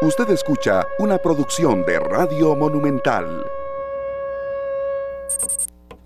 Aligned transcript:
Usted 0.00 0.30
escucha 0.30 0.86
una 1.00 1.18
producción 1.18 1.84
de 1.84 1.98
Radio 1.98 2.54
Monumental. 2.54 3.44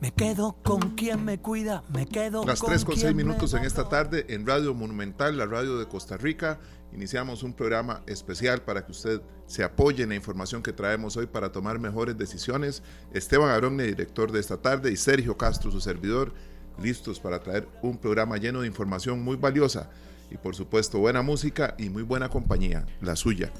Me 0.00 0.10
quedo 0.12 0.56
con 0.62 0.80
quien 0.96 1.22
me 1.26 1.38
cuida, 1.38 1.84
me 1.92 2.06
quedo 2.06 2.42
Las 2.46 2.62
3 2.62 2.86
con 2.86 2.96
6 2.96 3.14
minutos 3.14 3.52
en 3.52 3.64
esta 3.64 3.90
tarde 3.90 4.24
en 4.30 4.46
Radio 4.46 4.72
Monumental, 4.72 5.36
la 5.36 5.44
radio 5.44 5.76
de 5.76 5.86
Costa 5.88 6.16
Rica. 6.16 6.58
Iniciamos 6.94 7.42
un 7.42 7.52
programa 7.52 8.02
especial 8.06 8.62
para 8.62 8.86
que 8.86 8.92
usted 8.92 9.20
se 9.44 9.62
apoye 9.62 10.04
en 10.04 10.08
la 10.08 10.14
información 10.14 10.62
que 10.62 10.72
traemos 10.72 11.18
hoy 11.18 11.26
para 11.26 11.52
tomar 11.52 11.78
mejores 11.78 12.16
decisiones. 12.16 12.82
Esteban 13.12 13.50
Aronne, 13.50 13.84
director 13.84 14.32
de 14.32 14.40
esta 14.40 14.56
tarde, 14.56 14.90
y 14.90 14.96
Sergio 14.96 15.36
Castro, 15.36 15.70
su 15.70 15.82
servidor, 15.82 16.32
listos 16.80 17.20
para 17.20 17.40
traer 17.40 17.68
un 17.82 17.98
programa 17.98 18.38
lleno 18.38 18.62
de 18.62 18.68
información 18.68 19.22
muy 19.22 19.36
valiosa 19.36 19.90
y 20.30 20.38
por 20.38 20.54
supuesto 20.54 20.98
buena 20.98 21.20
música 21.20 21.74
y 21.78 21.90
muy 21.90 22.02
buena 22.02 22.30
compañía, 22.30 22.86
la 23.02 23.16
suya. 23.16 23.52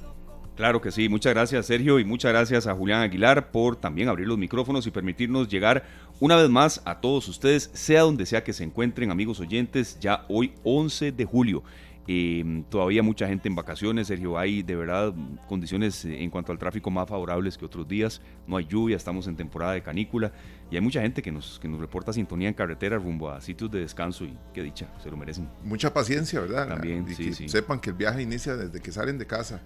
Claro 0.62 0.80
que 0.80 0.93
sí, 0.93 1.09
muchas 1.09 1.34
gracias 1.34 1.66
Sergio 1.66 1.98
y 1.98 2.05
muchas 2.05 2.30
gracias 2.30 2.69
a 2.69 2.73
Julián 2.73 3.02
Aguilar 3.02 3.51
por 3.51 3.75
también 3.75 4.09
abrir 4.09 4.29
los 4.29 4.39
micrófonos 4.39 4.87
y 4.87 4.93
permitirnos 4.93 5.48
llegar 5.48 5.83
una 6.21 6.37
vez 6.37 6.48
más 6.48 6.80
a 6.85 7.01
todos 7.01 7.27
ustedes, 7.27 7.69
sea 7.73 8.02
donde 8.02 8.27
sea 8.27 8.45
que 8.45 8.52
se 8.52 8.62
encuentren 8.62 9.11
amigos 9.11 9.41
oyentes, 9.41 9.98
ya 9.98 10.25
hoy 10.29 10.52
11 10.62 11.11
de 11.11 11.25
julio. 11.25 11.65
Eh, 12.07 12.62
todavía 12.69 13.02
mucha 13.02 13.27
gente 13.27 13.48
en 13.48 13.57
vacaciones, 13.57 14.07
Sergio, 14.07 14.38
hay 14.38 14.62
de 14.62 14.77
verdad 14.77 15.12
condiciones 15.48 16.05
en 16.05 16.30
cuanto 16.30 16.52
al 16.52 16.59
tráfico 16.59 16.93
más 16.93 17.09
favorables 17.09 17.59
que 17.59 17.65
otros 17.65 17.88
días, 17.88 18.21
no 18.47 18.57
hay 18.57 18.65
lluvia, 18.65 18.97
estamos 18.97 19.27
en 19.27 19.35
temporada 19.35 19.73
de 19.73 19.83
canícula 19.83 20.30
y 20.71 20.77
hay 20.77 20.80
mucha 20.80 21.02
gente 21.02 21.23
que 21.23 21.33
nos, 21.33 21.59
que 21.59 21.66
nos 21.66 21.80
reporta 21.80 22.13
sintonía 22.13 22.47
en 22.47 22.55
carretera 22.55 22.99
rumbo 22.99 23.30
a 23.30 23.41
sitios 23.41 23.69
de 23.73 23.80
descanso 23.80 24.24
y 24.24 24.38
qué 24.55 24.63
dicha, 24.63 24.87
se 25.02 25.10
lo 25.10 25.16
merecen. 25.16 25.49
Mucha 25.65 25.93
paciencia, 25.93 26.38
¿verdad? 26.38 26.69
También, 26.69 27.05
y 27.10 27.15
sí, 27.16 27.24
que 27.24 27.33
sí. 27.33 27.49
sepan 27.49 27.80
que 27.80 27.91
el 27.91 27.97
viaje 27.97 28.23
inicia 28.23 28.55
desde 28.55 28.80
que 28.80 28.93
salen 28.93 29.19
de 29.19 29.27
casa. 29.27 29.60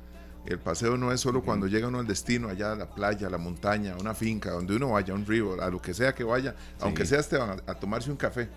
El 0.46 0.58
paseo 0.58 0.96
no 0.96 1.12
es 1.12 1.20
solo 1.20 1.42
cuando 1.42 1.66
llega 1.66 1.88
uno 1.88 1.98
al 1.98 2.06
destino, 2.06 2.48
allá 2.48 2.72
a 2.72 2.76
la 2.76 2.88
playa, 2.88 3.26
a 3.26 3.30
la 3.30 3.38
montaña, 3.38 3.94
a 3.94 3.96
una 3.96 4.14
finca, 4.14 4.50
donde 4.52 4.76
uno 4.76 4.90
vaya, 4.90 5.12
a 5.12 5.16
un 5.16 5.26
río, 5.26 5.60
a 5.60 5.68
lo 5.70 5.82
que 5.82 5.92
sea 5.92 6.14
que 6.14 6.22
vaya, 6.24 6.54
aunque 6.80 7.04
sea 7.04 7.18
Esteban, 7.20 7.50
a, 7.66 7.70
a 7.72 7.74
tomarse 7.74 8.10
un 8.10 8.16
café. 8.16 8.48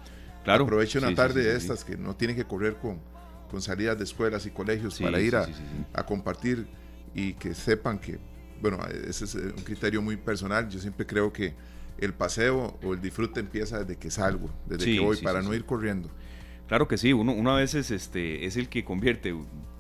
Claro. 0.44 0.66
Aproveche 0.66 1.00
una 1.00 1.10
Sí, 1.10 1.16
tarde 1.16 1.42
sí, 1.42 1.48
de 1.50 1.56
estas 1.56 1.84
que 1.84 1.98
no 1.98 2.16
tiene 2.16 2.36
que 2.36 2.46
correr 2.46 2.76
con, 2.78 3.00
con 3.50 3.62
salidas 3.62 3.98
de 3.98 4.04
escuelas 4.04 4.46
y 4.46 4.52
colegios 4.52 5.00
para 5.00 5.20
ir 5.20 5.36
a, 5.36 5.48
a 5.94 6.06
compartir 6.06 6.68
y 7.16 7.34
que 7.34 7.56
sepan 7.56 7.98
que, 8.00 8.20
bueno, 8.62 8.80
ese 9.08 9.26
es 9.26 9.36
eh, 9.36 9.54
un 9.58 9.64
criterio 9.64 10.02
muy 10.02 10.16
personal. 10.16 10.70
Yo 10.70 10.80
siempre 10.80 11.06
creo 11.08 11.34
que 11.34 11.56
el 11.98 12.14
paseo 12.14 12.78
o 12.84 12.94
el 12.94 13.02
disfrute 13.02 13.40
empieza 13.40 13.80
desde 13.80 13.98
que 13.98 14.12
salgo, 14.12 14.50
desde 14.68 14.86
que 14.86 15.00
voy, 15.00 15.18
para 15.18 15.42
no 15.42 15.54
ir 15.54 15.66
corriendo. 15.66 16.10
Claro 16.70 16.88
que 16.88 17.00
sí, 17.00 17.14
uno, 17.14 17.34
uno 17.34 17.50
a 17.52 17.56
veces 17.56 17.90
este, 17.90 18.46
es 18.46 18.56
el 18.56 18.70
que 18.70 18.84
convierte 18.86 19.36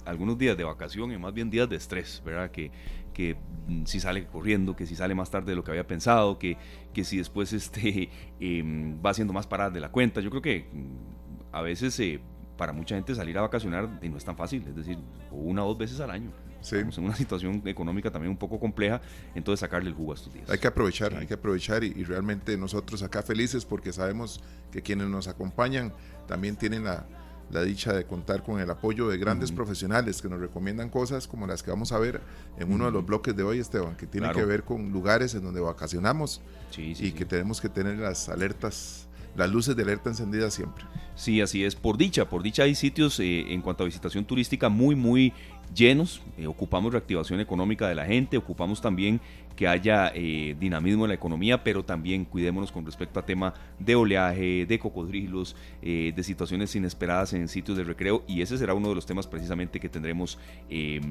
algunos 0.05 0.39
días 0.39 0.57
de 0.57 0.63
vacación 0.63 1.11
en 1.11 1.21
más 1.21 1.35
bien 1.35 1.51
días 1.51 1.69
de 1.69 1.75
estrés, 1.75 2.19
¿verdad? 2.25 2.49
Que, 2.49 2.71
que 3.13 3.37
mm, 3.67 3.85
si 3.85 3.99
sale 3.99 4.25
corriendo, 4.25 4.75
que 4.75 4.87
si 4.87 4.95
sale 4.95 5.13
más 5.13 5.29
tarde 5.29 5.51
de 5.51 5.55
lo 5.55 5.63
que 5.63 5.69
había 5.69 5.85
pensado, 5.85 6.39
que, 6.39 6.57
que 6.91 7.03
si 7.03 7.17
después 7.17 7.53
este, 7.53 8.09
em, 8.39 8.97
va 9.05 9.11
haciendo 9.11 9.33
más 9.33 9.45
paradas 9.45 9.71
de 9.75 9.81
la 9.81 9.91
cuenta. 9.91 10.19
Yo 10.19 10.31
creo 10.31 10.41
que 10.41 10.67
mm, 10.73 11.55
a 11.55 11.61
veces 11.61 11.99
eh, 11.99 12.19
para 12.57 12.73
mucha 12.73 12.95
gente 12.95 13.13
salir 13.13 13.37
a 13.37 13.41
vacacionar 13.41 13.99
eh, 14.01 14.09
no 14.09 14.17
es 14.17 14.25
tan 14.25 14.35
fácil, 14.35 14.65
es 14.67 14.75
decir, 14.75 14.97
una 15.29 15.63
o 15.63 15.67
dos 15.67 15.77
veces 15.77 15.99
al 15.99 16.09
año. 16.09 16.31
Sí. 16.61 16.75
Estamos 16.75 16.97
en 16.97 17.03
una 17.05 17.15
situación 17.15 17.61
económica 17.65 18.09
también 18.09 18.31
un 18.31 18.37
poco 18.37 18.59
compleja, 18.59 18.99
entonces 19.35 19.59
sacarle 19.59 19.89
el 19.89 19.95
jugo 19.95 20.13
a 20.13 20.15
estos 20.15 20.33
días. 20.33 20.49
Hay 20.49 20.57
que 20.57 20.67
aprovechar, 20.67 21.11
Sí. 21.11 21.17
hay 21.19 21.27
que 21.27 21.35
aprovechar 21.35 21.83
y, 21.83 21.93
y 21.95 22.03
realmente 22.03 22.57
nosotros 22.57 23.03
acá 23.03 23.21
felices 23.21 23.63
porque 23.63 23.93
sabemos 23.93 24.41
que 24.71 24.81
quienes 24.81 25.07
nos 25.07 25.27
acompañan 25.27 25.93
también 26.29 26.55
tienen 26.55 26.85
la, 26.85 27.05
la 27.51 27.63
dicha 27.63 27.91
de 27.91 28.05
contar 28.05 28.43
con 28.43 28.61
el 28.61 28.69
apoyo 28.69 29.09
de 29.09 29.17
grandes 29.17 29.51
profesionales 29.51 30.21
que 30.21 30.29
nos 30.29 30.39
recomiendan 30.39 30.89
cosas 30.89 31.27
como 31.27 31.47
las 31.47 31.63
que 31.63 31.71
vamos 31.71 31.91
a 31.91 31.97
ver 31.99 32.21
en 32.59 32.71
uno 32.71 32.85
de 32.85 32.91
los 32.91 33.05
bloques 33.05 33.35
de 33.35 33.43
hoy, 33.43 33.59
Esteban, 33.59 33.95
que 33.97 34.05
tiene 34.07 34.27
Claro. 34.27 34.39
que 34.39 34.45
ver 34.45 34.63
con 34.63 34.91
lugares 34.91 35.33
en 35.35 35.43
donde 35.43 35.59
vacacionamos 35.59 36.41
Sí, 36.69 36.93
sí, 36.95 37.05
y 37.05 37.07
sí. 37.07 37.11
que 37.13 37.25
tenemos 37.25 37.59
que 37.59 37.67
tener 37.67 37.97
las 37.97 38.29
alertas, 38.29 39.07
las 39.35 39.49
luces 39.49 39.75
de 39.75 39.81
alerta 39.81 40.09
encendidas 40.11 40.53
siempre. 40.53 40.85
Sí, 41.15 41.41
así 41.41 41.63
es. 41.65 41.75
Por 41.75 41.97
dicha, 41.97 42.29
por 42.29 42.43
dicha 42.43 42.63
hay 42.63 42.75
sitios 42.75 43.19
eh, 43.19 43.51
en 43.51 43.61
cuanto 43.63 43.83
a 43.83 43.85
visitación 43.87 44.23
turística 44.25 44.69
muy, 44.69 44.95
muy 44.95 45.33
llenos. 45.75 46.21
Eh, 46.37 46.45
ocupamos 46.47 46.91
reactivación 46.93 47.39
económica 47.39 47.87
de 47.89 47.95
la 47.95 48.05
gente, 48.05 48.37
ocupamos 48.37 48.79
también 48.81 49.19
que 49.59 49.67
haya 49.67 50.09
eh, 50.15 50.55
dinamismo 50.57 51.03
en 51.03 51.09
la 51.09 51.15
economía, 51.15 51.65
pero 51.65 51.83
también 51.83 52.23
cuidémonos 52.23 52.71
con 52.71 52.85
respecto 52.85 53.19
a 53.19 53.25
tema 53.25 53.53
de 53.77 53.93
oleaje, 53.93 54.65
de 54.65 54.79
cocodrilos, 54.79 55.53
eh, 55.81 56.13
de 56.15 56.23
situaciones 56.23 56.73
inesperadas 56.77 57.33
en 57.33 57.45
sitios 57.49 57.75
de 57.75 57.83
recreo. 57.83 58.23
Y 58.25 58.41
ese 58.41 58.57
será 58.57 58.73
uno 58.73 58.87
de 58.87 58.95
los 58.95 59.05
temas 59.05 59.27
precisamente 59.27 59.81
que 59.81 59.89
tendremos 59.89 60.39
eh, 60.69 61.01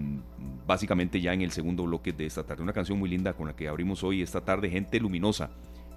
básicamente 0.66 1.20
ya 1.20 1.34
en 1.34 1.42
el 1.42 1.52
segundo 1.52 1.82
bloque 1.82 2.14
de 2.14 2.24
esta 2.24 2.42
tarde. 2.42 2.62
Una 2.62 2.72
canción 2.72 2.98
muy 2.98 3.10
linda 3.10 3.34
con 3.34 3.48
la 3.48 3.54
que 3.54 3.68
abrimos 3.68 4.02
hoy 4.02 4.22
esta 4.22 4.40
tarde, 4.40 4.70
Gente 4.70 4.98
Luminosa. 4.98 5.50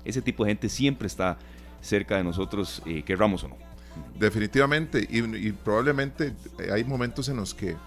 Ese 0.04 0.22
tipo 0.22 0.44
de 0.44 0.50
gente 0.50 0.68
siempre 0.68 1.08
está 1.08 1.38
cerca 1.80 2.18
de 2.18 2.26
nosotros, 2.26 2.82
eh, 2.86 3.04
querramos 3.04 3.46
o 3.46 3.48
no. 3.48 3.56
Definitivamente, 4.20 5.08
y, 5.10 5.54
probablemente 5.54 6.34
hay 6.70 6.84
momentos 6.84 7.30
en 7.30 7.38
los 7.38 7.54
que 7.54 7.78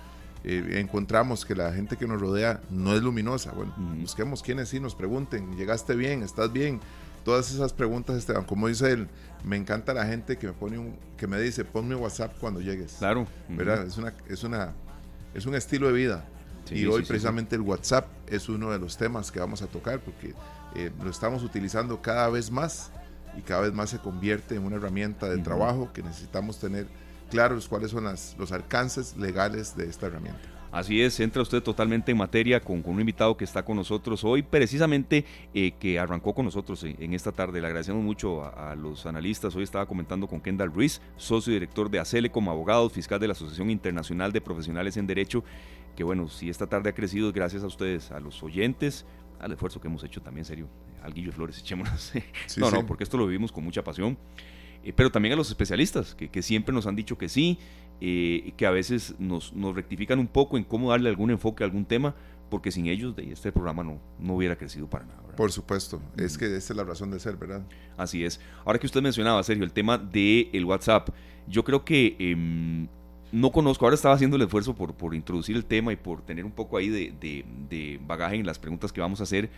eh, 0.45 0.79
encontramos 0.81 1.45
que 1.45 1.55
la 1.55 1.73
gente 1.73 1.97
que 1.97 2.07
nos 2.07 2.21
rodea 2.21 2.61
no 2.71 2.95
es 2.95 3.03
luminosa. 3.03 3.53
Bueno, 3.53 3.75
Ujú. 3.77 4.03
busquemos 4.03 4.43
quienes 4.43 4.69
sí 4.69 4.79
nos 4.79 4.95
pregunten, 4.95 5.57
¿llegaste 5.57 5.95
bien? 5.95 6.23
¿Estás 6.23 6.53
bien? 6.53 6.81
Todas 7.25 7.51
esas 7.51 7.73
preguntas, 7.73 8.17
Esteban, 8.17 8.45
como 8.45 8.69
dice 8.69 8.91
él, 8.93 9.09
me 9.45 9.57
encanta 9.57 9.95
la 9.95 10.05
gente 10.05 10.37
que 10.37 10.49
me 10.49 10.53
pone 10.53 10.79
un, 10.79 10.95
que 11.17 11.27
me 11.27 11.41
dice, 11.41 11.65
ponme 11.65 11.95
WhatsApp 11.95 12.35
cuando 12.39 12.61
llegues. 12.61 12.97
Claro. 12.99 13.27
Es 13.49 13.97
una, 13.97 14.13
es 14.29 14.45
una, 14.45 14.73
es 15.33 15.47
un 15.47 15.55
estilo 15.55 15.87
de 15.87 15.95
vida. 15.95 16.27
Sí, 16.67 16.77
y 16.77 16.87
hoy 16.87 17.01
sí, 17.01 17.07
sí. 17.07 17.09
precisamente 17.09 17.57
el 17.57 17.63
WhatsApp 17.63 18.07
es 18.27 18.49
uno 18.49 18.71
de 18.71 18.79
los 18.79 18.97
temas 18.97 19.31
que 19.33 19.41
vamos 19.41 19.63
a 19.63 19.67
tocar 19.67 20.01
porque 20.01 20.35
eh, 20.75 20.91
lo 21.03 21.11
estamos 21.11 21.43
utilizando 21.43 22.01
cada 22.03 22.29
vez 22.29 22.51
más 22.51 22.91
y 23.39 23.43
cada 23.43 23.63
vez 23.63 23.73
más 23.73 23.91
se 23.91 23.99
convierte 23.99 24.55
en 24.57 24.65
una 24.65 24.77
herramienta 24.77 25.29
de 25.29 25.37
Ujú. 25.37 25.45
trabajo 25.45 25.91
que 25.93 26.03
necesitamos 26.03 26.59
tener 26.59 26.87
claros 27.35 27.67
cuáles 27.67 27.91
son 27.91 28.05
las, 28.05 28.37
los 28.39 28.53
alcances 28.53 29.17
legales 29.17 29.77
de 29.77 29.87
esta 29.89 30.07
herramienta. 30.07 30.41
Así 30.71 31.03
es, 31.03 31.19
entra 31.19 31.43
usted 31.43 31.63
totalmente 31.63 32.13
en 32.13 32.19
materia 32.19 32.61
con, 32.61 32.81
con 32.81 32.95
un 32.95 33.01
invitado 33.01 33.37
que 33.37 33.45
está 33.45 33.65
con 33.65 33.77
nosotros 33.77 34.23
hoy, 34.23 34.43
precisamente 34.43 35.25
eh, 35.53 35.73
que 35.81 35.99
arrancó 35.99 36.33
con 36.33 36.45
nosotros 36.45 36.85
en, 36.85 37.13
esta 37.13 37.33
tarde. 37.33 37.61
Le 37.61 37.67
agradecemos 37.67 38.05
mucho 38.05 38.45
a, 38.45 38.71
a 38.71 38.77
los 38.77 39.05
analistas. 39.07 39.55
Hoy 39.57 39.65
estaba 39.65 39.87
comentando 39.87 40.29
con 40.29 40.41
Kendall 40.41 40.73
Ruiz, 40.73 41.01
socio 41.17 41.53
y 41.53 41.55
director 41.55 41.91
de 41.91 41.99
ACELE 41.99 42.31
como 42.31 42.53
abogado, 42.53 42.89
fiscal 42.89 43.19
de 43.19 43.27
la 43.27 43.33
Asociación 43.33 43.69
Internacional 43.71 44.33
de 44.33 44.41
Profesionales 44.41 44.97
en 44.97 45.09
Derecho, 45.09 45.43
que 45.97 46.05
bueno, 46.05 46.29
si 46.29 46.49
esta 46.49 46.69
tarde 46.69 46.91
ha 46.91 46.95
crecido 46.95 47.33
gracias 47.33 47.65
a 47.65 47.67
ustedes, 47.67 48.13
a 48.13 48.21
los 48.21 48.43
oyentes, 48.45 49.07
al 49.41 49.53
esfuerzo 49.53 49.81
que 49.81 49.89
hemos 49.89 50.05
hecho 50.05 50.23
también, 50.23 50.45
serio. 50.45 50.69
Al 51.03 51.13
Guillo 51.13 51.33
Flores, 51.33 51.59
echémonos. 51.61 52.01
Sí, 52.01 52.23
no, 52.61 52.71
sí. 52.71 52.77
no, 52.77 52.87
porque 52.87 53.03
esto 53.03 53.17
lo 53.17 53.27
vivimos 53.27 53.51
con 53.51 53.65
mucha 53.65 53.83
pasión. 53.83 54.17
Eh, 54.85 54.93
pero 54.95 55.11
también 55.11 55.33
a 55.33 55.37
los 55.37 55.49
especialistas, 55.49 56.15
que, 56.15 56.29
que 56.29 56.43
siempre 56.43 56.75
nos 56.75 56.87
han 56.87 56.95
dicho 56.97 57.17
que 57.19 57.29
sí, 57.29 57.59
eh, 58.01 58.53
que 58.57 58.67
a 58.67 58.71
veces 58.71 59.15
nos, 59.19 59.53
nos 59.55 59.75
rectifican 59.75 60.19
un 60.19 60.27
poco 60.27 60.57
en 60.59 60.65
cómo 60.65 60.91
darle 60.91 61.09
algún 61.09 61.31
enfoque 61.31 61.65
a 61.65 61.67
algún 61.67 61.85
tema, 61.85 62.15
porque 62.51 62.71
sin 62.71 62.87
ellos 62.87 63.17
de 63.17 63.33
este 63.33 63.51
programa 63.51 63.83
no, 63.83 63.99
no 64.21 64.35
hubiera 64.37 64.57
crecido 64.57 64.89
para 64.89 65.07
nada. 65.07 65.21
¿verdad? 65.23 65.37
Por 65.37 65.51
supuesto, 65.51 66.01
es 66.17 66.37
que 66.39 66.45
esta 66.55 66.73
es 66.73 66.77
la 66.77 66.85
razón 66.85 67.11
de 67.11 67.19
ser, 67.19 67.37
¿verdad? 67.37 67.63
Así 67.97 68.25
es. 68.25 68.41
Ahora 68.65 68.79
que 68.79 68.87
usted 68.87 69.03
mencionaba, 69.03 69.43
Sergio, 69.43 69.65
el 69.65 69.73
tema 69.73 69.97
del 69.99 70.51
el 70.53 70.65
WhatsApp, 70.65 71.09
yo 71.49 71.65
creo 71.65 71.85
que 71.85 72.15
em, 72.19 72.87
no 73.33 73.51
conozco, 73.51 73.85
ahora 73.87 73.95
estaba 73.95 74.15
haciendo 74.15 74.37
el 74.37 74.43
esfuerzo 74.43 74.75
por, 74.75 74.95
por 74.95 75.15
introducir 75.15 75.57
el 75.57 75.65
tema 75.65 75.93
y 75.93 75.97
por 75.97 76.21
tener 76.23 76.45
un 76.45 76.53
poco 76.53 76.77
ahí 76.77 76.89
de, 76.89 77.13
de- 77.21 77.45
de 77.71 78.01
bagaje 78.07 78.37
en 78.37 78.47
las 78.47 78.59
preguntas 78.59 78.93
que 78.93 79.01
vamos 79.01 79.21
a 79.21 79.25
hacer. 79.25 79.51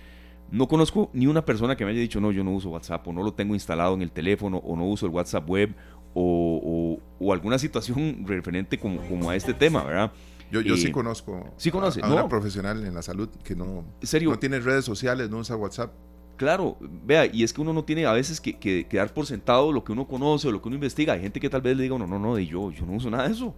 No 0.50 0.68
conozco 0.68 1.10
ni 1.12 1.26
una 1.26 1.44
persona 1.44 1.76
que 1.76 1.84
me 1.84 1.90
haya 1.90 2.00
dicho, 2.00 2.20
no, 2.20 2.30
yo 2.32 2.44
no 2.44 2.52
uso 2.52 2.70
WhatsApp, 2.70 3.06
o 3.08 3.12
no 3.12 3.22
lo 3.22 3.32
tengo 3.34 3.54
instalado 3.54 3.94
en 3.94 4.02
el 4.02 4.12
teléfono, 4.12 4.58
o 4.58 4.76
no 4.76 4.84
uso 4.86 5.06
el 5.06 5.12
WhatsApp 5.12 5.48
web, 5.48 5.74
o, 6.14 6.98
o- 7.20 7.24
o 7.26 7.32
alguna 7.32 7.58
situación 7.58 8.24
referente 8.26 8.78
como, 8.78 9.00
como 9.08 9.28
a 9.30 9.36
este 9.36 9.52
tema, 9.54 9.82
¿verdad? 9.84 10.12
Yo, 10.50 10.60
yo 10.60 10.74
Eh, 10.74 10.76
sí 10.78 10.92
conozco 10.92 11.52
¿sí 11.56 11.70
conoce? 11.72 12.00
a, 12.02 12.06
a 12.06 12.12
una 12.12 12.28
profesional 12.28 12.84
en 12.86 12.94
la 12.94 13.02
salud 13.02 13.28
que 13.42 13.56
no, 13.56 13.84
¿En 14.00 14.06
serio? 14.06 14.30
no 14.30 14.38
tiene 14.38 14.60
redes 14.60 14.84
sociales, 14.84 15.28
no 15.28 15.38
usa 15.38 15.56
WhatsApp. 15.56 15.92
Claro, 16.36 16.76
vea, 16.80 17.26
y 17.26 17.42
es 17.42 17.52
que 17.52 17.60
uno 17.62 17.72
no 17.72 17.82
tiene 17.84 18.06
a 18.06 18.12
veces 18.12 18.40
que, 18.40 18.56
que- 18.58 18.86
que 18.88 18.96
dar 18.98 19.12
por 19.12 19.26
sentado 19.26 19.72
lo 19.72 19.82
que 19.82 19.92
uno 19.92 20.06
conoce 20.06 20.46
o 20.48 20.52
lo 20.52 20.60
que 20.62 20.68
uno 20.68 20.74
investiga. 20.76 21.14
Hay 21.14 21.20
gente 21.22 21.40
que 21.40 21.50
tal 21.50 21.62
vez 21.62 21.76
le 21.76 21.82
diga, 21.82 21.98
no, 21.98 22.06
no, 22.06 22.18
no, 22.18 22.36
de 22.36 22.46
yo, 22.46 22.70
yo 22.70 22.86
no 22.86 22.92
uso 22.92 23.10
nada 23.10 23.26
de 23.26 23.32
eso. 23.34 23.54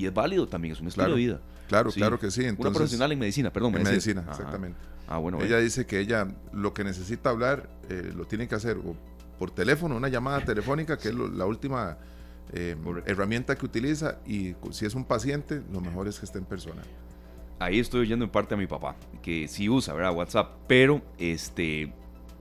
Y 0.00 0.06
es 0.06 0.14
válido 0.14 0.48
también, 0.48 0.72
es 0.72 0.80
un 0.80 0.88
estilo 0.88 1.04
Claro, 1.04 1.14
de 1.16 1.20
vida. 1.20 1.40
Claro, 1.68 1.90
Sí. 1.90 2.00
claro 2.00 2.18
que 2.18 2.30
sí. 2.30 2.40
Una 2.40 2.48
Entonces, 2.50 2.76
profesional 2.76 3.12
en 3.12 3.18
medicina, 3.18 3.52
perdón. 3.52 3.74
en 3.76 3.82
medicina, 3.82 4.22
Ajá. 4.22 4.30
exactamente. 4.30 4.78
Ah, 5.06 5.18
bueno, 5.18 5.42
ella 5.42 5.58
dice 5.58 5.84
que 5.86 5.98
ella 6.00 6.26
lo 6.52 6.72
que 6.72 6.84
necesita 6.84 7.30
hablar 7.30 7.68
eh, 7.90 8.12
lo 8.16 8.24
tiene 8.26 8.48
que 8.48 8.54
hacer 8.54 8.78
o 8.78 8.94
por 9.38 9.50
teléfono, 9.50 9.96
una 9.96 10.08
llamada 10.08 10.42
telefónica, 10.44 10.96
que 10.96 11.08
es 11.08 11.14
lo- 11.14 11.28
la 11.28 11.44
última 11.46 11.98
eh, 12.52 12.76
herramienta 13.06 13.56
que 13.56 13.64
utiliza 13.66 14.18
y 14.26 14.54
si 14.72 14.84
es 14.86 14.94
un 14.94 15.04
paciente, 15.04 15.62
lo 15.72 15.80
mejor 15.80 16.08
es 16.08 16.18
que 16.18 16.24
esté 16.26 16.38
en 16.38 16.44
persona. 16.46 16.82
ahí 17.60 17.78
estoy 17.78 18.00
oyendo 18.00 18.24
en 18.24 18.30
parte 18.30 18.54
a 18.54 18.56
mi 18.56 18.66
papá, 18.66 18.96
que 19.22 19.46
sí 19.46 19.68
usa, 19.68 19.92
¿verdad? 19.94 20.14
WhatsApp, 20.14 20.56
pero 20.66 21.02
este 21.18 21.92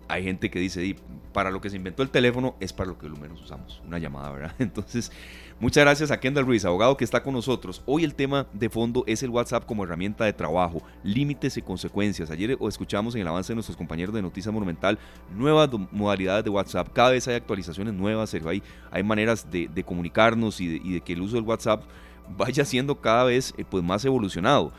hay 0.07 0.23
gente 0.23 0.50
que 0.50 0.59
dice, 0.59 0.95
para 1.33 1.51
lo 1.51 1.62
que 1.62 1.69
se 1.69 1.75
inventó 1.75 2.01
el 2.03 2.09
teléfono 2.09 2.55
es 2.59 2.73
para 2.73 2.89
lo 2.89 2.97
que 2.97 3.07
lo 3.09 3.17
menos 3.17 3.39
usamos, 3.44 3.81
una 3.85 4.00
llamada, 4.00 4.31
¿verdad? 4.31 4.55
Entonces, 4.59 5.12
muchas 5.59 5.83
gracias 5.83 6.11
a 6.11 6.19
Kendall 6.19 6.45
Ruiz, 6.45 6.65
abogado 6.65 6.97
que 6.97 7.03
está 7.03 7.23
con 7.23 7.33
nosotros. 7.33 7.81
Hoy 7.85 8.03
el 8.03 8.15
tema 8.15 8.47
de 8.53 8.69
fondo 8.69 9.03
es 9.07 9.23
el 9.23 9.29
WhatsApp 9.29 9.65
como 9.65 9.83
herramienta 9.83 10.25
de 10.25 10.33
trabajo, 10.33 10.81
límites 11.03 11.57
y 11.57 11.61
consecuencias. 11.61 12.31
Ayer 12.31 12.57
escuchamos 12.67 13.15
en 13.15 13.21
el 13.21 13.27
avance 13.27 13.51
de 13.51 13.56
nuestros 13.56 13.77
compañeros 13.77 14.13
de 14.13 14.21
Noticia 14.21 14.51
Monumental 14.51 14.97
nuevas 15.35 15.69
modalidades 15.91 16.44
de 16.44 16.50
WhatsApp, 16.50 16.89
cada 16.94 17.11
vez 17.11 17.27
hay 17.27 17.35
actualizaciones 17.35 17.94
nuevas, 17.94 18.33
hay, 18.33 18.63
hay 18.91 19.03
maneras 19.03 19.50
de, 19.50 19.83
comunicarnos 19.83 20.59
y 20.61 20.94
de, 20.94 21.01
que 21.01 21.13
el 21.13 21.21
uso 21.21 21.35
del 21.35 21.45
WhatsApp 21.45 21.83
vaya 22.38 22.63
siendo 22.65 23.00
cada 23.00 23.23
vez 23.23 23.53
eh, 23.57 23.65
pues, 23.69 23.83
más 23.83 24.05
evolucionado 24.05 24.71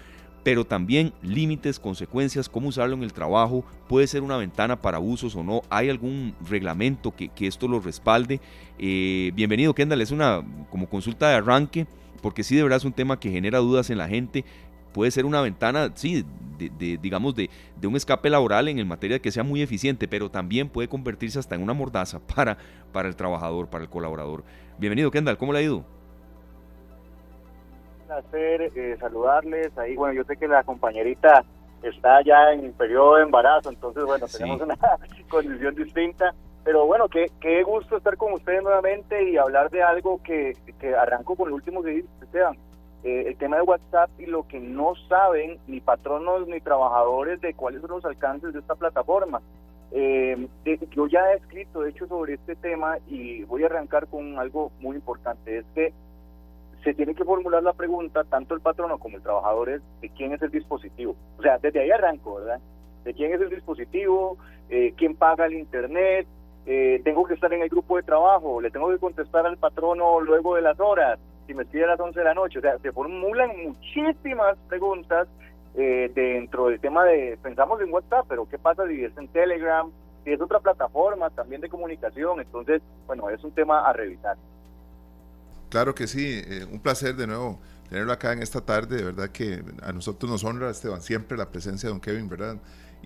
pero 0.43 0.65
también 0.65 1.13
límites, 1.23 1.79
consecuencias, 1.79 2.49
cómo 2.49 2.69
usarlo 2.69 2.97
en 2.97 3.03
el 3.03 3.13
trabajo, 3.13 3.65
puede 3.89 4.07
ser 4.07 4.23
una 4.23 4.37
ventana 4.37 4.81
para 4.81 4.99
usos 4.99 5.37
o 5.37 5.43
no, 5.43 5.63
hay 5.69 5.91
algún 5.91 6.35
reglamento 6.49 7.15
que, 7.15 7.31
esto 7.41 7.69
lo 7.69 7.81
respalde. 7.81 8.41
Eh, 8.79 9.33
bienvenido 9.35 9.75
Kendall, 9.75 10.01
es 10.01 10.11
una 10.11 10.43
como 10.71 10.89
consulta 10.89 11.29
de 11.29 11.37
arranque, 11.37 11.87
porque 12.23 12.43
sí 12.43 12.57
de 12.57 12.63
verdad 12.63 12.79
es 12.79 12.85
un 12.85 12.93
tema 12.93 13.19
que 13.19 13.31
genera 13.31 13.59
dudas 13.59 13.91
en 13.91 13.99
la 13.99 14.09
gente, 14.09 14.45
puede 14.93 15.11
ser 15.11 15.25
una 15.25 15.41
ventana, 15.41 15.93
sí, 15.95 16.25
de, 16.59 16.99
digamos, 16.99 17.35
de, 17.35 17.49
de, 17.81 17.87
un 17.87 17.97
escape 17.97 18.29
laboral 18.29 18.69
en 18.69 18.79
el 18.79 18.87
materia 18.87 19.17
de 19.17 19.21
que 19.21 19.33
sea 19.33 19.43
muy 19.43 19.63
eficiente, 19.63 20.09
pero 20.09 20.31
también 20.31 20.69
puede 20.69 20.89
convertirse 20.89 21.39
hasta 21.39 21.55
en 21.55 21.63
una 21.63 21.73
mordaza 21.73 22.19
para, 22.35 22.59
para 22.93 23.09
el 23.09 23.17
trabajador, 23.17 23.69
para 23.69 23.85
el 23.85 23.91
colaborador. 23.91 24.45
Bienvenido 24.79 25.11
Kendall, 25.11 25.39
¿cómo 25.39 25.53
le 25.53 25.61
ha 25.61 25.63
ido? 25.63 26.00
Placer 28.11 28.73
eh, 28.75 28.97
saludarles. 28.99 29.77
Ahí, 29.79 29.95
bueno, 29.95 30.15
yo 30.15 30.25
sé 30.25 30.37
que 30.37 30.49
la 30.49 30.65
compañerita 30.65 31.45
está 31.83 32.23
ya 32.23 32.53
en 32.53 32.73
periodo 32.73 33.17
de 33.17 33.23
embarazo, 33.23 33.71
entonces, 33.71 34.05
bueno, 34.05 34.27
tenemos 34.27 34.61
una 34.61 34.77
condición 35.29 35.75
distinta. 35.75 36.35
Pero 36.65 36.85
bueno, 36.87 37.09
qué, 37.09 37.31
qué 37.41 37.63
gusto 37.63 37.97
estar 37.97 38.17
con 38.17 38.33
ustedes 38.33 38.63
nuevamente 38.63 39.31
y 39.31 39.39
hablar 39.39 39.71
de 39.71 39.83
algo 39.83 40.21
que, 40.23 40.53
que 40.79 40.95
arranco 40.95 41.35
con 41.35 41.49
el 41.49 41.55
último 41.55 41.83
que 41.83 41.91
dice 41.91 42.09
eh, 43.03 43.25
el 43.29 43.37
tema 43.37 43.57
de 43.57 43.63
WhatsApp 43.63 44.11
y 44.19 44.27
lo 44.27 44.47
que 44.47 44.61
no 44.61 44.93
saben 45.09 45.59
ni 45.67 45.81
patronos 45.81 46.47
ni 46.49 46.61
trabajadores 46.61 47.41
de 47.41 47.55
cuáles 47.55 47.81
son 47.81 47.91
los 47.91 48.05
alcances 48.05 48.53
de 48.53 48.59
esta 48.59 48.75
plataforma. 48.75 49.41
Eh, 49.93 50.49
yo 50.91 51.07
ya 51.07 51.33
he 51.33 51.37
escrito, 51.37 51.81
de 51.81 51.91
hecho, 51.91 52.07
sobre 52.07 52.35
este 52.35 52.57
tema 52.57 52.99
y 53.09 53.43
voy 53.45 53.63
a 53.63 53.67
arrancar 53.67 54.07
con 54.07 54.39
algo 54.39 54.71
muy 54.81 54.97
importante. 54.97 55.59
Es 55.59 55.65
que 55.75 55.95
se 56.83 56.95
tiene 56.95 57.15
que 57.15 57.25
formular 57.25 57.63
la 57.63 57.73
pregunta, 57.73 58.25
tanto 58.25 58.55
el 58.55 58.61
patrono 58.61 58.99
como 58.99 59.17
el 59.17 59.23
trabajador, 59.23 59.71
es 59.71 59.83
de 60.01 60.09
quién 60.11 60.33
es 60.33 60.43
el 60.43 60.51
dispositivo. 60.51 61.15
O 61.39 61.43
sea, 61.43 61.59
desde 61.59 61.81
ahí 61.81 61.91
arranco, 61.91 62.37
¿verdad? 62.37 62.61
De 63.05 63.15
quién 63.15 63.33
es 63.33 63.41
el 63.41 63.51
dispositivo, 63.51 64.39
eh, 64.69 64.95
quién 64.97 65.15
paga 65.15 65.47
el 65.47 65.55
Internet, 65.55 66.27
eh, 66.67 67.01
tengo 67.05 67.25
que 67.25 67.35
estar 67.35 67.53
en 67.53 67.63
el 67.63 67.69
grupo 67.69 67.97
de 67.97 68.03
trabajo, 68.03 68.61
le 68.61 68.71
tengo 68.71 68.91
que 68.91 68.99
contestar 68.99 69.47
al 69.47 69.57
patrono 69.57 70.21
luego 70.21 70.55
de 70.55 70.63
las 70.63 70.79
horas, 70.79 71.19
si 71.47 71.55
me 71.55 71.65
escribe 71.65 71.87
a 71.87 71.89
las 71.89 72.01
11 72.01 72.19
de 72.19 72.25
la 72.25 72.35
noche. 72.35 72.59
O 72.59 72.63
sea, 72.63 72.79
se 72.79 72.93
formulan 72.93 73.51
muchísimas 73.65 74.57
preguntas 74.69 75.29
eh, 75.75 76.11
dentro 76.15 76.67
del 76.67 76.81
tema 76.81 77.05
de, 77.05 77.39
pensamos 77.43 77.81
en 77.81 77.93
WhatsApp, 77.93 78.27
pero 78.29 78.49
¿qué 78.49 78.59
pasa 78.59 78.87
si 78.87 79.05
es 79.05 79.17
en 79.17 79.29
Telegram? 79.29 79.91
Si 80.25 80.33
es 80.33 80.41
otra 80.41 80.61
plataforma 80.61 81.31
también 81.31 81.61
de 81.61 81.69
comunicación. 81.69 82.41
Entonces, 82.41 82.83
bueno, 83.07 83.31
es 83.31 83.43
un 83.43 83.53
tema 83.53 83.81
a 83.81 83.93
revisar. 83.93 84.37
Claro 85.71 85.95
que 85.95 86.07
sí, 86.09 86.25
eh, 86.27 86.67
un 86.71 86.81
placer 86.81 87.17
de 87.17 87.29
nuevo 87.29 87.61
tenerlo 87.89 88.13
acá 88.13 88.33
en 88.33 88.43
esta 88.43 88.61
tarde, 88.61 88.97
de 88.97 89.05
verdad 89.05 89.31
que 89.31 89.65
a 89.83 89.93
nosotros 89.93 90.31
nos 90.31 90.45
honra, 90.45 90.69
Esteban, 90.71 91.01
siempre 91.01 91.39
la 91.39 91.51
presencia 91.51 91.89
de 91.89 91.93
don 91.93 92.01
Kevin, 92.01 92.29
¿verdad? 92.29 92.57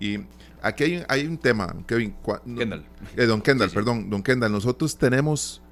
Y 0.00 0.20
aquí 0.62 0.84
hay, 0.84 1.04
hay 1.08 1.26
un 1.26 1.38
tema, 1.38 1.74
Kevin. 1.86 2.14
Kendall. 2.44 2.84
Eh, 3.16 3.26
don 3.26 3.42
Kendall, 3.42 3.70
perdón, 3.70 4.10
don 4.10 4.22
Kendall, 4.22 4.50
nosotros 4.50 4.96
tenemos 4.96 5.62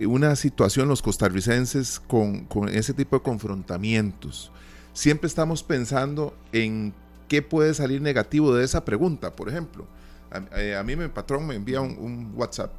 una 0.00 0.36
situación 0.36 0.88
los 0.88 1.02
costarricenses 1.02 2.00
con, 2.00 2.44
con 2.44 2.68
ese 2.68 2.94
tipo 2.94 3.16
de 3.16 3.22
confrontamientos. 3.22 4.52
Siempre 4.92 5.26
estamos 5.26 5.64
pensando 5.64 6.36
en 6.52 6.94
qué 7.26 7.42
puede 7.42 7.74
salir 7.74 8.00
negativo 8.00 8.54
de 8.54 8.64
esa 8.64 8.84
pregunta, 8.84 9.34
por 9.34 9.48
ejemplo. 9.48 9.86
A, 10.30 10.42
eh, 10.60 10.80
mí 10.84 10.94
mi 10.94 11.08
patrón 11.08 11.48
me 11.48 11.56
envía 11.56 11.80
un 11.80 12.32
WhatsApp 12.36 12.72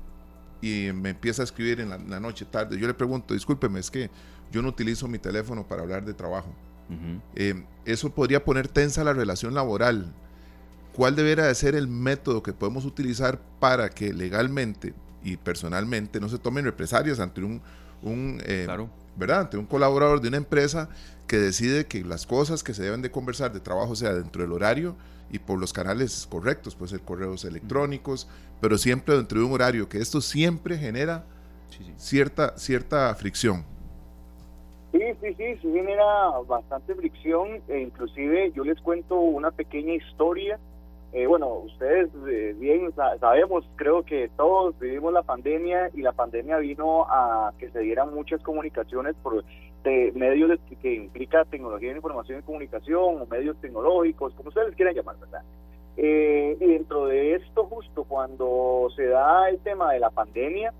y 0.61 0.91
me 0.93 1.11
empieza 1.11 1.41
a 1.41 1.45
escribir 1.45 1.79
en 1.79 1.89
la, 1.89 2.19
noche, 2.19 2.45
tarde. 2.45 2.77
Yo 2.77 2.87
le 2.87 2.93
pregunto, 2.93 3.33
discúlpeme, 3.33 3.79
es 3.79 3.89
que 3.89 4.09
yo 4.51 4.61
no 4.61 4.69
utilizo 4.69 5.07
mi 5.07 5.19
teléfono 5.19 5.67
para 5.67 5.83
hablar 5.83 6.05
de 6.05 6.13
trabajo. 6.13 6.53
Eh, 7.35 7.63
eso 7.85 8.09
podría 8.09 8.43
poner 8.43 8.67
tensa 8.67 9.03
la 9.03 9.13
relación 9.13 9.53
laboral. 9.53 10.11
¿Cuál 10.93 11.15
debería 11.15 11.45
de 11.45 11.55
ser 11.55 11.75
el 11.75 11.87
método 11.87 12.41
que 12.41 12.51
podemos 12.51 12.83
utilizar 12.83 13.39
para 13.59 13.89
que 13.89 14.11
legalmente 14.11 14.93
y 15.23 15.37
personalmente 15.37 16.19
no 16.19 16.29
se 16.29 16.39
tomen 16.39 16.65
represalias 16.65 17.19
ante 17.19 17.43
un, 17.43 17.61
un 18.01 18.41
eh, 18.45 18.67
¿verdad? 19.15 19.41
ante 19.41 19.57
un 19.57 19.65
colaborador 19.65 20.21
de 20.21 20.29
una 20.29 20.37
empresa 20.37 20.89
que 21.27 21.37
decide 21.37 21.85
que 21.85 22.03
las 22.03 22.25
cosas 22.25 22.63
que 22.63 22.73
se 22.73 22.83
deben 22.83 23.01
de 23.01 23.11
conversar 23.11 23.53
de 23.53 23.59
trabajo 23.59 23.95
sea 23.95 24.13
dentro 24.13 24.41
del 24.41 24.51
horario 24.51 24.95
y 25.31 25.39
por 25.39 25.59
los 25.59 25.73
canales 25.73 26.27
correctos, 26.29 26.75
puede 26.75 26.91
ser 26.91 27.01
correos 27.01 27.45
electrónicos, 27.45 28.27
pero 28.61 28.77
siempre 28.77 29.15
dentro 29.15 29.39
de 29.39 29.45
un 29.45 29.53
horario, 29.53 29.87
que 29.89 29.99
esto 29.99 30.21
siempre 30.21 30.77
genera 30.77 31.25
Cierta, 31.97 32.57
cierta 32.57 33.13
fricción. 33.15 33.63
Sí, 34.91 34.99
sí, 35.21 35.33
sí, 35.35 35.55
sí 35.61 35.71
genera 35.71 36.29
bastante 36.47 36.95
fricción 36.95 37.61
e 37.67 37.79
inclusive 37.79 38.51
yo 38.53 38.63
les 38.63 38.81
cuento 38.81 39.19
una 39.19 39.51
pequeña 39.51 39.93
historia 39.93 40.59
eh, 41.11 41.25
bueno, 41.25 41.47
ustedes 41.47 42.09
eh, 42.27 42.55
bien 42.59 42.93
sabemos, 43.19 43.67
creo 43.77 44.03
que 44.03 44.29
todos 44.37 44.77
vivimos 44.77 45.11
la 45.11 45.23
pandemia 45.23 45.89
y 45.95 46.03
la 46.03 46.11
pandemia 46.11 46.57
vino 46.57 47.05
a 47.09 47.51
que 47.57 47.71
se 47.71 47.79
dieran 47.79 48.13
muchas 48.13 48.41
comunicaciones 48.43 49.15
por 49.23 49.43
medios 49.83 50.59
que 50.81 50.93
implica 50.93 51.45
tecnología 51.45 51.89
de 51.89 51.97
información 51.97 52.39
y 52.39 52.43
comunicación 52.43 53.21
o 53.21 53.25
medios 53.25 53.57
tecnológicos, 53.61 54.33
como 54.33 54.49
ustedes 54.49 54.75
quieran 54.75 54.95
llamar, 54.95 55.17
¿verdad? 55.19 55.41
Eh, 55.97 56.57
y 56.59 56.65
dentro 56.65 57.07
de 57.07 57.35
esto, 57.35 57.65
justo 57.65 58.03
cuando 58.03 58.87
se 58.95 59.07
da 59.07 59.49
el 59.49 59.59
tema 59.59 59.93
de 59.93 59.99
la 59.99 60.09
pandemia, 60.09 60.73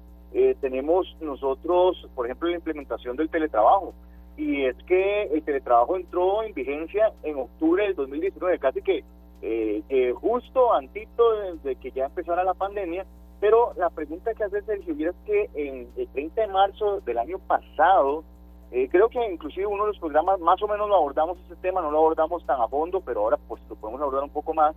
tenemos 0.62 1.18
nosotros, 1.22 2.07
por 2.13 2.28
ejemplo, 2.28 2.50
la 2.50 2.56
implementación 2.56 3.18
del 3.18 3.30
teletrabajo. 3.30 3.96
Y 4.38 4.66
es 4.66 4.75
que 4.86 5.24
el 5.24 5.42
teletrabajo 5.42 5.98
entró 5.98 6.44
en 6.44 6.54
vigencia 6.54 7.12
en 7.24 7.38
octubre 7.38 7.84
del 7.84 7.95
2019, 7.95 8.60
casi 8.60 8.81
que 8.81 9.04
eh, 9.42 10.13
justo 10.16 10.74
antito 10.74 11.24
de 11.63 11.75
que 11.75 11.92
ya 11.92 12.06
empezara 12.06 12.44
la 12.44 12.54
pandemia, 12.54 13.06
pero 13.40 13.74
la 13.78 13.90
pregunta 13.90 14.34
que 14.34 14.44
hace 14.44 14.62
Sergio 14.63 15.10
es 15.10 15.16
que 15.25 15.50
en 15.54 15.88
el 15.95 16.07
30 16.10 16.42
de 16.42 16.48
marzo 16.48 17.00
del 17.02 17.18
año 17.18 17.40
pasado, 17.40 18.24
eh, 18.71 18.88
creo 18.89 19.10
que 19.10 19.31
inclusive 19.31 19.66
uno 19.66 19.83
de 19.83 19.89
los 19.89 20.00
programas 20.00 20.39
más 20.39 20.62
o 20.62 20.68
menos 20.68 20.88
lo 20.88 20.95
abordamos 20.95 21.38
ese 21.45 21.56
tema, 21.56 21.81
no 21.81 21.92
lo 21.92 21.98
abordamos 21.98 22.45
tan 22.45 22.62
a 22.62 22.68
fondo, 22.68 23.02
pero 23.02 23.21
ahora 23.21 23.38
pues 23.47 23.61
lo 23.69 23.76
podemos 23.76 24.02
abordar 24.02 24.23
un 24.23 24.30
poco 24.30 24.54
más, 24.54 24.76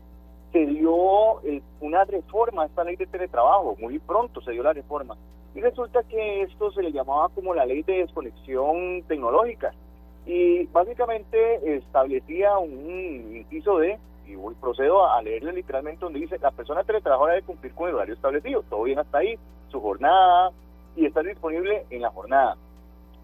se 0.52 0.66
dio 0.66 1.42
eh, 1.42 1.62
una 1.80 2.04
reforma 2.04 2.62
a 2.62 2.66
esta 2.66 2.84
ley 2.84 2.96
de 2.96 3.06
teletrabajo, 3.06 3.76
muy 3.78 3.98
pronto 3.98 4.40
se 4.40 4.52
dio 4.52 4.62
la 4.62 4.72
reforma, 4.72 5.16
y 5.54 5.60
resulta 5.60 6.02
que 6.04 6.42
esto 6.42 6.72
se 6.72 6.82
le 6.82 6.92
llamaba 6.92 7.28
como 7.30 7.54
la 7.54 7.66
ley 7.66 7.82
de 7.82 7.98
desconexión 7.98 9.02
tecnológica, 9.08 9.72
y 10.24 10.64
básicamente 10.66 11.76
establecía 11.76 12.56
un 12.58 13.36
inciso 13.36 13.78
de 13.78 13.98
y 14.26 14.36
voy, 14.36 14.54
procedo 14.54 15.10
a 15.10 15.20
leerle 15.22 15.52
literalmente 15.52 16.04
donde 16.04 16.20
dice, 16.20 16.38
la 16.38 16.50
persona 16.50 16.84
teletrabajadora 16.84 17.34
debe 17.34 17.46
cumplir 17.46 17.74
con 17.74 17.88
el 17.88 17.96
horario 17.96 18.14
establecido, 18.14 18.62
todo 18.62 18.84
bien 18.84 18.98
hasta 18.98 19.18
ahí, 19.18 19.38
su 19.68 19.80
jornada 19.80 20.50
y 20.96 21.06
estar 21.06 21.24
disponible 21.24 21.86
en 21.90 22.02
la 22.02 22.10
jornada. 22.10 22.56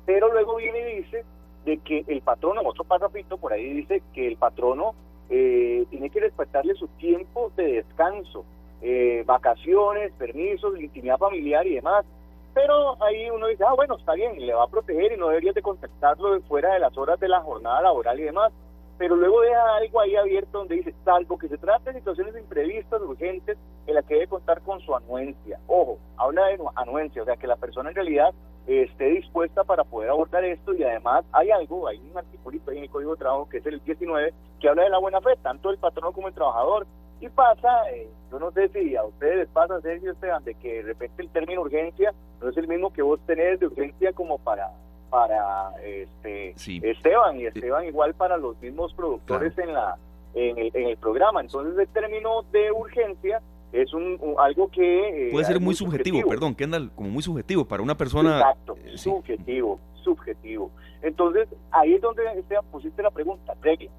Pero 0.09 0.33
luego 0.33 0.57
viene 0.57 0.79
y 0.91 1.03
dice 1.03 1.23
de 1.67 1.77
que 1.81 2.03
el 2.07 2.23
patrono, 2.23 2.63
otro 2.65 2.83
pasapito 2.83 3.37
por 3.37 3.53
ahí 3.53 3.75
dice 3.75 4.03
que 4.15 4.27
el 4.27 4.39
patrono 4.39 4.95
eh, 5.29 5.85
tiene 5.91 6.09
que 6.09 6.21
respetarle 6.21 6.73
su 6.77 6.89
tiempo 6.97 7.53
de 7.59 7.73
descanso, 7.73 8.47
eh, 8.81 9.23
vacaciones, 9.27 10.11
permisos, 10.13 10.81
intimidad 10.81 11.19
familiar 11.19 11.67
y 11.67 11.75
demás. 11.75 12.07
Pero 12.55 12.97
ahí 13.05 13.29
uno 13.29 13.49
dice, 13.49 13.65
ah, 13.69 13.75
bueno, 13.75 13.99
está 13.99 14.15
bien, 14.15 14.47
le 14.47 14.55
va 14.55 14.65
a 14.65 14.69
proteger 14.69 15.13
y 15.13 15.19
no 15.19 15.29
deberías 15.29 15.55
de 15.55 15.61
contactarlo 15.61 16.41
fuera 16.49 16.73
de 16.73 16.81
las 16.81 16.97
horas 16.97 17.21
de 17.21 17.29
la 17.29 17.43
jornada 17.43 17.83
laboral 17.83 18.19
y 18.19 18.23
demás 18.23 18.51
pero 18.99 19.15
luego 19.15 19.41
deja 19.41 19.77
algo 19.77 20.01
ahí 20.01 20.17
abierto 20.17 20.59
donde 20.59 20.77
dice, 20.77 20.95
salvo 21.05 21.39
que 21.39 21.49
se 21.49 21.57
trate 21.57 21.93
de 21.93 22.01
situaciones 22.01 22.37
imprevistas, 22.37 23.01
urgentes, 23.01 23.57
en 23.87 23.95
las 23.95 24.05
que 24.05 24.15
debe 24.15 24.27
contar 24.27 24.61
con 24.63 24.81
su 24.81 24.95
anuencia. 24.95 25.59
Ojo, 25.69 25.99
habla 26.17 26.47
de 26.47 26.59
anuencia, 26.75 27.23
o 27.23 27.25
sea, 27.25 27.37
que 27.37 27.47
la 27.47 27.57
persona 27.57 27.91
en 27.91 27.95
realidad 27.95 28.35
esté 28.67 29.07
dispuesta 29.07 29.65
para 29.65 29.85
poder 29.85 30.11
abordar 30.11 30.45
esto 30.45 30.75
y 30.75 30.83
además 30.83 31.25
hay 31.33 31.51
algo, 31.51 31.89
hay 31.89 31.99
un 31.99 32.19
articulito 32.19 32.71
ahí 32.71 32.79
en 32.79 32.85
el 32.85 32.91
Código 32.91 33.13
de 33.13 33.19
Trabajo 33.19 33.49
que 33.49 33.59
es 33.59 33.67
el 33.67 33.83
19, 33.83 34.35
que 34.61 34.69
habla 34.69 34.83
de 34.83 34.91
la 34.91 34.99
buena 34.99 35.21
fe, 35.21 35.31
tanto 35.43 35.71
el 35.71 35.79
patrón 35.79 36.13
como 36.13 36.29
el 36.29 36.35
trabajador. 36.35 36.87
Y 37.21 37.29
pasa, 37.31 37.91
eh, 37.91 38.09
yo 38.31 38.39
no 38.39 38.51
sé 38.53 38.69
si 38.69 38.95
a 38.95 39.05
ustedes 39.05 39.39
les 39.39 39.49
pasa, 39.49 39.81
Sergio 39.81 40.13
Esteban, 40.13 40.45
de 40.45 40.55
que 40.55 40.75
de 40.75 40.83
repente 40.83 41.23
el 41.23 41.31
término 41.31 41.63
urgencia 41.63 42.13
no 42.41 42.49
es 42.49 42.57
el 42.57 42.69
mismo 42.69 42.93
que 42.93 43.03
vos 43.03 43.19
tenés 43.27 43.59
de 43.59 43.67
urgencia 43.67 44.13
como 44.13 44.39
para 44.39 44.71
para 45.11 45.73
este 45.85 46.51
Esteban 46.83 47.41
y 47.41 47.47
Esteban 47.47 47.87
igual 47.87 48.15
para 48.15 48.37
los 48.37 48.61
mismos 48.61 48.93
productores 48.95 49.57
en 49.59 49.73
la 49.73 49.97
en 50.35 50.59
el, 50.59 50.71
en 50.75 50.89
el 50.89 50.97
programa. 50.97 51.41
Entonces 51.41 51.79
el 51.79 51.89
término 51.89 52.43
de 52.53 52.71
urgencia 52.73 53.41
es 53.73 53.93
un, 53.93 54.19
algo 54.39 54.71
que... 54.71 55.29
Eh, 55.29 55.31
Puede 55.31 55.45
ser 55.45 55.61
muy 55.61 55.75
subjetivo, 55.75 56.27
perdón, 56.29 56.55
Kendall, 56.55 56.91
como 56.95 57.11
muy 57.11 57.23
subjetivo 57.23 57.65
para 57.67 57.83
una 57.83 57.97
persona... 57.97 58.39
Exacto, 58.39 58.77
eh, 58.85 58.97
subjetivo, 58.97 59.79
subjetivo. 60.03 60.71
Entonces, 61.03 61.49
ahí 61.71 61.95
es 61.95 62.01
donde 62.01 62.23
Esteban, 62.39 62.65
pusiste 62.71 63.03
la 63.03 63.11
pregunta, 63.11 63.55
reglas. 63.61 63.93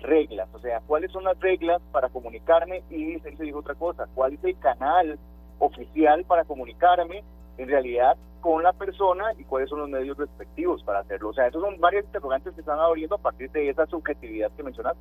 Reglas, 0.00 0.48
o 0.52 0.58
sea, 0.58 0.80
¿cuáles 0.86 1.10
son 1.12 1.24
las 1.24 1.38
reglas 1.40 1.80
para 1.90 2.10
comunicarme? 2.10 2.82
Y 2.90 3.18
se 3.20 3.30
dijo 3.42 3.60
otra 3.60 3.74
cosa, 3.74 4.06
¿cuál 4.14 4.34
es 4.34 4.44
el 4.44 4.58
canal 4.58 5.18
oficial 5.58 6.24
para 6.24 6.44
comunicarme 6.44 7.22
en 7.56 7.68
realidad 7.68 8.16
con 8.44 8.62
la 8.62 8.74
persona 8.74 9.24
y 9.38 9.44
cuáles 9.44 9.70
son 9.70 9.78
los 9.78 9.88
medios 9.88 10.18
respectivos 10.18 10.82
para 10.82 10.98
hacerlo? 10.98 11.30
O 11.30 11.32
sea, 11.32 11.46
esos 11.46 11.62
son 11.62 11.80
varios 11.80 12.04
interrogantes 12.04 12.52
que 12.52 12.60
están 12.60 12.78
abriendo 12.78 13.14
a 13.14 13.18
partir 13.18 13.50
de 13.50 13.70
esa 13.70 13.86
subjetividad 13.86 14.52
que 14.52 14.62
mencionaste. 14.62 15.00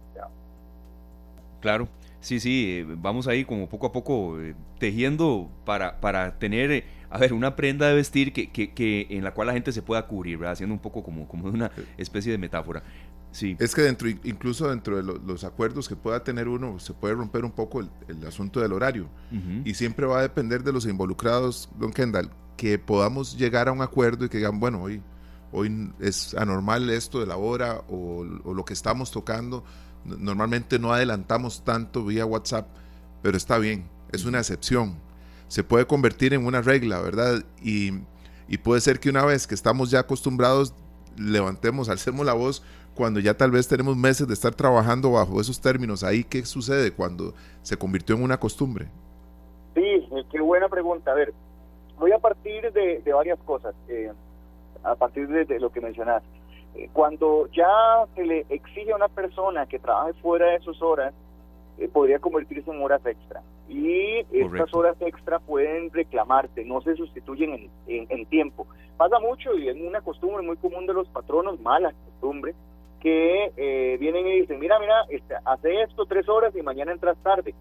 Claro. 1.60 1.90
Sí, 2.22 2.40
sí, 2.40 2.78
eh, 2.80 2.86
vamos 2.88 3.28
ahí 3.28 3.44
como 3.44 3.68
poco 3.68 3.88
a 3.88 3.92
poco 3.92 4.40
eh, 4.40 4.56
tejiendo 4.80 5.50
para, 5.66 6.00
para 6.00 6.40
tener, 6.40 6.72
eh, 6.72 6.86
a 7.10 7.18
ver, 7.18 7.34
una 7.34 7.58
prenda 7.58 7.90
de 7.90 7.96
vestir 7.96 8.32
que, 8.32 8.50
que, 8.50 8.72
que, 8.74 9.08
en 9.10 9.26
la 9.26 9.34
cual 9.34 9.48
la 9.48 9.54
gente 9.54 9.74
se 9.74 9.82
pueda 9.82 10.08
cubrir, 10.08 10.38
¿verdad? 10.38 10.54
Haciendo 10.54 10.74
un 10.74 10.80
poco 10.80 11.04
como, 11.04 11.28
como 11.28 11.50
una 11.50 11.70
especie 11.98 12.32
de 12.32 12.38
metáfora. 12.38 12.82
Sí. 13.32 13.58
Es 13.60 13.76
que 13.76 13.82
dentro, 13.82 14.08
incluso 14.08 14.70
dentro 14.70 14.96
de 14.96 15.04
los 15.04 15.44
acuerdos 15.44 15.90
que 15.90 15.98
pueda 15.98 16.24
tener 16.24 16.48
uno, 16.48 16.80
se 16.80 16.94
puede 16.94 17.14
romper 17.14 17.44
un 17.44 17.52
poco 17.52 17.82
el, 17.82 18.26
asunto 18.26 18.62
del 18.62 18.72
horario. 18.72 19.10
Y 19.66 19.74
siempre 19.74 20.06
va 20.06 20.20
a 20.20 20.22
depender 20.22 20.64
de 20.64 20.72
los 20.72 20.86
involucrados, 20.86 21.68
don 21.78 21.92
Kendall, 21.92 22.30
que 22.58 22.80
podamos 22.80 23.38
llegar 23.38 23.68
a 23.68 23.72
un 23.72 23.82
acuerdo 23.82 24.26
y 24.26 24.30
que 24.30 24.38
digan, 24.38 24.60
bueno, 24.60 24.82
hoy, 24.82 25.02
hoy 25.52 25.92
es 26.00 26.34
anormal 26.36 26.90
esto 26.90 27.20
de 27.20 27.26
la 27.26 27.38
hora 27.38 27.82
o, 27.90 28.26
o 28.44 28.54
lo 28.54 28.66
que 28.66 28.74
estamos 28.74 29.12
tocando 29.12 29.64
Normalmente 30.06 30.80
no 30.80 30.92
adelantamos 30.92 31.64
tanto 31.64 32.04
vía 32.04 32.26
WhatsApp, 32.26 32.68
pero 33.22 33.38
está 33.38 33.58
bien, 33.58 33.90
es 34.12 34.26
una 34.26 34.40
excepción. 34.40 34.96
Se 35.48 35.64
puede 35.64 35.86
convertir 35.86 36.34
en 36.34 36.46
una 36.46 36.62
regla, 36.62 37.00
¿verdad? 37.02 37.44
Y, 37.62 37.92
puede 38.64 38.82
ser 38.82 39.00
que 39.00 39.10
una 39.10 39.26
vez 39.26 39.48
que 39.48 39.56
estamos 39.56 39.90
ya 39.90 40.00
acostumbrados, 40.00 40.74
levantemos, 41.18 41.90
alcemos 41.90 42.26
la 42.26 42.34
voz 42.34 42.64
cuando 42.96 43.20
ya 43.20 43.36
tal 43.36 43.50
vez 43.50 43.68
tenemos 43.68 43.98
meses 43.98 44.28
de 44.28 44.34
estar 44.34 44.54
trabajando 44.54 45.12
bajo 45.12 45.40
esos 45.42 45.60
términos. 45.60 46.04
Ahí, 46.04 46.24
¿qué 46.24 46.46
sucede 46.46 46.92
cuando 46.92 47.34
se 47.64 47.78
convirtió 47.78 48.16
en 48.16 48.24
una 48.24 48.40
costumbre? 48.40 48.90
Sí, 49.74 49.82
eh, 49.82 50.24
qué 50.32 50.40
buena 50.42 50.70
pregunta. 50.70 51.12
A 51.12 51.16
ver, 51.16 51.34
voy 51.98 52.12
a 52.12 52.20
partir 52.20 52.72
de, 52.72 53.02
varias 53.14 53.40
cosas, 53.40 53.76
eh, 53.88 54.12
a 54.84 54.96
partir 54.96 55.28
de, 55.28 55.60
lo 55.60 55.72
que 55.72 55.82
mencionaste. 55.82 56.28
Eh, 56.76 56.90
cuando 56.92 57.48
ya 57.52 58.06
se 58.16 58.24
le 58.26 58.46
exige 58.50 58.92
a 58.92 58.96
una 58.96 59.08
persona 59.08 59.66
que 59.66 59.80
trabaje 59.80 60.14
fuera 60.14 60.48
de 60.48 60.60
sus 60.60 60.82
horas, 60.82 61.14
eh, 61.78 61.88
podría 61.88 62.20
convertirse 62.20 62.70
en 62.70 62.82
horas 62.82 63.06
extra. 63.06 63.42
Y 63.68 64.26
estas 64.32 64.74
horas 64.74 64.96
extra 65.00 65.40
pueden 65.40 65.92
reclamarse, 65.92 66.64
no 66.66 66.82
se 66.82 66.96
sustituyen 66.96 67.70
en, 67.88 68.26
tiempo. 68.26 68.68
Pasa 68.98 69.20
mucho 69.20 69.58
y 69.58 69.70
es 69.70 69.76
una 69.76 70.02
costumbre 70.02 70.44
muy 70.44 70.58
común 70.58 70.86
de 70.86 70.94
los 70.94 71.08
patronos, 71.08 71.60
mala 71.62 71.94
costumbre, 72.06 72.54
que 73.00 73.52
eh, 73.58 73.98
vienen 74.00 74.28
y 74.28 74.42
dicen, 74.42 74.60
mira, 74.60 74.80
mira, 74.80 75.06
este, 75.10 75.36
hace 75.46 75.82
esto 75.82 76.06
tres 76.06 76.30
horas 76.30 76.56
y 76.56 76.62
mañana 76.62 76.92
entras 76.92 77.18
tarde. 77.24 77.56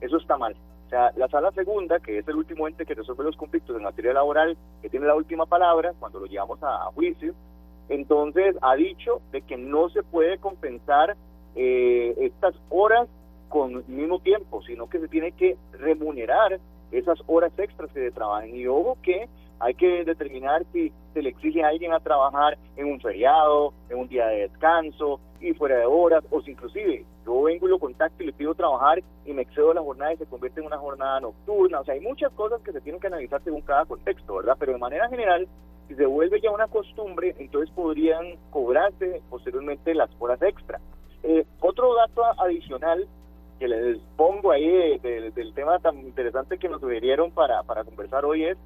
Eso 0.00 0.18
está 0.18 0.36
mal. 0.36 0.54
O 0.88 0.90
sea, 0.90 1.12
la 1.16 1.28
sala 1.28 1.52
segunda, 1.52 2.00
que 2.00 2.16
es 2.16 2.26
el 2.28 2.36
último 2.36 2.66
ente 2.66 2.86
que 2.86 2.94
resuelve 2.94 3.24
los 3.24 3.36
conflictos 3.36 3.76
en 3.76 3.82
materia 3.82 4.14
laboral, 4.14 4.56
que 4.80 4.88
tiene 4.88 5.06
la 5.06 5.14
última 5.14 5.44
palabra, 5.44 5.92
cuando 6.00 6.18
lo 6.18 6.24
llevamos 6.24 6.58
a 6.62 6.86
juicio, 6.94 7.34
entonces 7.90 8.56
ha 8.62 8.74
dicho 8.74 9.20
de 9.30 9.42
que 9.42 9.58
no 9.58 9.90
se 9.90 10.02
puede 10.02 10.38
compensar 10.38 11.14
eh, 11.56 12.14
estas 12.18 12.54
horas 12.70 13.06
con 13.50 13.84
mismo 13.86 14.18
tiempo, 14.20 14.62
sino 14.62 14.88
que 14.88 14.98
se 14.98 15.08
tiene 15.08 15.32
que 15.32 15.58
remunerar 15.72 16.58
esas 16.90 17.18
horas 17.26 17.52
extras 17.58 17.90
que 17.92 18.00
se 18.00 18.10
trabajan. 18.10 18.56
Y 18.56 18.66
ojo 18.66 18.96
que 19.02 19.28
hay 19.60 19.74
que 19.74 20.04
determinar 20.04 20.64
si 20.72 20.92
se 21.14 21.22
le 21.22 21.30
exige 21.30 21.62
a 21.62 21.68
alguien 21.68 21.92
a 21.92 22.00
trabajar 22.00 22.58
en 22.76 22.86
un 22.86 23.00
feriado, 23.00 23.72
en 23.88 23.98
un 23.98 24.08
día 24.08 24.26
de 24.26 24.48
descanso 24.48 25.20
y 25.40 25.52
fuera 25.54 25.78
de 25.78 25.86
horas, 25.86 26.24
o 26.30 26.40
si 26.42 26.52
inclusive 26.52 27.04
yo 27.24 27.42
vengo 27.42 27.66
y 27.66 27.70
lo 27.70 27.78
contacto 27.78 28.22
y 28.22 28.26
le 28.26 28.32
pido 28.32 28.54
trabajar 28.54 29.02
y 29.24 29.32
me 29.32 29.42
excedo 29.42 29.74
la 29.74 29.82
jornada 29.82 30.12
y 30.12 30.16
se 30.16 30.26
convierte 30.26 30.60
en 30.60 30.66
una 30.66 30.78
jornada 30.78 31.20
nocturna. 31.20 31.80
O 31.80 31.84
sea, 31.84 31.94
hay 31.94 32.00
muchas 32.00 32.32
cosas 32.32 32.60
que 32.62 32.72
se 32.72 32.80
tienen 32.80 33.00
que 33.00 33.06
analizar 33.08 33.42
según 33.44 33.62
cada 33.62 33.84
contexto, 33.84 34.36
¿verdad? 34.36 34.56
Pero 34.58 34.72
de 34.72 34.78
manera 34.78 35.08
general, 35.08 35.46
si 35.88 35.94
se 35.94 36.06
vuelve 36.06 36.40
ya 36.40 36.50
una 36.50 36.66
costumbre, 36.66 37.34
entonces 37.38 37.70
podrían 37.74 38.36
cobrarse 38.50 39.22
posteriormente 39.30 39.94
las 39.94 40.10
horas 40.18 40.40
extra. 40.42 40.80
Eh, 41.22 41.44
otro 41.60 41.94
dato 41.94 42.22
adicional 42.40 43.06
que 43.58 43.68
les 43.68 43.98
pongo 44.16 44.52
ahí 44.52 44.98
del 44.98 45.52
tema 45.52 45.78
tan 45.80 45.98
interesante 45.98 46.58
que 46.58 46.68
nos 46.68 46.80
sugirieron 46.80 47.32
para, 47.32 47.62
para 47.64 47.84
conversar 47.84 48.24
hoy 48.24 48.44
es, 48.44 48.58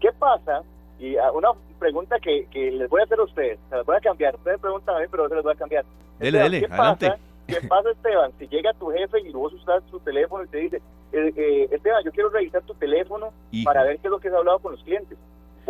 ¿qué 0.00 0.10
pasa? 0.12 0.62
Y 0.98 1.16
ah, 1.16 1.32
una 1.32 1.48
pregunta 1.78 2.18
que, 2.18 2.46
que 2.50 2.70
les 2.70 2.88
voy 2.88 3.00
a 3.00 3.04
hacer 3.04 3.18
a 3.18 3.24
ustedes, 3.24 3.58
se 3.68 3.76
las 3.76 3.86
voy 3.86 3.96
a 3.96 4.00
cambiar, 4.00 4.34
ustedes 4.34 4.60
preguntan 4.60 4.96
a 4.96 5.00
mí, 5.00 5.06
pero 5.10 5.28
se 5.28 5.34
les 5.34 5.44
voy 5.44 5.52
a 5.52 5.56
cambiar. 5.56 5.84
Dele, 6.18 6.38
dele, 6.38 6.60
¿qué 6.60 6.68
Pasa, 6.68 7.16
¿Qué 7.46 7.60
pasa, 7.68 7.90
Esteban? 7.90 8.32
Si 8.38 8.46
llega 8.48 8.72
tu 8.74 8.90
jefe 8.90 9.20
y 9.20 9.32
vos 9.32 9.52
usas 9.52 9.82
tu 9.90 9.98
teléfono 10.00 10.44
y 10.44 10.48
te 10.48 10.58
dice, 10.58 10.76
eh, 11.12 11.32
eh, 11.36 11.68
Esteban, 11.70 12.04
yo 12.04 12.12
quiero 12.12 12.30
revisar 12.30 12.62
tu 12.62 12.74
teléfono 12.74 13.32
para 13.64 13.82
ver 13.84 13.98
qué 13.98 14.06
es 14.06 14.10
lo 14.10 14.20
que 14.20 14.28
has 14.28 14.34
hablado 14.34 14.58
con 14.58 14.72
los 14.72 14.82
clientes 14.84 15.18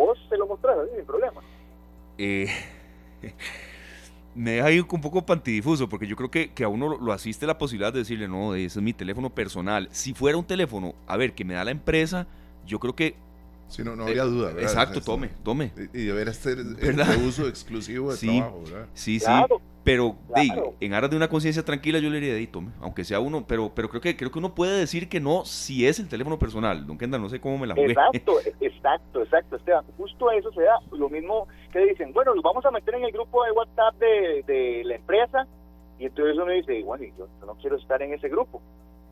vos 0.01 0.17
se 0.29 0.37
lo 0.37 0.47
mostrás 0.47 0.77
sin 0.95 1.05
problema. 1.05 1.41
Eh, 2.17 2.47
me 4.35 4.51
deja 4.51 4.67
ahí 4.67 4.79
un 4.79 5.01
poco 5.01 5.25
pantidifuso 5.25 5.87
porque 5.89 6.07
yo 6.07 6.15
creo 6.15 6.31
que, 6.31 6.51
que 6.51 6.63
a 6.63 6.67
uno 6.67 6.97
lo 6.97 7.13
asiste 7.13 7.45
la 7.45 7.57
posibilidad 7.57 7.93
de 7.93 7.99
decirle, 7.99 8.27
no, 8.27 8.55
ese 8.55 8.79
es 8.79 8.83
mi 8.83 8.93
teléfono 8.93 9.29
personal. 9.29 9.87
Si 9.91 10.13
fuera 10.13 10.37
un 10.37 10.45
teléfono, 10.45 10.95
a 11.07 11.17
ver, 11.17 11.33
que 11.33 11.45
me 11.45 11.53
da 11.53 11.63
la 11.63 11.71
empresa, 11.71 12.27
yo 12.65 12.79
creo 12.79 12.95
que 12.95 13.15
Sí, 13.71 13.83
no, 13.83 13.95
no 13.95 14.05
había 14.05 14.23
duda. 14.23 14.47
¿verdad? 14.47 14.63
Exacto, 14.63 15.01
tome, 15.01 15.29
tome. 15.43 15.71
Y, 15.93 16.05
debería 16.05 16.33
ser 16.33 16.57
de 16.57 17.27
uso 17.27 17.47
exclusivo 17.47 18.11
de 18.13 18.17
trabajo, 18.17 18.63
¿verdad? 18.65 18.87
Sí, 18.93 19.19
sí. 19.19 19.31
Pero 19.83 20.15
en 20.79 20.93
aras 20.93 21.09
de 21.09 21.15
una 21.15 21.27
conciencia 21.27 21.63
tranquila 21.63 21.97
yo 21.97 22.09
le 22.09 22.19
diría, 22.19 22.35
de 22.35 22.45
tome, 22.45 22.71
aunque 22.81 23.03
sea 23.03 23.19
uno, 23.19 23.45
pero 23.47 23.71
pero 23.73 23.89
creo 23.89 24.01
que 24.01 24.15
creo 24.15 24.29
que 24.29 24.37
uno 24.37 24.53
puede 24.53 24.77
decir 24.77 25.09
que 25.09 25.19
no 25.19 25.43
si 25.43 25.87
es 25.87 25.99
el 25.99 26.07
teléfono 26.07 26.37
personal. 26.37 26.85
Don 26.85 26.97
Kendall, 26.97 27.21
no 27.21 27.29
sé 27.29 27.39
cómo 27.39 27.57
me 27.57 27.65
la 27.65 27.73
jugué. 27.73 27.93
Exacto, 27.93 28.39
exacto, 28.59 29.23
exacto, 29.23 29.55
Esteban. 29.55 29.83
Justo 29.97 30.29
eso 30.31 30.51
se 30.51 30.61
da. 30.61 30.75
Lo 30.91 31.09
mismo 31.09 31.47
que 31.71 31.79
dicen, 31.79 32.13
bueno, 32.13 32.35
los 32.35 32.43
vamos 32.43 32.63
a 32.65 32.71
meter 32.71 32.93
en 32.93 33.05
el 33.05 33.11
grupo 33.11 33.43
de 33.43 33.51
WhatsApp 33.53 33.95
de, 33.97 34.43
de 34.45 34.83
la 34.85 34.95
empresa 34.95 35.47
y 36.01 36.05
entonces 36.05 36.35
uno 36.35 36.51
dice, 36.51 36.81
bueno, 36.81 37.05
yo, 37.15 37.27
no 37.45 37.53
quiero 37.55 37.77
estar 37.77 38.01
en 38.01 38.13
ese 38.13 38.27
grupo. 38.27 38.59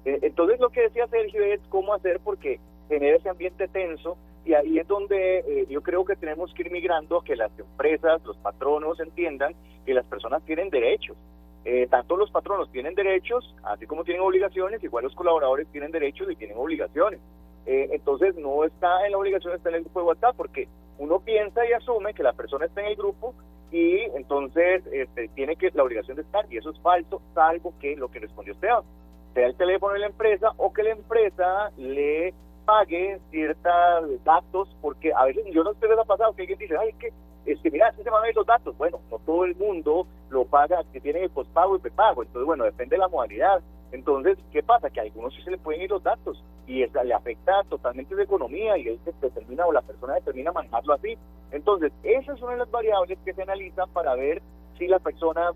Eh, 0.06 0.18
entonces 0.24 0.60
lo 0.60 0.70
que 0.70 0.82
decía 0.82 1.08
Sergio 1.08 1.44
es 1.44 1.60
cómo 1.70 1.94
hacer 1.94 2.20
porque 2.24 2.60
genera 2.88 3.18
ese 3.18 3.30
ambiente 3.30 3.68
tenso 3.68 4.18
y 4.46 4.54
ahí 4.54 4.80
es 4.80 4.88
donde 4.88 5.40
eh, 5.40 5.66
yo 5.70 5.82
creo 5.82 6.06
que 6.06 6.16
tenemos 6.16 6.54
que 6.54 6.64
ir 6.64 6.72
migrando 6.72 7.18
a 7.18 7.24
que 7.24 7.36
las 7.36 7.52
empresas, 7.58 8.24
los 8.26 8.38
patronos 8.38 9.00
entiendan 9.00 9.54
que 9.86 9.94
las 9.94 10.06
personas 10.06 10.44
tienen 10.44 10.70
derechos. 10.70 11.18
Eh, 11.66 11.88
tanto 11.88 12.16
los 12.16 12.32
patronos 12.32 12.72
tienen 12.72 12.96
derechos, 12.96 13.54
así 13.64 13.86
como 13.86 14.04
tienen 14.04 14.24
obligaciones, 14.24 14.84
igual 14.84 15.04
los 15.04 15.14
colaboradores 15.14 15.68
tienen 15.68 15.92
derechos 15.92 16.32
y 16.32 16.36
tienen 16.36 16.58
obligaciones. 16.58 17.20
Eh, 17.66 17.90
entonces 17.92 18.36
no 18.38 18.64
está 18.64 19.06
en 19.06 19.12
la 19.12 19.18
obligación 19.18 19.52
de 19.52 19.58
estar 19.58 19.72
en 19.72 19.80
el 19.80 19.84
grupo 19.84 20.00
de 20.00 20.06
WhatsApp 20.08 20.36
porque 20.36 20.68
uno 20.98 21.20
piensa 21.20 21.66
y 21.68 21.74
asume 21.74 22.14
que 22.14 22.24
la 22.24 22.34
persona 22.34 22.66
está 22.66 22.82
en 22.82 22.88
el 22.88 22.96
grupo 22.96 23.36
y 23.72 24.00
entonces 24.16 24.84
este, 24.92 25.28
tiene 25.36 25.56
que 25.56 25.70
la 25.74 25.84
obligación 25.84 26.16
de 26.16 26.24
estar 26.24 26.46
y 26.52 26.58
eso 26.58 26.72
es 26.72 26.80
falso, 26.80 27.22
salvo 27.36 27.74
que 27.80 27.96
lo 27.96 28.10
que 28.10 28.20
respondió 28.20 28.54
Esteban, 28.54 28.84
sea 29.34 29.46
el 29.46 29.56
teléfono 29.56 29.94
de 29.94 30.00
la 30.00 30.08
empresa 30.08 30.52
o 30.58 30.74
que 30.74 30.84
la 30.84 30.92
empresa 30.92 31.72
le 31.78 32.34
pague 32.70 33.20
ciertos 33.32 34.24
datos, 34.24 34.70
porque 34.80 35.12
a 35.12 35.26
veces 35.26 35.44
yo 35.52 35.64
no 35.64 35.74
sé 35.74 35.88
qué 35.88 35.94
ha 35.94 36.04
pasado, 36.04 36.34
que 36.34 36.44
alguien 36.44 36.60
dice, 36.60 36.78
ay, 36.78 36.90
es 36.90 36.96
que, 36.98 37.14
es 37.52 37.60
que 37.62 37.72
mira, 37.72 37.92
se 37.94 38.08
van 38.08 38.24
a 38.24 38.30
ir 38.30 38.36
los 38.36 38.46
datos. 38.46 38.78
Bueno, 38.78 39.00
no 39.10 39.18
todo 39.20 39.46
el 39.46 39.56
mundo 39.56 40.06
lo 40.30 40.46
paga, 40.46 40.84
que 40.94 41.02
tiene 41.02 41.24
el 41.24 41.32
postpago 41.32 41.76
y 41.76 41.80
prepago. 41.80 42.22
Entonces, 42.22 42.46
bueno, 42.46 42.66
depende 42.66 42.96
de 42.96 43.00
la 43.00 43.08
modalidad. 43.08 43.60
Entonces, 43.92 44.38
¿qué 44.52 44.62
pasa? 44.62 44.92
Que 44.92 45.00
a 45.00 45.04
algunos 45.04 45.34
sí 45.34 45.42
se 45.42 45.50
le 45.50 45.58
pueden 45.58 45.82
ir 45.82 45.90
los 45.90 46.04
datos 46.04 46.44
y 46.68 46.86
le 46.86 47.14
afecta 47.14 47.64
totalmente 47.70 48.14
la 48.14 48.22
economía 48.22 48.78
y 48.78 48.90
él 48.90 49.00
se 49.04 49.14
determina 49.20 49.66
o 49.66 49.74
la 49.74 49.82
persona 49.82 50.14
determina 50.14 50.52
manejarlo 50.52 50.94
así. 50.94 51.18
Entonces, 51.52 51.92
esas 52.04 52.38
son 52.38 52.56
las 52.56 52.70
variables 52.70 53.18
que 53.26 53.34
se 53.34 53.42
analizan 53.42 53.90
para 53.90 54.14
ver 54.14 54.44
si 54.78 54.88
la 54.88 55.00
persona 55.00 55.54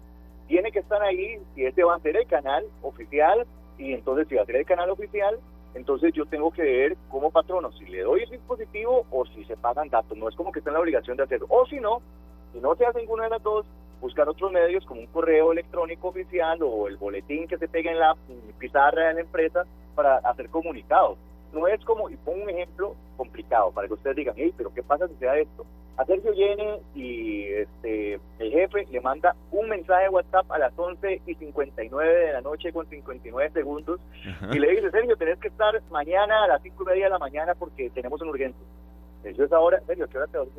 tiene 0.48 0.72
que 0.72 0.80
estar 0.80 1.02
ahí, 1.04 1.38
si 1.54 1.64
este 1.64 1.84
va 1.84 1.96
a 1.96 2.00
ser 2.00 2.18
el 2.18 2.26
canal 2.26 2.66
oficial 2.82 3.46
y 3.78 3.94
entonces 3.94 4.28
si 4.28 4.36
va 4.36 4.42
a 4.42 4.46
ser 4.46 4.56
el 4.56 4.66
canal 4.66 4.90
oficial, 4.90 5.40
entonces 5.76 6.14
yo 6.14 6.26
tengo 6.26 6.52
que 6.52 6.62
ver 6.62 6.98
como 7.10 7.32
patrono 7.32 7.72
si 7.74 7.86
le 7.86 8.02
doy 8.02 8.24
el 8.24 8.30
dispositivo 8.30 9.06
o 9.12 9.26
si 9.26 9.44
se 9.46 9.58
pagan 9.58 9.90
datos. 9.90 10.18
No 10.18 10.30
es 10.30 10.36
como 10.36 10.52
que 10.52 10.60
está 10.60 10.70
en 10.70 10.76
la 10.76 10.82
obligación 10.82 11.18
de 11.18 11.24
hacerlo. 11.24 11.48
O 11.50 11.66
si 11.66 11.80
no, 11.80 12.02
si 12.52 12.60
no 12.60 12.76
se 12.76 12.86
hace 12.86 13.00
ninguna 13.00 13.26
de 13.26 13.32
las 13.32 13.44
dos, 13.44 13.66
buscar 14.02 14.28
otros 14.28 14.52
medios 14.52 14.86
como 14.86 15.02
un 15.02 15.08
correo 15.08 15.52
electrónico 15.52 16.10
oficial 16.10 16.60
o 16.62 16.88
el 16.88 16.98
boletín 16.98 17.48
que 17.48 17.58
se 17.58 17.68
pegue 17.68 17.90
en 17.90 18.00
la 18.00 18.16
pizarra 18.60 19.08
de 19.08 19.14
la 19.16 19.22
empresa 19.22 19.64
para 19.96 20.18
hacer 20.18 20.50
comunicados. 20.50 21.18
No 21.54 21.68
es 21.68 21.84
como, 21.86 22.10
y 22.10 22.18
pongo 22.18 22.44
un 22.44 22.50
ejemplo 22.50 22.96
complicado 23.16 23.72
para 23.72 23.88
que 23.88 23.94
ustedes 23.94 24.16
digan, 24.16 24.36
hey, 24.38 24.54
pero 24.58 24.74
¿qué 24.74 24.84
pasa 24.84 25.08
si 25.08 25.16
sea 25.16 25.38
esto? 25.38 25.66
A 25.98 26.06
Sergio 26.06 26.32
viene 26.32 26.80
y 26.96 27.46
este, 27.46 28.20
el 28.40 28.52
jefe 28.52 28.88
le 28.90 29.02
manda 29.02 29.36
un 29.52 29.70
mensaje 29.70 30.04
de 30.04 30.10
WhatsApp 30.10 30.52
a 30.52 30.58
las 30.58 30.74
11 30.76 31.22
y 31.28 31.36
59 31.36 32.26
de 32.26 32.34
la 32.34 32.42
noche 32.42 32.74
con 32.74 32.88
59 32.88 33.52
segundos 33.54 34.00
y 34.52 34.60
le 34.60 34.72
dice, 34.72 34.90
Sergio, 34.90 35.16
tenés 35.18 35.38
que 35.40 35.50
estar 35.50 35.80
mañana 35.92 36.46
a 36.46 36.48
las 36.48 36.64
5 36.64 36.82
y 36.82 36.86
media 36.88 37.06
de 37.06 37.12
la 37.12 37.20
mañana 37.20 37.54
porque 37.54 37.92
tenemos 37.92 38.22
un 38.22 38.30
urgencia. 38.30 38.66
Eso 39.24 39.44
es 39.44 39.54
ahora, 39.54 39.80
Sergio, 39.86 40.08
¿qué 40.10 40.18
hora 40.18 40.28
te 40.28 40.38
dormís 40.38 40.56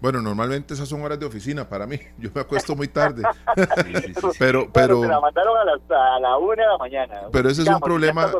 Bueno, 0.00 0.22
normalmente 0.22 0.74
esas 0.74 0.88
son 0.88 1.02
horas 1.02 1.18
de 1.18 1.26
oficina 1.26 1.68
para 1.68 1.84
mí. 1.84 1.98
Yo 2.18 2.30
me 2.32 2.40
acuesto 2.40 2.76
muy 2.76 2.86
tarde. 2.86 3.24
pero, 4.38 4.70
pero. 4.72 5.04
la 5.04 5.20
mandaron 5.20 5.56
a, 5.58 6.20
la 6.20 6.38
una 6.38 6.62
de 6.62 6.68
la 6.68 6.78
mañana. 6.78 7.20
Pero 7.32 7.50
ese 7.50 7.62
es 7.62 7.68
un 7.68 7.80
problema. 7.80 8.30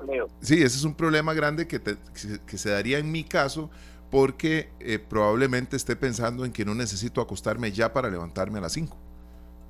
Sí, 0.40 0.54
ese 0.54 0.76
es 0.78 0.84
un 0.84 0.94
problema 0.94 1.34
grande 1.34 1.66
que, 1.66 1.80
que 1.80 2.58
se 2.58 2.70
daría 2.70 2.98
en 2.98 3.10
mi 3.10 3.24
caso 3.24 3.68
porque 4.10 4.70
eh, 4.80 4.98
probablemente 4.98 5.76
esté 5.76 5.96
pensando 5.96 6.44
en 6.44 6.52
que 6.52 6.64
no 6.64 6.74
necesito 6.74 7.20
acostarme 7.20 7.72
ya 7.72 7.92
para 7.92 8.08
levantarme 8.08 8.58
a 8.58 8.62
las 8.62 8.72
5. 8.72 8.96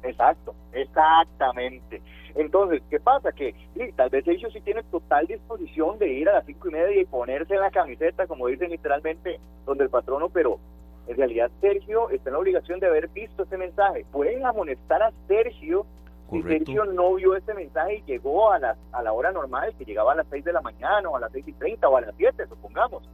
Exacto, 0.02 0.54
exactamente. 0.72 2.02
Entonces, 2.34 2.82
¿qué 2.90 3.00
pasa? 3.00 3.32
Que 3.32 3.54
tal 3.96 4.10
vez 4.10 4.26
ellos 4.28 4.52
sí 4.52 4.60
tienen 4.60 4.84
total 4.90 5.26
disposición 5.26 5.98
de 5.98 6.12
ir 6.12 6.28
a 6.28 6.34
las 6.34 6.46
cinco 6.46 6.68
y 6.68 6.72
media 6.72 7.00
y 7.00 7.06
ponerse 7.06 7.54
en 7.54 7.60
la 7.60 7.70
camiseta, 7.70 8.26
como 8.26 8.46
dicen 8.46 8.70
literalmente, 8.70 9.40
donde 9.64 9.84
el 9.84 9.90
patrono, 9.90 10.28
pero 10.28 10.60
en 11.06 11.16
realidad 11.16 11.50
Sergio 11.60 12.10
está 12.10 12.28
en 12.28 12.34
la 12.34 12.40
obligación 12.40 12.78
de 12.78 12.88
haber 12.88 13.08
visto 13.08 13.44
ese 13.44 13.56
mensaje. 13.56 14.04
Pueden 14.12 14.44
amonestar 14.44 15.02
a 15.02 15.12
Sergio 15.26 15.86
si 16.30 16.42
Sergio 16.42 16.84
no 16.84 17.14
vio 17.14 17.36
ese 17.36 17.54
mensaje 17.54 17.98
y 17.98 18.02
llegó 18.02 18.52
a 18.52 18.58
la, 18.58 18.76
a 18.92 19.02
la 19.02 19.12
hora 19.12 19.30
normal, 19.32 19.74
que 19.78 19.84
llegaba 19.84 20.12
a 20.12 20.16
las 20.16 20.26
6 20.28 20.44
de 20.44 20.52
la 20.52 20.60
mañana 20.60 21.08
o 21.08 21.16
a 21.16 21.20
las 21.20 21.32
seis 21.32 21.46
y 21.46 21.52
30 21.52 21.88
o 21.88 21.96
a 21.96 22.00
las 22.00 22.14
7, 22.16 22.46
supongamos. 22.48 23.08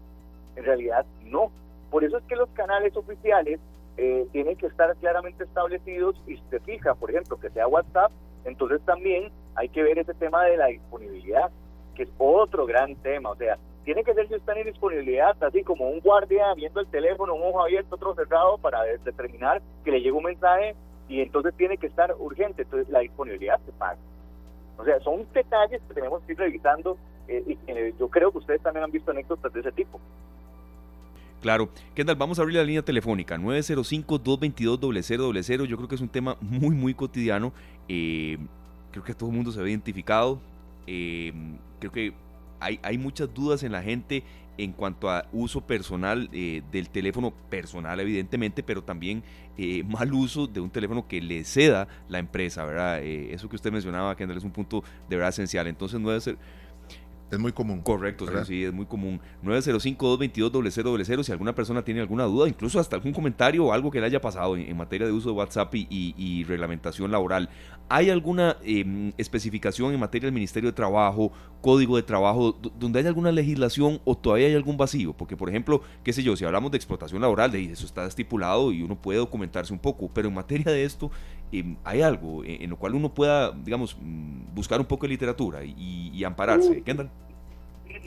En 0.57 0.65
realidad 0.65 1.07
no. 1.25 1.51
Por 1.91 2.05
eso 2.05 2.19
es 2.19 2.25
que 2.25 2.37
los 2.37 2.49
canales 2.51 2.97
oficiales 2.97 3.61
eh, 3.97 4.27
tienen 4.33 4.57
que 4.57 4.67
estar 4.67 4.95
claramente 4.97 5.45
establecidos 5.45 6.17
y 6.27 6.37
se 6.49 6.61
fija, 6.61 6.95
por 6.95 7.11
ejemplo, 7.11 7.39
que 7.39 7.51
sea 7.51 7.69
WhatsApp, 7.69 8.11
entonces 8.45 8.81
también 8.83 9.31
hay 9.55 9.69
que 9.69 9.83
ver 9.83 9.99
ese 9.99 10.15
tema 10.15 10.45
de 10.45 10.57
la 10.57 10.67
disponibilidad, 10.67 11.51
que 11.95 12.05
es 12.05 12.09
otro 12.19 12.67
gran 12.67 12.97
tema. 12.97 13.31
O 13.31 13.37
sea, 13.37 13.59
tiene 13.85 14.05
que 14.05 14.15
ser 14.15 14.29
si 14.29 14.35
están 14.35 14.59
en 14.59 14.67
disponibilidad, 14.67 15.37
así 15.43 15.63
como 15.63 15.89
un 15.89 16.01
guardia 16.01 16.55
viendo 16.55 16.81
el 16.81 16.87
teléfono, 16.87 17.35
un 17.35 17.43
ojo 17.43 17.63
abierto, 17.63 17.97
otro 17.97 18.15
cerrado, 18.15 18.59
para 18.59 18.83
determinar 18.83 19.61
que 19.85 19.91
le 19.91 20.01
llega 20.01 20.17
un 20.17 20.25
mensaje 20.25 20.75
y 21.09 21.21
entonces 21.21 21.55
tiene 21.57 21.77
que 21.77 21.89
estar 21.89 22.15
urgente. 22.19 22.63
Entonces 22.63 22.89
la 22.89 23.01
disponibilidad 23.01 23.61
se 23.67 23.73
paga. 23.73 23.99
O 24.79 24.85
sea, 24.85 24.99
son 25.01 25.27
detalles 25.33 25.83
que 25.87 25.95
tenemos 25.95 26.23
que 26.23 26.33
ir 26.33 26.39
revisando 26.39 26.97
eh, 27.29 27.43
y 27.47 27.99
yo 27.99 28.09
creo 28.09 28.33
que 28.33 28.39
ustedes 28.39 28.63
también 28.63 28.85
han 28.85 28.91
visto 28.91 29.11
anécdotas 29.11 29.53
de 29.53 29.61
ese 29.61 29.73
tipo. 29.73 30.01
Claro. 31.43 31.69
Kendall, 31.97 32.17
vamos 32.17 32.39
a 32.39 32.43
abrir 32.43 32.57
la 32.57 32.65
línea 32.65 32.83
telefónica 32.83 33.37
905-222-0000. 33.37 35.67
Yo 35.67 35.77
creo 35.77 35.89
que 35.89 35.97
es 35.97 36.01
un 36.01 36.09
tema 36.09 36.37
muy, 36.41 36.73
muy 36.75 36.95
cotidiano. 36.95 37.53
Eh, 37.89 38.39
creo 38.93 39.03
que 39.03 39.13
todo 39.13 39.29
el 39.29 39.35
mundo 39.35 39.51
se 39.51 39.61
ve 39.61 39.71
identificado. 39.71 40.41
Eh, 40.87 41.33
creo 41.81 41.91
que 41.91 42.15
hay, 42.61 42.79
hay, 42.85 42.97
muchas 42.97 43.35
dudas 43.35 43.65
en 43.65 43.73
la 43.73 43.83
gente 43.83 44.23
en 44.57 44.73
cuanto 44.73 45.11
a 45.11 45.27
uso 45.33 45.63
personal 45.63 46.29
eh, 46.33 46.63
del 46.71 46.91
teléfono 46.91 47.33
personal, 47.51 47.99
evidentemente, 47.99 48.63
pero 48.63 48.85
también 48.85 49.25
mal 49.87 50.15
uso 50.15 50.47
de 50.47 50.61
un 50.61 50.71
teléfono 50.71 51.09
que 51.09 51.21
le 51.21 51.43
ceda 51.45 51.89
la 52.09 52.21
empresa, 52.21 52.65
¿verdad? 52.65 53.03
eso 53.03 53.49
que 53.49 53.57
usted 53.57 53.73
mencionaba, 53.73 54.17
Kendall, 54.17 54.39
es 54.39 54.45
un 54.45 54.53
punto 54.53 54.85
de 55.09 55.17
verdad 55.17 55.31
esencial. 55.31 55.67
Entonces, 55.67 55.99
no 56.01 56.09
debe 56.09 56.21
ser 56.21 56.39
es 57.33 57.39
muy 57.39 57.53
común. 57.53 57.81
Correcto, 57.81 58.27
sí, 58.45 58.65
es 58.65 58.73
muy 58.73 58.85
común. 58.85 59.21
905-222-0000. 59.43 61.23
Si 61.23 61.33
alguna 61.33 61.55
persona 61.55 61.83
tiene 61.83 62.01
alguna 62.01 62.25
duda, 62.25 62.47
incluso 62.47 62.79
hasta 62.79 62.97
algún 62.97 63.13
comentario 63.13 63.65
o 63.65 63.73
algo 63.73 63.91
que 63.91 64.01
le 64.01 64.07
haya 64.07 64.21
pasado 64.21 64.57
en, 64.57 64.77
materia 64.77 65.07
de 65.07 65.13
uso 65.13 65.31
de 65.31 65.37
WhatsApp 65.37 65.75
y, 65.75 66.45
reglamentación 66.45 67.11
laboral. 67.11 67.49
¿Hay 67.89 68.11
alguna 68.11 68.57
em, 68.63 69.13
especificación 69.17 69.93
en 69.93 70.01
materia 70.01 70.27
del 70.27 70.35
Ministerio 70.35 70.71
de 70.71 70.75
Trabajo, 70.75 71.33
Código 71.61 71.97
de 71.97 72.03
Trabajo, 72.03 72.59
donde 72.79 72.99
hay 72.99 73.07
alguna 73.07 73.33
legislación 73.33 74.01
o 74.05 74.17
todavía 74.17 74.49
hay 74.49 74.55
algún 74.55 74.77
vacío? 74.77 75.13
Porque, 75.13 75.37
por 75.37 75.49
ejemplo, 75.49 75.83
qué 76.03 76.13
sé 76.13 76.23
yo, 76.23 76.37
si 76.37 76.45
hablamos 76.45 76.71
de 76.71 76.77
explotación 76.77 77.21
laboral, 77.23 77.51
de 77.51 77.65
eso 77.65 77.87
está 77.87 78.07
estipulado 78.07 78.73
y 78.73 78.83
uno 78.83 79.01
puede 79.01 79.19
documentarse 79.19 79.73
un 79.73 79.79
poco, 79.79 80.11
pero 80.13 80.29
en 80.29 80.35
materia 80.35 80.73
de 80.73 80.85
esto, 80.85 81.11
em, 81.51 81.77
¿hay 81.85 82.03
algo 82.03 82.45
en, 82.45 82.69
lo 82.69 82.77
cual 82.77 82.95
uno 82.95 83.13
pueda, 83.13 83.53
digamos, 83.53 83.97
mm, 84.01 84.55
buscar 84.55 84.81
un 84.81 84.87
poco 84.87 85.07
de 85.07 85.11
literatura 85.11 85.65
y, 85.65 86.11
y 86.13 86.25
ampararse? 86.25 86.83
¿Qué 86.83 86.91
andan? 86.91 87.11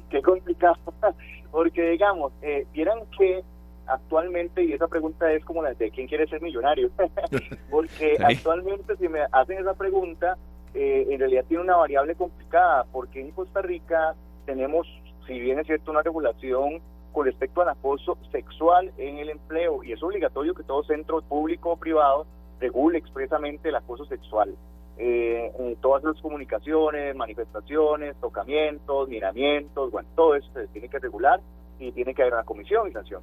Qué 0.10 0.21
complicado, 0.21 0.78
porque 1.52 1.91
digamos, 1.91 2.34
eh, 2.41 2.65
vieran 2.74 3.00
que 3.17 3.43
actualmente, 3.88 4.63
y 4.63 4.74
esa 4.74 4.88
pregunta 4.88 5.32
es 5.32 5.43
como 5.45 5.62
la 5.62 5.74
de 5.74 5.91
quién 5.91 6.08
quiere 6.08 6.28
ser 6.28 6.41
millonario, 6.41 6.89
porque 7.69 8.17
actualmente 8.24 8.95
si 8.98 9.08
me 9.08 9.21
hacen 9.32 9.60
esa 9.60 9.74
pregunta, 9.74 10.38
eh, 10.74 11.08
en 11.10 11.19
realidad 11.19 11.45
tiene 11.48 11.63
una 11.63 11.78
variable 11.78 12.15
complicada, 12.15 12.86
porque 12.91 13.21
en 13.21 13.32
Costa 13.32 13.62
Rica 13.62 14.15
tenemos, 14.45 14.88
si 15.28 15.39
bien 15.39 15.60
es 15.60 15.67
cierto, 15.67 15.91
una 15.91 16.02
regulación 16.02 16.82
con 17.12 17.26
respecto 17.26 17.62
al 17.62 17.69
acoso 17.69 18.17
sexual 18.32 18.91
en 18.98 19.19
el 19.19 19.30
empleo, 19.30 19.84
y 19.84 19.93
es 19.93 20.04
obligatorio 20.04 20.54
que 20.54 20.63
todo 20.63 20.84
centro 20.84 21.21
público 21.21 21.71
o 21.71 21.78
privado 21.78 22.26
regule 22.60 22.98
expresamente 22.98 23.69
el 23.69 23.76
acoso 23.76 24.06
sexual 24.06 24.56
eh, 24.97 25.51
en 25.60 25.75
todas 25.77 26.03
las 26.03 26.19
comunicaciones, 26.21 27.15
manifestaciones, 27.15 28.15
tocamientos, 28.21 29.10
miramientos, 29.10 29.91
bueno, 29.91 30.08
todo 30.15 30.36
eso 30.36 30.47
se 30.53 30.67
tiene 30.67 30.89
que 30.89 30.99
regular 30.99 31.41
y 31.79 31.91
tiene 31.91 32.13
que 32.13 32.21
haber 32.21 32.36
una 32.36 32.43
comisión 32.43 32.88
y 32.88 32.91
sanción. 32.93 33.21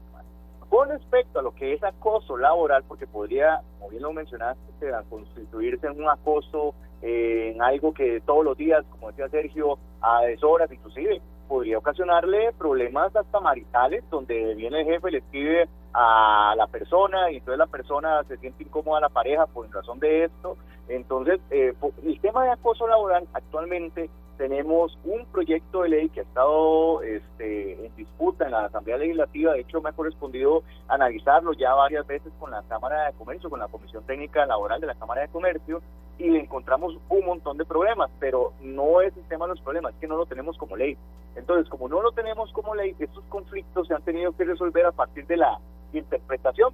Con 0.68 0.88
respecto 0.88 1.38
a 1.38 1.42
lo 1.42 1.54
que 1.54 1.74
es 1.74 1.82
acoso 1.82 2.36
laboral, 2.36 2.82
porque 2.88 3.06
podría, 3.06 3.60
como 3.78 3.90
bien 3.90 4.02
lo 4.02 4.12
mencionaste, 4.12 4.90
constituirse 5.08 5.86
en 5.86 6.00
un 6.00 6.08
acoso, 6.08 6.74
eh, 7.02 7.52
en 7.54 7.62
algo 7.62 7.92
que 7.92 8.20
todos 8.20 8.44
los 8.44 8.56
días, 8.56 8.84
como 8.90 9.08
decía 9.08 9.28
Sergio, 9.28 9.78
a 10.00 10.22
deshoras 10.22 10.70
inclusive, 10.72 11.20
podría 11.48 11.78
ocasionarle 11.78 12.52
problemas 12.58 13.14
hasta 13.14 13.40
maritales, 13.40 14.02
donde 14.10 14.54
viene 14.54 14.80
el 14.80 14.86
jefe, 14.86 15.10
le 15.10 15.18
escribe 15.18 15.68
a 15.94 16.54
la 16.56 16.66
persona 16.66 17.30
y 17.30 17.36
entonces 17.36 17.58
la 17.58 17.66
persona 17.66 18.22
se 18.24 18.36
siente 18.38 18.64
incómoda 18.64 18.98
a 18.98 19.02
la 19.02 19.08
pareja 19.08 19.46
por 19.46 19.70
razón 19.70 19.98
de 20.00 20.24
esto. 20.24 20.56
Entonces, 20.88 21.40
eh, 21.50 21.74
el 22.04 22.20
tema 22.20 22.44
de 22.44 22.50
acoso 22.50 22.86
laboral 22.86 23.26
actualmente 23.32 24.10
tenemos 24.36 24.98
un 25.04 25.24
proyecto 25.26 25.82
de 25.82 25.90
ley 25.90 26.08
que 26.08 26.20
ha 26.20 26.22
estado 26.24 27.02
este, 27.02 27.86
en 27.86 27.94
disputa 27.94 28.46
en 28.46 28.52
la 28.52 28.64
Asamblea 28.64 28.96
Legislativa, 28.96 29.52
de 29.52 29.60
hecho 29.60 29.80
me 29.80 29.90
ha 29.90 29.92
correspondido 29.92 30.64
analizarlo 30.88 31.52
ya 31.52 31.74
varias 31.74 32.06
veces 32.06 32.32
con 32.40 32.50
la 32.50 32.62
Cámara 32.62 33.06
de 33.06 33.12
Comercio, 33.12 33.48
con 33.48 33.60
la 33.60 33.68
Comisión 33.68 34.02
Técnica 34.04 34.44
Laboral 34.46 34.80
de 34.80 34.88
la 34.88 34.94
Cámara 34.94 35.22
de 35.22 35.28
Comercio, 35.28 35.80
y 36.18 36.30
le 36.30 36.40
encontramos 36.40 36.96
un 37.08 37.24
montón 37.24 37.56
de 37.56 37.64
problemas, 37.64 38.10
pero 38.18 38.52
no 38.60 39.00
es 39.00 39.16
el 39.16 39.24
tema 39.28 39.46
de 39.46 39.50
los 39.50 39.60
problemas, 39.60 39.94
es 39.94 40.00
que 40.00 40.08
no 40.08 40.16
lo 40.16 40.26
tenemos 40.26 40.56
como 40.58 40.76
ley. 40.76 40.96
Entonces, 41.34 41.68
como 41.68 41.88
no 41.88 42.02
lo 42.02 42.12
tenemos 42.12 42.52
como 42.52 42.74
ley, 42.74 42.94
estos 42.98 43.24
conflictos 43.28 43.88
se 43.88 43.94
han 43.94 44.02
tenido 44.02 44.32
que 44.32 44.44
resolver 44.44 44.86
a 44.86 44.92
partir 44.92 45.26
de 45.26 45.36
la 45.36 45.58
interpretación 45.98 46.72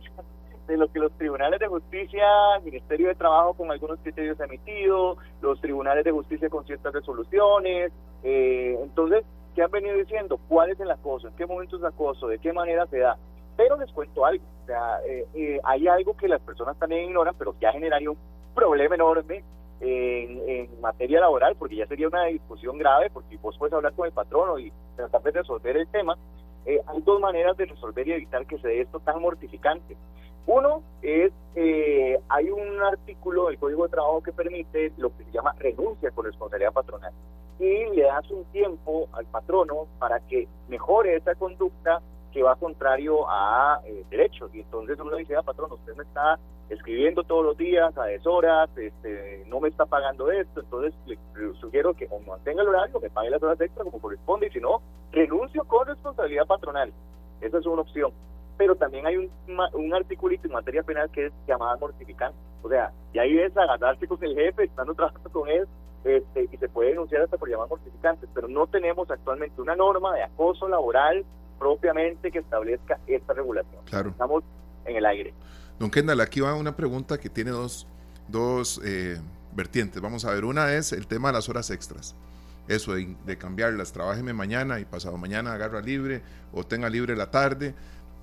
de 0.69 0.77
lo 0.77 0.93
que 0.93 0.99
los 0.99 1.13
tribunales 1.13 1.59
de 1.59 1.67
justicia, 1.67 2.27
el 2.59 2.65
Ministerio 2.65 3.09
de 3.09 3.15
Trabajo 3.15 3.55
con 3.55 3.71
algunos 3.71 3.99
criterios 4.01 4.39
emitidos, 4.39 5.17
los 5.41 5.61
tribunales 5.61 6.05
de 6.05 6.13
justicia 6.13 6.51
con 6.51 6.65
ciertas 6.67 6.93
resoluciones. 6.93 7.91
Eh, 8.23 8.79
entonces, 8.83 9.25
¿qué 9.55 9.63
han 9.63 9.71
venido 9.71 9.97
diciendo? 9.97 10.39
¿Cuál 10.47 10.71
es 10.71 10.81
el 10.81 10.91
acoso? 10.91 11.29
¿En 11.29 11.35
qué 11.37 11.47
momento 11.47 11.79
es 11.79 11.85
acoso? 11.85 12.29
¿De 12.29 12.39
qué 12.39 12.53
manera 12.53 12.87
se 12.87 12.99
da? 12.99 13.17
Pero 13.57 13.79
les 13.79 13.91
cuento 13.93 14.27
algo. 14.27 14.45
O 14.63 14.67
sea, 14.67 14.99
eh, 15.09 15.27
eh, 15.35 15.59
hay 15.65 15.89
algo 15.89 16.15
que 16.15 16.29
las 16.29 16.41
personas 16.43 16.79
también 16.79 17.05
ignoran, 17.05 17.35
pero 17.39 17.55
ya 17.61 17.73
generaría 17.73 18.11
un 18.11 18.19
problema 18.55 18.95
enorme 18.95 19.43
en, 19.81 20.81
materia 20.81 21.21
laboral, 21.21 21.57
porque 21.57 21.77
ya 21.77 21.87
sería 21.87 22.09
una 22.09 22.25
discusión 22.25 22.79
grave, 22.79 23.11
porque 23.11 23.37
vos 23.39 23.57
puedes 23.59 23.73
hablar 23.73 23.93
con 23.95 24.07
el 24.07 24.13
patrono 24.13 24.59
y 24.59 24.73
tratar 24.97 25.23
de 25.23 25.31
resolver 25.31 25.77
el 25.77 25.89
tema. 25.89 26.17
Eh, 26.69 26.83
hay 26.87 27.01
dos 27.01 27.19
maneras 27.19 27.57
de 27.57 27.65
resolver 27.65 28.07
y 28.07 28.13
evitar 28.13 28.45
que 28.47 28.59
se 28.59 28.69
dé 28.69 28.83
esto 28.83 29.01
tan 29.01 29.23
mortificante. 29.23 29.97
Uno 30.47 30.83
es, 31.01 31.33
eh, 31.55 32.21
hay 32.29 32.51
un 32.51 32.83
artículo 32.83 33.47
del 33.47 33.59
Código 33.59 33.85
de 33.85 33.91
Trabajo 33.91 34.23
que 34.23 34.33
permite 34.33 34.93
lo 34.99 35.09
que 35.17 35.25
se 35.25 35.31
llama 35.33 35.55
renuncia 35.59 36.11
con 36.11 36.27
responsabilidad 36.27 36.75
patronal 36.75 37.13
y 37.59 37.87
le 37.95 38.03
das 38.03 38.31
un 38.31 38.45
tiempo 38.53 39.09
al 39.13 39.25
patrono 39.27 39.87
para 39.99 40.21
que 40.21 40.47
mejore 40.69 41.17
esa 41.17 41.35
conducta 41.35 42.03
que 42.33 42.43
va 42.43 42.57
contrario 42.57 43.29
a 43.29 43.81
eh, 43.85 44.05
derechos. 44.11 44.55
Y 44.55 44.61
entonces 44.61 44.99
uno 44.99 45.17
dice, 45.17 45.37
ah, 45.37 45.43
patrón, 45.43 45.73
usted 45.73 45.97
me 45.97 46.05
está 46.05 46.39
escribiendo 46.69 47.25
todos 47.25 47.45
los 47.45 47.57
días 47.57 47.97
a 47.97 48.05
deshoras, 48.05 48.69
este, 48.77 49.45
no 49.49 49.61
me 49.61 49.69
está 49.69 49.87
pagando 49.87 50.31
esto, 50.31 50.61
entonces 50.61 50.93
le, 51.07 51.19
sugiero 51.61 51.95
que 51.95 52.07
o 52.11 52.21
mantenga 52.21 52.63
el 52.63 52.69
horario, 52.69 53.01
me 53.01 53.09
pague 53.09 53.31
las 53.31 53.43
horas 53.43 53.59
extra 53.61 53.85
como 53.85 54.01
corresponde, 54.01 54.49
y 54.49 54.51
si 54.51 54.61
no, 54.61 54.83
renuncio 55.13 55.65
con 55.65 55.87
responsabilidad 55.87 56.47
patronal. 56.47 56.93
Esa 57.41 57.59
es 57.59 57.67
una 57.67 57.83
opción. 57.83 58.13
Pero 58.59 58.75
también 58.75 59.07
hay 59.07 59.17
un, 59.17 59.31
un 59.73 59.95
articulito 59.95 60.47
en 60.47 60.53
materia 60.53 60.83
penal 60.83 61.09
que 61.11 61.27
es 61.27 61.33
llamada 61.47 61.77
mortificante. 61.77 62.37
O 62.63 62.69
sea, 62.69 62.93
y 63.13 63.19
ahí 63.19 63.39
es 63.39 63.57
agarrarse 63.57 64.07
con 64.07 64.23
el 64.23 64.35
jefe, 64.35 64.65
estando 64.65 64.95
trabajando 64.95 65.31
con 65.31 65.49
él, 65.49 65.67
este, 66.05 66.49
y 66.51 66.57
se 66.57 66.69
puede 66.69 66.91
denunciar 66.91 67.23
hasta 67.23 67.37
por 67.37 67.49
llamar 67.49 67.69
mortificantes, 67.69 68.29
pero 68.35 68.49
no 68.49 68.67
tenemos 68.67 69.11
actualmente 69.11 69.61
una 69.61 69.77
norma 69.77 70.15
de 70.15 70.23
acoso 70.23 70.69
laboral 70.69 71.25
propiamente 71.59 72.31
que 72.31 72.39
establezca 72.39 72.99
esta 73.07 73.33
regulación. 73.35 73.83
Claro. 73.87 74.11
Estamos 74.11 74.45
en 74.85 74.97
el 74.97 75.07
aire. 75.07 75.35
Don 75.79 75.91
Kendall, 75.91 76.21
aquí 76.21 76.41
va 76.41 76.55
una 76.55 76.77
pregunta 76.77 77.19
que 77.19 77.29
tiene 77.29 77.51
dos, 77.51 77.87
dos 78.29 78.81
eh, 78.85 79.21
vertientes. 79.55 80.01
Vamos 80.01 80.25
a 80.25 80.33
ver, 80.33 80.45
una 80.45 80.75
es 80.75 80.93
el 80.93 81.07
tema 81.07 81.29
de 81.29 81.35
las 81.35 81.49
horas 81.49 81.71
extras. 81.71 82.15
Eso 82.67 82.95
de, 82.95 83.17
de 83.25 83.39
cambiarlas, 83.39 83.93
trabájeme 83.93 84.33
mañana 84.33 84.79
y 84.81 84.85
pasado 84.85 85.17
mañana 85.17 85.55
agarra 85.55 85.81
libre 85.81 86.23
o 86.53 86.65
tenga 86.65 86.91
libre 86.91 87.17
la 87.17 87.31
tarde. 87.31 87.75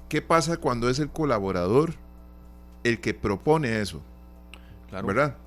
¿Qué 0.09 0.21
pasa 0.21 0.57
cuando 0.57 0.89
es 0.89 0.99
el 0.99 1.09
colaborador 1.09 1.93
el 2.83 2.99
que 3.01 3.13
propone 3.13 3.81
eso? 3.81 4.01
Claro. 4.89 5.07
¿Verdad? 5.07 5.37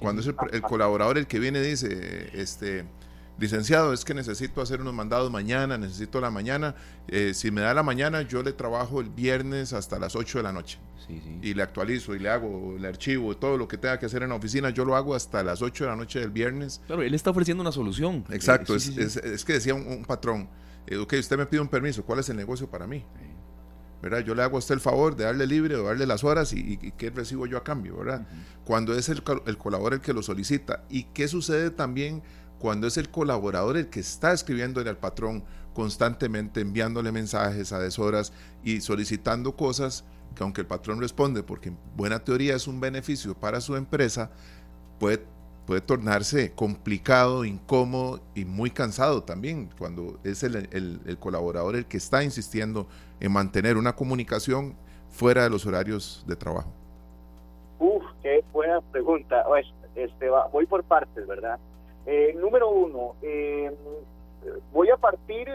Cuando 0.00 0.20
es 0.20 0.26
el, 0.26 0.36
el, 0.52 0.62
colaborador 0.62 1.18
el 1.18 1.26
que 1.26 1.38
viene 1.38 1.60
y 1.60 1.62
dice, 1.62 2.30
este, 2.34 2.84
licenciado, 3.38 3.92
es 3.92 4.04
que 4.04 4.14
necesito 4.14 4.60
hacer 4.60 4.80
unos 4.80 4.94
mandados 4.94 5.30
mañana, 5.30 5.78
necesito 5.78 6.20
la 6.20 6.30
mañana. 6.30 6.74
Eh, 7.06 7.32
si 7.34 7.50
me 7.50 7.60
da 7.60 7.72
la 7.74 7.82
mañana, 7.82 8.22
yo 8.22 8.42
le 8.42 8.52
trabajo 8.52 9.00
el 9.00 9.08
viernes 9.10 9.72
hasta 9.72 9.98
las 9.98 10.16
8 10.16 10.38
de 10.38 10.42
la 10.44 10.52
noche. 10.52 10.78
Sí, 11.06 11.20
sí. 11.24 11.38
Y 11.42 11.54
le 11.54 11.62
actualizo 11.62 12.14
y 12.14 12.18
le 12.18 12.28
hago 12.28 12.74
el 12.76 12.84
archivo, 12.84 13.36
todo 13.36 13.56
lo 13.56 13.66
que 13.68 13.78
tenga 13.78 13.98
que 13.98 14.06
hacer 14.06 14.22
en 14.22 14.30
la 14.30 14.34
oficina, 14.34 14.70
yo 14.70 14.84
lo 14.84 14.96
hago 14.96 15.14
hasta 15.14 15.42
las 15.42 15.62
8 15.62 15.84
de 15.84 15.90
la 15.90 15.96
noche 15.96 16.20
del 16.20 16.30
viernes. 16.30 16.80
Claro, 16.86 17.02
él 17.02 17.14
está 17.14 17.30
ofreciendo 17.30 17.62
una 17.62 17.72
solución. 17.72 18.24
Exacto, 18.30 18.74
Eh, 18.74 18.80
sí, 18.80 18.94
es, 18.98 19.12
sí. 19.14 19.20
es- 19.22 19.24
es 19.24 19.44
que 19.44 19.54
decía 19.54 19.74
un, 19.74 19.86
un 19.86 20.04
patrón, 20.04 20.48
eh, 20.86 20.96
ok, 20.96 21.14
usted 21.18 21.38
me 21.38 21.46
pide 21.46 21.60
un 21.60 21.68
permiso, 21.68 22.04
¿cuál 22.04 22.18
es 22.18 22.28
el 22.28 22.36
negocio 22.36 22.68
para 22.68 22.86
mí? 22.86 23.04
¿verdad? 24.00 24.20
Yo 24.20 24.32
le 24.36 24.42
hago 24.44 24.54
a 24.56 24.58
usted 24.60 24.74
el 24.76 24.80
favor 24.80 25.16
de 25.16 25.24
darle 25.24 25.44
libre 25.44 25.74
o 25.74 25.82
darle 25.82 26.06
las 26.06 26.22
horas 26.22 26.52
y, 26.52 26.60
y- 26.60 26.78
y 26.86 26.92
qué 26.92 27.10
recibo 27.10 27.46
yo 27.46 27.56
a 27.58 27.64
cambio, 27.64 27.96
¿verdad? 27.96 28.28
Cuando 28.64 28.94
es 28.94 29.08
el, 29.08 29.22
el 29.46 29.58
colaborador 29.58 29.94
el 29.94 30.00
que 30.00 30.12
lo 30.12 30.22
solicita. 30.22 30.84
¿Y 30.88 31.02
qué 31.12 31.26
sucede 31.26 31.70
también 31.72 32.22
cuando 32.58 32.86
es 32.86 32.96
el 32.96 33.10
colaborador 33.10 33.76
el 33.76 33.88
que 33.88 34.00
está 34.00 34.32
escribiéndole 34.32 34.90
al 34.90 34.98
patrón 34.98 35.44
constantemente, 35.74 36.60
enviándole 36.60 37.12
mensajes 37.12 37.72
a 37.72 37.78
deshoras 37.78 38.32
y 38.64 38.80
solicitando 38.80 39.54
cosas 39.56 40.04
que 40.34 40.42
aunque 40.42 40.60
el 40.62 40.66
patrón 40.66 41.00
responde, 41.00 41.42
porque 41.42 41.68
en 41.70 41.78
buena 41.96 42.18
teoría 42.18 42.54
es 42.56 42.66
un 42.66 42.80
beneficio 42.80 43.34
para 43.34 43.60
su 43.60 43.76
empresa, 43.76 44.30
puede, 44.98 45.24
puede 45.66 45.80
tornarse 45.80 46.52
complicado, 46.52 47.44
incómodo 47.44 48.20
y 48.34 48.44
muy 48.44 48.70
cansado 48.70 49.22
también 49.22 49.70
cuando 49.78 50.18
es 50.24 50.42
el, 50.42 50.56
el- 50.72 51.18
colaborador 51.18 51.76
el 51.76 51.86
que 51.86 51.96
está 51.96 52.22
insistiendo 52.24 52.88
en 53.20 53.32
mantener 53.32 53.76
una 53.76 53.94
comunicación 53.94 54.74
fuera 55.10 55.44
de 55.44 55.50
los 55.50 55.64
horarios 55.64 56.24
de 56.26 56.36
trabajo. 56.36 56.72
Uf, 57.78 58.02
qué 58.22 58.44
buena 58.52 58.80
pregunta. 58.80 59.44
Este, 59.94 60.28
va- 60.28 60.48
voy 60.48 60.66
por 60.66 60.84
partes, 60.84 61.26
¿verdad? 61.26 61.58
Eh, 62.10 62.32
número 62.38 62.70
uno, 62.70 63.16
eh, 63.20 63.70
voy 64.72 64.88
a 64.88 64.96
partir 64.96 65.46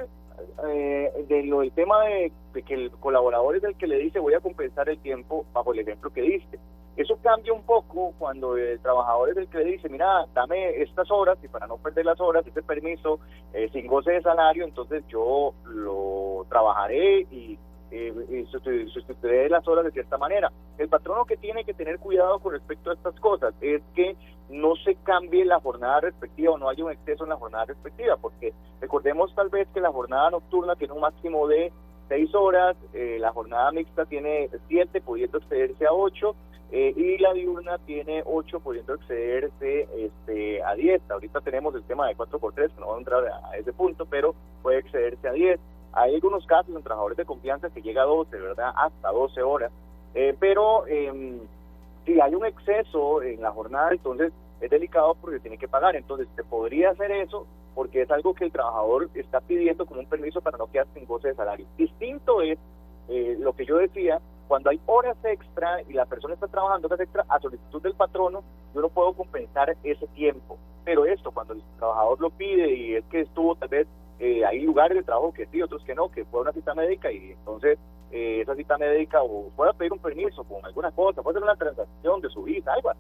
eh, 0.68 1.26
de 1.28 1.44
lo 1.46 1.62
del 1.62 1.72
tema 1.72 2.00
de, 2.06 2.32
que 2.62 2.76
el 2.76 2.92
colaborador 2.92 3.56
es 3.56 3.64
el 3.64 3.76
que 3.76 3.88
le 3.88 3.98
dice 3.98 4.20
voy 4.20 4.36
a 4.36 4.40
compensar 4.40 4.88
el 4.88 5.00
tiempo 5.00 5.48
bajo 5.52 5.74
el 5.74 5.80
ejemplo 5.80 6.12
que 6.12 6.22
diste. 6.22 6.60
Eso 6.96 7.18
cambia 7.24 7.54
un 7.54 7.64
poco 7.64 8.14
cuando 8.20 8.56
el 8.56 8.80
trabajador 8.82 9.32
es 9.32 9.38
el 9.38 9.48
que 9.48 9.58
le 9.58 9.72
dice, 9.72 9.90
mira, 9.90 10.28
dame 10.36 10.80
estas 10.80 11.10
horas 11.10 11.40
y 11.42 11.48
para 11.48 11.66
no 11.66 11.78
perder 11.78 12.06
las 12.06 12.22
horas, 12.22 12.46
este 12.46 12.62
permiso 12.62 13.20
eh, 13.52 13.68
sin 13.74 13.88
goce 13.88 14.12
de 14.12 14.22
salario, 14.22 14.64
entonces 14.64 15.04
yo 15.08 15.56
lo 15.66 16.46
trabajaré 16.50 17.22
y, 17.32 17.58
eh, 17.94 18.46
sustitu- 18.52 18.90
sustituiré 18.90 19.50
las 19.50 19.68
horas 19.68 19.86
de 19.86 19.92
cierta 19.92 20.18
manera. 20.18 20.52
El 20.78 20.90
patrono 20.90 21.26
que 21.26 21.38
tiene 21.38 21.64
que 21.64 21.74
tener 21.74 22.00
cuidado 22.00 22.40
con 22.40 22.54
respecto 22.54 22.90
a 22.90 22.94
estas 22.94 23.20
cosas 23.20 23.54
es 23.62 23.82
que 23.94 24.16
no 24.50 24.76
se 24.78 24.96
cambie 24.96 25.46
la 25.46 25.60
jornada 25.60 26.02
respectiva 26.02 26.54
o 26.54 26.58
no 26.58 26.70
haya 26.70 26.84
un 26.84 26.92
exceso 26.92 27.24
en 27.24 27.30
la 27.30 27.38
jornada 27.38 27.66
respectiva, 27.66 28.18
porque 28.18 28.54
recordemos 28.82 29.34
tal 29.36 29.50
vez 29.50 29.68
que 29.74 29.80
la 29.82 29.92
jornada 29.92 30.32
nocturna 30.32 30.76
tiene 30.76 30.94
un 30.94 31.02
máximo 31.02 31.48
de 31.48 31.72
seis 32.10 32.34
horas, 32.36 32.76
eh, 32.94 33.18
la 33.20 33.32
jornada 33.32 33.72
mixta 33.72 34.06
tiene 34.06 34.50
siete, 34.68 35.02
pudiendo 35.02 35.38
excederse 35.38 35.86
a 35.86 35.94
ocho, 35.94 36.36
eh, 36.72 36.92
y 36.96 37.20
la 37.20 37.34
diurna 37.34 37.78
tiene 37.86 38.24
8 38.26 38.60
pudiendo 38.60 38.96
excederse 38.96 39.88
este, 39.96 40.64
a 40.64 40.74
10. 40.74 41.04
Ahorita 41.12 41.40
tenemos 41.42 41.76
el 41.76 41.84
tema 41.84 42.08
de 42.08 42.16
4x3, 42.16 42.72
que 42.74 42.80
no 42.80 42.88
vamos 42.88 42.96
a 42.96 43.00
entrar 43.00 43.28
a, 43.28 43.50
a 43.52 43.58
ese 43.58 43.74
punto, 43.74 44.08
pero 44.08 44.34
puede 44.64 44.80
excederse 44.80 45.28
a 45.28 45.34
10. 45.34 45.60
Hay 45.94 46.16
algunos 46.16 46.46
casos 46.46 46.76
en 46.76 46.84
trabajadores 46.84 47.18
de 47.18 47.26
confianza 47.26 47.70
que 47.70 47.82
llega 47.82 48.04
a 48.04 48.06
12, 48.06 48.38
¿verdad? 48.38 48.74
Hasta 48.76 49.12
12 49.12 49.42
horas. 49.44 49.72
Eh, 50.16 50.36
pero 50.40 50.86
eh, 50.88 51.40
si 52.06 52.20
hay 52.20 52.36
un 52.36 52.46
exceso 52.46 53.22
en 53.22 53.42
la 53.42 53.52
jornada, 53.52 53.92
entonces 53.92 54.32
es 54.62 54.70
delicado 54.70 55.16
porque 55.16 55.40
tiene 55.40 55.58
que 55.58 55.68
pagar. 55.68 55.96
Entonces, 55.96 56.28
se 56.36 56.44
podría 56.44 56.92
hacer 56.92 57.12
eso 57.12 57.46
porque 57.76 58.04
es 58.04 58.12
algo 58.12 58.34
que 58.34 58.46
el 58.46 58.52
trabajador 58.52 59.10
está 59.16 59.42
pidiendo 59.42 59.86
como 59.86 60.00
un 60.00 60.06
permiso 60.06 60.42
para 60.42 60.58
no 60.58 60.68
quedar 60.68 60.88
sin 60.94 61.06
goce 61.06 61.30
de 61.30 61.36
salario. 61.36 61.66
Distinto 61.78 62.42
es 62.42 62.58
eh, 63.10 63.36
lo 63.40 63.54
que 63.54 63.66
yo 63.66 63.78
decía, 63.78 64.22
cuando 64.48 64.70
hay 64.70 64.80
horas 64.86 65.18
extra 65.24 65.82
y 65.88 65.94
la 65.94 66.06
persona 66.06 66.36
está 66.36 66.48
trabajando 66.48 66.88
horas 66.88 67.00
extra 67.00 67.26
a 67.28 67.40
solicitud 67.40 67.82
del 67.82 67.96
patrono, 67.96 68.44
yo 68.74 68.82
no 68.82 68.90
puedo 68.90 69.14
compensar 69.14 69.76
ese 69.84 70.08
tiempo. 70.08 70.58
Pero 70.86 71.06
esto, 71.06 71.32
cuando 71.32 71.54
el 71.54 71.64
trabajador 71.78 72.22
lo 72.22 72.30
pide 72.30 72.74
y 72.74 72.96
es 72.96 73.06
que 73.06 73.22
estuvo 73.22 73.56
tal 73.56 73.70
vez, 73.70 73.88
eh, 74.24 74.46
hay 74.46 74.62
lugares 74.62 74.96
de 74.96 75.04
trabajo 75.04 75.34
que 75.34 75.46
sí, 75.48 75.62
otros 75.62 75.84
que 75.84 75.94
no, 75.94 76.10
que 76.10 76.24
fue 76.24 76.40
una 76.40 76.54
cita 76.54 76.74
médica 76.74 77.12
y 77.12 77.32
entonces 77.32 77.78
eh, 78.10 78.40
esa 78.40 78.56
cita 78.56 78.78
médica 78.78 79.22
o 79.22 79.50
pueda 79.50 79.74
pedir 79.74 79.92
un 79.92 80.00
permiso 80.00 80.46
con 80.46 80.66
alguna 80.66 80.92
cosa, 80.92 81.22
puede 81.22 81.36
ser 81.36 81.44
una 81.44 81.58
transacción 81.58 82.22
de 82.22 82.30
su 82.30 82.44
visa, 82.44 82.72
algo. 82.72 82.92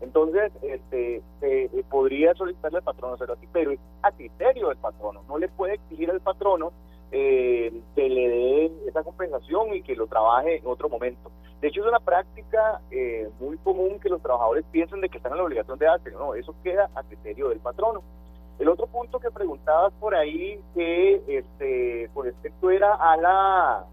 Entonces, 0.00 0.50
este, 0.62 1.20
eh, 1.42 1.84
podría 1.90 2.32
solicitarle 2.32 2.78
al 2.78 2.84
patrono 2.84 3.14
hacerlo 3.14 3.34
así, 3.34 3.46
pero 3.52 3.72
es 3.72 3.80
a 4.00 4.10
criterio 4.10 4.68
del 4.68 4.78
patrono. 4.78 5.22
No 5.28 5.36
le 5.36 5.48
puede 5.48 5.74
exigir 5.74 6.10
al 6.10 6.20
patrono 6.20 6.72
eh, 7.12 7.70
que 7.94 8.08
le 8.08 8.28
dé 8.28 8.72
esa 8.88 9.02
compensación 9.02 9.74
y 9.74 9.82
que 9.82 9.94
lo 9.94 10.06
trabaje 10.06 10.56
en 10.56 10.66
otro 10.66 10.88
momento. 10.88 11.30
De 11.60 11.68
hecho, 11.68 11.82
es 11.82 11.88
una 11.88 12.00
práctica 12.00 12.80
eh, 12.90 13.28
muy 13.38 13.58
común 13.58 14.00
que 14.00 14.08
los 14.08 14.22
trabajadores 14.22 14.64
piensen 14.70 15.02
de 15.02 15.10
que 15.10 15.18
están 15.18 15.32
en 15.32 15.38
la 15.38 15.44
obligación 15.44 15.78
de 15.78 15.88
hacerlo. 15.88 16.20
No, 16.20 16.34
eso 16.34 16.54
queda 16.64 16.88
a 16.94 17.02
criterio 17.02 17.50
del 17.50 17.60
patrono. 17.60 18.02
El 18.60 18.68
otro 18.68 18.86
punto 18.86 19.18
que 19.18 19.30
preguntabas 19.30 19.92
por 19.98 20.14
ahí, 20.14 20.60
que 20.74 21.22
este, 21.26 22.08
con 22.14 22.26
respecto 22.26 22.70
era 22.70 22.94
a 22.94 23.16
la... 23.16 23.84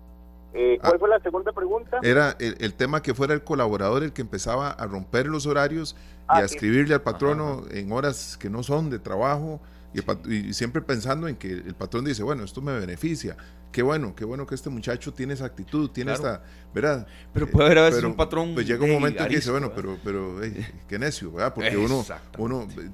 Eh, 0.54 0.78
¿Cuál 0.82 0.94
Ah. 0.94 1.00
fue 1.00 1.10
la 1.10 1.20
segunda 1.20 1.52
pregunta? 1.52 2.00
Era 2.04 2.36
el, 2.40 2.56
el 2.60 2.74
tema 2.74 3.02
que 3.02 3.14
fuera 3.14 3.34
el 3.34 3.44
colaborador 3.44 4.04
el 4.04 4.14
que 4.14 4.22
empezaba 4.22 4.70
a 4.72 4.86
romper 4.86 5.26
los 5.28 5.46
horarios 5.48 5.96
y 5.96 6.24
Ah, 6.30 6.38
a 6.40 6.44
escribirle 6.44 6.94
al 6.94 7.02
patrono 7.02 7.62
en 7.72 7.92
horas 7.92 8.38
que 8.38 8.50
no 8.50 8.62
son 8.62 8.90
de 8.90 9.00
trabajo 9.00 9.60
y, 9.98 10.00
el 10.00 10.06
pat- 10.06 10.28
y 10.28 10.54
siempre 10.54 10.82
pensando 10.82 11.28
en 11.28 11.36
que 11.36 11.52
el 11.52 11.74
patrón 11.76 12.06
dice, 12.06 12.22
bueno, 12.24 12.44
esto 12.44 12.62
me 12.62 12.78
beneficia. 12.78 13.36
Qué 13.72 13.82
bueno, 13.82 14.16
qué 14.16 14.24
bueno 14.26 14.46
que 14.48 14.56
este 14.56 14.70
muchacho 14.70 15.14
tiene 15.14 15.34
esa 15.34 15.46
actitud, 15.46 15.90
tiene 15.90 16.14
Claro. 16.16 16.36
esta, 16.36 16.46
¿verdad? 16.74 17.08
Pero 17.34 17.48
puede 17.48 17.66
haber 17.66 17.78
a 17.80 17.84
veces 17.84 17.98
pero, 17.98 18.10
un 18.10 18.16
patrón, 18.16 18.54
Pues 18.54 18.66
llega 18.68 18.84
un 18.86 18.92
momento 18.92 19.24
en 19.24 19.30
que 19.30 19.36
dice, 19.36 19.52
bueno, 19.52 19.70
¿verdad? 19.70 19.98
pero, 20.04 20.38
pero, 20.38 20.44
ey, 20.44 20.66
qué 20.88 20.98
necio, 21.00 21.32
¿verdad? 21.32 21.54
Porque 21.54 21.76
uno, 21.76 22.06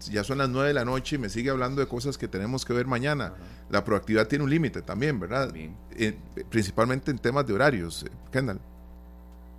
ya 0.10 0.24
son 0.24 0.38
las 0.40 0.50
nueve 0.50 0.70
de 0.70 0.74
la 0.74 0.84
noche 0.86 1.18
y 1.18 1.20
me 1.20 1.30
sigue 1.30 1.50
hablando 1.52 1.80
de 1.82 1.88
cosas 1.88 2.18
que 2.18 2.28
tenemos 2.28 2.66
que 2.66 2.74
ver 2.74 2.88
mañana. 2.88 3.34
La 3.70 3.84
proactividad 3.84 4.28
tiene 4.28 4.46
un 4.46 4.50
límite 4.50 4.82
también, 4.82 5.20
¿verdad? 5.20 5.52
Bien. 5.54 5.76
Eh, 5.96 6.18
principalmente 6.50 7.12
en 7.12 7.20
temas 7.20 7.46
de 7.46 7.54
horarios, 7.54 8.04
eh, 8.04 8.10
Kendall. 8.32 8.60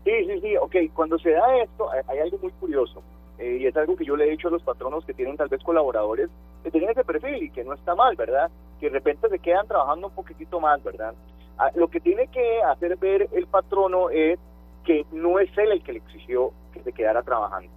Sí, 0.05 0.11
sí, 0.27 0.41
sí, 0.43 0.57
ok. 0.61 0.75
Cuando 0.95 1.19
se 1.19 1.31
da 1.31 1.63
esto, 1.63 1.89
hay 2.09 2.19
algo 2.19 2.39
muy 2.39 2.51
curioso. 2.53 3.03
Eh, 3.39 3.59
y 3.61 3.67
es 3.67 3.77
algo 3.77 3.97
que 3.97 4.05
yo 4.05 4.17
le 4.17 4.27
he 4.27 4.31
dicho 4.31 4.49
a 4.49 4.51
los 4.51 4.63
patronos 4.63 5.05
que 5.05 5.15
tienen 5.15 5.37
tal 5.37 5.49
vez 5.49 5.63
colaboradores 5.63 6.31
que 6.63 6.71
tienen 6.71 6.91
ese 6.91 7.05
perfil 7.05 7.43
y 7.43 7.51
que 7.51 7.65
no 7.65 7.75
está 7.75 7.95
mal, 7.95 8.15
¿verdad? 8.17 8.51
Que 8.81 8.87
de 8.87 8.93
repente 8.93 9.29
se 9.29 9.39
quedan 9.39 9.67
trabajando 9.67 10.09
un 10.09 10.15
poquitito 10.15 10.61
más, 10.61 10.83
¿verdad? 10.83 11.15
Ah, 11.59 11.71
lo 11.75 11.89
que 11.89 12.01
tiene 12.01 12.29
que 12.29 12.63
hacer 12.63 12.97
ver 12.97 13.29
el 13.33 13.47
patrono 13.47 14.11
es 14.11 14.39
que 14.85 15.05
no 15.13 15.39
es 15.39 15.51
él 15.59 15.73
el 15.73 15.83
que 15.83 15.93
le 15.93 15.99
exigió 15.99 16.53
que 16.73 16.81
se 16.83 16.93
quedara 16.93 17.23
trabajando. 17.23 17.71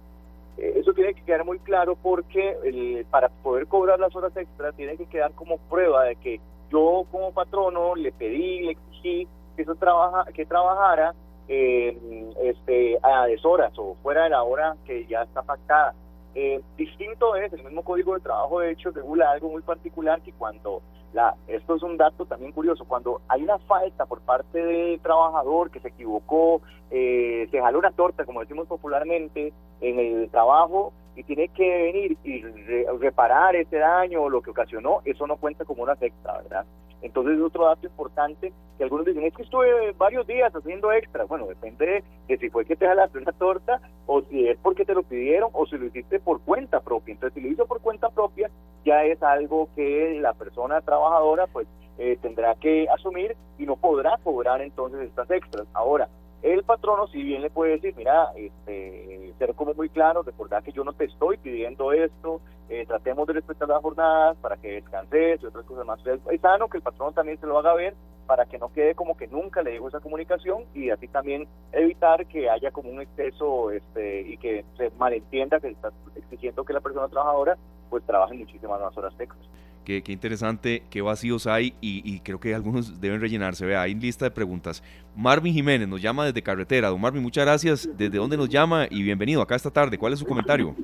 Eh, 0.58 0.74
eso 0.76 0.92
tiene 0.92 1.14
que 1.14 1.22
quedar 1.22 1.44
muy 1.44 1.58
claro 1.58 1.96
porque 1.96 3.04
para 3.10 3.28
poder 3.28 3.66
cobrar 3.66 3.98
las 3.98 4.14
horas 4.14 4.36
extras 4.36 4.74
tiene 4.74 4.96
que 4.96 5.06
quedar 5.06 5.32
como 5.32 5.58
prueba 5.58 6.04
de 6.04 6.16
que 6.16 6.40
yo 6.70 7.04
como 7.10 7.32
patrono 7.32 7.94
le 7.94 8.12
pedí, 8.12 8.62
le 8.62 8.72
exigí 8.72 9.26
que 9.56 9.62
eso 9.62 9.74
trabaja, 9.74 10.30
que 10.32 10.46
trabajara 10.46 11.14
eh, 11.48 11.96
este, 12.42 12.98
a 13.02 13.26
deshoras 13.26 13.72
o 13.78 13.96
fuera 14.02 14.24
de 14.24 14.30
la 14.30 14.42
hora 14.42 14.76
que 14.84 15.06
ya 15.06 15.22
está 15.22 15.42
pactada. 15.42 15.94
Eh, 16.34 16.60
distinto 16.76 17.34
es, 17.36 17.52
el 17.52 17.64
mismo 17.64 17.82
código 17.82 18.14
de 18.14 18.20
trabajo 18.20 18.60
de 18.60 18.70
hecho 18.72 18.90
regula 18.90 19.30
algo 19.30 19.48
muy 19.48 19.62
particular 19.62 20.20
que 20.20 20.32
cuando, 20.32 20.82
la, 21.12 21.34
esto 21.48 21.74
es 21.74 21.82
un 21.82 21.96
dato 21.96 22.26
también 22.26 22.52
curioso, 22.52 22.84
cuando 22.84 23.22
hay 23.28 23.42
una 23.42 23.58
falta 23.58 24.06
por 24.06 24.20
parte 24.20 24.62
del 24.62 25.00
trabajador 25.00 25.70
que 25.70 25.80
se 25.80 25.88
equivocó, 25.88 26.60
eh, 26.90 27.48
se 27.50 27.60
jaló 27.60 27.78
una 27.78 27.90
torta, 27.92 28.24
como 28.24 28.40
decimos 28.40 28.68
popularmente, 28.68 29.52
en 29.80 29.98
el 29.98 30.28
trabajo 30.30 30.92
y 31.16 31.24
tiene 31.24 31.48
que 31.48 31.82
venir 31.82 32.16
y 32.22 32.42
re- 32.42 32.86
reparar 33.00 33.56
ese 33.56 33.78
daño 33.78 34.22
o 34.22 34.30
lo 34.30 34.40
que 34.42 34.50
ocasionó, 34.50 35.00
eso 35.04 35.26
no 35.26 35.38
cuenta 35.38 35.64
como 35.64 35.82
una 35.82 35.96
extra, 36.00 36.38
¿verdad? 36.38 36.64
Entonces 37.02 37.36
es 37.36 37.42
otro 37.42 37.66
dato 37.66 37.86
importante 37.86 38.52
que 38.76 38.84
algunos 38.84 39.06
dicen, 39.06 39.24
es 39.24 39.34
que 39.34 39.42
estuve 39.42 39.92
varios 39.92 40.26
días 40.26 40.54
haciendo 40.54 40.92
extra. 40.92 41.24
Bueno, 41.24 41.46
depende 41.46 41.86
de, 41.86 42.04
de 42.28 42.38
si 42.38 42.50
fue 42.50 42.64
que 42.64 42.76
te 42.76 42.86
jalaste 42.86 43.18
una 43.18 43.32
torta 43.32 43.80
o 44.06 44.22
si 44.22 44.48
es 44.48 44.58
porque 44.58 44.84
te 44.84 44.94
lo 44.94 45.02
pidieron 45.02 45.50
o 45.52 45.66
si 45.66 45.76
lo 45.76 45.86
hiciste 45.86 46.20
por 46.20 46.40
cuenta 46.40 46.80
propia. 46.80 47.12
Entonces, 47.12 47.34
si 47.34 47.40
lo 47.40 47.52
hizo 47.52 47.66
por 47.66 47.80
cuenta 47.80 48.10
propia, 48.10 48.50
ya 48.84 49.04
es 49.04 49.22
algo 49.22 49.68
que 49.74 50.18
la 50.20 50.32
persona 50.32 50.80
trabajadora 50.80 51.46
pues 51.46 51.66
eh, 51.98 52.16
tendrá 52.22 52.54
que 52.54 52.88
asumir 52.88 53.36
y 53.58 53.66
no 53.66 53.76
podrá 53.76 54.18
cobrar 54.22 54.62
entonces 54.62 55.00
estas 55.00 55.30
extras. 55.30 55.66
Ahora, 55.74 56.08
El 56.42 56.62
patrono, 56.62 57.08
si 57.08 57.22
bien 57.22 57.42
le 57.42 57.50
puede 57.50 57.72
decir, 57.72 57.94
mira, 57.96 58.30
este, 58.36 59.34
ser 59.38 59.54
como 59.54 59.74
muy 59.74 59.88
claro, 59.88 60.22
recordar 60.22 60.62
que 60.62 60.72
yo 60.72 60.84
no 60.84 60.92
te 60.92 61.04
estoy 61.06 61.36
pidiendo 61.38 61.92
esto, 61.92 62.40
eh, 62.68 62.84
tratemos 62.86 63.26
de 63.26 63.34
respetar 63.34 63.68
las 63.68 63.82
jornadas 63.82 64.36
para 64.38 64.56
que 64.56 64.72
descanses 64.72 65.42
y 65.42 65.46
otras 65.46 65.64
cosas 65.64 65.84
más. 65.84 65.98
Es 66.06 66.40
sano 66.40 66.68
que 66.68 66.76
el 66.76 66.82
patrono 66.82 67.12
también 67.12 67.40
se 67.40 67.46
lo 67.46 67.58
haga 67.58 67.74
ver 67.74 67.94
para 68.26 68.44
que 68.44 68.58
no 68.58 68.70
quede 68.72 68.94
como 68.94 69.16
que 69.16 69.26
nunca 69.26 69.62
le 69.62 69.72
digo 69.72 69.88
esa 69.88 70.00
comunicación 70.00 70.64
y 70.74 70.90
así 70.90 71.08
también 71.08 71.48
evitar 71.72 72.26
que 72.26 72.50
haya 72.50 72.70
como 72.70 72.90
un 72.90 73.00
exceso 73.00 73.70
este, 73.70 74.20
y 74.20 74.36
que 74.36 74.66
se 74.76 74.90
malentienda 74.98 75.58
que 75.58 75.68
está 75.68 75.90
exigiendo 76.14 76.62
que 76.62 76.74
la 76.74 76.80
persona 76.80 77.08
trabajadora 77.08 77.56
pues 77.88 78.04
trabaje 78.04 78.34
muchísimas 78.34 78.80
más 78.80 78.96
horas 78.98 79.14
extras. 79.18 79.48
Qué, 79.88 80.02
qué, 80.02 80.12
interesante, 80.12 80.82
qué 80.90 81.00
vacíos 81.00 81.46
hay 81.46 81.72
y, 81.80 82.20
creo 82.20 82.38
que 82.38 82.54
algunos 82.54 83.00
deben 83.00 83.22
rellenarse. 83.22 83.64
Vea, 83.64 83.80
hay 83.80 83.94
lista 83.94 84.26
de 84.26 84.30
preguntas. 84.30 84.82
Marvin 85.16 85.54
Jiménez 85.54 85.88
nos 85.88 86.02
llama 86.02 86.26
desde 86.26 86.42
carretera. 86.42 86.90
Don 86.90 87.00
Marvin, 87.00 87.22
muchas 87.22 87.46
gracias. 87.46 87.88
¿Desde 87.96 88.18
dónde 88.18 88.36
nos 88.36 88.50
llama? 88.50 88.86
Y 88.90 89.02
bienvenido 89.02 89.40
acá 89.40 89.54
esta 89.54 89.70
tarde. 89.70 89.96
¿Cuál 89.96 90.12
es 90.12 90.18
su 90.18 90.26
comentario? 90.26 90.74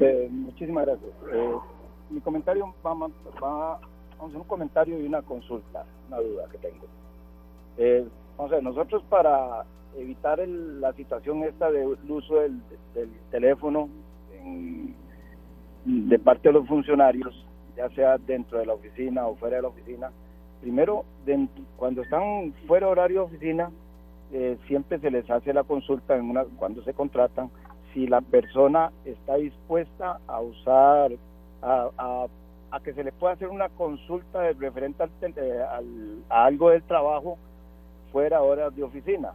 Eh, 0.00 0.28
muchísimas 0.30 0.86
gracias. 0.86 1.10
Eh, 1.34 1.54
mi 2.08 2.20
comentario 2.22 2.74
va, 2.82 2.94
va, 2.94 3.74
a 4.18 4.24
un 4.24 4.44
comentario 4.44 4.98
y 4.98 5.04
una 5.04 5.20
consulta, 5.20 5.84
una 6.08 6.16
duda 6.16 6.44
que 6.50 6.56
tengo. 6.56 6.86
Eh, 7.76 8.08
vamos 8.38 8.52
a 8.52 8.54
ver, 8.54 8.64
nosotros 8.64 9.02
para 9.10 9.66
evitar 9.98 10.38
la 10.48 10.94
situación 10.94 11.44
esta 11.44 11.70
del 11.70 11.98
uso 12.08 12.36
del, 12.36 12.58
del 12.94 13.10
teléfono 13.30 13.90
de 15.84 16.18
parte 16.18 16.48
de 16.48 16.54
los 16.54 16.66
funcionarios, 16.66 17.44
ya 17.76 17.88
sea 17.90 18.18
dentro 18.18 18.58
de 18.58 18.66
la 18.66 18.74
oficina 18.74 19.26
o 19.26 19.36
fuera 19.36 19.56
de 19.56 19.62
la 19.62 19.68
oficina. 19.68 20.10
Primero, 20.60 21.04
cuando 21.76 22.02
están 22.02 22.54
fuera 22.66 22.86
de 22.86 22.92
horario 22.92 23.20
de 23.20 23.26
oficina, 23.26 23.70
eh, 24.32 24.56
siempre 24.66 24.98
se 24.98 25.10
les 25.10 25.28
hace 25.30 25.52
la 25.52 25.64
consulta 25.64 26.16
en 26.16 26.30
una, 26.30 26.44
cuando 26.44 26.82
se 26.82 26.94
contratan 26.94 27.50
si 27.92 28.06
la 28.06 28.20
persona 28.20 28.90
está 29.04 29.36
dispuesta 29.36 30.18
a 30.26 30.40
usar, 30.40 31.12
a, 31.62 31.90
a, 31.96 32.80
que 32.80 32.92
se 32.92 33.04
le 33.04 33.12
pueda 33.12 33.34
hacer 33.34 33.48
una 33.48 33.68
consulta 33.68 34.50
referente 34.52 35.04
eh, 35.36 35.62
al, 35.62 36.24
a 36.28 36.44
algo 36.46 36.70
del 36.70 36.82
trabajo 36.82 37.38
fuera 38.10 38.42
horas 38.42 38.74
de 38.74 38.82
oficina. 38.82 39.32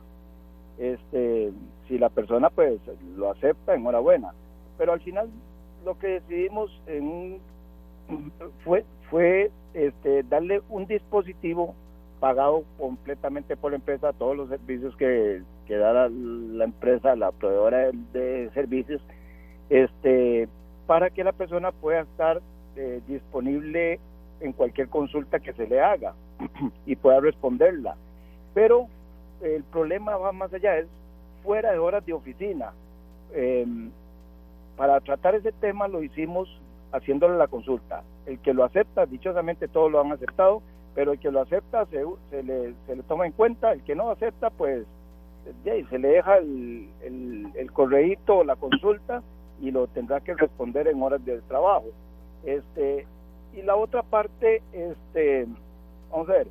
Este, 0.78 1.52
si 1.88 1.98
la 1.98 2.10
persona 2.10 2.50
pues 2.50 2.80
lo 3.16 3.32
acepta, 3.32 3.76
enhorabuena. 3.76 4.34
Pero 4.78 4.94
al 4.94 5.02
final 5.02 5.30
lo 5.86 5.98
que 5.98 6.20
decidimos 6.20 6.72
en 6.88 7.04
un 7.04 7.40
fue, 8.64 8.86
fue 9.10 9.52
este, 9.74 10.24
darle 10.24 10.62
un 10.70 10.86
dispositivo 10.86 11.76
pagado 12.20 12.64
completamente 12.78 13.56
por 13.56 13.72
la 13.72 13.78
empresa, 13.78 14.14
todos 14.14 14.36
los 14.36 14.50
servicios 14.50 14.96
que, 14.98 15.42
que 15.68 15.78
da 15.78 16.10
la, 16.10 16.64
empresa, 16.64 17.16
la 17.16 17.32
proveedora 17.32 17.92
de, 18.14 18.50
servicios, 18.54 19.02
este, 19.70 20.48
para 20.86 21.10
que 21.10 21.24
la 21.24 21.32
persona 21.32 21.72
pueda 21.72 22.02
estar 22.02 22.42
eh, 22.76 23.02
disponible 23.08 24.00
en 24.42 24.54
cualquier 24.54 24.90
consulta 24.90 25.40
que 25.40 25.54
se 25.54 25.68
le 25.68 25.82
haga 25.82 26.14
y 26.86 26.96
pueda 26.96 27.20
responderla. 27.20 27.96
Pero 28.54 28.88
el 29.42 29.64
problema 29.64 30.18
va 30.18 30.32
más 30.32 30.54
allá, 30.54 30.78
es 30.78 30.88
fuera 31.44 31.72
de 31.72 31.78
horas 31.78 32.06
de 32.06 32.14
oficina. 32.14 32.74
Em, 33.34 33.92
para 34.76 35.00
tratar 35.02 35.36
ese 35.36 35.52
tema 35.52 35.88
lo 35.88 36.02
hicimos 36.02 36.50
haciéndole 36.92 37.38
la 37.38 37.48
consulta. 37.48 38.04
El 38.26 38.40
que 38.40 38.54
lo 38.54 38.64
acepta, 38.64 39.06
dichosamente 39.06 39.68
todos 39.68 39.92
lo 39.92 40.02
han 40.02 40.12
aceptado, 40.12 40.62
pero 40.96 41.14
el 41.14 41.20
que 41.20 41.32
lo 41.32 41.42
acepta 41.42 41.86
se, 41.88 42.04
se, 42.30 42.44
le, 42.44 42.74
se 42.86 42.96
le 42.96 43.04
toma 43.04 43.26
en 43.26 43.32
cuenta, 43.32 43.72
el 43.72 43.84
que 43.84 43.96
no 43.96 44.10
acepta, 44.10 44.50
pues 44.50 44.86
se 45.64 46.00
le 46.00 46.08
deja 46.08 46.38
el, 46.38 46.90
el, 47.02 47.72
o 48.28 48.44
la 48.44 48.56
consulta 48.56 49.24
y 49.62 49.72
lo 49.72 49.88
tendrá 49.88 50.20
que 50.20 50.34
responder 50.34 50.88
en 50.88 51.02
horas 51.02 51.24
de 51.26 51.42
trabajo. 51.42 51.88
Este, 52.44 53.06
y 53.54 53.62
la 53.62 53.76
otra 53.76 54.04
parte, 54.04 54.62
este, 54.72 55.48
vamos 56.12 56.30
a 56.30 56.34
ver, 56.34 56.48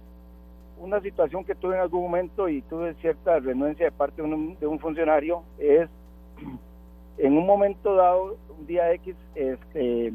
una 0.80 1.00
situación 1.00 1.44
que 1.44 1.54
tuve 1.54 1.74
en 1.74 1.80
algún 1.80 2.02
momento 2.02 2.48
y 2.48 2.62
tuve 2.62 2.94
cierta 2.94 3.38
renuencia 3.40 3.86
de 3.86 3.92
parte 3.92 4.22
de 4.22 4.28
un, 4.28 4.58
de 4.58 4.66
un 4.66 4.78
funcionario 4.78 5.42
es 5.58 5.88
en 7.18 7.36
un 7.36 7.46
momento 7.46 7.94
dado, 7.94 8.36
un 8.58 8.66
día 8.66 8.92
X, 8.92 9.14
este, 9.34 10.12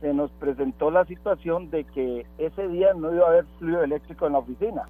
se 0.00 0.14
nos 0.14 0.30
presentó 0.32 0.90
la 0.90 1.04
situación 1.04 1.70
de 1.70 1.84
que 1.84 2.26
ese 2.38 2.68
día 2.68 2.92
no 2.94 3.14
iba 3.14 3.26
a 3.26 3.30
haber 3.30 3.44
fluido 3.58 3.82
eléctrico 3.82 4.26
en 4.26 4.32
la 4.32 4.38
oficina, 4.38 4.88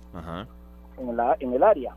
En, 0.98 1.16
la, 1.16 1.36
en 1.40 1.52
el 1.52 1.62
área. 1.62 1.94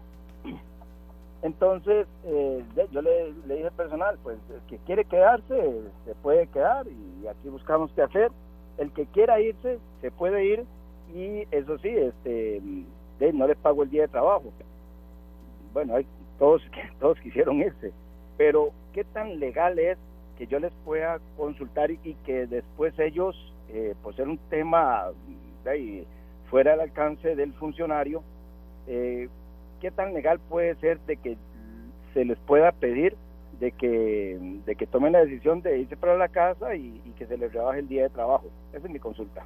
Entonces, 1.41 2.07
eh, 2.25 2.63
yo 2.91 3.01
le, 3.01 3.33
dije 3.47 3.67
al 3.67 3.73
personal, 3.73 4.17
pues 4.23 4.37
el 4.49 4.61
que 4.67 4.77
quiere 4.85 5.05
quedarse, 5.05 5.81
se 6.05 6.15
puede 6.15 6.47
quedar 6.47 6.87
y 6.87 7.27
aquí 7.27 7.49
buscamos 7.49 7.91
qué 7.95 8.01
hacer. 8.01 8.31
El 8.77 8.91
que 8.91 9.05
quiera 9.07 9.39
irse, 9.39 9.79
se 10.01 10.11
puede 10.11 10.45
ir 10.45 10.65
y 11.13 11.47
eso 11.51 11.77
sí, 11.79 11.89
este, 11.89 12.61
no 13.33 13.47
les 13.47 13.57
pago 13.57 13.83
el 13.83 13.89
día 13.89 14.03
de 14.03 14.07
trabajo. 14.07 14.51
Bueno, 15.73 15.95
hay, 15.95 16.07
todos, 16.39 16.61
todos 16.99 17.19
quisieron 17.19 17.59
irse 17.59 17.93
pero 18.37 18.71
qué 18.95 19.03
tan 19.03 19.41
legal 19.41 19.77
es 19.77 19.97
que 20.37 20.47
yo 20.47 20.57
les 20.57 20.71
pueda 20.85 21.19
consultar 21.35 21.91
y, 21.91 22.15
que 22.25 22.47
después 22.47 22.97
ellos, 22.97 23.35
eh, 23.69 23.93
por 24.01 24.15
ser 24.15 24.29
un 24.29 24.37
tema 24.49 25.07
de 25.65 26.05
fuera 26.49 26.71
del 26.71 26.79
alcance 26.79 27.35
del 27.35 27.51
funcionario, 27.53 28.23
eh, 28.87 29.27
qué 29.81 29.91
tan 29.91 30.13
legal 30.13 30.39
puede 30.39 30.75
ser 30.75 30.97
de 31.01 31.17
que 31.17 31.37
se 32.13 32.23
les 32.23 32.37
pueda 32.39 32.71
pedir 32.71 33.17
de 33.59 33.73
que, 33.73 34.39
de 34.65 34.75
que 34.75 34.87
tomen 34.87 35.11
la 35.11 35.25
decisión 35.25 35.61
de 35.61 35.79
irse 35.79 35.97
para 35.97 36.17
la 36.17 36.29
casa 36.29 36.73
y, 36.75 37.01
que 37.17 37.25
se 37.25 37.37
les 37.37 37.51
rebaje 37.51 37.79
el 37.79 37.89
día 37.89 38.03
de 38.03 38.09
trabajo. 38.09 38.49
Esa 38.73 38.87
es 38.87 38.93
mi 38.93 38.99
consulta. 38.99 39.45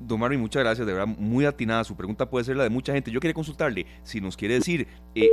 Don 0.00 0.18
Marvin, 0.18 0.40
muchas 0.40 0.62
gracias, 0.62 0.86
de 0.86 0.92
verdad, 0.92 1.06
muy 1.18 1.44
atinada. 1.44 1.84
Su 1.84 1.96
pregunta 1.96 2.28
puede 2.28 2.44
ser 2.44 2.56
la 2.56 2.64
de 2.64 2.70
mucha 2.70 2.92
gente. 2.92 3.12
Yo 3.12 3.20
quería 3.20 3.34
consultarle 3.34 3.86
si 4.02 4.20
nos 4.20 4.36
quiere 4.36 4.54
decir 4.54 4.88
eh, 5.14 5.28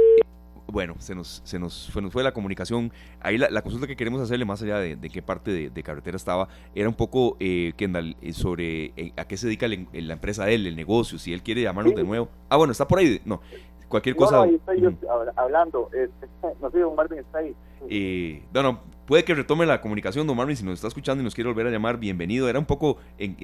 bueno, 0.67 0.95
se 0.99 1.15
nos, 1.15 1.41
se 1.43 1.59
nos, 1.59 1.89
fue, 1.91 2.01
nos 2.01 2.11
fue 2.11 2.23
la 2.23 2.31
comunicación. 2.31 2.91
Ahí 3.19 3.37
la, 3.37 3.61
consulta 3.61 3.87
que 3.87 3.95
queremos 3.95 4.21
hacerle, 4.21 4.45
más 4.45 4.61
allá 4.61 4.77
de, 4.79 4.97
qué 5.09 5.21
parte 5.21 5.69
de, 5.69 5.83
carretera 5.83 6.17
estaba, 6.17 6.47
era 6.73 6.87
un 6.89 6.95
poco, 6.95 7.37
eh, 7.39 7.73
Kendall, 7.77 8.15
eh, 8.21 8.33
sobre 8.33 8.93
eh, 8.95 9.13
a 9.17 9.25
qué 9.25 9.37
se 9.37 9.47
dedica 9.47 9.67
la 9.67 10.13
empresa 10.13 10.45
de 10.45 10.55
él, 10.55 10.67
el 10.67 10.75
negocio, 10.75 11.17
si 11.19 11.33
él 11.33 11.43
quiere 11.43 11.61
llamarnos 11.61 11.95
de 11.95 12.03
nuevo. 12.03 12.29
Ah, 12.49 12.57
bueno, 12.57 12.71
está 12.71 12.87
por 12.87 12.99
ahí. 12.99 13.21
No, 13.25 13.41
cualquier 13.87 14.15
cosa. 14.15 14.37
No, 14.37 14.43
ahí 14.43 14.55
estoy 14.55 14.81
yo 14.81 14.91
hablando. 15.35 15.89
Este, 15.93 16.27
no 16.61 16.71
sé, 16.71 16.79
don 16.79 16.95
Marvin 16.95 17.19
está 17.19 17.39
ahí. 17.39 17.55
Eh, 17.89 18.43
no, 18.53 18.81
puede 19.05 19.23
que 19.23 19.35
retome 19.35 19.65
la 19.65 19.81
comunicación, 19.81 20.25
don 20.27 20.37
Marvin, 20.37 20.55
si 20.55 20.63
nos 20.63 20.75
está 20.75 20.87
escuchando 20.87 21.21
y 21.21 21.23
nos 21.23 21.35
quiere 21.35 21.49
volver 21.49 21.67
a 21.67 21.71
llamar, 21.71 21.99
bienvenido. 21.99 22.49
Era 22.49 22.59
un 22.59 22.65
poco 22.65 22.97
en, 23.17 23.35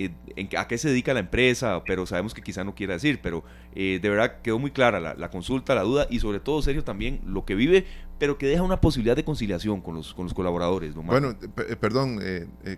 a 0.57 0.67
qué 0.67 0.77
se 0.77 0.89
dedica 0.89 1.13
la 1.13 1.19
empresa, 1.19 1.83
pero 1.85 2.05
sabemos 2.05 2.33
que 2.33 2.41
quizá 2.41 2.63
no 2.63 2.75
quiera 2.75 2.93
decir, 2.93 3.19
pero 3.21 3.43
eh, 3.75 3.99
de 4.01 4.09
verdad 4.09 4.41
quedó 4.41 4.59
muy 4.59 4.71
clara 4.71 4.99
la, 4.99 5.29
consulta, 5.29 5.75
la 5.75 5.83
duda 5.83 6.07
y 6.09 6.19
sobre 6.19 6.39
todo, 6.39 6.61
serio, 6.61 6.83
también 6.83 7.21
lo 7.25 7.45
que 7.45 7.55
vive, 7.55 7.85
pero 8.17 8.37
que 8.37 8.47
deja 8.47 8.61
una 8.61 8.81
posibilidad 8.81 9.15
de 9.15 9.23
conciliación 9.23 9.81
con 9.81 9.95
los, 9.95 10.13
con 10.13 10.25
los 10.25 10.33
colaboradores, 10.33 10.95
don 10.95 11.05
Marvin. 11.05 11.35
Bueno, 11.37 11.53
eh, 11.69 11.75
perdón, 11.75 12.19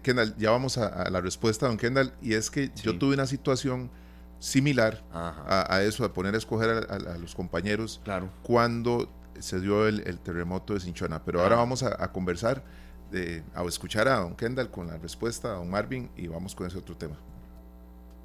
Kendall, 0.04 0.36
ya 0.38 0.52
vamos 0.52 0.78
a, 0.78 1.10
la 1.10 1.22
respuesta, 1.22 1.68
don 1.68 1.78
Kendall, 1.78 2.14
y 2.22 2.34
es 2.34 2.50
que 2.50 2.72
yo 2.84 2.98
tuve 2.98 3.14
una 3.14 3.28
situación 3.28 3.90
similar 4.42 5.04
a, 5.14 5.82
eso, 5.84 6.04
a 6.04 6.14
poner 6.14 6.34
a 6.34 6.38
escoger 6.38 6.70
a, 6.90 7.18
los 7.18 7.36
compañeros 7.36 8.02
claro. 8.04 8.32
cuando 8.42 9.08
se 9.40 9.60
dio 9.60 9.88
el, 9.88 10.20
terremoto 10.20 10.74
de 10.74 10.80
Cinchona. 10.80 11.24
Pero 11.24 11.42
ahora 11.42 11.56
vamos 11.56 11.84
a, 11.84 12.12
conversar, 12.12 12.64
de, 13.12 13.44
a 13.54 13.64
escuchar 13.64 14.08
a 14.08 14.18
don 14.18 14.36
Kendall 14.36 14.70
con 14.70 14.88
la 14.88 14.98
respuesta 14.98 15.50
a 15.50 15.56
don 15.56 15.70
Marvin 15.70 16.10
y 16.16 16.28
vamos 16.28 16.56
con 16.56 16.68
ese 16.68 16.78
otro 16.78 16.96
tema. 16.96 17.16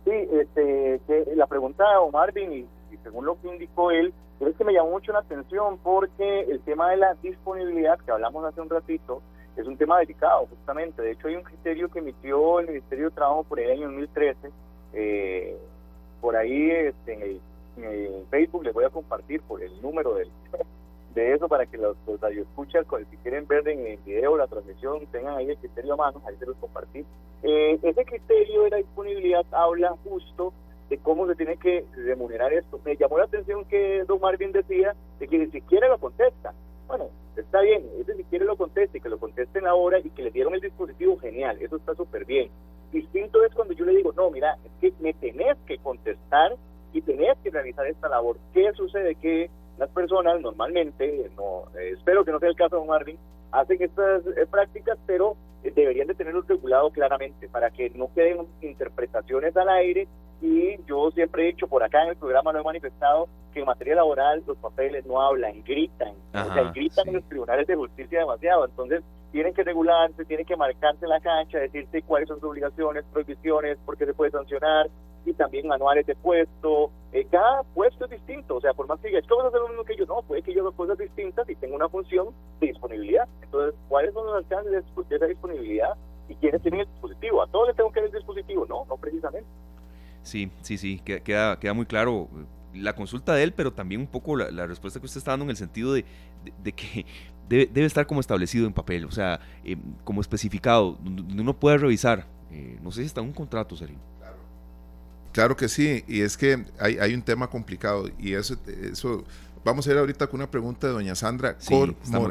Sí, 0.05 0.13
este, 0.13 1.01
la 1.35 1.47
pregunta 1.47 1.85
de 1.89 1.95
don 1.95 2.13
Marvin, 2.13 2.53
y, 2.53 2.67
según 3.03 3.27
lo 3.27 3.41
que 3.41 3.49
indicó 3.49 3.91
él, 3.91 4.13
es 4.41 4.55
que 4.57 4.65
me 4.65 4.73
llamó 4.73 4.91
mucho 4.91 5.13
la 5.13 5.21
atención 5.21 5.79
porque 5.83 6.41
el 6.41 6.61
tema 6.61 6.91
de 6.91 6.99
la 6.99 7.15
disponibilidad 7.23 7.99
que 8.01 8.11
hablamos 8.11 8.45
hace 8.45 8.61
un 8.61 8.69
ratito 8.69 9.23
es 9.57 9.67
un 9.67 9.77
tema 9.77 9.99
delicado, 9.99 10.47
justamente. 10.47 11.03
De 11.03 11.13
hecho, 11.13 11.29
hay 11.29 11.37
un 11.37 11.43
criterio 11.43 11.89
que 11.89 12.01
emitió 12.01 12.61
el 12.61 12.69
Ministerio 12.69 13.07
de 13.07 13.15
Trabajo 13.17 13.45
por 13.45 13.59
el 13.59 13.71
año 13.71 13.87
2013. 13.87 14.51
Eh, 14.93 15.57
por 16.21 16.37
ahí 16.37 16.71
este, 16.71 17.15
en, 17.15 17.23
el, 17.85 18.27
Facebook 18.31 18.65
les 18.65 18.75
voy 18.75 18.85
a 18.85 18.91
compartir 18.91 19.41
por 19.43 19.63
el 19.63 19.81
número 19.83 20.15
del, 20.15 20.31
de 21.17 21.33
eso 21.33 21.49
para 21.49 21.65
que 21.65 21.79
los, 21.79 21.97
los 22.07 22.21
radioescuchas, 22.21 22.87
si 23.11 23.17
quieren 23.17 23.49
ver 23.49 23.67
en 23.67 23.87
el 23.87 23.99
video 24.05 24.37
la 24.37 24.47
transmisión, 24.47 25.05
tengan 25.07 25.37
ahí 25.37 25.49
el 25.49 25.57
criterio 25.57 25.95
a 25.95 25.97
mano, 25.97 26.23
ahí 26.29 26.37
se 26.39 26.45
los 26.45 26.57
compartí. 26.59 27.05
Eh, 27.43 27.79
ese 27.83 28.05
criterio 28.05 28.65
de 28.65 28.71
la 28.71 28.77
disponibilidad 28.77 29.45
habla 29.51 29.97
justo 30.05 30.53
de 30.91 30.99
cómo 30.99 31.27
se 31.27 31.35
tiene 31.35 31.57
que 31.57 31.87
remunerar 31.97 32.53
esto. 32.53 32.79
Me 32.85 32.97
llamó 32.97 33.17
la 33.19 33.25
atención 33.25 33.65
que 33.65 34.05
Don 34.07 34.21
Marvin 34.21 34.53
decía 34.53 34.95
de 35.19 35.27
que 35.27 35.39
ni 35.39 35.47
siquiera 35.47 35.89
lo 35.89 35.99
contesta. 35.99 36.53
Bueno, 36.87 37.09
está 37.35 37.63
bien, 37.63 37.89
ese 37.99 38.15
ni 38.15 38.23
siquiera 38.23 38.45
lo 38.45 38.57
conteste, 38.57 39.01
que 39.01 39.09
lo 39.09 39.19
contesten 39.19 39.67
ahora 39.67 39.99
y 39.99 40.11
que 40.11 40.23
le 40.23 40.31
dieron 40.31 40.55
el 40.55 40.61
dispositivo, 40.61 41.19
genial, 41.19 41.57
eso 41.63 41.77
está 41.77 41.95
súper 41.95 42.27
bien. 42.27 42.51
Distinto 42.93 43.43
es 43.43 43.55
cuando 43.55 43.73
yo 43.73 43.87
le 43.87 43.97
digo, 43.97 44.13
no, 44.13 44.31
mira, 44.31 44.59
es 44.65 44.73
que 44.81 45.03
me 45.03 45.15
tenés 45.15 45.57
que 45.67 45.79
contestar 45.79 46.55
y 46.93 47.01
tenés 47.01 47.39
que 47.43 47.51
realizar 47.51 47.87
esta 47.87 48.09
labor. 48.09 48.37
¿Qué 48.53 48.71
sucede? 48.75 49.15
Que 49.15 49.51
las 49.79 49.91
personas 49.91 50.41
normalmente, 50.41 51.31
no 51.37 51.65
eh, 51.79 51.93
espero 51.93 52.25
que 52.25 52.33
no 52.33 52.39
sea 52.39 52.49
el 52.49 52.57
caso 52.57 52.81
de 52.81 52.87
Marvin, 52.87 53.19
hacen 53.53 53.83
estas 53.83 54.27
eh, 54.27 54.47
prácticas, 54.51 54.99
pero 55.07 55.37
eh, 55.65 55.73
deberían 55.75 56.07
de 56.07 56.15
tenerlo 56.15 56.43
regulado 56.43 56.91
claramente 56.91 57.49
para 57.49 57.71
que 57.71 57.91
no 57.91 58.11
queden 58.15 58.47
interpretaciones 58.63 59.57
al 59.57 59.69
aire. 59.69 60.09
Y 60.43 60.77
yo 60.87 61.11
siempre 61.13 61.45
he 61.45 61.47
dicho, 61.47 61.67
por 61.67 61.83
acá 61.83 62.03
en 62.03 62.11
el 62.11 62.17
programa 62.17 62.53
lo 62.53 62.61
he 62.61 62.65
manifestado, 62.65 63.29
que 63.55 63.61
en 63.61 63.67
materia 63.67 63.95
laboral 63.95 64.43
los 64.47 64.59
papeles 64.59 65.07
no 65.07 65.21
hablan, 65.21 65.63
gritan, 65.65 66.13
o 66.35 66.53
sea, 66.53 66.73
gritan 66.75 67.09
en 67.09 67.15
los 67.15 67.25
tribunales 67.25 67.67
de 67.67 67.75
justicia 67.75 68.19
demasiado, 68.19 68.67
entonces 68.67 69.03
tienen 69.33 69.55
que 69.55 69.65
regularse, 69.65 70.27
tienen 70.27 70.45
que 70.45 70.57
marcarse 70.57 71.07
la 71.07 71.21
cancha, 71.21 71.59
decirte 71.59 72.03
cuáles 72.03 72.29
son 72.29 72.39
sus 72.39 72.51
obligaciones, 72.51 73.05
prohibiciones, 73.11 73.79
por 73.87 73.97
qué 73.97 74.05
se 74.05 74.13
puede 74.13 74.31
sancionar, 74.31 74.89
y 75.25 75.33
también 75.35 75.67
manuales 75.67 76.07
de 76.07 76.15
puesto. 76.15 76.91
Eh, 77.17 77.27
cada 77.31 77.63
puesto 77.63 78.05
es 78.05 78.11
distinto, 78.11 78.57
o 78.57 78.61
sea, 78.61 78.75
por 78.75 78.87
más 78.87 79.01
que 79.01 79.09
digas, 79.09 79.25
¿cómo 79.27 79.39
vas 79.39 79.47
a 79.47 79.49
hacer 79.49 79.61
lo 79.63 79.69
mismo 79.69 79.85
que 79.85 79.97
yo? 79.97 80.05
No, 80.05 80.21
puede 80.21 80.43
que 80.43 80.53
yo 80.53 80.61
haga 80.61 80.77
cosas 80.77 80.99
distintas 80.99 81.49
y 81.49 81.55
tengo 81.57 81.75
una 81.75 81.89
función 81.89 82.29
de 82.61 82.67
disponibilidad. 82.67 83.27
Entonces, 83.41 83.75
¿cuáles 83.89 84.13
son 84.13 84.27
los 84.27 84.37
alcances 84.37 84.85
de 85.09 85.17
esa 85.17 85.25
disponibilidad 85.25 85.97
y 86.29 86.35
quiénes 86.35 86.61
tienen 86.61 86.81
el 86.81 86.87
dispositivo? 86.87 87.43
¿A 87.43 87.47
todos 87.47 87.69
les 87.69 87.77
tengo 87.77 87.91
que 87.91 88.01
dar 88.01 88.11
el 88.11 88.15
dispositivo? 88.15 88.67
No, 88.69 88.85
no 88.85 88.99
precisamente. 88.99 89.49
Sí, 90.25 90.51
sí, 90.61 90.77
sí, 90.77 91.01
queda, 91.01 91.59
queda 91.59 91.73
muy 91.73 91.87
claro 91.87 92.29
eh, 92.37 92.45
la 92.75 92.95
consulta 92.95 93.33
de 93.33 93.45
él, 93.45 93.55
pero 93.55 93.73
también 93.73 94.03
un 94.03 94.09
poco 94.09 94.37
la, 94.37 94.67
respuesta 94.67 95.01
que 95.01 95.07
usted 95.07 95.17
está 95.17 95.31
dando 95.31 95.45
en 95.45 95.51
el 95.53 95.57
sentido 95.57 95.95
de, 95.95 96.05
de, 96.63 96.73
que 96.73 97.07
debe, 97.49 97.65
debe, 97.65 97.87
estar 97.87 98.07
como 98.07 98.21
establecido 98.21 98.67
en 98.67 98.75
papel, 98.75 99.07
o 99.07 99.11
sea, 99.11 99.41
eh, 99.65 99.79
como 100.05 100.21
especificado, 100.21 100.99
donde 101.01 101.41
uno 101.41 101.55
puede 101.55 101.79
revisar. 101.79 102.27
no 102.83 102.93
sé 102.93 103.01
si 103.01 103.07
está 103.07 103.23
en 103.23 103.29
un 103.29 103.33
contrato, 103.33 103.75
Sergio. 103.75 103.97
Claro 105.37 105.55
que 105.55 105.69
sí, 105.69 106.03
y 106.09 106.23
es 106.23 106.39
que 106.39 106.65
hay, 106.81 106.97
hay 106.97 107.13
un 107.13 107.21
tema 107.21 107.51
complicado 107.51 108.09
y 108.19 108.33
eso, 108.33 108.57
eso 108.91 109.23
vamos 109.63 109.87
a 109.87 109.91
ir 109.91 109.99
ahorita 109.99 110.29
con 110.29 110.41
una 110.41 110.51
pregunta 110.51 110.87
de 110.87 110.95
doña 110.95 111.15
Sandra 111.15 111.57
sí, 111.59 111.75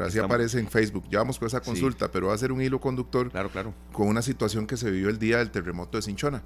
así 0.02 0.18
aparece 0.18 0.58
en 0.58 0.66
Facebook. 0.66 1.04
Ya 1.08 1.20
vamos 1.20 1.38
con 1.38 1.46
esa 1.46 1.60
consulta, 1.60 2.10
pero 2.10 2.26
va 2.26 2.34
a 2.34 2.38
ser 2.38 2.50
un 2.50 2.60
hilo 2.60 2.80
conductor 2.80 3.30
claro, 3.30 3.48
claro. 3.50 3.74
con 3.92 4.08
una 4.08 4.22
situación 4.22 4.66
que 4.66 4.76
se 4.76 4.90
vivió 4.90 5.08
el 5.08 5.20
día 5.20 5.38
del 5.38 5.52
terremoto 5.52 5.98
de 5.98 6.02
Cinchona. 6.02 6.42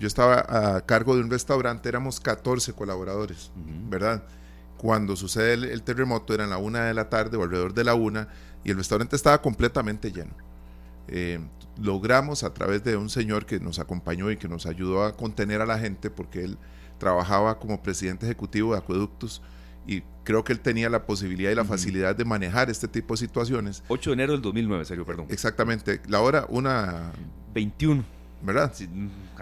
Yo 0.00 0.08
estaba 0.08 0.44
a 0.48 0.80
cargo 0.80 1.14
de 1.14 1.22
un 1.22 1.30
restaurante, 1.30 1.88
éramos 1.88 2.18
14 2.18 2.72
colaboradores, 2.72 3.52
¿verdad? 3.88 4.24
Cuando 4.78 5.14
sucede 5.14 5.54
el, 5.54 5.82
terremoto, 5.84 6.34
eran 6.34 6.50
la 6.50 6.58
una 6.58 6.86
de 6.86 6.94
la 6.94 7.10
tarde 7.10 7.36
o 7.36 7.44
alrededor 7.44 7.74
de 7.74 7.84
la 7.84 7.94
una, 7.94 8.26
y 8.64 8.72
el 8.72 8.76
restaurante 8.76 9.14
estaba 9.14 9.40
completamente 9.40 10.10
lleno. 10.10 10.34
Eh, 11.08 11.40
logramos 11.80 12.42
a 12.42 12.52
través 12.52 12.84
de 12.84 12.96
un 12.96 13.10
señor 13.10 13.46
que 13.46 13.60
nos 13.60 13.78
acompañó 13.78 14.30
y 14.30 14.36
que 14.36 14.48
nos 14.48 14.66
ayudó 14.66 15.04
a 15.04 15.16
contener 15.16 15.60
a 15.60 15.66
la 15.66 15.78
gente 15.78 16.10
porque 16.10 16.44
él 16.44 16.58
trabajaba 16.98 17.58
como 17.58 17.82
presidente 17.82 18.26
ejecutivo 18.26 18.72
de 18.72 18.78
acueductos 18.78 19.42
y 19.86 20.02
creo 20.24 20.44
que 20.44 20.52
él 20.52 20.60
tenía 20.60 20.88
la 20.88 21.06
posibilidad 21.06 21.50
y 21.50 21.54
la 21.54 21.64
facilidad 21.64 22.14
de 22.14 22.24
manejar 22.24 22.70
este 22.70 22.86
tipo 22.86 23.14
de 23.14 23.18
situaciones. 23.18 23.82
8 23.88 24.10
de 24.10 24.14
enero 24.14 24.32
del 24.32 24.42
2009, 24.42 24.84
serio, 24.84 25.04
perdón. 25.04 25.26
Exactamente. 25.28 26.00
La 26.06 26.20
hora, 26.20 26.46
una... 26.48 27.12
21. 27.54 28.04
¿Verdad? 28.42 28.72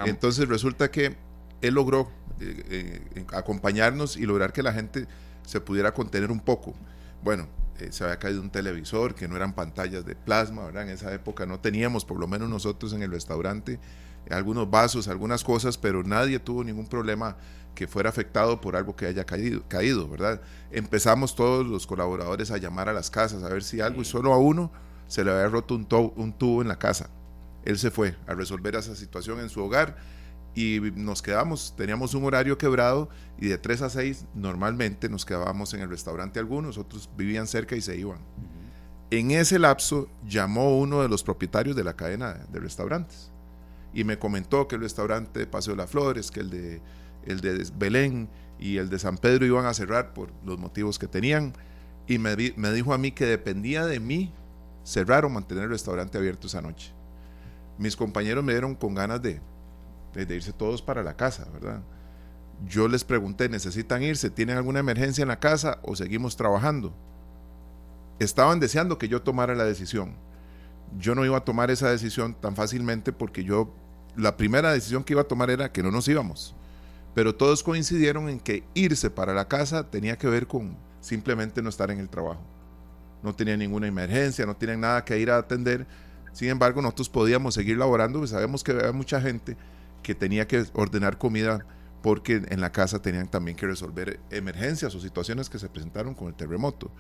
Entonces 0.07 0.49
resulta 0.49 0.91
que 0.91 1.17
él 1.61 1.75
logró 1.75 2.11
eh, 2.41 3.03
eh, 3.15 3.25
acompañarnos 3.33 4.17
y 4.17 4.25
lograr 4.25 4.53
que 4.53 4.63
la 4.63 4.73
gente 4.73 5.07
se 5.45 5.61
pudiera 5.61 5.93
contener 5.93 6.31
un 6.31 6.41
poco. 6.41 6.75
Bueno, 7.23 7.47
eh, 7.81 7.93
se 7.93 8.05
había 8.05 8.19
caído 8.19 8.41
un 8.41 8.51
televisor, 8.51 9.15
que 9.15 9.29
no 9.29 9.37
eran 9.37 9.55
pantallas 9.55 10.05
de 10.05 10.15
plasma, 10.15 10.67
¿verdad? 10.67 10.85
En 10.85 10.91
esa 10.91 11.13
época 11.13 11.47
no 11.47 11.61
teníamos, 11.61 12.05
por 12.05 12.19
lo 12.19 12.27
menos 12.27 12.49
nosotros 12.49 12.93
en 12.93 13.03
el 13.03 13.11
restaurante, 13.11 13.79
algunos 14.31 14.71
vasos, 14.71 15.09
algunas 15.09 15.45
cosas, 15.45 15.79
pero 15.79 16.03
nadie 16.03 16.39
tuvo 16.39 16.63
ningún 16.63 16.87
problema 16.87 17.37
que 17.75 17.89
fuera 17.89 18.11
afectado 18.11 18.61
por 18.61 18.77
algo 18.77 18.95
que 18.97 19.07
haya 19.07 19.25
caído, 19.25 19.67
caído 19.69 20.09
¿verdad? 20.09 20.43
Empezamos 20.71 21.35
todos 21.35 21.67
los 21.67 21.87
colaboradores 21.87 22.51
a 22.51 22.59
llamar 22.59 22.89
a 22.89 22.93
las 22.93 23.11
casas 23.11 23.43
a 23.43 23.49
ver 23.49 23.63
si 23.63 23.81
algo, 23.81 24.03
y 24.03 24.05
solo 24.05 24.33
a 24.33 24.39
uno 24.39 24.71
se 25.07 25.25
le 25.25 25.31
había 25.31 25.49
roto 25.49 25.75
un, 25.75 25.87
un 26.17 26.33
tubo 26.33 26.63
en 26.63 26.69
la 26.69 26.79
casa. 26.79 27.11
Él 27.65 27.79
se 27.79 27.91
fue 27.91 28.17
a 28.27 28.35
resolver 28.35 28.77
esa 28.77 28.95
situación 28.95 29.41
en 29.41 29.49
su 29.49 29.63
hogar 29.63 29.97
y 30.55 30.81
nos 30.97 31.23
quedamos, 31.23 31.75
teníamos 31.77 32.15
un 32.15 32.25
horario 32.25 32.59
quebrado 32.59 33.09
y 33.39 33.49
de 33.49 33.59
3 33.59 33.83
a 33.83 33.91
6 33.91 34.27
normalmente 34.35 35.09
nos 35.09 35.25
quedábamos 35.25 35.73
en 35.75 35.81
el 35.81 35.89
restaurante 35.89 36.41
algunos, 36.41 36.77
otros 36.79 37.09
vivían 37.17 37.47
cerca 37.47 37.77
y 37.77 37.81
se 37.81 37.97
iban. 37.97 38.19
En 39.11 39.31
ese 39.33 39.59
lapso 39.59 40.09
llamó 40.27 40.79
uno 40.79 41.03
de 41.03 41.09
los 41.09 41.23
propietarios 41.23 41.77
de 41.77 41.85
la 41.85 41.95
cadena 41.97 42.35
de 42.51 42.61
restaurantes 42.61 43.31
y 43.93 44.05
me 44.05 44.19
comentó 44.19 44.69
que 44.69 44.77
el 44.77 44.83
restaurante 44.83 45.41
de 45.41 45.47
Paseo 45.47 45.75
de 45.75 45.79
las 45.79 45.91
Flores, 45.91 46.31
que 46.31 46.41
el 46.41 46.51
de, 46.51 46.81
el 47.25 47.41
de 47.41 47.67
Belén 47.77 48.29
y 48.59 48.77
el 48.77 48.89
de 48.89 48.99
San 48.99 49.19
Pedro 49.19 49.47
iban 49.47 49.67
a 49.67 49.75
cerrar 49.75 50.13
por 50.15 50.31
los 50.45 50.59
motivos 50.59 50.99
que 50.99 51.07
tenían 51.09 51.55
y 52.07 52.19
me, 52.19 52.37
me 52.57 52.73
dijo 52.73 52.93
a 52.93 52.99
mí 52.99 53.13
que 53.13 53.27
dependía 53.27 53.87
de 53.87 54.01
mí 54.01 54.33
cerrar 54.85 55.25
o 55.25 55.31
mantener 55.31 55.65
el 55.65 55.71
restaurante 55.71 56.19
abierto 56.19 56.47
esa 56.47 56.61
noche. 56.61 56.93
Mis 57.79 57.97
compañeros 57.97 58.45
me 58.45 58.53
dieron 58.53 58.75
con 58.75 58.95
ganas 58.95 59.23
de, 59.23 59.41
de 60.13 60.35
irse 60.35 60.53
todos 60.53 60.83
para 60.83 61.03
la 61.03 61.17
casa, 61.17 61.47
¿verdad? 61.53 61.83
Yo 62.67 62.89
les 62.89 63.05
pregunté, 63.05 63.49
¿necesitan 63.49 64.03
irse? 64.03 64.31
¿Tienen 64.31 64.57
alguna 64.57 64.81
emergencia 64.81 65.23
en 65.23 65.29
la 65.29 65.41
casa 65.41 65.79
o 65.83 65.97
seguimos 65.97 66.37
trabajando? 66.37 66.95
Estaban 68.19 68.61
deseando 68.61 68.99
que 68.99 69.09
yo 69.09 69.23
tomara 69.23 69.55
la 69.55 69.65
decisión. 69.65 70.15
Yo 70.99 71.15
no 71.15 71.25
iba 71.25 71.39
a 71.39 71.45
tomar 71.45 71.71
esa 71.71 71.91
decisión 71.91 72.35
tan 72.35 72.55
fácilmente 72.57 73.13
porque 73.13 73.45
yo, 73.45 73.73
la 74.17 74.37
primera 74.37 74.73
decisión 74.73 75.05
que 75.05 75.15
iba 75.15 75.23
a 75.23 75.29
tomar 75.29 75.49
era 75.51 75.73
que 75.73 75.83
no 75.83 75.91
nos 75.91 76.07
íbamos. 76.09 76.55
Pero 77.15 77.35
todos 77.35 77.63
coincidieron 77.63 78.29
en 78.29 78.39
que 78.39 78.65
irse 78.75 79.11
para 79.11 79.33
la 79.33 79.49
casa 79.49 79.89
tenía 79.91 80.19
que 80.19 80.29
ver 80.29 80.47
con 80.47 80.77
simplemente 81.01 81.63
no 81.63 81.71
estar 81.71 81.91
en 81.91 81.99
el 81.99 82.11
trabajo. 82.11 82.43
No 83.23 83.35
tenía 83.35 83.57
ninguna 83.57 83.87
emergencia, 83.87 84.45
no 84.45 84.57
tienen 84.57 84.81
nada 84.81 85.05
que 85.05 85.19
ir 85.19 85.31
a 85.31 85.39
atender. 85.39 85.87
Sin 86.33 86.49
embargo, 86.49 86.83
nosotros 86.83 87.09
podíamos 87.09 87.55
seguir 87.55 87.79
laborando, 87.79 88.19
pues 88.19 88.31
sabemos 88.31 88.63
que 88.63 88.73
había 88.73 88.93
mucha 88.93 89.21
gente 89.21 89.57
que 90.03 90.15
tenía 90.15 90.47
que 90.47 90.65
ordenar 90.73 91.19
comida 91.19 91.67
porque 92.03 92.43
en 92.49 92.61
la 92.61 92.73
casa 92.73 93.03
tenían 93.03 93.29
también 93.29 93.57
que 93.57 93.67
resolver 93.67 94.21
emergencias 94.31 94.95
o 94.95 95.01
situaciones 95.01 95.51
que 95.51 95.59
se 95.59 95.69
presentaron 95.69 96.15
con 96.15 96.29
el 96.29 96.35
terremoto. 96.35 96.91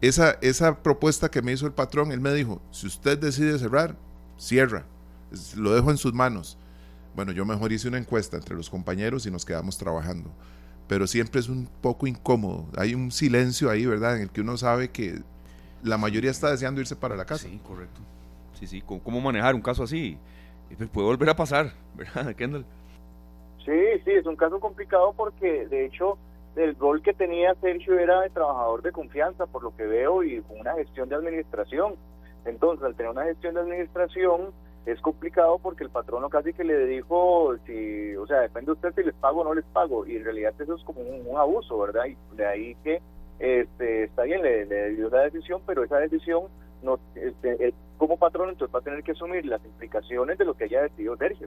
Esa, 0.00 0.32
esa 0.40 0.82
propuesta 0.82 1.30
que 1.30 1.42
me 1.42 1.52
hizo 1.52 1.66
el 1.66 1.72
patrón, 1.72 2.12
él 2.12 2.20
me 2.20 2.32
dijo, 2.32 2.60
si 2.70 2.86
usted 2.86 3.18
decide 3.18 3.58
cerrar, 3.58 3.96
cierra, 4.36 4.86
lo 5.56 5.74
dejo 5.74 5.90
en 5.90 5.98
sus 5.98 6.12
manos. 6.12 6.58
Bueno, 7.14 7.32
yo 7.32 7.44
mejor 7.44 7.72
hice 7.72 7.88
una 7.88 7.98
encuesta 7.98 8.36
entre 8.36 8.56
los 8.56 8.70
compañeros 8.70 9.26
y 9.26 9.30
nos 9.30 9.44
quedamos 9.44 9.76
trabajando. 9.76 10.32
Pero 10.88 11.06
siempre 11.06 11.40
es 11.40 11.48
un 11.48 11.68
poco 11.80 12.06
incómodo. 12.06 12.66
Hay 12.76 12.94
un 12.94 13.12
silencio 13.12 13.70
ahí, 13.70 13.86
¿verdad? 13.86 14.16
En 14.16 14.22
el 14.22 14.30
que 14.30 14.40
uno 14.40 14.56
sabe 14.56 14.90
que 14.90 15.22
la 15.82 15.98
mayoría 15.98 16.30
está 16.30 16.50
deseando 16.50 16.80
irse 16.80 16.96
para 16.96 17.16
la 17.16 17.24
casa. 17.24 17.48
Sí, 17.48 17.60
correcto. 17.64 18.00
Sí, 18.58 18.66
sí. 18.66 18.82
¿Cómo 18.82 19.20
manejar 19.20 19.54
un 19.54 19.62
caso 19.62 19.82
así? 19.82 20.18
Pues, 20.76 20.90
puede 20.90 21.06
volver 21.06 21.30
a 21.30 21.34
pasar, 21.34 21.72
¿verdad, 21.94 22.34
Kendall? 22.34 22.64
Sí, 23.64 24.00
sí, 24.04 24.10
es 24.10 24.26
un 24.26 24.36
caso 24.36 24.58
complicado 24.58 25.12
porque 25.16 25.66
de 25.68 25.86
hecho 25.86 26.18
el 26.56 26.74
rol 26.76 27.00
que 27.02 27.12
tenía 27.12 27.54
Sergio 27.60 27.98
era 27.98 28.20
de 28.20 28.30
trabajador 28.30 28.82
de 28.82 28.92
confianza, 28.92 29.46
por 29.46 29.62
lo 29.62 29.74
que 29.76 29.86
veo, 29.86 30.22
y 30.22 30.42
una 30.48 30.74
gestión 30.74 31.08
de 31.08 31.14
administración. 31.14 31.94
Entonces, 32.44 32.84
al 32.84 32.94
tener 32.94 33.12
una 33.12 33.24
gestión 33.24 33.54
de 33.54 33.60
administración, 33.60 34.48
es 34.84 35.00
complicado 35.00 35.58
porque 35.58 35.84
el 35.84 35.90
patrono 35.90 36.28
casi 36.28 36.52
que 36.52 36.64
le 36.64 36.86
dijo, 36.86 37.54
si, 37.66 38.16
o 38.16 38.26
sea, 38.26 38.40
depende 38.40 38.66
de 38.66 38.72
usted 38.72 38.94
si 38.94 39.04
les 39.04 39.14
pago 39.14 39.42
o 39.42 39.44
no 39.44 39.54
les 39.54 39.64
pago, 39.66 40.04
y 40.06 40.16
en 40.16 40.24
realidad 40.24 40.52
eso 40.58 40.74
es 40.74 40.82
como 40.82 41.00
un, 41.00 41.36
abuso, 41.36 41.78
¿verdad? 41.78 42.06
Y 42.06 42.36
de 42.36 42.46
ahí 42.46 42.76
que 42.82 43.00
este, 43.38 44.04
está 44.04 44.24
bien, 44.24 44.42
le, 44.42 44.66
le 44.66 44.90
dio 44.90 45.08
la 45.08 45.22
decisión, 45.22 45.62
pero 45.64 45.84
esa 45.84 45.98
decisión 45.98 46.44
no, 46.82 46.98
este, 47.14 47.72
como 48.02 48.16
patrón 48.16 48.48
entonces 48.48 48.74
va 48.74 48.80
a 48.80 48.82
tener 48.82 49.04
que 49.04 49.12
asumir 49.12 49.46
las 49.46 49.64
implicaciones 49.64 50.36
de 50.36 50.44
lo 50.44 50.54
que 50.54 50.64
haya 50.64 50.82
decidido 50.82 51.16
Sergio. 51.16 51.46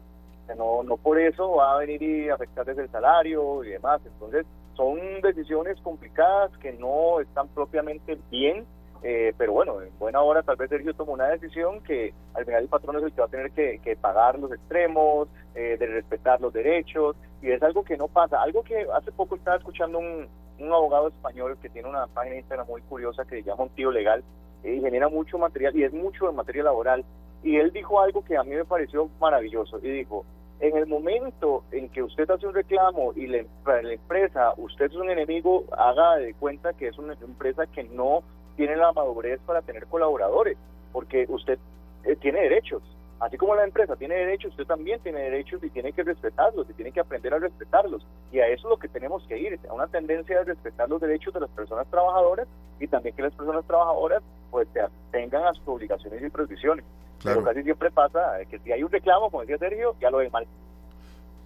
no, 0.58 0.84
no 0.84 0.96
por 0.96 1.20
eso 1.20 1.52
va 1.56 1.76
a 1.76 1.80
venir 1.80 2.02
y 2.02 2.30
afectar 2.30 2.66
desde 2.66 2.84
el 2.84 2.90
salario 2.90 3.62
y 3.66 3.72
demás. 3.72 4.00
Entonces, 4.06 4.46
son 4.74 4.98
decisiones 5.22 5.78
complicadas 5.82 6.58
que 6.60 6.72
no 6.72 7.20
están 7.20 7.50
propiamente 7.50 8.18
bien, 8.32 8.66
eh, 9.04 9.34
pero 9.38 9.52
bueno, 9.52 9.82
en 9.82 10.00
buena 10.00 10.22
hora 10.22 10.44
tal 10.44 10.56
vez 10.56 10.70
Sergio 10.70 10.94
tomó 10.94 11.12
una 11.12 11.28
decisión 11.28 11.82
que 11.82 12.14
al 12.34 12.46
final 12.46 12.64
el 12.64 12.70
patrón 12.70 12.96
es 12.96 13.04
el 13.04 13.12
que 13.12 13.20
va 13.20 13.28
a 13.28 13.30
tener 13.30 13.52
que, 13.52 13.98
pagar 14.00 14.40
los 14.40 14.54
extremos, 14.54 15.28
eh, 15.56 15.76
de 15.78 15.88
respetar 15.88 16.40
los 16.40 16.54
derechos, 16.54 17.18
y 17.42 17.52
es 17.52 17.62
algo 17.64 17.84
que 17.84 17.98
no 17.98 18.08
pasa. 18.08 18.42
Algo 18.42 18.64
que 18.64 18.88
hace 18.94 19.12
poco 19.12 19.36
estaba 19.36 19.58
escuchando 19.58 20.00
un, 20.00 20.30
un 20.60 20.72
abogado 20.72 21.10
español 21.10 21.58
que 21.62 21.68
tiene 21.68 21.90
una 21.90 22.08
página 22.08 22.36
de 22.36 22.40
Instagram 22.40 22.68
muy 22.68 22.82
curiosa 22.84 23.26
que 23.26 23.42
se 23.42 23.44
llama 23.44 23.64
Un 23.64 23.70
Tío 23.72 23.92
Legal, 23.92 24.24
y 24.66 24.82
genera 24.82 25.10
mucho 25.10 25.38
material 25.38 25.76
y 25.76 25.84
es 25.84 25.94
mucho 25.94 26.28
de 26.28 26.34
materia 26.34 26.64
laboral. 26.64 27.06
Y 27.44 27.58
él 27.58 27.72
dijo 27.72 28.02
algo 28.02 28.24
que 28.24 28.38
a 28.38 28.44
mí 28.44 28.56
me 28.56 28.66
pareció 28.66 29.10
maravilloso 29.20 29.80
y 29.82 29.90
dijo, 29.90 30.26
en 30.60 30.78
el 30.78 30.88
momento 30.88 31.64
en 31.72 31.90
que 31.90 32.02
usted 32.02 32.30
hace 32.30 32.48
un 32.48 32.54
reclamo 32.54 33.14
y 33.16 33.28
la, 33.28 33.44
la 33.66 33.94
empresa, 33.94 34.54
usted 34.58 34.86
es 34.86 34.96
un 34.96 35.10
enemigo, 35.10 35.66
haga 35.78 36.16
de 36.16 36.34
cuenta 36.34 36.74
que 36.74 36.88
es 36.88 36.98
una 36.98 37.14
empresa 37.14 37.68
que 37.68 37.84
no 37.84 38.24
tiene 38.56 38.76
la 38.76 38.92
madurez 38.94 39.40
para 39.46 39.62
tener 39.62 39.86
colaboradores, 39.88 40.58
porque 40.92 41.26
usted 41.30 41.60
eh, 42.06 42.16
tiene 42.16 42.42
derechos 42.42 42.82
Así 43.20 43.38
como 43.38 43.56
la 43.56 43.64
empresa 43.64 43.96
tiene 43.96 44.16
derechos, 44.16 44.52
usted 44.52 44.66
también 44.66 45.00
tiene 45.00 45.20
derechos 45.20 45.64
y 45.64 45.70
tiene 45.70 45.94
que 45.94 46.04
respetarlos 46.04 46.70
y 46.70 46.74
tiene 46.74 46.92
que 46.92 47.00
aprender 47.00 47.34
a 47.34 47.40
respetarlos. 47.40 48.06
Y 48.32 48.40
a 48.40 48.48
eso 48.48 48.68
es 48.68 48.72
lo 48.72 48.78
que 48.78 48.90
tenemos 48.90 49.24
que 49.28 49.40
ir, 49.40 49.58
a 49.70 49.74
una 49.74 49.88
tendencia 49.88 50.40
de 50.40 50.44
respetar 50.44 50.90
los 50.90 51.00
derechos 51.00 51.34
de 51.34 51.40
las 51.40 51.50
personas 51.52 51.88
trabajadoras 51.90 52.48
y 52.80 52.88
también 52.88 53.16
que 53.16 53.22
las 53.22 53.34
personas 53.34 53.66
trabajadoras 53.66 54.22
pues 54.52 54.68
tengan 55.12 55.44
a 55.46 55.54
sus 55.54 55.66
obligaciones 55.66 56.22
y 56.22 56.30
prohibiciones. 56.30 56.84
Pero 57.24 57.44
casi 57.44 57.64
siempre 57.64 57.90
pasa 57.90 58.20
que 58.50 58.60
si 58.60 58.72
hay 58.72 58.84
un 58.84 58.92
reclamo, 58.92 59.32
como 59.32 59.42
decía 59.42 59.58
Sergio, 59.58 59.96
ya 60.02 60.10
lo 60.10 60.18
ven 60.18 60.32
mal. 60.32 60.46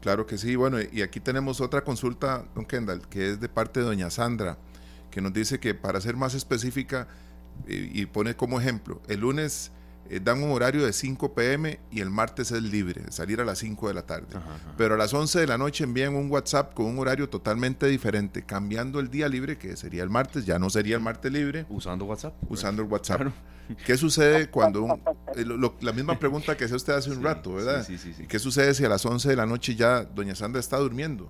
Claro 0.01 0.25
que 0.25 0.37
sí, 0.37 0.55
bueno, 0.55 0.77
y 0.81 1.01
aquí 1.01 1.19
tenemos 1.19 1.61
otra 1.61 1.81
consulta, 1.81 2.45
don 2.55 2.65
Kendall, 2.65 3.07
que 3.09 3.29
es 3.29 3.39
de 3.39 3.47
parte 3.47 3.81
de 3.81 3.85
doña 3.85 4.09
Sandra, 4.09 4.57
que 5.11 5.21
nos 5.21 5.33
dice 5.33 5.59
que 5.59 5.75
para 5.75 6.01
ser 6.01 6.15
más 6.15 6.33
específica, 6.33 7.07
y, 7.67 8.01
y 8.01 8.05
pone 8.05 8.35
como 8.35 8.59
ejemplo, 8.59 9.01
el 9.07 9.19
lunes 9.19 9.71
eh, 10.09 10.19
dan 10.23 10.41
un 10.41 10.51
horario 10.51 10.85
de 10.85 10.91
5 10.91 11.33
pm 11.33 11.79
y 11.91 12.01
el 12.01 12.09
martes 12.09 12.51
es 12.51 12.63
libre, 12.63 13.11
salir 13.11 13.39
a 13.41 13.45
las 13.45 13.59
5 13.59 13.87
de 13.89 13.93
la 13.93 14.01
tarde. 14.03 14.27
Pero 14.75 14.95
a 14.95 14.97
las 14.97 15.13
11 15.13 15.39
de 15.39 15.47
la 15.47 15.57
noche 15.57 15.83
envían 15.83 16.15
un 16.15 16.31
WhatsApp 16.31 16.73
con 16.73 16.87
un 16.87 16.99
horario 16.99 17.29
totalmente 17.29 17.85
diferente, 17.85 18.43
cambiando 18.43 18.99
el 18.99 19.09
día 19.09 19.29
libre, 19.29 19.57
que 19.57 19.77
sería 19.77 20.01
el 20.03 20.09
martes, 20.09 20.45
ya 20.45 20.57
no 20.57 20.69
sería 20.69 20.95
el 20.95 21.01
martes 21.01 21.31
libre. 21.31 21.65
Usando 21.69 22.05
WhatsApp. 22.05 22.33
Usando 22.49 22.81
el 22.81 22.87
WhatsApp. 22.87 23.21
¿Qué 23.85 23.97
sucede 23.97 24.47
cuando 24.51 24.99
eh, 25.35 25.45
la 25.81 25.91
misma 25.91 26.17
pregunta 26.17 26.57
que 26.57 26.65
hacía 26.65 26.77
usted 26.77 26.93
hace 26.93 27.11
un 27.11 27.23
rato, 27.23 27.53
¿verdad? 27.53 27.85
Sí, 27.85 27.99
sí, 27.99 28.13
sí, 28.13 28.25
¿Qué 28.25 28.39
sucede 28.39 28.73
si 28.73 28.83
a 28.83 28.89
las 28.89 29.05
11 29.05 29.29
de 29.29 29.35
la 29.35 29.45
noche 29.45 29.75
ya 29.75 30.03
doña 30.03 30.33
Sandra 30.33 30.59
está 30.59 30.77
durmiendo? 30.77 31.29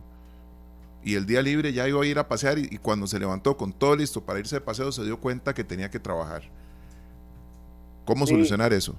Y 1.03 1.15
el 1.15 1.25
día 1.25 1.41
libre 1.41 1.73
ya 1.73 1.88
iba 1.88 2.01
a 2.01 2.05
ir 2.05 2.19
a 2.19 2.27
pasear 2.27 2.59
y 2.59 2.77
cuando 2.77 3.07
se 3.07 3.19
levantó 3.19 3.55
con 3.57 3.71
todo 3.71 3.95
listo 3.95 4.23
para 4.23 4.39
irse 4.39 4.55
de 4.55 4.61
paseo 4.61 4.91
se 4.91 5.03
dio 5.03 5.19
cuenta 5.19 5.53
que 5.53 5.63
tenía 5.63 5.89
que 5.89 5.99
trabajar. 5.99 6.43
¿Cómo 8.10 8.26
solucionar 8.26 8.74
eso? 8.74 8.95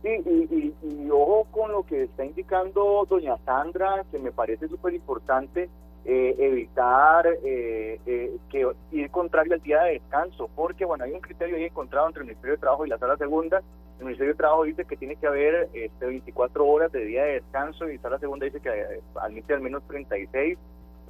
Sí, 0.00 0.10
y, 0.24 1.10
ojo 1.10 1.48
con 1.50 1.72
lo 1.72 1.82
que 1.82 2.04
está 2.04 2.24
indicando 2.24 3.04
doña 3.10 3.36
Sandra, 3.44 4.04
que 4.12 4.20
me 4.20 4.30
parece 4.30 4.68
súper 4.68 4.94
importante, 4.94 5.68
eh, 6.04 6.36
evitar 6.38 7.26
eh, 7.44 7.98
eh, 8.06 8.36
que 8.48 8.64
ir 8.92 9.10
contrario 9.10 9.54
al 9.54 9.60
día 9.60 9.82
de 9.82 9.94
descanso, 9.94 10.48
porque 10.54 10.84
bueno, 10.84 11.02
hay 11.02 11.10
un 11.10 11.20
criterio 11.20 11.56
ahí 11.56 11.64
encontrado 11.64 12.06
entre 12.06 12.20
el 12.20 12.28
Ministerio 12.28 12.54
de 12.54 12.60
Trabajo 12.60 12.86
y 12.86 12.90
la 12.90 12.98
Sala 12.98 13.16
Segunda. 13.16 13.60
El 13.98 14.04
Ministerio 14.04 14.34
de 14.34 14.38
Trabajo 14.38 14.62
dice 14.62 14.84
que 14.84 14.96
tiene 14.96 15.16
que 15.16 15.26
haber 15.26 15.68
este, 15.74 16.06
24 16.06 16.64
horas 16.64 16.92
de 16.92 17.04
día 17.04 17.24
de 17.24 17.32
descanso 17.32 17.88
y 17.90 17.96
la 17.96 18.02
Sala 18.02 18.18
Segunda 18.20 18.46
dice 18.46 18.60
que 18.60 19.00
admite 19.20 19.52
al 19.52 19.62
menos 19.62 19.82
36 19.88 20.56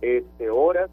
este, 0.01 0.49
horas. 0.49 0.89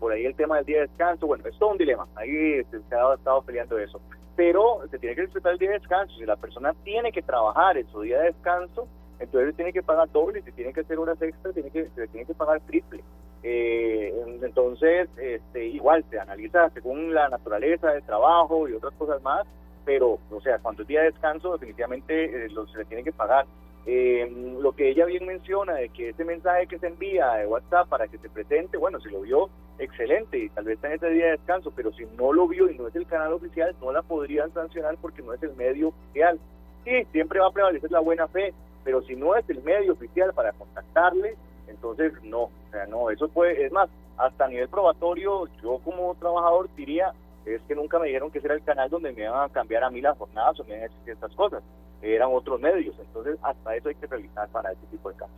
por 0.00 0.12
ahí 0.12 0.24
el 0.24 0.34
tema 0.34 0.56
del 0.56 0.64
día 0.64 0.76
de 0.76 0.86
descanso, 0.86 1.26
bueno, 1.26 1.44
es 1.46 1.58
todo 1.58 1.72
un 1.72 1.78
dilema, 1.78 2.08
ahí 2.14 2.64
se 2.70 2.76
ha 2.96 3.14
estado 3.14 3.42
peleando 3.42 3.78
eso 3.78 4.00
pero 4.36 4.80
se 4.90 4.98
tiene 4.98 5.14
que 5.14 5.22
respetar 5.22 5.52
el 5.52 5.58
día 5.58 5.70
de 5.70 5.78
descanso. 5.78 6.14
Si 6.16 6.24
la 6.24 6.36
persona 6.36 6.74
tiene 6.84 7.12
que 7.12 7.22
trabajar 7.22 7.76
en 7.76 7.90
su 7.90 8.00
día 8.00 8.18
de 8.18 8.26
descanso, 8.26 8.88
entonces 9.18 9.54
tiene 9.54 9.72
que 9.72 9.82
pagar 9.82 10.10
doble, 10.10 10.42
si 10.42 10.52
tiene 10.52 10.72
que 10.72 10.80
hacer 10.80 10.98
horas 10.98 11.20
extras, 11.22 11.54
tiene 11.54 11.70
que, 11.70 11.88
se 11.94 12.08
tiene 12.08 12.26
que 12.26 12.34
pagar 12.34 12.60
triple. 12.62 13.02
Eh, 13.42 14.14
entonces, 14.42 15.08
este, 15.16 15.66
igual 15.66 16.04
se 16.10 16.18
analiza 16.18 16.70
según 16.70 17.12
la 17.12 17.28
naturaleza 17.28 17.90
del 17.90 18.02
trabajo 18.04 18.68
y 18.68 18.74
otras 18.74 18.94
cosas 18.94 19.22
más, 19.22 19.46
pero, 19.84 20.18
o 20.30 20.40
sea, 20.40 20.58
cuando 20.58 20.82
es 20.82 20.88
día 20.88 21.00
de 21.00 21.10
descanso, 21.10 21.52
definitivamente 21.52 22.46
eh, 22.46 22.48
se 22.72 22.78
le 22.78 22.84
tiene 22.84 23.04
que 23.04 23.12
pagar. 23.12 23.46
Eh, 23.84 24.30
lo 24.60 24.72
que 24.72 24.90
ella 24.90 25.06
bien 25.06 25.26
menciona 25.26 25.74
de 25.74 25.88
que 25.88 26.10
ese 26.10 26.24
mensaje 26.24 26.68
que 26.68 26.78
se 26.78 26.86
envía 26.86 27.32
de 27.34 27.46
WhatsApp 27.48 27.88
para 27.88 28.06
que 28.06 28.18
se 28.18 28.28
presente, 28.28 28.76
bueno, 28.76 29.00
si 29.00 29.08
lo 29.10 29.22
vio, 29.22 29.50
excelente, 29.78 30.38
y 30.38 30.48
tal 30.50 30.64
vez 30.64 30.76
está 30.76 30.88
en 30.88 30.94
ese 30.94 31.10
día 31.10 31.24
de 31.26 31.30
descanso, 31.32 31.72
pero 31.74 31.92
si 31.92 32.04
no 32.16 32.32
lo 32.32 32.46
vio 32.46 32.70
y 32.70 32.78
no 32.78 32.86
es 32.86 32.94
el 32.94 33.06
canal 33.06 33.32
oficial, 33.32 33.74
no 33.80 33.90
la 33.90 34.02
podrían 34.02 34.52
sancionar 34.54 34.96
porque 35.00 35.22
no 35.22 35.32
es 35.32 35.42
el 35.42 35.54
medio 35.56 35.88
oficial. 35.88 36.38
Sí, 36.84 37.04
siempre 37.10 37.40
va 37.40 37.48
a 37.48 37.52
prevalecer 37.52 37.90
la 37.90 38.00
buena 38.00 38.28
fe, 38.28 38.54
pero 38.84 39.02
si 39.02 39.16
no 39.16 39.34
es 39.34 39.48
el 39.50 39.62
medio 39.64 39.94
oficial 39.94 40.32
para 40.32 40.52
contactarle, 40.52 41.34
entonces 41.66 42.12
no, 42.22 42.42
o 42.42 42.50
sea, 42.70 42.86
no, 42.86 43.10
eso 43.10 43.28
puede, 43.28 43.66
es 43.66 43.72
más, 43.72 43.88
hasta 44.16 44.44
a 44.44 44.48
nivel 44.48 44.68
probatorio, 44.68 45.48
yo 45.60 45.80
como 45.84 46.14
trabajador 46.16 46.68
diría, 46.76 47.12
es 47.46 47.60
que 47.62 47.74
nunca 47.74 47.98
me 47.98 48.06
dijeron 48.06 48.30
que 48.30 48.38
ese 48.38 48.46
era 48.46 48.54
el 48.54 48.62
canal 48.62 48.88
donde 48.88 49.12
me 49.12 49.22
iban 49.22 49.42
a 49.42 49.52
cambiar 49.52 49.82
a 49.82 49.90
mí 49.90 50.00
las 50.00 50.16
jornadas 50.16 50.60
o 50.60 50.64
me 50.64 50.70
iban 50.70 50.80
a 50.82 50.88
decir 50.88 51.12
estas 51.12 51.34
cosas 51.34 51.64
eran 52.02 52.28
otros 52.32 52.60
medios. 52.60 52.94
Entonces, 52.98 53.38
hasta 53.42 53.76
eso 53.76 53.88
hay 53.88 53.94
que 53.94 54.06
revisar 54.06 54.48
para 54.48 54.72
este 54.72 54.86
tipo 54.86 55.10
de 55.10 55.16
casos. 55.16 55.36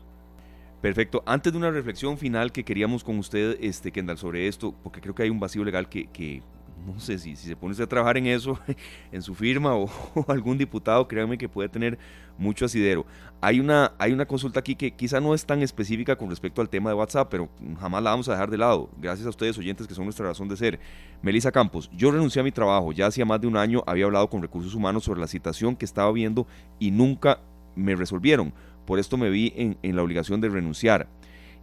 Perfecto. 0.81 1.23
Antes 1.25 1.53
de 1.53 1.59
una 1.59 1.71
reflexión 1.71 2.19
final 2.19 2.53
que 2.53 2.65
queríamos 2.65 3.05
con 3.05 3.19
usted, 3.19 3.57
este, 3.61 3.91
Kendall, 3.91 4.19
sobre 4.19 4.49
esto, 4.49 4.75
porque 4.83 5.01
creo 5.01 5.15
que 5.15 5.23
hay 5.23 5.31
un 5.31 5.41
vacío 5.41 5.65
legal 5.65 5.89
que, 5.89 6.07
que 6.09 6.43
no 6.85 7.01
sé 7.01 7.18
si, 7.18 7.37
si 7.37 7.49
se 7.49 7.57
pone 7.57 7.74
a 7.80 7.87
trabajar 7.87 8.18
en 8.18 8.26
eso, 8.26 8.59
en 9.12 9.22
su 9.22 9.35
firma 9.35 9.74
o, 9.74 9.89
algún 10.28 10.59
diputado, 10.59 11.07
créanme 11.09 11.39
que 11.39 11.49
puede 11.49 11.68
tener 11.68 11.99
mucho 12.37 12.64
asidero. 12.64 13.07
Hay 13.41 13.61
una, 13.61 13.93
hay 13.99 14.12
una 14.12 14.26
consulta 14.26 14.61
aquí 14.61 14.74
que 14.74 14.91
quizá 14.91 15.20
no 15.20 15.35
es 15.35 15.45
tan 15.45 15.62
específica 15.62 16.16
con 16.16 16.30
respecto 16.30 16.61
al 16.61 16.68
tema 16.68 16.91
de 16.91 16.97
WhatsApp, 16.97 17.28
pero 17.30 17.49
jamás 17.80 18.03
la 18.03 18.11
vamos 18.11 18.28
a 18.28 18.32
dejar 18.32 18.51
de 18.51 18.59
lado. 18.59 18.91
Gracias 19.01 19.26
a 19.26 19.30
ustedes, 19.30 19.57
oyentes, 19.59 19.87
que 19.87 19.95
son 19.95 20.05
nuestra 20.05 20.26
razón 20.26 20.49
de 20.49 20.57
ser. 20.57 20.80
Melissa 21.22 21.53
Campos, 21.53 21.91
yo 21.95 22.11
renuncié 22.11 22.41
a 22.41 22.45
mi 22.45 22.53
trabajo. 22.53 22.93
Ya 22.93 23.07
hacía 23.07 23.24
más 23.24 23.41
de 23.41 23.47
un 23.47 23.57
año 23.57 23.82
había 23.87 24.07
hablado 24.07 24.28
con 24.28 24.43
recursos 24.43 24.74
humanos 24.74 25.05
sobre 25.05 25.20
la 25.20 25.26
situación 25.26 25.76
que 25.76 25.85
estaba 25.85 26.11
viendo 26.12 26.47
y 26.78 26.91
nunca 26.91 27.41
me 27.76 27.95
resolvieron. 27.95 28.53
Por 28.87 28.99
esto 28.99 29.16
me 29.16 29.30
vi 29.30 29.53
en, 29.57 29.97
la 29.97 30.03
obligación 30.03 30.41
de 30.41 30.49
renunciar. 30.49 31.09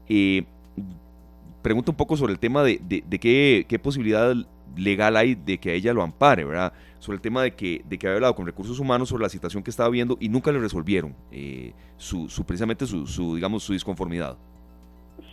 Eh, 0.07 0.45
pregunto 1.61 1.91
un 1.91 1.97
poco 1.97 2.17
sobre 2.17 2.33
el 2.33 2.39
tema 2.39 2.63
de, 2.63 2.79
de, 2.81 3.19
qué, 3.19 3.65
qué 3.67 3.79
posibilidad 3.79 4.35
legal 4.77 5.17
hay 5.17 5.35
de 5.35 5.57
que 5.59 5.73
ella 5.73 5.93
lo 5.93 6.01
ampare, 6.01 6.43
¿verdad? 6.43 6.73
Sobre 6.99 7.15
el 7.15 7.21
tema 7.21 7.43
de 7.43 7.55
que, 7.55 7.81
de 7.85 7.97
que 7.97 8.07
había 8.07 8.17
hablado 8.17 8.35
con 8.35 8.45
recursos 8.45 8.79
humanos 8.79 9.09
sobre 9.09 9.23
la 9.23 9.29
situación 9.29 9.63
que 9.63 9.69
estaba 9.69 9.89
viendo 9.89 10.17
y 10.19 10.29
nunca 10.29 10.51
le 10.51 10.59
resolvieron 10.59 11.15
eh, 11.31 11.73
su, 11.97 12.29
su, 12.29 12.43
precisamente 12.45 12.85
su, 12.85 13.35
digamos, 13.35 13.63
su 13.63 13.73
disconformidad. 13.73 14.37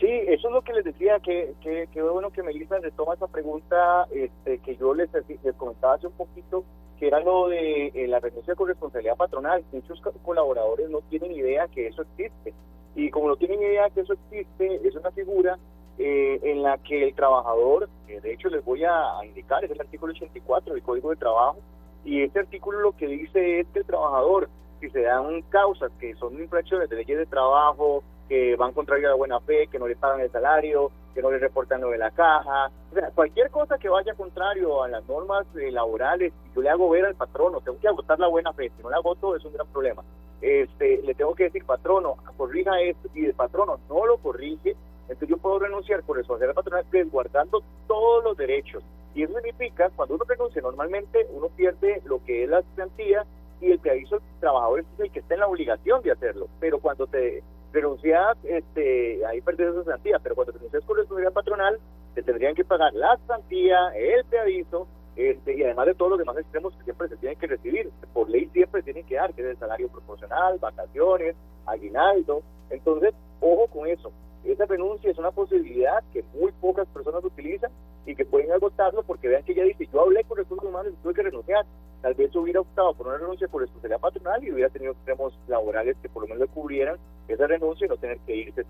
Sí, 0.01 0.07
eso 0.07 0.49
es 0.49 0.55
lo 0.55 0.63
que 0.63 0.73
les 0.75 0.85
decía, 0.85 1.19
que, 1.21 1.55
que, 1.61 1.89
que 1.93 2.03
bueno 2.03 2.31
que 2.31 2.43
Melissa 2.43 2.79
le 2.79 2.91
toma 2.93 3.15
esa 3.15 3.27
pregunta 3.27 4.07
este, 4.13 4.59
que 4.59 4.77
yo 4.77 4.95
les, 4.95 5.09
les, 5.13 5.55
comentaba 5.57 5.95
hace 5.95 6.07
un 6.07 6.13
poquito, 6.13 6.65
que 6.99 7.09
era 7.09 7.21
lo 7.21 7.49
de 7.49 7.89
eh, 7.95 8.07
la 8.07 8.21
renuncia 8.21 8.55
con 8.55 8.69
responsabilidad 8.69 9.17
patronal. 9.17 9.65
Muchos 9.73 10.01
colaboradores 10.23 10.89
no 10.91 11.01
tienen 11.09 11.33
idea 11.33 11.67
que 11.69 11.89
eso 11.89 12.03
existe. 12.03 12.55
Y 12.95 13.11
como 13.11 13.29
no 13.29 13.37
tienen 13.37 13.61
idea 13.61 13.91
que 13.91 14.01
eso 14.01 14.15
existe, 14.15 14.81
es 14.87 14.95
una 14.95 15.11
figura 15.13 15.59
eh, 15.99 16.41
en 16.43 16.63
la 16.63 16.79
que 16.79 17.05
el 17.05 17.15
trabajador, 17.15 17.89
de 18.07 18.33
hecho 18.33 18.49
les 18.49 18.65
voy 18.65 18.85
a, 18.85 19.25
indicar, 19.25 19.65
es 19.65 19.71
el 19.71 19.81
artículo 19.81 20.13
84 20.13 20.75
del 20.75 20.83
Código 20.83 21.11
de 21.11 21.17
Trabajo, 21.17 21.59
y 22.05 22.23
este 22.23 22.41
artículo 22.41 22.81
lo 22.81 22.97
que 22.97 23.07
dice 23.07 23.61
es 23.61 23.67
que 23.69 23.81
el 23.81 23.85
trabajador, 23.85 24.49
si 24.81 24.89
se 24.91 25.03
dan 25.03 25.43
causas 25.51 25.91
que 25.99 26.15
son 26.15 26.35
infracciones 26.41 26.89
de 26.89 26.97
leyes 26.97 27.19
de 27.19 27.27
trabajo, 27.27 28.03
que 28.29 28.57
van 28.57 28.73
contrario 28.73 29.09
a 29.09 29.11
la 29.11 29.17
buena 29.17 29.41
fe, 29.41 29.67
que 29.67 29.79
no 29.79 29.89
le 29.89 29.97
pagan 29.97 30.21
el 30.21 30.31
salario, 30.31 30.93
que 31.15 31.23
no 31.23 31.31
le 31.31 31.39
reportan 31.39 31.81
lo 31.81 31.91
de 31.91 31.99
la 31.99 32.11
caja, 32.11 32.71
cualquier 33.15 33.51
cosa 33.51 33.79
que 33.79 33.89
vaya 33.89 34.15
contrario 34.15 34.83
a 34.83 34.89
las 34.89 35.07
normas 35.09 35.47
eh, 35.57 35.71
laborales, 35.73 36.33
yo 36.55 36.63
le 36.63 36.71
hago 36.71 36.89
ver 36.91 37.07
al 37.07 37.15
patrono, 37.15 37.61
tengo 37.61 37.79
que 37.81 37.89
agotar 37.89 38.19
la 38.19 38.29
buena 38.29 38.53
fe, 38.53 38.71
si 38.77 38.83
no 38.83 38.91
la 38.91 38.99
agoto 38.99 39.35
es 39.35 39.45
un 39.45 39.53
gran 39.53 39.67
problema. 39.67 40.05
Este, 40.41 41.03
le 41.03 41.15
tengo 41.15 41.35
que 41.35 41.45
decir, 41.45 41.65
patrono, 41.65 42.17
corrija 42.37 42.81
esto, 42.81 43.09
y 43.15 43.25
el 43.25 43.35
patrono 43.35 43.81
no 43.89 44.07
lo 44.07 44.19
corrige, 44.19 44.77
entonces 45.09 45.29
yo 45.29 45.39
puedo 45.39 45.59
renunciar 45.61 46.03
por 46.03 46.17
responsabilidad 46.17 46.55
patronal 46.55 46.85
guardando 47.11 47.63
todos 47.87 48.25
los 48.25 48.37
derechos. 48.37 48.83
Y 49.15 49.23
eso 49.23 49.35
significa, 49.35 49.91
cuando 49.97 50.15
uno 50.15 50.25
renuncia 50.29 50.63
normalmente, 50.63 51.27
uno 51.31 51.49
pierde 51.49 52.03
lo 52.05 52.23
que 52.25 52.45
es 52.45 52.51
la 52.51 52.63
garantía 52.77 53.25
y 53.61 53.73
el 53.73 53.81
que 53.81 53.91
aviso 53.91 54.17
al 54.17 54.23
trabajador 54.41 54.81
es 54.81 54.87
el 54.99 55.11
que 55.11 55.21
está 55.21 55.35
en 55.35 55.41
la 55.41 55.49
obligación 55.49 56.03
de 56.03 56.13
hacerlo. 56.13 56.47
Pero 56.61 56.79
cuando 56.79 57.07
te 57.07 57.43
renuncias, 57.73 58.37
este, 58.45 59.25
ahí 59.27 59.41
perdes 59.41 59.75
esa 59.75 59.83
garantía. 59.83 60.19
Pero 60.23 60.35
cuando 60.35 60.53
renuncias 60.53 60.85
por 60.85 60.97
responsabilidad 60.97 61.33
patronal, 61.33 61.79
te 62.15 62.23
tendrían 62.23 62.55
que 62.55 62.65
pagar 62.65 62.93
la 62.95 63.19
garantía, 63.27 63.89
el 63.97 64.25
preaviso, 64.27 64.87
este, 65.17 65.59
y 65.59 65.65
además 65.65 65.87
de 65.87 65.95
todos 65.95 66.11
los 66.11 66.19
demás 66.21 66.39
extremos 66.39 66.73
que 66.77 66.85
siempre 66.85 67.09
se 67.09 67.17
tienen 67.17 67.39
que 67.39 67.47
recibir. 67.49 67.91
Por 68.13 68.31
ley 68.31 68.47
siempre 68.53 68.83
tienen 68.83 69.05
que 69.05 69.17
dar, 69.17 69.35
que 69.35 69.43
es 69.43 69.49
el 69.49 69.59
salario 69.59 69.89
proporcional, 69.89 70.59
vacaciones, 70.59 71.35
aguinaldo. 71.67 72.43
Entonces, 72.71 73.15
ojo 73.41 73.67
con 73.67 73.89
eso. 73.89 74.13
Esa 74.45 74.67
renuncia 74.67 75.11
es 75.11 75.19
una 75.19 75.31
posibilidad 75.31 76.03
que 76.13 76.25
muy 76.35 76.53
pocas 76.53 76.87
personas 76.89 77.25
utilizan 77.25 77.71
y 78.07 78.15
que 78.15 78.25
pueden 78.25 78.51
agotarlo 78.53 79.03
porque 79.03 79.29
vean 79.29 79.43
que 79.45 79.53
ella 79.53 79.65
dice, 79.65 79.89
yo 79.93 80.01
hablé 80.01 80.25
con 80.25 80.39
recursos 80.39 80.67
humanos 80.67 80.93
y 80.93 81.03
tuve 81.03 81.15
que 81.15 81.23
renunciar. 81.23 81.67
Tal 82.01 82.15
vez 82.15 82.35
hubiera 82.37 82.61
optado 82.61 82.95
por 82.95 83.09
una 83.09 83.19
renuncia 83.19 83.49
por 83.49 83.61
responsabilidad 83.61 84.01
patronal 84.01 84.43
y 84.43 84.53
hubiera 84.53 84.71
tenido 84.71 84.93
extremos 84.93 85.39
laborales 85.49 85.97
que 86.01 86.09
por 86.09 86.23
lo 86.23 86.29
menos 86.29 86.49
le 86.49 86.55
cubrieran 86.55 86.97
esa 87.27 87.47
renuncia 87.47 87.87
y 87.87 87.89
no 87.89 87.97
tener 87.97 88.19
que 88.21 88.37
irse. 88.37 88.65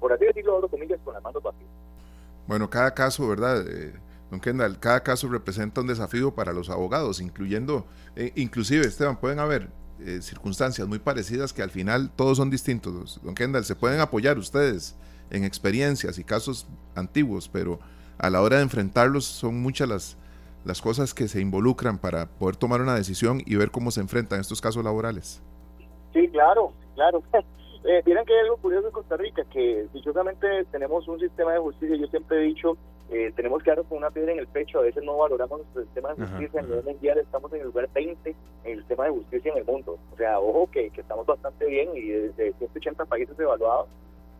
Por 0.00 0.12
así 0.12 0.24
decirlo, 0.24 0.56
abro 0.56 0.68
comillas, 0.68 1.00
con 1.04 1.14
las 1.14 1.22
manos 1.22 1.42
vacías. 1.42 1.68
Bueno, 2.46 2.70
cada 2.70 2.94
caso, 2.94 3.28
¿verdad? 3.28 3.66
Eh, 3.68 3.92
don 4.30 4.40
Kendall, 4.40 4.78
cada 4.78 5.02
caso 5.02 5.28
representa 5.28 5.80
un 5.80 5.88
desafío 5.88 6.34
para 6.34 6.52
los 6.52 6.70
abogados, 6.70 7.20
incluyendo, 7.20 7.84
eh, 8.16 8.32
inclusive, 8.36 8.86
Esteban, 8.86 9.18
pueden 9.18 9.40
haber 9.40 9.68
eh, 10.00 10.20
circunstancias 10.22 10.86
muy 10.86 11.00
parecidas 11.00 11.52
que 11.52 11.62
al 11.62 11.70
final 11.70 12.10
todos 12.14 12.38
son 12.38 12.48
distintos. 12.48 13.20
Don 13.22 13.34
Kendall, 13.34 13.64
se 13.64 13.74
pueden 13.74 14.00
apoyar 14.00 14.38
ustedes 14.38 14.96
en 15.30 15.44
experiencias 15.44 16.18
y 16.18 16.24
casos 16.24 16.66
antiguos, 16.94 17.48
pero 17.48 17.78
a 18.18 18.30
la 18.30 18.42
hora 18.42 18.56
de 18.56 18.62
enfrentarlos 18.62 19.24
son 19.24 19.60
muchas 19.62 19.88
las, 19.88 20.16
las 20.64 20.80
cosas 20.82 21.14
que 21.14 21.28
se 21.28 21.40
involucran 21.40 21.98
para 21.98 22.26
poder 22.26 22.56
tomar 22.56 22.80
una 22.80 22.94
decisión 22.94 23.40
y 23.46 23.56
ver 23.56 23.70
cómo 23.70 23.90
se 23.90 24.00
enfrentan 24.00 24.40
estos 24.40 24.60
casos 24.60 24.84
laborales. 24.84 25.42
Sí, 26.12 26.28
claro, 26.28 26.72
claro. 26.94 27.22
Eh, 27.84 28.02
miren 28.04 28.24
que 28.26 28.34
hay 28.34 28.40
algo 28.40 28.56
curioso 28.56 28.88
en 28.88 28.92
Costa 28.92 29.16
Rica, 29.16 29.44
que 29.44 29.86
dichosamente 29.94 30.64
tenemos 30.72 31.06
un 31.06 31.20
sistema 31.20 31.52
de 31.52 31.60
justicia, 31.60 31.96
yo 31.96 32.06
siempre 32.08 32.38
he 32.38 32.42
dicho, 32.42 32.76
eh, 33.10 33.32
tenemos 33.34 33.62
que 33.62 33.70
darnos 33.70 33.86
con 33.86 33.98
una 33.98 34.10
piedra 34.10 34.32
en 34.32 34.40
el 34.40 34.48
pecho, 34.48 34.80
a 34.80 34.82
veces 34.82 35.02
no 35.04 35.16
valoramos 35.16 35.60
nuestro 35.60 35.84
sistema 35.84 36.12
de 36.12 36.26
justicia, 36.26 36.60
a 36.60 36.62
nivel 36.64 36.84
mundial 36.84 37.18
estamos 37.18 37.50
en 37.52 37.60
el 37.60 37.66
lugar 37.66 37.88
20 37.94 38.34
en 38.64 38.72
el 38.72 38.78
sistema 38.80 39.04
de 39.04 39.10
justicia 39.10 39.52
en 39.52 39.58
el 39.58 39.64
mundo. 39.64 39.96
O 40.12 40.16
sea, 40.16 40.38
ojo 40.40 40.68
que, 40.70 40.90
que 40.90 41.00
estamos 41.00 41.24
bastante 41.24 41.64
bien 41.66 41.90
y 41.94 42.08
desde 42.08 42.52
180 42.54 43.06
países 43.06 43.38
evaluados. 43.38 43.88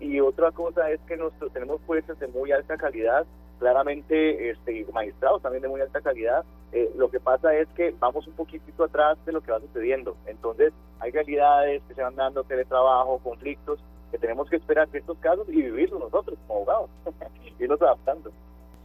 Y 0.01 0.21
otra 0.21 0.51
cosa 0.53 0.91
es 0.91 1.01
que 1.01 1.17
nosotros 1.17 1.53
tenemos 1.53 1.81
jueces 1.87 2.19
de 2.21 2.29
muy 2.29 2.53
alta 2.53 2.77
calidad, 2.77 3.27
claramente 3.59 4.51
este, 4.51 4.87
magistrados 4.93 5.43
también 5.43 5.63
de 5.63 5.69
muy 5.69 5.81
alta 5.81 6.01
calidad. 6.01 6.45
Eh, 6.73 6.91
lo 6.97 7.11
que 7.11 7.19
pasa 7.19 7.55
es 7.55 7.67
que 7.77 7.95
vamos 7.99 8.27
un 8.27 8.35
poquitito 8.35 8.85
atrás 8.85 9.19
de 9.27 9.33
lo 9.33 9.41
que 9.41 9.51
va 9.51 9.61
sucediendo. 9.61 10.17
Entonces, 10.27 10.73
hay 11.01 11.11
realidades 11.11 11.83
que 11.89 11.95
se 11.95 12.03
van 12.03 12.15
dando, 12.15 12.45
teletrabajo, 12.45 13.19
conflictos, 13.19 13.81
que 14.11 14.19
tenemos 14.19 14.49
que 14.49 14.57
esperar 14.57 14.89
estos 14.93 15.19
casos 15.19 15.49
y 15.49 15.63
vivirlos 15.63 16.01
nosotros 16.01 16.39
como 16.47 16.61
abogados, 16.61 16.91
irnos 17.59 17.83
adaptando. 17.83 18.31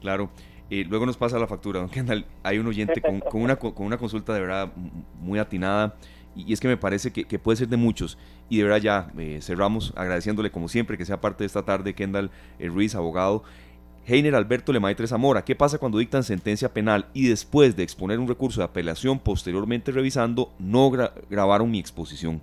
Claro. 0.01 0.30
Eh, 0.70 0.86
luego 0.89 1.05
nos 1.05 1.18
pasa 1.18 1.38
la 1.38 1.45
factura, 1.45 1.80
don 1.80 1.89
Kendall. 1.89 2.26
Hay 2.41 2.57
un 2.57 2.66
oyente 2.66 2.99
con, 3.01 3.22
una, 3.41 3.57
con 3.57 3.86
una 3.86 3.97
consulta 3.97 4.34
de 4.34 4.41
verdad 4.41 4.72
muy 5.20 5.38
atinada 5.38 5.95
y, 6.36 6.53
es 6.53 6.59
que 6.59 6.67
me 6.67 6.77
parece 6.77 7.11
que, 7.11 7.39
puede 7.39 7.57
ser 7.57 7.67
de 7.67 7.77
muchos. 7.77 8.17
Y 8.49 8.57
de 8.57 8.63
verdad 8.63 8.77
ya 8.77 9.11
eh, 9.17 9.39
cerramos 9.41 9.93
agradeciéndole 9.95 10.51
como 10.51 10.67
siempre 10.67 10.97
que 10.97 11.05
sea 11.05 11.21
parte 11.21 11.43
de 11.43 11.47
esta 11.47 11.63
tarde 11.63 11.93
Kendall 11.93 12.31
Ruiz, 12.59 12.95
abogado. 12.95 13.43
Heiner 14.05 14.36
Alberto 14.36 14.73
Lemaitre 14.73 15.07
Zamora, 15.07 15.45
¿qué 15.45 15.55
pasa 15.55 15.77
cuando 15.77 15.97
dictan 15.97 16.23
sentencia 16.23 16.73
penal 16.73 17.05
y 17.13 17.29
después 17.29 17.75
de 17.77 17.84
exponer 17.84 18.19
un 18.19 18.27
recurso 18.27 18.59
de 18.59 18.65
apelación, 18.65 19.17
posteriormente 19.17 19.91
revisando, 19.91 20.51
no 20.59 20.91
grabaron 21.29 21.71
mi 21.71 21.79
exposición? 21.79 22.41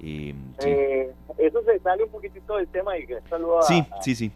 Eh, 0.00 0.34
eh, 0.64 1.12
eso 1.38 1.62
se 1.62 1.78
sale 1.78 2.02
un 2.02 2.10
poquitito 2.10 2.56
del 2.56 2.66
tema 2.68 2.98
y 2.98 3.06
que 3.06 3.20
saludo 3.30 3.60
a, 3.60 3.62
sí, 3.62 3.86
sí, 4.00 4.16
sí. 4.16 4.32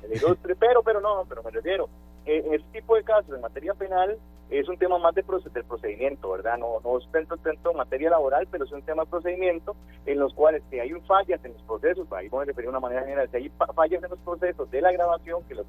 pero, 0.61 0.83
pero 0.85 1.01
no, 1.01 1.25
pero 1.29 1.43
me 1.43 1.51
refiero, 1.51 1.89
eh, 2.25 2.45
en 2.47 2.55
este 2.55 2.81
tipo 2.81 2.95
de 2.95 3.03
casos, 3.03 3.35
en 3.35 3.41
materia 3.41 3.75
penal, 3.75 4.17
es 4.51 4.69
un 4.69 4.77
tema 4.77 4.99
más 4.99 5.15
de 5.15 5.25
del 5.53 5.65
procedimiento, 5.65 6.31
¿verdad? 6.31 6.57
No, 6.59 6.81
no 6.85 6.99
es 6.99 7.11
tanto, 7.11 7.37
tanto 7.39 7.73
materia 7.75 8.11
laboral, 8.11 8.47
pero 8.51 8.65
es 8.65 8.73
un 8.73 8.83
tema 8.83 9.05
de 9.05 9.11
procedimiento 9.11 9.75
en 10.05 10.19
los 10.19 10.33
cuales 10.35 10.63
si 10.71 10.79
hay 10.79 10.93
un 10.93 11.03
fallas 11.03 11.45
en 11.45 11.53
los 11.53 11.63
procesos, 11.63 12.11
ahí 12.13 12.29
voy 12.29 12.43
a 12.43 12.47
referir 12.47 12.67
de 12.67 12.71
una 12.71 12.81
manera 12.81 13.03
general, 13.03 13.29
si 13.31 13.37
hay 13.37 13.53
fallas 13.75 14.03
en 14.03 14.11
los 14.11 14.19
procesos 14.21 14.71
de 14.71 14.81
la 14.81 14.93
grabación, 14.93 15.43
que 15.49 15.55
los 15.55 15.67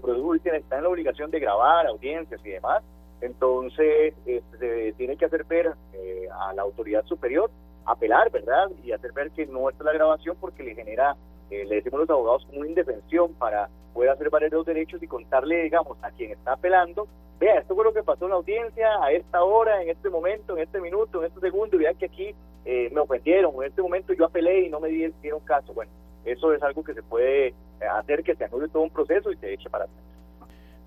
productores 0.00 0.62
están 0.62 0.78
en 0.78 0.84
la 0.84 0.90
obligación 0.90 1.30
de 1.30 1.40
grabar 1.40 1.86
audiencias 1.86 2.40
y 2.44 2.50
demás, 2.50 2.82
entonces 3.20 4.14
este, 4.24 4.48
se 4.58 4.92
tiene 4.92 5.16
que 5.16 5.24
hacer 5.24 5.44
ver 5.44 5.74
eh, 5.92 6.28
a 6.32 6.52
la 6.54 6.62
autoridad 6.62 7.04
superior, 7.04 7.50
apelar, 7.84 8.30
¿verdad? 8.30 8.70
Y 8.82 8.92
hacer 8.92 9.12
ver 9.12 9.30
que 9.32 9.46
no 9.46 9.68
es 9.68 9.78
la 9.80 9.92
grabación 9.92 10.36
porque 10.40 10.62
le 10.62 10.74
genera, 10.74 11.16
eh, 11.50 11.64
le 11.64 11.76
decimos 11.76 12.00
los 12.00 12.10
abogados, 12.10 12.46
como 12.46 12.60
una 12.60 12.68
indefensión 12.68 13.34
para 13.34 13.68
poder 13.92 14.10
hacer 14.10 14.30
valer 14.30 14.52
los 14.52 14.66
derechos 14.66 15.02
y 15.02 15.06
contarle, 15.06 15.64
digamos, 15.64 15.98
a 16.02 16.10
quien 16.10 16.30
está 16.32 16.52
apelando 16.52 17.08
vea, 17.40 17.58
esto 17.58 17.74
fue 17.74 17.84
lo 17.84 17.94
que 17.94 18.02
pasó 18.02 18.26
en 18.26 18.30
la 18.30 18.36
audiencia 18.36 18.86
a 19.02 19.10
esta 19.10 19.42
hora, 19.42 19.82
en 19.82 19.88
este 19.88 20.10
momento, 20.10 20.56
en 20.56 20.62
este 20.62 20.80
minuto, 20.80 21.20
en 21.20 21.28
este 21.28 21.40
segundo, 21.40 21.74
y 21.74 21.80
vean 21.80 21.96
que 21.96 22.06
aquí 22.06 22.34
eh, 22.66 22.90
me 22.92 23.00
ofendieron, 23.00 23.54
en 23.56 23.62
este 23.64 23.80
momento 23.80 24.12
yo 24.12 24.26
apelé 24.26 24.66
y 24.66 24.68
no 24.68 24.78
me 24.78 24.90
dieron 24.90 25.40
caso. 25.40 25.72
Bueno, 25.72 25.90
eso 26.24 26.52
es 26.52 26.62
algo 26.62 26.84
que 26.84 26.92
se 26.92 27.02
puede 27.02 27.48
eh, 27.48 27.54
hacer 27.90 28.22
que 28.22 28.36
se 28.36 28.44
anule 28.44 28.68
todo 28.68 28.82
un 28.82 28.90
proceso 28.90 29.32
y 29.32 29.36
se 29.36 29.54
eche 29.54 29.70
para 29.70 29.84
atrás. 29.84 30.09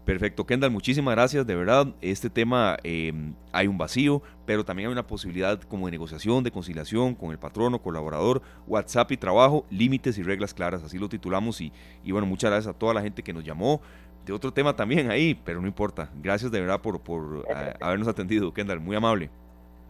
Perfecto, 0.05 0.45
Kendall, 0.45 0.71
muchísimas 0.71 1.15
gracias. 1.15 1.47
De 1.47 1.55
verdad, 1.55 1.87
este 2.01 2.29
tema 2.29 2.77
em, 2.83 3.33
hay 3.53 3.67
un 3.67 3.77
vacío, 3.77 4.21
pero 4.45 4.65
también 4.65 4.89
hay 4.89 4.91
una 4.91 5.07
posibilidad 5.07 5.61
como 5.61 5.85
de 5.85 5.91
negociación, 5.91 6.43
de 6.43 6.51
conciliación 6.51 7.15
con 7.15 7.31
el 7.31 7.39
patrono, 7.39 7.81
colaborador, 7.81 8.41
WhatsApp 8.67 9.13
y 9.13 9.17
trabajo, 9.17 9.65
límites 9.69 10.17
y 10.17 10.23
reglas 10.23 10.53
claras. 10.53 10.83
Así 10.83 10.97
lo 10.97 11.07
titulamos. 11.07 11.61
Y, 11.61 11.71
y 12.03 12.11
bueno, 12.11 12.27
muchas 12.27 12.51
gracias 12.51 12.75
a 12.75 12.77
toda 12.77 12.93
la 12.93 13.01
gente 13.01 13.23
que 13.23 13.31
nos 13.31 13.45
llamó, 13.45 13.81
de 14.25 14.33
otro 14.33 14.51
tema 14.51 14.75
también 14.75 15.09
ahí, 15.09 15.39
pero 15.43 15.61
no 15.61 15.67
importa. 15.67 16.09
Gracias 16.21 16.51
de 16.51 16.59
verdad 16.59 16.81
por, 16.81 17.01
por 17.01 17.45
eh, 17.49 17.73
habernos 17.79 18.07
atendido, 18.07 18.53
Kendall, 18.53 18.81
muy 18.81 18.95
amable. 18.95 19.29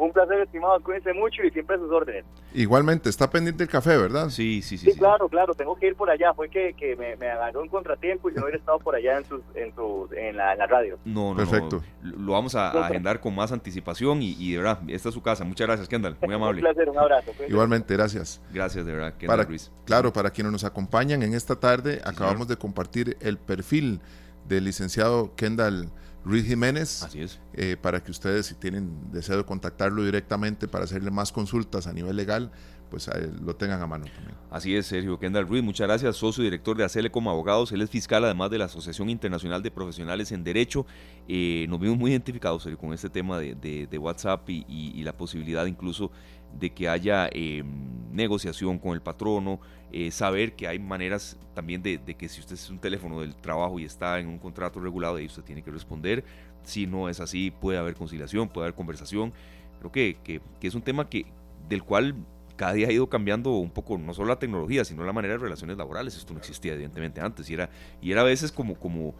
Un 0.03 0.11
placer, 0.11 0.41
estimado. 0.41 0.81
Cuídense 0.81 1.13
mucho 1.13 1.43
y 1.43 1.51
siempre 1.51 1.77
a 1.77 1.79
sus 1.79 1.89
órdenes. 1.89 2.25
Igualmente, 2.53 3.09
está 3.09 3.29
pendiente 3.29 3.63
el 3.63 3.69
café, 3.69 3.97
¿verdad? 3.97 4.29
Sí, 4.29 4.61
sí, 4.61 4.77
sí. 4.77 4.91
Sí, 4.91 4.97
claro, 4.97 5.29
claro. 5.29 5.53
Tengo 5.53 5.77
que 5.77 5.87
ir 5.87 5.95
por 5.95 6.09
allá. 6.09 6.33
Fue 6.33 6.49
que, 6.49 6.73
que 6.73 6.97
me, 6.97 7.15
me, 7.15 7.29
agarró 7.29 7.61
un 7.61 7.69
contratiempo 7.69 8.29
y 8.29 8.33
no 8.33 8.41
hubiera 8.41 8.57
estado 8.57 8.79
por 8.79 8.95
allá 8.95 9.17
en, 9.17 9.25
sus, 9.25 9.41
en, 9.55 9.73
su, 9.73 10.09
en, 10.11 10.35
la, 10.35 10.55
radio. 10.67 10.99
No, 11.05 11.31
no. 11.31 11.37
Perfecto. 11.37 11.81
Lo 12.01 12.33
vamos 12.33 12.53
a, 12.55 12.71
agendar 12.85 13.21
con 13.21 13.33
más 13.33 13.53
anticipación 13.53 14.21
y, 14.21 14.35
y, 14.37 14.51
de 14.51 14.57
verdad, 14.57 14.79
esta 14.89 15.07
es 15.07 15.15
su 15.15 15.21
casa. 15.21 15.45
Muchas 15.45 15.67
gracias, 15.67 15.87
Kendall. 15.87 16.17
Muy 16.21 16.35
amable. 16.35 16.59
un 16.59 16.73
placer, 16.73 16.89
un 16.89 16.97
abrazo. 16.97 17.31
Igualmente, 17.47 17.93
gracias. 17.93 18.41
Gracias, 18.51 18.85
de 18.85 18.91
verdad, 18.91 19.13
Kendall 19.13 19.37
para, 19.37 19.47
Ruiz. 19.47 19.71
Claro, 19.85 20.11
para 20.11 20.31
quienes 20.31 20.51
nos 20.51 20.65
acompañan 20.65 21.23
en 21.23 21.33
esta 21.33 21.55
tarde, 21.55 22.01
acabamos 22.03 22.49
de 22.49 22.57
compartir 22.57 23.15
el 23.21 23.37
perfil 23.37 24.01
del 24.49 24.65
licenciado 24.65 25.33
Kendall 25.37 25.89
Ruiz 26.25 26.45
Jiménez. 26.45 27.03
Así 27.03 27.21
es. 27.21 27.39
Eh, 27.53 27.77
para 27.81 28.03
que 28.03 28.11
ustedes, 28.11 28.47
si 28.47 28.55
tienen 28.55 29.11
deseo 29.11 29.37
de 29.37 29.43
contactarlo 29.43 30.03
directamente 30.03 30.67
para 30.67 30.85
hacerle 30.85 31.11
más 31.11 31.31
consultas 31.31 31.87
a 31.87 31.93
nivel 31.93 32.15
legal, 32.15 32.51
pues 32.93 33.09
lo 33.41 33.55
tengan 33.55 33.81
a 33.81 33.87
mano 33.87 34.05
también. 34.05 34.37
Así 34.51 34.75
es, 34.75 34.85
Sergio 34.85 35.17
Kendall 35.17 35.47
Ruiz, 35.47 35.63
muchas 35.63 35.87
gracias, 35.87 36.15
socio 36.15 36.43
director 36.43 36.77
de 36.77 36.83
ACELE 36.83 37.09
como 37.09 37.31
abogados, 37.31 37.71
él 37.71 37.81
es 37.81 37.89
fiscal 37.89 38.23
además 38.23 38.51
de 38.51 38.59
la 38.59 38.65
Asociación 38.65 39.09
Internacional 39.09 39.63
de 39.63 39.71
Profesionales 39.71 40.31
en 40.31 40.43
Derecho. 40.43 40.85
Eh, 41.27 41.65
nos 41.69 41.79
vimos 41.79 41.97
muy 41.97 42.11
identificados, 42.11 42.61
Sergio, 42.61 42.77
con 42.77 42.93
este 42.93 43.09
tema 43.09 43.39
de, 43.39 43.97
WhatsApp 43.99 44.47
y, 44.47 45.01
la 45.01 45.17
posibilidad 45.17 45.65
incluso 45.65 46.11
de 46.59 46.71
que 46.71 46.87
haya 46.87 47.29
em, 47.31 47.65
negociación 48.11 48.79
con 48.79 48.93
el 48.93 49.01
patrono, 49.01 49.59
eh, 49.91 50.11
saber 50.11 50.53
que 50.53 50.67
hay 50.67 50.79
maneras 50.79 51.37
también 51.53 51.83
de, 51.83 51.99
que 51.99 52.29
si 52.29 52.39
usted 52.39 52.55
es 52.55 52.69
un 52.69 52.79
teléfono 52.79 53.21
del 53.21 53.35
trabajo 53.35 53.79
y 53.79 53.85
está 53.85 54.19
en 54.19 54.27
un 54.27 54.39
contrato 54.39 54.79
regulado, 54.79 55.17
ahí 55.17 55.25
usted 55.25 55.43
tiene 55.43 55.61
que 55.61 55.71
responder. 55.71 56.23
Si 56.63 56.87
no 56.87 57.09
es 57.09 57.19
así, 57.19 57.51
puede 57.51 57.77
haber 57.77 57.95
conciliación, 57.95 58.49
puede 58.49 58.67
haber 58.67 58.75
conversación. 58.75 59.33
Creo 59.79 59.91
que, 59.91 60.17
que, 60.23 60.41
que 60.59 60.67
es 60.67 60.75
un 60.75 60.81
tema 60.81 61.09
que, 61.09 61.25
del 61.67 61.83
cual 61.83 62.15
cada 62.55 62.73
día 62.73 62.87
ha 62.87 62.91
ido 62.91 63.09
cambiando 63.09 63.51
un 63.51 63.71
poco, 63.71 63.97
no 63.97 64.13
solo 64.13 64.29
la 64.29 64.39
tecnología, 64.39 64.85
sino 64.85 65.03
la 65.03 65.13
manera 65.13 65.33
de 65.33 65.39
relaciones 65.39 65.77
laborales. 65.77 66.15
Esto 66.15 66.33
no 66.33 66.39
existía 66.39 66.73
evidentemente 66.73 67.21
antes 67.21 67.49
y 67.49 67.53
era, 67.55 67.69
y 68.01 68.11
era 68.11 68.21
a 68.21 68.25
veces 68.25 68.51
como, 68.51 68.75
como 68.75 69.15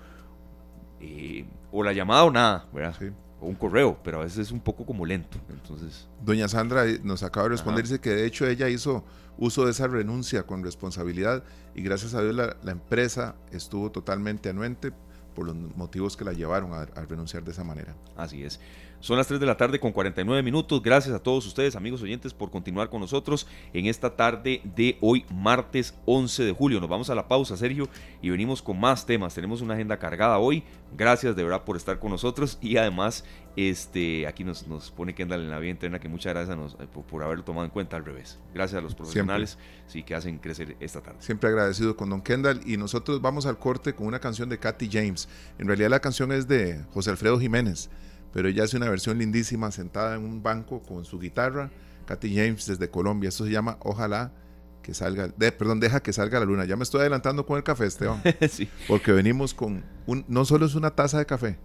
eh, 0.99 1.45
o 1.71 1.83
la 1.83 1.93
llamada 1.93 2.23
o 2.23 2.31
nada, 2.31 2.67
¿verdad? 2.71 2.95
O 3.43 3.47
un 3.47 3.55
correo, 3.55 3.99
pero 4.03 4.21
a 4.21 4.23
veces 4.23 4.39
es 4.39 4.51
un 4.51 4.61
poco 4.61 4.85
como 4.85 5.05
lento. 5.05 5.37
Entonces... 5.49 6.07
Doña 6.23 6.47
Sandra 6.47 6.85
eh, 6.85 6.99
nos 7.03 7.23
acaba 7.23 7.45
de 7.45 7.49
responder, 7.49 7.83
dice 7.83 7.99
que 7.99 8.11
de 8.11 8.25
hecho 8.25 8.47
ella 8.47 8.69
hizo 8.69 9.03
uso 9.37 9.65
de 9.65 9.71
esa 9.71 9.87
renuncia 9.87 10.43
con 10.43 10.63
responsabilidad 10.63 11.43
y 11.75 11.81
gracias 11.81 12.13
a 12.13 12.21
Dios 12.21 12.35
la, 12.35 12.55
la 12.63 12.71
empresa 12.71 13.35
estuvo 13.51 13.91
totalmente 13.91 14.49
anuente 14.49 14.93
por 15.35 15.45
los 15.45 15.55
motivos 15.75 16.15
que 16.15 16.23
la 16.23 16.33
llevaron 16.33 16.73
a, 16.73 16.81
a 16.81 17.05
renunciar 17.05 17.43
de 17.43 17.51
esa 17.51 17.63
manera. 17.63 17.95
Así 18.15 18.43
es. 18.43 18.59
Son 19.03 19.17
las 19.17 19.27
3 19.27 19.37
de 19.37 19.45
la 19.45 19.57
tarde 19.57 19.81
con 19.81 19.91
49 19.91 20.41
minutos. 20.43 20.81
Gracias 20.81 21.13
a 21.13 21.19
todos 21.19 21.45
ustedes, 21.45 21.75
amigos 21.75 22.01
oyentes, 22.01 22.33
por 22.33 22.49
continuar 22.49 22.89
con 22.89 23.01
nosotros 23.01 23.45
en 23.73 23.87
esta 23.87 24.15
tarde 24.15 24.61
de 24.63 24.97
hoy, 25.01 25.25
martes 25.29 25.93
11 26.05 26.45
de 26.45 26.53
julio. 26.53 26.79
Nos 26.79 26.89
vamos 26.89 27.09
a 27.09 27.15
la 27.15 27.27
pausa, 27.27 27.57
Sergio, 27.57 27.89
y 28.21 28.29
venimos 28.29 28.61
con 28.61 28.79
más 28.79 29.05
temas. 29.05 29.35
Tenemos 29.35 29.59
una 29.59 29.73
agenda 29.73 29.99
cargada 29.99 30.37
hoy. 30.37 30.63
Gracias 30.95 31.35
de 31.35 31.43
verdad 31.43 31.65
por 31.65 31.75
estar 31.75 31.99
con 31.99 32.11
nosotros 32.11 32.57
y 32.61 32.77
además 32.77 33.25
este 33.57 34.25
aquí 34.25 34.45
nos, 34.45 34.67
nos 34.67 34.89
pone 34.89 35.13
Kendall 35.13 35.41
en 35.41 35.49
la 35.49 35.59
vía 35.59 35.71
interna 35.71 35.99
que 35.99 36.07
muchas 36.07 36.33
gracias 36.33 36.57
eh, 36.79 36.87
por, 36.87 37.23
haberlo 37.23 37.43
tomado 37.43 37.65
en 37.65 37.71
cuenta 37.71 37.97
al 37.97 38.05
revés. 38.05 38.39
Gracias 38.53 38.79
a 38.79 38.81
los 38.81 38.95
profesionales 38.95 39.57
sí, 39.85 40.03
que 40.03 40.15
hacen 40.15 40.37
crecer 40.37 40.77
esta 40.79 41.01
tarde. 41.01 41.17
Siempre 41.19 41.49
agradecido 41.49 41.97
con 41.97 42.09
Don 42.09 42.21
Kendall 42.21 42.61
y 42.65 42.77
nosotros 42.77 43.21
vamos 43.21 43.47
al 43.47 43.59
corte 43.59 43.93
con 43.93 44.07
una 44.07 44.19
canción 44.19 44.47
de 44.47 44.59
Katy 44.59 44.89
James. 44.89 45.27
En 45.59 45.67
realidad 45.67 45.89
la 45.89 45.99
canción 45.99 46.31
es 46.31 46.47
de 46.47 46.85
José 46.93 47.09
Alfredo 47.09 47.37
Jiménez 47.37 47.89
pero 48.33 48.49
ella 48.49 48.63
hace 48.63 48.77
una 48.77 48.89
versión 48.89 49.19
lindísima 49.19 49.71
sentada 49.71 50.15
en 50.15 50.23
un 50.23 50.41
banco 50.43 50.81
con 50.81 51.05
su 51.05 51.19
guitarra. 51.19 51.69
Katy 52.05 52.35
James 52.35 52.65
desde 52.65 52.89
Colombia. 52.89 53.29
Esto 53.29 53.45
se 53.45 53.51
llama 53.51 53.77
Ojalá 53.81 54.33
que 54.81 54.93
salga, 54.93 55.29
perdón, 55.29 55.79
deja 55.79 56.03
que 56.03 56.11
salga 56.11 56.39
la 56.39 56.45
luna. 56.45 56.65
Ya 56.65 56.75
me 56.75 56.83
estoy 56.83 57.01
adelantando 57.01 57.45
con 57.45 57.57
el 57.57 57.63
café, 57.63 57.85
Esteban. 57.85 58.21
sí. 58.49 58.67
Porque 58.87 59.13
venimos 59.13 59.53
con, 59.53 59.83
un, 60.05 60.25
no 60.27 60.45
solo 60.45 60.65
es 60.65 60.75
una 60.75 60.91
taza 60.91 61.17
de 61.17 61.25
café, 61.25 61.57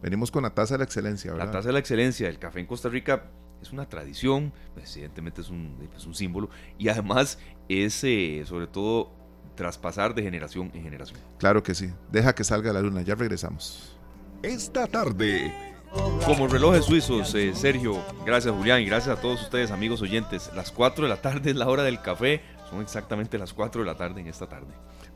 venimos 0.00 0.30
con 0.30 0.44
la 0.44 0.50
taza 0.50 0.74
de 0.74 0.78
la 0.78 0.84
excelencia, 0.84 1.32
¿verdad? 1.32 1.46
La 1.46 1.52
taza 1.52 1.68
de 1.68 1.72
la 1.72 1.80
excelencia, 1.80 2.28
el 2.28 2.38
café 2.38 2.60
en 2.60 2.66
Costa 2.66 2.88
Rica 2.88 3.24
es 3.60 3.72
una 3.72 3.88
tradición, 3.88 4.52
pues, 4.74 4.96
evidentemente 4.96 5.40
es 5.40 5.50
un, 5.50 5.76
es 5.96 6.06
un 6.06 6.14
símbolo, 6.14 6.48
y 6.78 6.88
además 6.88 7.40
es 7.68 8.04
eh, 8.04 8.44
sobre 8.46 8.68
todo 8.68 9.10
traspasar 9.56 10.14
de 10.14 10.22
generación 10.22 10.70
en 10.74 10.84
generación. 10.84 11.18
Claro 11.38 11.64
que 11.64 11.74
sí, 11.74 11.90
deja 12.12 12.36
que 12.36 12.44
salga 12.44 12.72
la 12.72 12.80
luna, 12.80 13.02
ya 13.02 13.16
regresamos. 13.16 13.96
Esta 14.44 14.86
tarde 14.86 15.52
Como 16.24 16.46
relojes 16.46 16.84
suizos, 16.84 17.34
eh, 17.34 17.54
Sergio, 17.54 18.02
gracias 18.26 18.54
Julián 18.54 18.82
y 18.82 18.84
gracias 18.84 19.16
a 19.16 19.20
todos 19.20 19.42
ustedes 19.42 19.70
amigos 19.70 20.02
oyentes. 20.02 20.50
Las 20.54 20.70
4 20.70 21.04
de 21.04 21.08
la 21.08 21.22
tarde 21.22 21.50
es 21.50 21.56
la 21.56 21.68
hora 21.68 21.82
del 21.82 22.00
café, 22.00 22.42
son 22.68 22.82
exactamente 22.82 23.38
las 23.38 23.54
4 23.54 23.80
de 23.82 23.86
la 23.86 23.96
tarde 23.96 24.20
en 24.20 24.26
esta 24.26 24.46
tarde. 24.46 24.66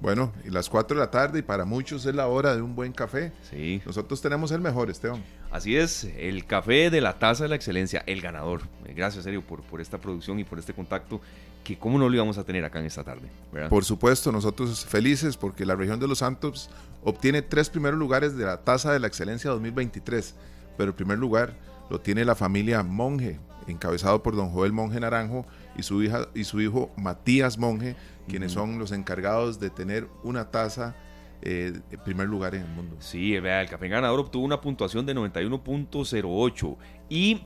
Bueno, 0.00 0.32
y 0.44 0.50
las 0.50 0.68
4 0.68 0.96
de 0.96 1.00
la 1.00 1.10
tarde 1.10 1.38
y 1.40 1.42
para 1.42 1.64
muchos 1.64 2.06
es 2.06 2.14
la 2.14 2.26
hora 2.26 2.56
de 2.56 2.62
un 2.62 2.74
buen 2.74 2.92
café. 2.92 3.32
Sí. 3.48 3.80
Nosotros 3.86 4.20
tenemos 4.20 4.50
el 4.50 4.60
mejor, 4.60 4.90
Esteban. 4.90 5.22
Así 5.50 5.76
es, 5.76 6.04
el 6.16 6.44
café 6.44 6.90
de 6.90 7.00
la 7.00 7.18
taza 7.18 7.44
de 7.44 7.50
la 7.50 7.56
excelencia, 7.56 8.02
el 8.06 8.20
ganador. 8.20 8.62
Eh, 8.86 8.94
Gracias, 8.94 9.24
Sergio, 9.24 9.42
por, 9.42 9.62
por 9.62 9.80
esta 9.80 9.98
producción 9.98 10.40
y 10.40 10.44
por 10.44 10.58
este 10.58 10.72
contacto 10.72 11.20
que 11.62 11.78
cómo 11.78 11.98
no 11.98 12.08
lo 12.08 12.14
íbamos 12.14 12.38
a 12.38 12.44
tener 12.44 12.64
acá 12.64 12.80
en 12.80 12.86
esta 12.86 13.04
tarde. 13.04 13.28
¿verdad? 13.52 13.68
Por 13.68 13.84
supuesto, 13.84 14.32
nosotros 14.32 14.84
felices 14.84 15.36
porque 15.36 15.64
la 15.64 15.76
región 15.76 16.00
de 16.00 16.08
los 16.08 16.18
Santos 16.18 16.68
obtiene 17.04 17.42
tres 17.42 17.70
primeros 17.70 17.98
lugares 17.98 18.36
de 18.36 18.44
la 18.44 18.62
tasa 18.64 18.92
de 18.92 18.98
la 18.98 19.06
excelencia 19.06 19.50
2023, 19.50 20.34
pero 20.76 20.90
el 20.90 20.94
primer 20.94 21.18
lugar 21.18 21.54
lo 21.90 22.00
tiene 22.00 22.24
la 22.24 22.34
familia 22.34 22.82
Monge, 22.82 23.38
encabezado 23.66 24.22
por 24.22 24.34
don 24.36 24.50
Joel 24.50 24.72
Monge 24.72 24.98
Naranjo 25.00 25.46
y 25.76 25.82
su, 25.82 26.02
hija, 26.02 26.28
y 26.34 26.44
su 26.44 26.60
hijo 26.60 26.90
Matías 26.96 27.58
Monge, 27.58 27.96
quienes 28.28 28.52
son 28.52 28.78
los 28.78 28.92
encargados 28.92 29.60
de 29.60 29.70
tener 29.70 30.08
una 30.22 30.50
tasa 30.50 30.94
eh, 31.42 31.72
en 31.90 32.00
primer 32.00 32.28
lugar 32.28 32.54
en 32.54 32.62
el 32.62 32.68
mundo. 32.68 32.96
Sí, 33.00 33.38
vea, 33.40 33.60
el 33.60 33.68
café 33.68 33.88
ganador 33.88 34.20
obtuvo 34.20 34.44
una 34.44 34.60
puntuación 34.60 35.04
de 35.06 35.14
91.08 35.14 36.76
y 37.08 37.42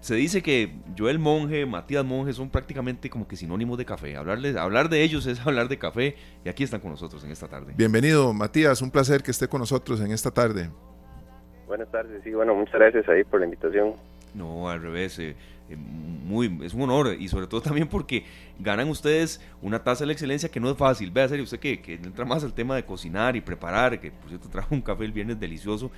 se 0.00 0.16
dice 0.16 0.42
que 0.42 0.74
Joel 0.98 1.18
Monge, 1.18 1.64
Matías 1.64 2.04
Monge 2.04 2.32
son 2.32 2.50
prácticamente 2.50 3.08
como 3.08 3.26
que 3.26 3.36
sinónimos 3.36 3.78
de 3.78 3.84
café. 3.84 4.16
Hablarles, 4.16 4.56
hablar 4.56 4.88
de 4.88 5.02
ellos 5.02 5.26
es 5.26 5.40
hablar 5.46 5.68
de 5.68 5.78
café 5.78 6.16
y 6.44 6.48
aquí 6.48 6.62
están 6.62 6.80
con 6.80 6.90
nosotros 6.90 7.24
en 7.24 7.30
esta 7.30 7.48
tarde. 7.48 7.72
Bienvenido, 7.76 8.32
Matías, 8.34 8.82
un 8.82 8.90
placer 8.90 9.22
que 9.22 9.30
esté 9.30 9.48
con 9.48 9.60
nosotros 9.60 10.00
en 10.00 10.12
esta 10.12 10.30
tarde. 10.30 10.70
Buenas 11.72 11.90
tardes, 11.90 12.22
sí, 12.22 12.30
bueno, 12.34 12.54
muchas 12.54 12.74
gracias 12.74 13.08
ahí 13.08 13.24
por 13.24 13.40
la 13.40 13.46
invitación. 13.46 13.94
No, 14.34 14.68
al 14.68 14.82
revés, 14.82 15.18
eh, 15.18 15.34
eh, 15.70 15.76
muy, 15.76 16.60
es 16.62 16.74
un 16.74 16.82
honor 16.82 17.16
y 17.18 17.28
sobre 17.28 17.46
todo 17.46 17.62
también 17.62 17.88
porque 17.88 18.26
ganan 18.58 18.90
ustedes 18.90 19.40
una 19.62 19.82
taza 19.82 20.00
de 20.00 20.08
la 20.08 20.12
excelencia 20.12 20.50
que 20.50 20.60
no 20.60 20.70
es 20.70 20.76
fácil. 20.76 21.10
Vea, 21.10 21.28
serio, 21.28 21.44
usted 21.44 21.58
que, 21.58 21.80
que 21.80 21.94
entra 21.94 22.26
más 22.26 22.44
al 22.44 22.52
tema 22.52 22.76
de 22.76 22.84
cocinar 22.84 23.36
y 23.36 23.40
preparar, 23.40 23.98
que 23.98 24.10
por 24.10 24.28
cierto 24.28 24.50
trajo 24.50 24.74
un 24.74 24.82
café 24.82 25.06
el 25.06 25.12
viernes 25.12 25.40
delicioso, 25.40 25.90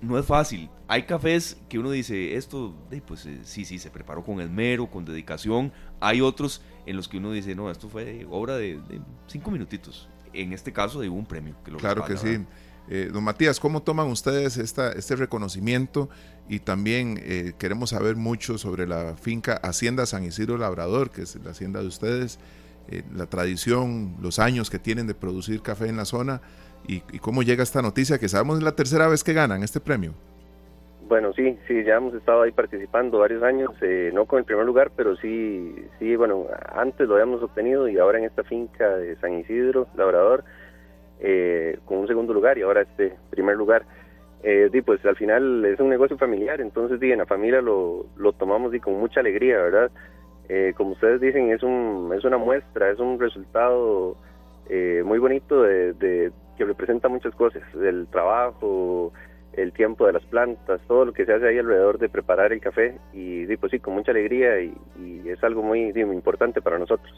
no 0.00 0.16
es 0.16 0.24
fácil. 0.24 0.70
Hay 0.86 1.02
cafés 1.02 1.60
que 1.68 1.80
uno 1.80 1.90
dice, 1.90 2.36
esto, 2.36 2.72
eh, 2.92 3.02
pues 3.04 3.26
eh, 3.26 3.40
sí, 3.42 3.64
sí, 3.64 3.80
se 3.80 3.90
preparó 3.90 4.22
con 4.22 4.40
esmero, 4.40 4.86
con 4.86 5.04
dedicación. 5.04 5.72
Hay 5.98 6.20
otros 6.20 6.62
en 6.86 6.94
los 6.94 7.08
que 7.08 7.16
uno 7.16 7.32
dice, 7.32 7.56
no, 7.56 7.72
esto 7.72 7.88
fue 7.88 8.24
obra 8.30 8.56
de, 8.56 8.76
de 8.76 9.00
cinco 9.26 9.50
minutitos. 9.50 10.08
En 10.32 10.52
este 10.52 10.72
caso 10.72 11.00
de 11.00 11.08
un 11.08 11.26
premio. 11.26 11.56
Que 11.64 11.72
lo 11.72 11.78
Claro 11.78 12.04
que 12.04 12.16
sí. 12.16 12.28
¿verdad? 12.28 12.46
Eh, 12.94 13.08
don 13.10 13.24
Matías, 13.24 13.58
¿cómo 13.58 13.80
toman 13.80 14.08
ustedes 14.08 14.58
esta, 14.58 14.92
este 14.92 15.16
reconocimiento? 15.16 16.10
Y 16.46 16.58
también 16.58 17.18
eh, 17.22 17.54
queremos 17.58 17.88
saber 17.88 18.16
mucho 18.16 18.58
sobre 18.58 18.86
la 18.86 19.16
finca 19.16 19.54
Hacienda 19.62 20.04
San 20.04 20.24
Isidro 20.24 20.58
Labrador, 20.58 21.10
que 21.10 21.22
es 21.22 21.42
la 21.42 21.52
hacienda 21.52 21.80
de 21.80 21.86
ustedes, 21.86 22.38
eh, 22.90 23.02
la 23.16 23.24
tradición, 23.24 24.16
los 24.20 24.38
años 24.38 24.68
que 24.68 24.78
tienen 24.78 25.06
de 25.06 25.14
producir 25.14 25.62
café 25.62 25.88
en 25.88 25.96
la 25.96 26.04
zona 26.04 26.42
y, 26.86 26.96
y 27.10 27.18
cómo 27.18 27.42
llega 27.42 27.62
esta 27.62 27.80
noticia, 27.80 28.18
que 28.18 28.28
sabemos 28.28 28.58
es 28.58 28.62
la 28.62 28.76
tercera 28.76 29.08
vez 29.08 29.24
que 29.24 29.32
ganan 29.32 29.62
este 29.62 29.80
premio. 29.80 30.12
Bueno, 31.08 31.32
sí, 31.32 31.58
sí, 31.66 31.84
ya 31.84 31.96
hemos 31.96 32.12
estado 32.12 32.42
ahí 32.42 32.52
participando 32.52 33.20
varios 33.20 33.42
años, 33.42 33.70
eh, 33.80 34.10
no 34.12 34.26
con 34.26 34.38
el 34.38 34.44
primer 34.44 34.66
lugar, 34.66 34.90
pero 34.94 35.16
sí, 35.16 35.74
sí, 35.98 36.14
bueno, 36.16 36.46
antes 36.74 37.08
lo 37.08 37.14
habíamos 37.14 37.42
obtenido 37.42 37.88
y 37.88 37.96
ahora 37.96 38.18
en 38.18 38.24
esta 38.24 38.44
finca 38.44 38.86
de 38.96 39.16
San 39.16 39.38
Isidro, 39.38 39.86
Labrador, 39.96 40.44
eh, 41.22 41.78
con 41.86 41.98
un 41.98 42.06
segundo 42.08 42.34
lugar 42.34 42.58
y 42.58 42.62
ahora 42.62 42.82
este 42.82 43.14
primer 43.30 43.56
lugar. 43.56 43.84
Eh, 44.44 44.68
di, 44.72 44.82
pues 44.82 45.04
al 45.06 45.14
final 45.16 45.64
es 45.64 45.78
un 45.78 45.88
negocio 45.88 46.18
familiar, 46.18 46.60
entonces 46.60 46.98
di, 46.98 47.12
en 47.12 47.18
la 47.18 47.26
familia 47.26 47.60
lo, 47.62 48.06
lo 48.16 48.32
tomamos 48.32 48.72
di, 48.72 48.80
con 48.80 48.94
mucha 48.98 49.20
alegría, 49.20 49.56
¿verdad? 49.56 49.90
Eh, 50.48 50.74
como 50.76 50.92
ustedes 50.92 51.20
dicen, 51.20 51.50
es, 51.52 51.62
un, 51.62 52.12
es 52.16 52.24
una 52.24 52.38
muestra, 52.38 52.90
es 52.90 52.98
un 52.98 53.20
resultado 53.20 54.16
eh, 54.68 55.02
muy 55.04 55.18
bonito 55.20 55.62
de, 55.62 55.92
de- 55.94 56.32
que 56.58 56.64
representa 56.64 57.08
muchas 57.08 57.34
cosas, 57.36 57.62
el 57.80 58.08
trabajo, 58.08 59.12
el 59.52 59.72
tiempo 59.72 60.06
de 60.06 60.12
las 60.14 60.24
plantas, 60.26 60.80
todo 60.88 61.04
lo 61.04 61.12
que 61.12 61.24
se 61.24 61.32
hace 61.34 61.46
ahí 61.48 61.58
alrededor 61.58 61.98
de 61.98 62.08
preparar 62.08 62.52
el 62.52 62.60
café 62.60 62.98
y 63.12 63.44
di, 63.46 63.56
pues 63.56 63.70
sí, 63.70 63.78
con 63.78 63.94
mucha 63.94 64.10
alegría 64.10 64.60
y, 64.60 64.74
y 64.96 65.28
es 65.28 65.42
algo 65.44 65.62
muy 65.62 65.90
importante 65.96 66.60
para 66.60 66.78
nosotros. 66.78 67.12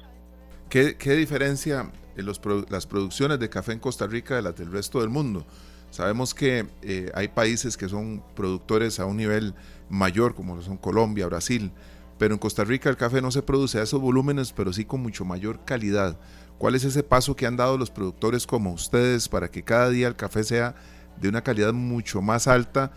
¿Qué, 0.75 1.15
diferencia 1.15 1.89
las 2.17 2.87
producciones 2.89 3.39
de 3.39 3.49
café 3.49 3.71
en 3.71 3.79
Costa 3.79 4.09
Rica 4.09 4.35
de 4.35 4.43
las 4.43 4.57
del 4.57 4.73
resto 4.73 4.99
del 4.99 5.09
mundo? 5.09 5.47
Sabemos 5.93 6.35
que 6.35 6.67
eh, 6.83 7.13
hay 7.15 7.29
países 7.29 7.77
que 7.77 7.89
son 7.89 8.25
productores 8.35 8.99
a 8.99 9.07
un 9.07 9.17
nivel 9.17 9.55
mayor, 9.89 10.35
como 10.35 10.61
son 10.63 10.77
Colombia, 10.77 11.29
Brasil, 11.29 11.71
pero 12.19 12.35
en 12.35 12.41
Costa 12.41 12.65
Rica 12.65 12.91
el 12.91 12.97
café 12.97 13.23
no 13.23 13.31
se 13.31 13.43
produce 13.43 13.79
a 13.79 13.85
esos 13.85 14.01
volúmenes, 14.01 14.53
pero 14.53 14.73
sí 14.73 14.85
con 14.85 15.01
mucho 15.01 15.25
mayor 15.25 15.65
calidad. 15.65 16.19
¿Cuál 16.59 16.75
es 16.75 16.83
ese 16.83 17.05
paso 17.05 17.37
que 17.37 17.47
han 17.47 17.57
dado 17.57 17.79
los 17.79 17.93
productores 17.93 18.45
como 18.45 18.73
ustedes 18.73 19.29
para 19.29 19.53
que 19.53 19.63
cada 19.63 19.91
día 19.91 20.09
el 20.09 20.17
café 20.17 20.43
sea 20.43 20.75
de 21.21 21.29
una 21.29 21.45
calidad 21.45 21.73
mucho 21.73 22.21
más 22.21 22.49
alta 22.49 22.91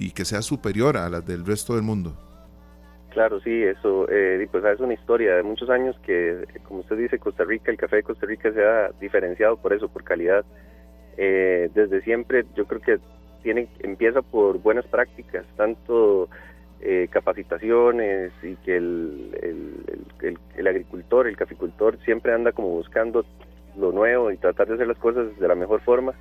y 0.00 0.10
que 0.10 0.24
sea 0.24 0.42
superior 0.42 0.96
a 0.96 1.08
las 1.08 1.24
del 1.24 1.46
resto 1.46 1.76
del 1.76 1.82
mundo? 1.82 2.29
Claro, 3.10 3.40
sí, 3.40 3.62
eso, 3.62 4.06
eh, 4.08 4.46
pues 4.50 4.64
es 4.64 4.80
una 4.80 4.94
historia 4.94 5.36
de 5.36 5.42
muchos 5.42 5.68
años 5.70 5.98
que, 6.04 6.44
como 6.64 6.80
usted 6.80 6.96
dice, 6.96 7.18
Costa 7.18 7.44
Rica, 7.44 7.70
el 7.70 7.76
café 7.76 7.96
de 7.96 8.02
Costa 8.04 8.26
Rica 8.26 8.52
se 8.52 8.64
ha 8.64 8.90
diferenciado 9.00 9.56
por 9.56 9.72
eso, 9.72 9.88
por 9.88 10.04
calidad. 10.04 10.44
Eh, 11.16 11.68
desde 11.74 12.02
siempre, 12.02 12.44
yo 12.54 12.66
creo 12.66 12.80
que 12.80 12.98
tiene, 13.42 13.68
empieza 13.80 14.22
por 14.22 14.58
buenas 14.58 14.86
prácticas, 14.86 15.44
tanto 15.56 16.28
eh, 16.82 17.08
capacitaciones 17.10 18.32
y 18.42 18.54
que 18.56 18.76
el, 18.76 19.36
el, 19.42 19.74
el- 20.22 20.28
el- 20.28 20.38
el 20.56 20.66
agricultor, 20.66 21.26
el 21.26 21.36
caficultor 21.36 21.98
siempre 22.04 22.32
anda 22.32 22.52
como 22.52 22.68
buscando 22.70 23.24
lo 23.78 23.92
nuevo 23.92 24.30
y 24.30 24.36
tratar 24.38 24.66
de 24.68 24.74
hacer 24.74 24.86
las 24.86 24.98
cosas 24.98 25.38
de 25.38 25.48
la 25.48 25.54
mejor 25.54 25.80
forma 25.82 26.12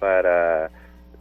para 0.00 0.70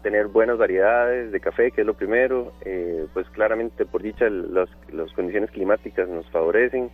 tener 0.04 0.28
buenas 0.28 0.58
variedades 0.58 1.32
de 1.32 1.40
café, 1.40 1.72
que 1.72 1.82
es 1.82 1.88
lo 1.88 1.96
primero, 1.96 2.54
eh, 2.66 3.08
pues 3.14 3.28
claramente 3.30 3.86
por 3.86 4.04
dicha 4.04 4.30
las, 4.30 4.70
las 4.92 5.12
condiciones 5.14 5.50
climáticas 5.50 6.08
nos 6.08 6.30
favorecen 6.30 6.92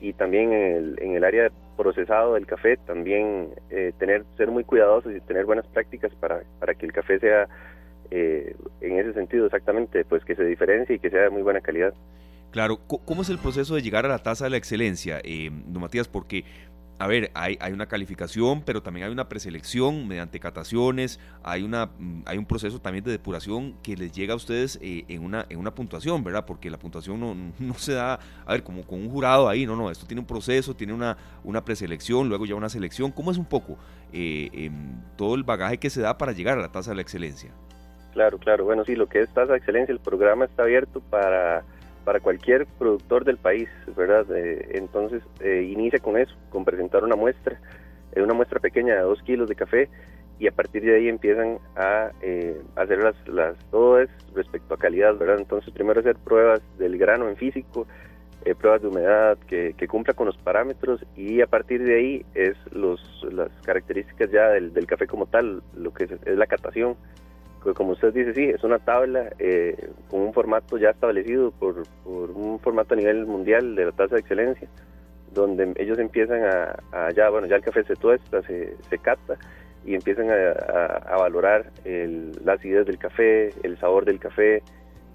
y 0.00 0.14
también 0.14 0.52
en 0.52 0.76
el, 0.76 0.98
en 1.02 1.16
el 1.16 1.24
área 1.24 1.50
procesado 1.76 2.34
del 2.34 2.46
café 2.46 2.76
también 2.76 3.50
eh, 3.70 3.92
tener 3.98 4.24
ser 4.36 4.50
muy 4.50 4.64
cuidadosos 4.64 5.12
y 5.14 5.20
tener 5.20 5.44
buenas 5.44 5.66
prácticas 5.66 6.12
para, 6.14 6.42
para 6.58 6.74
que 6.74 6.86
el 6.86 6.92
café 6.92 7.18
sea 7.18 7.48
eh, 8.10 8.54
en 8.80 8.98
ese 8.98 9.12
sentido 9.12 9.46
exactamente 9.46 10.04
pues 10.04 10.24
que 10.24 10.34
se 10.34 10.44
diferencie 10.44 10.96
y 10.96 10.98
que 10.98 11.10
sea 11.10 11.22
de 11.22 11.30
muy 11.30 11.42
buena 11.42 11.60
calidad. 11.60 11.94
Claro, 12.52 12.78
¿cómo 12.86 13.22
es 13.22 13.30
el 13.30 13.38
proceso 13.38 13.74
de 13.74 13.80
llegar 13.80 14.04
a 14.04 14.10
la 14.10 14.18
tasa 14.18 14.44
de 14.44 14.50
la 14.50 14.58
excelencia, 14.58 15.20
eh, 15.24 15.48
don 15.50 15.80
Matías? 15.80 16.06
Porque, 16.06 16.44
a 17.02 17.06
ver, 17.08 17.32
hay, 17.34 17.58
hay 17.60 17.72
una 17.72 17.86
calificación, 17.86 18.62
pero 18.62 18.80
también 18.80 19.06
hay 19.06 19.12
una 19.12 19.28
preselección 19.28 20.06
mediante 20.06 20.38
cataciones, 20.38 21.18
hay, 21.42 21.64
una, 21.64 21.86
mm, 21.86 22.22
hay 22.26 22.38
un 22.38 22.46
proceso 22.46 22.80
también 22.80 23.04
de 23.04 23.10
depuración 23.10 23.74
que 23.82 23.96
les 23.96 24.12
llega 24.12 24.34
a 24.34 24.36
ustedes 24.36 24.78
eh, 24.80 25.04
en, 25.08 25.24
una, 25.24 25.44
en 25.48 25.58
una 25.58 25.74
puntuación, 25.74 26.22
¿verdad? 26.22 26.46
Porque 26.46 26.70
la 26.70 26.78
puntuación 26.78 27.18
no, 27.18 27.34
no 27.58 27.74
se 27.74 27.94
da, 27.94 28.20
a 28.46 28.52
ver, 28.52 28.62
como 28.62 28.86
con 28.86 29.00
un 29.00 29.10
jurado 29.10 29.48
ahí, 29.48 29.66
no, 29.66 29.74
no, 29.74 29.90
esto 29.90 30.06
tiene 30.06 30.20
un 30.20 30.28
proceso, 30.28 30.76
tiene 30.76 30.92
una, 30.92 31.16
una 31.42 31.64
preselección, 31.64 32.28
luego 32.28 32.46
ya 32.46 32.54
una 32.54 32.68
selección. 32.68 33.10
¿Cómo 33.10 33.32
es 33.32 33.36
un 33.36 33.46
poco 33.46 33.78
eh, 34.12 34.48
em, 34.52 35.02
todo 35.16 35.34
el 35.34 35.42
bagaje 35.42 35.78
que 35.78 35.90
se 35.90 36.02
da 36.02 36.16
para 36.16 36.30
llegar 36.30 36.56
a 36.56 36.60
la 36.62 36.70
tasa 36.70 36.92
de 36.92 36.94
la 36.94 37.02
excelencia? 37.02 37.50
Claro, 38.12 38.38
claro. 38.38 38.64
Bueno, 38.64 38.84
sí, 38.84 38.94
lo 38.94 39.08
que 39.08 39.22
es 39.22 39.34
Tasa 39.34 39.54
de 39.54 39.58
Excelencia, 39.58 39.92
el 39.92 39.98
programa 39.98 40.44
está 40.44 40.62
abierto 40.62 41.00
para, 41.00 41.64
para 42.04 42.20
cualquier 42.20 42.66
productor 42.78 43.24
del 43.24 43.36
país, 43.36 43.68
¿verdad? 43.96 44.26
Eh, 44.34 44.72
entonces, 44.74 45.22
eh, 45.40 45.62
inicia 45.62 45.98
con 45.98 46.16
eso, 46.16 46.34
con 46.50 46.64
presentar 46.64 47.04
una 47.04 47.16
muestra, 47.16 47.60
eh, 48.12 48.22
una 48.22 48.34
muestra 48.34 48.60
pequeña 48.60 48.94
de 48.94 49.02
dos 49.02 49.22
kilos 49.22 49.48
de 49.48 49.54
café, 49.54 49.88
y 50.38 50.48
a 50.48 50.52
partir 50.52 50.82
de 50.82 50.96
ahí 50.96 51.08
empiezan 51.08 51.58
a 51.76 52.10
eh, 52.20 52.60
hacer 52.76 52.98
las, 52.98 53.14
las, 53.28 53.56
todo 53.70 54.00
es 54.00 54.10
respecto 54.34 54.74
a 54.74 54.78
calidad, 54.78 55.16
¿verdad? 55.16 55.38
Entonces, 55.38 55.72
primero 55.72 56.00
hacer 56.00 56.16
pruebas 56.16 56.60
del 56.78 56.98
grano 56.98 57.28
en 57.28 57.36
físico, 57.36 57.86
pruebas 58.58 58.82
de 58.82 58.88
humedad 58.88 59.38
que, 59.46 59.72
que 59.78 59.86
cumpla 59.86 60.14
con 60.14 60.26
los 60.26 60.36
parámetros, 60.36 61.04
y 61.16 61.40
a 61.42 61.46
partir 61.46 61.84
de 61.84 61.96
ahí 61.96 62.26
es 62.34 62.56
los, 62.72 63.00
las 63.30 63.50
características 63.64 64.32
ya 64.32 64.48
del, 64.48 64.72
del 64.72 64.86
café 64.86 65.06
como 65.06 65.26
tal, 65.26 65.62
lo 65.76 65.92
que 65.94 66.04
es, 66.04 66.10
es 66.10 66.36
la 66.36 66.46
catación 66.46 66.96
como 67.74 67.92
usted 67.92 68.12
dice, 68.12 68.34
sí, 68.34 68.44
es 68.44 68.62
una 68.64 68.78
tabla 68.78 69.30
eh, 69.38 69.90
con 70.10 70.20
un 70.20 70.32
formato 70.32 70.76
ya 70.78 70.90
establecido 70.90 71.50
por, 71.52 71.86
por 72.04 72.30
un 72.30 72.58
formato 72.60 72.94
a 72.94 72.96
nivel 72.96 73.24
mundial 73.26 73.74
de 73.76 73.86
la 73.86 73.92
tasa 73.92 74.16
de 74.16 74.20
excelencia, 74.20 74.68
donde 75.32 75.72
ellos 75.76 75.98
empiezan 75.98 76.42
a, 76.44 77.10
ya, 77.12 77.30
bueno, 77.30 77.46
ya 77.46 77.56
el 77.56 77.62
café 77.62 77.84
se 77.84 77.96
tuesta, 77.96 78.42
se, 78.42 78.74
se 78.90 78.98
cata 78.98 79.36
y 79.84 79.94
empiezan 79.94 80.30
a, 80.30 80.50
a- 81.14 81.16
valorar 81.18 81.70
el, 81.84 82.32
la 82.44 82.54
acidez 82.54 82.86
del 82.86 82.98
café, 82.98 83.52
el 83.62 83.78
sabor 83.78 84.04
del 84.04 84.18
café, 84.18 84.62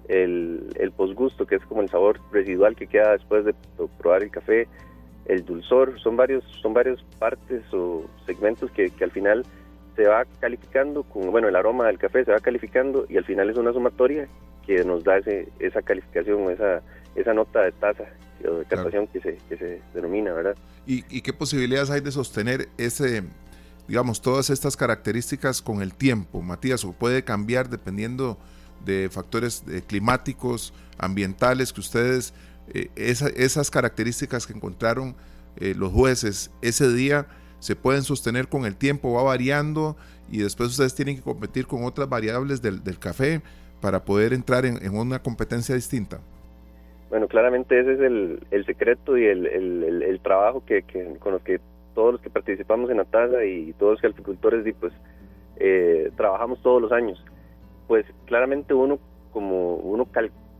el, 0.08 0.70
el 0.78 0.90
posgusto, 0.92 1.46
que 1.46 1.56
es 1.56 1.64
como 1.66 1.82
el 1.82 1.90
sabor 1.90 2.18
residual 2.32 2.74
que 2.76 2.86
queda 2.86 3.12
después 3.12 3.44
de 3.44 3.54
pro- 3.76 3.88
probar 3.98 4.22
el 4.22 4.30
café, 4.30 4.66
el 5.26 5.44
dulzor, 5.44 6.00
son 6.00 6.16
varios, 6.16 6.42
son 6.62 6.72
varias 6.72 7.02
partes 7.18 7.62
o 7.72 8.04
segmentos 8.24 8.70
que, 8.72 8.88
que 8.90 9.04
al 9.04 9.10
final 9.10 9.44
se 9.98 10.06
va 10.06 10.24
calificando 10.38 11.02
con, 11.02 11.32
bueno, 11.32 11.48
el 11.48 11.56
aroma 11.56 11.88
del 11.88 11.98
café 11.98 12.24
se 12.24 12.30
va 12.30 12.38
calificando 12.38 13.04
y 13.08 13.16
al 13.16 13.24
final 13.24 13.50
es 13.50 13.56
una 13.56 13.72
sumatoria 13.72 14.28
que 14.64 14.84
nos 14.84 15.02
da 15.02 15.18
ese, 15.18 15.48
esa 15.58 15.82
calificación, 15.82 16.52
esa, 16.52 16.82
esa 17.16 17.34
nota 17.34 17.62
de 17.62 17.72
tasa 17.72 18.04
o 18.48 18.58
de 18.58 18.64
captación 18.64 19.08
que, 19.08 19.20
se, 19.20 19.38
que 19.48 19.56
se 19.56 19.82
denomina, 19.94 20.32
¿verdad? 20.32 20.54
¿Y, 20.86 21.04
¿Y 21.10 21.22
qué 21.22 21.32
posibilidades 21.32 21.90
hay 21.90 22.00
de 22.00 22.12
sostener 22.12 22.68
ese, 22.78 23.24
digamos, 23.88 24.22
todas 24.22 24.50
estas 24.50 24.76
características 24.76 25.60
con 25.60 25.82
el 25.82 25.92
tiempo, 25.94 26.42
Matías? 26.42 26.84
¿O 26.84 26.92
puede 26.92 27.24
cambiar 27.24 27.68
dependiendo 27.68 28.38
de 28.84 29.08
factores 29.10 29.64
eh, 29.68 29.82
climáticos, 29.84 30.72
ambientales, 30.96 31.72
que 31.72 31.80
ustedes, 31.80 32.34
eh, 32.72 32.88
esas 32.94 33.68
características 33.72 34.46
que 34.46 34.52
encontraron 34.52 35.16
eh, 35.56 35.74
los 35.76 35.90
jueces 35.90 36.52
ese 36.62 36.88
día, 36.92 37.26
se 37.58 37.76
pueden 37.76 38.02
sostener 38.02 38.48
con 38.48 38.64
el 38.64 38.76
tiempo, 38.76 39.14
va 39.14 39.22
variando 39.22 39.96
y 40.30 40.38
después 40.38 40.70
ustedes 40.70 40.94
tienen 40.94 41.16
que 41.16 41.22
competir 41.22 41.66
con 41.66 41.84
otras 41.84 42.08
variables 42.08 42.62
del, 42.62 42.82
del 42.84 42.98
café 42.98 43.40
para 43.80 44.04
poder 44.04 44.32
entrar 44.32 44.66
en, 44.66 44.84
en, 44.84 44.96
una 44.96 45.20
competencia 45.20 45.74
distinta? 45.74 46.20
Bueno, 47.10 47.26
claramente 47.26 47.78
ese 47.80 47.94
es 47.94 48.00
el, 48.00 48.46
el 48.50 48.66
secreto 48.66 49.16
y 49.16 49.24
el, 49.24 49.46
el, 49.46 50.02
el 50.02 50.20
trabajo 50.20 50.62
que, 50.66 50.82
que, 50.82 51.16
con 51.18 51.32
los 51.32 51.42
que 51.42 51.60
todos 51.94 52.12
los 52.12 52.20
que 52.20 52.30
participamos 52.30 52.90
en 52.90 53.00
ATASA 53.00 53.44
y 53.44 53.72
todos 53.72 53.94
los 53.94 54.12
agricultores 54.12 54.74
pues 54.78 54.92
eh, 55.56 56.12
trabajamos 56.16 56.62
todos 56.62 56.80
los 56.80 56.92
años. 56.92 57.24
Pues 57.86 58.04
claramente 58.26 58.74
uno 58.74 58.98
como 59.32 59.76
uno 59.76 60.06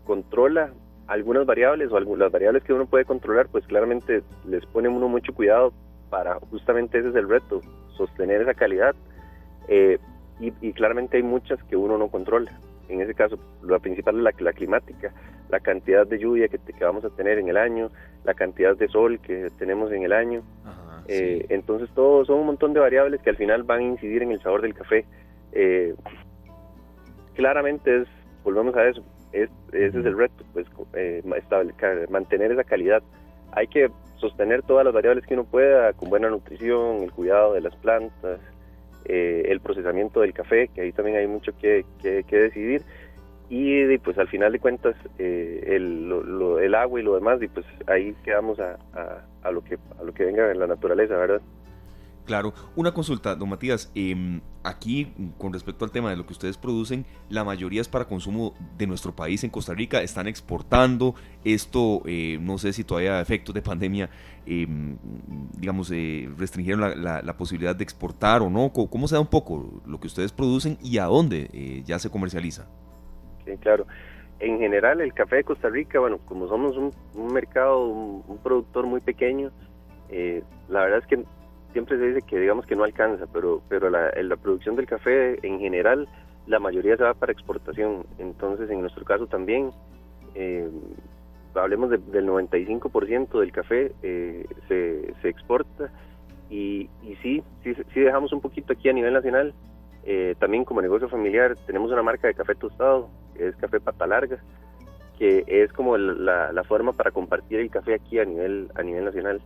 controla 0.04 0.72
algunas 1.06 1.46
variables 1.46 1.92
o 1.92 1.96
algunas 1.96 2.32
variables 2.32 2.62
que 2.64 2.72
uno 2.72 2.86
puede 2.86 3.04
controlar, 3.04 3.48
pues 3.48 3.66
claramente 3.66 4.22
les 4.46 4.64
pone 4.66 4.88
uno 4.88 5.08
mucho 5.08 5.32
cuidado 5.34 5.72
para 6.10 6.38
justamente 6.50 6.98
ese 6.98 7.10
es 7.10 7.14
el 7.14 7.28
reto, 7.28 7.60
sostener 7.96 8.42
esa 8.42 8.54
calidad. 8.54 8.94
Eh, 9.68 9.98
y, 10.40 10.52
y, 10.60 10.72
claramente 10.72 11.16
hay 11.16 11.22
muchas 11.22 11.62
que 11.64 11.76
uno 11.76 11.98
no 11.98 12.08
controla 12.08 12.58
en 12.88 13.00
ese 13.00 13.14
caso, 13.14 13.38
lo 13.62 13.78
principal 13.80 14.16
es 14.16 14.22
la, 14.22 14.32
la 14.38 14.52
climática, 14.52 15.12
la 15.50 15.60
cantidad 15.60 16.06
de 16.06 16.18
lluvia 16.18 16.48
que, 16.48 16.58
que, 16.58 16.84
vamos 16.84 17.04
a 17.04 17.10
tener 17.10 17.38
en 17.38 17.48
el 17.48 17.56
año, 17.56 17.90
la 18.24 18.34
cantidad 18.34 18.76
de 18.76 18.88
sol 18.88 19.20
que 19.20 19.48
tenemos 19.58 19.92
en 19.92 20.02
el 20.04 20.12
año. 20.12 20.42
Ajá, 20.64 21.02
eh, 21.06 21.38
sí. 21.40 21.46
Entonces, 21.50 21.90
todo 21.94 22.24
son 22.24 22.40
un 22.40 22.46
montón 22.46 22.72
de 22.72 22.80
variables 22.80 23.20
que 23.20 23.30
al 23.30 23.36
final 23.36 23.62
van 23.62 23.80
a 23.80 23.84
incidir 23.84 24.22
en 24.22 24.32
el 24.32 24.42
sabor 24.42 24.62
del 24.62 24.74
café. 24.74 25.04
Eh, 25.52 25.94
claramente 27.34 28.02
es, 28.02 28.08
volvemos 28.42 28.74
a 28.74 28.88
eso, 28.88 29.02
es, 29.32 29.50
ese 29.72 30.00
es 30.00 30.06
el 30.06 30.16
reto, 30.16 30.44
pues 30.54 30.66
eh, 30.94 31.22
mantener 32.08 32.52
esa 32.52 32.64
calidad. 32.64 33.02
Hay 33.52 33.66
que 33.66 33.90
sostener 34.16 34.62
todas 34.62 34.84
las 34.84 34.94
variables 34.94 35.26
que 35.26 35.34
uno 35.34 35.44
pueda, 35.44 35.92
con 35.92 36.10
buena 36.10 36.28
nutrición, 36.28 37.02
el 37.02 37.12
cuidado 37.12 37.54
de 37.54 37.60
las 37.60 37.74
plantas, 37.76 38.40
eh, 39.04 39.44
el 39.46 39.60
procesamiento 39.60 40.20
del 40.20 40.32
café, 40.32 40.68
que 40.68 40.82
ahí 40.82 40.92
también 40.92 41.16
hay 41.16 41.26
mucho 41.26 41.52
que, 41.56 41.84
que, 42.02 42.24
que 42.24 42.36
decidir. 42.36 42.82
Y 43.50 43.96
pues 43.98 44.18
al 44.18 44.28
final 44.28 44.52
de 44.52 44.58
cuentas 44.58 44.94
eh, 45.18 45.64
el, 45.68 46.08
lo, 46.08 46.58
el, 46.58 46.74
agua 46.74 47.00
y 47.00 47.02
lo 47.02 47.14
demás, 47.14 47.40
y 47.42 47.48
pues 47.48 47.64
ahí 47.86 48.14
quedamos 48.22 48.60
a, 48.60 48.78
a, 48.92 49.24
a, 49.42 49.50
lo 49.50 49.64
que, 49.64 49.78
a 49.98 50.04
lo 50.04 50.12
que 50.12 50.26
venga 50.26 50.50
en 50.50 50.58
la 50.58 50.66
naturaleza, 50.66 51.16
¿verdad? 51.16 51.40
Claro, 52.28 52.52
una 52.76 52.92
consulta, 52.92 53.34
don 53.34 53.48
Matías. 53.48 53.90
Eh, 53.94 54.42
aquí, 54.62 55.14
con 55.38 55.50
respecto 55.50 55.86
al 55.86 55.90
tema 55.90 56.10
de 56.10 56.16
lo 56.16 56.26
que 56.26 56.34
ustedes 56.34 56.58
producen, 56.58 57.06
la 57.30 57.42
mayoría 57.42 57.80
es 57.80 57.88
para 57.88 58.04
consumo 58.04 58.52
de 58.76 58.86
nuestro 58.86 59.16
país 59.16 59.44
en 59.44 59.50
Costa 59.50 59.72
Rica. 59.72 60.02
Están 60.02 60.28
exportando. 60.28 61.14
Esto, 61.42 62.02
eh, 62.04 62.36
no 62.38 62.58
sé 62.58 62.74
si 62.74 62.84
todavía 62.84 63.22
efectos 63.22 63.54
de 63.54 63.62
pandemia, 63.62 64.10
eh, 64.44 64.66
digamos, 65.56 65.88
restringieron 66.36 66.82
la, 66.82 66.94
la, 66.94 67.22
la, 67.22 67.36
posibilidad 67.38 67.74
de 67.74 67.82
exportar 67.82 68.42
o 68.42 68.50
no. 68.50 68.74
¿Cómo 68.74 69.08
se 69.08 69.14
da 69.14 69.22
un 69.22 69.28
poco 69.28 69.80
lo 69.86 69.98
que 69.98 70.08
ustedes 70.08 70.30
producen 70.30 70.76
y 70.82 70.98
a 70.98 71.04
dónde 71.04 71.48
eh, 71.54 71.82
ya 71.86 71.98
se 71.98 72.10
comercializa? 72.10 72.68
Claro. 73.60 73.86
En 74.38 74.58
general, 74.58 75.00
el 75.00 75.14
café 75.14 75.36
de 75.36 75.44
Costa 75.44 75.70
Rica, 75.70 75.98
bueno, 75.98 76.18
como 76.26 76.46
somos 76.46 76.76
un, 76.76 76.92
un 77.14 77.32
mercado, 77.32 77.86
un, 77.86 78.22
un, 78.28 78.36
productor 78.36 78.86
muy 78.86 79.00
pequeño, 79.00 79.50
eh, 80.10 80.42
la 80.68 80.80
verdad 80.80 80.98
es 80.98 81.06
que 81.06 81.24
siempre 81.72 81.98
se 81.98 82.06
dice 82.06 82.22
que 82.22 82.38
digamos 82.38 82.66
que 82.66 82.76
no 82.76 82.84
alcanza, 82.84 83.26
pero, 83.32 83.62
pero 83.68 83.90
la, 83.90 84.36
producción 84.36 84.76
del 84.76 84.86
café 84.86 85.38
en 85.46 85.58
general, 85.60 86.08
la 86.46 86.58
mayoría 86.58 86.96
se 86.96 87.04
va 87.04 87.14
para 87.14 87.32
exportación. 87.32 88.06
Entonces, 88.18 88.70
en 88.70 88.80
nuestro 88.80 89.04
caso 89.04 89.26
también, 89.26 89.70
eh, 90.34 90.68
hablemos 91.54 91.90
de, 91.90 91.98
del 91.98 92.26
95% 92.26 93.40
del 93.40 93.52
café 93.52 93.92
eh, 94.02 94.46
se, 94.68 95.14
se 95.20 95.28
exporta 95.28 95.90
y, 96.50 96.88
y 97.02 97.16
sí, 97.22 97.42
sí, 97.62 97.74
sí 97.92 98.00
dejamos 98.00 98.32
un 98.32 98.40
poquito 98.40 98.72
aquí 98.72 98.88
a 98.88 98.92
nivel 98.92 99.12
nacional. 99.12 99.54
Eh, 100.04 100.34
también 100.38 100.64
como 100.64 100.80
negocio 100.80 101.08
familiar 101.08 101.56
tenemos 101.66 101.90
una 101.90 102.02
marca 102.02 102.28
de 102.28 102.34
café 102.34 102.54
tostado, 102.54 103.10
que 103.36 103.48
es 103.48 103.56
Café 103.56 103.80
Pata 103.80 104.06
Larga, 104.06 104.38
que 105.18 105.44
es 105.46 105.72
como 105.72 105.98
la, 105.98 106.52
la 106.52 106.64
forma 106.64 106.92
para 106.92 107.10
compartir 107.10 107.60
el 107.60 107.70
café 107.70 107.94
aquí 107.94 108.18
a 108.18 108.24
nivel, 108.24 108.70
a 108.74 108.82
nivel 108.82 109.04
nacional 109.04 109.42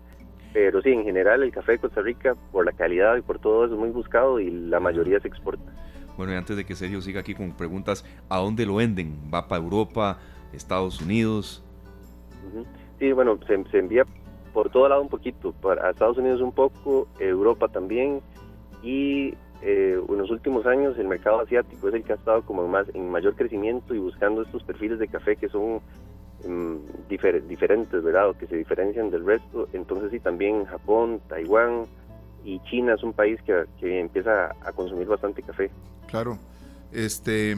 pero 0.52 0.82
sí, 0.82 0.90
en 0.90 1.04
general 1.04 1.42
el 1.42 1.52
café 1.52 1.72
de 1.72 1.78
Costa 1.78 2.02
Rica, 2.02 2.34
por 2.50 2.66
la 2.66 2.72
calidad 2.72 3.16
y 3.16 3.22
por 3.22 3.38
todo 3.38 3.64
eso, 3.64 3.74
es 3.74 3.80
muy 3.80 3.90
buscado 3.90 4.38
y 4.38 4.50
la 4.50 4.80
mayoría 4.80 5.20
se 5.20 5.28
exporta. 5.28 5.72
Bueno, 6.16 6.32
y 6.32 6.36
antes 6.36 6.56
de 6.56 6.64
que 6.64 6.74
Sergio 6.74 7.00
siga 7.00 7.20
aquí 7.20 7.34
con 7.34 7.56
preguntas, 7.56 8.04
¿a 8.28 8.38
dónde 8.38 8.66
lo 8.66 8.76
venden? 8.76 9.14
¿Va 9.32 9.48
para 9.48 9.62
Europa, 9.62 10.18
Estados 10.52 11.00
Unidos? 11.00 11.64
Uh 12.52 12.58
-huh. 12.58 12.66
Sí, 12.98 13.12
bueno, 13.12 13.38
se, 13.46 13.64
se, 13.70 13.78
envía 13.78 14.04
por 14.52 14.70
todo 14.70 14.88
lado 14.88 15.00
un 15.00 15.08
poquito, 15.08 15.52
para 15.52 15.90
Estados 15.90 16.18
Unidos 16.18 16.40
un 16.40 16.52
poco, 16.52 17.08
Europa 17.18 17.68
también, 17.68 18.20
y 18.82 19.34
eh, 19.62 19.96
en 20.08 20.18
los 20.18 20.30
últimos 20.30 20.66
años 20.66 20.98
el 20.98 21.06
mercado 21.06 21.40
asiático 21.40 21.88
es 21.88 21.94
el 21.94 22.02
que 22.02 22.12
ha 22.12 22.16
estado 22.16 22.42
como 22.42 22.66
más 22.66 22.86
en 22.94 23.10
mayor 23.10 23.36
crecimiento 23.36 23.94
y 23.94 23.98
buscando 23.98 24.42
estos 24.42 24.64
perfiles 24.64 24.98
de 24.98 25.06
café 25.06 25.36
que 25.36 25.48
son 25.48 25.80
difer 27.08 27.46
diferentes, 27.46 28.02
¿verdad? 28.02 28.30
O 28.30 28.38
que 28.38 28.46
se 28.46 28.56
diferencian 28.56 29.10
del 29.10 29.24
resto. 29.24 29.68
Entonces 29.72 30.10
sí, 30.10 30.20
también 30.20 30.64
Japón, 30.64 31.20
Taiwán 31.28 31.86
y 32.44 32.60
China 32.64 32.94
es 32.94 33.02
un 33.02 33.12
país 33.12 33.40
que, 33.42 33.64
que 33.78 34.00
empieza 34.00 34.54
a 34.64 34.72
consumir 34.72 35.06
bastante 35.06 35.42
café. 35.42 35.70
Claro. 36.08 36.38
Este, 36.92 37.56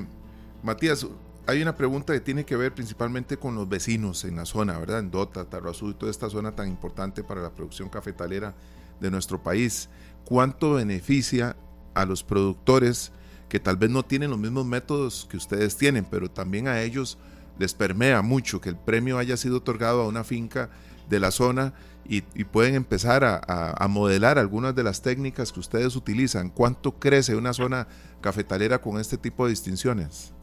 Matías, 0.62 1.06
hay 1.46 1.62
una 1.62 1.76
pregunta 1.76 2.12
que 2.12 2.20
tiene 2.20 2.44
que 2.44 2.56
ver 2.56 2.72
principalmente 2.72 3.36
con 3.36 3.54
los 3.54 3.68
vecinos 3.68 4.24
en 4.24 4.36
la 4.36 4.44
zona, 4.44 4.78
¿verdad? 4.78 5.00
En 5.00 5.10
Dota, 5.10 5.44
Tarrazú 5.44 5.90
y 5.90 5.94
toda 5.94 6.10
esta 6.10 6.30
zona 6.30 6.52
tan 6.52 6.68
importante 6.68 7.22
para 7.22 7.42
la 7.42 7.50
producción 7.50 7.88
cafetalera 7.88 8.54
de 9.00 9.10
nuestro 9.10 9.42
país. 9.42 9.88
¿Cuánto 10.24 10.74
beneficia 10.74 11.56
a 11.94 12.04
los 12.04 12.22
productores 12.22 13.12
que 13.48 13.60
tal 13.60 13.76
vez 13.76 13.90
no 13.90 14.02
tienen 14.02 14.30
los 14.30 14.38
mismos 14.38 14.66
métodos 14.66 15.26
que 15.30 15.36
ustedes 15.36 15.76
tienen, 15.76 16.04
pero 16.04 16.30
también 16.30 16.66
a 16.66 16.80
ellos 16.82 17.18
les 17.58 17.74
permea 17.74 18.22
mucho 18.22 18.60
que 18.60 18.68
el 18.68 18.76
premio 18.76 19.18
haya 19.18 19.36
sido 19.36 19.58
otorgado 19.58 20.02
a 20.02 20.08
una 20.08 20.24
finca 20.24 20.70
de 21.08 21.20
la 21.20 21.30
zona 21.30 21.74
y, 22.06 22.20
pueden 22.44 22.74
empezar 22.74 23.24
a, 23.24 23.88
modelar 23.88 24.38
algunas 24.38 24.74
de 24.74 24.82
las 24.82 25.02
técnicas 25.02 25.52
que 25.52 25.60
ustedes 25.60 25.96
utilizan. 25.96 26.50
¿Cuánto 26.50 26.92
crece 26.92 27.34
una 27.34 27.52
zona 27.52 27.86
cafetalera 28.20 28.78
con 28.78 29.00
este 29.00 29.16
tipo 29.16 29.44
de 29.44 29.50
distinciones? 29.50 30.34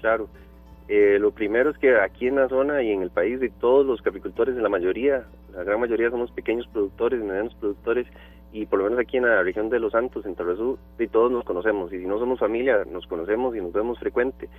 Claro. 0.00 0.28
Eh, 0.88 1.18
lo 1.18 1.30
primero 1.30 1.70
es 1.70 1.78
que 1.78 1.96
aquí 1.98 2.26
en 2.26 2.36
la 2.36 2.48
zona 2.48 2.82
y 2.82 2.90
en 2.90 3.02
el 3.02 3.10
país 3.10 3.40
de 3.40 3.48
todos 3.48 3.86
los 3.86 4.02
caficultores, 4.02 4.54
la 4.56 4.68
mayoría, 4.68 5.24
la 5.54 5.64
gran 5.64 5.80
mayoría 5.80 6.10
somos 6.10 6.30
pequeños 6.32 6.66
productores, 6.66 7.22
medianos 7.22 7.54
productores 7.54 8.06
y 8.52 8.66
por 8.66 8.80
lo 8.80 8.84
menos 8.84 8.98
aquí 8.98 9.16
en 9.16 9.24
la 9.24 9.42
región 9.42 9.70
de 9.70 9.78
Los 9.78 9.92
Santos, 9.92 10.26
en 10.26 10.34
Tarrazú, 10.34 10.78
y 10.98 11.06
todos 11.06 11.32
nos 11.32 11.44
conocemos 11.44 11.90
y 11.92 12.00
si 12.00 12.04
no 12.04 12.18
somos 12.18 12.38
familia, 12.38 12.84
nos 12.84 13.06
conocemos 13.06 13.56
y 13.56 13.60
nos 13.60 13.72
vemos 13.72 13.98
frecuente 13.98 14.50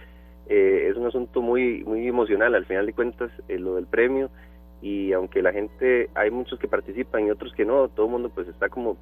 eh, 0.48 0.88
es 0.90 0.98
un 0.98 1.08
asunto 1.08 1.42
muy 1.42 1.84
muy 1.84 2.08
emocional 2.08 2.56
al 2.56 2.66
final 2.66 2.86
de 2.86 2.94
cuentas 2.94 3.32
eh, 3.48 3.58
lo 3.60 3.76
del 3.76 3.88
premio 3.88 4.30
y 4.82 5.14
aunque 5.14 5.42
la 5.42 5.54
gente 5.54 6.10
hay 6.16 6.32
muchos 6.32 6.60
que 6.60 6.68
participan 6.68 7.26
y 7.28 7.32
otros 7.32 7.54
que 7.54 7.66
no 7.66 7.88
todo 7.88 8.08
el 8.08 8.12
mundo 8.12 8.30
pues 8.34 8.48
está 8.48 8.70
como 8.70 8.98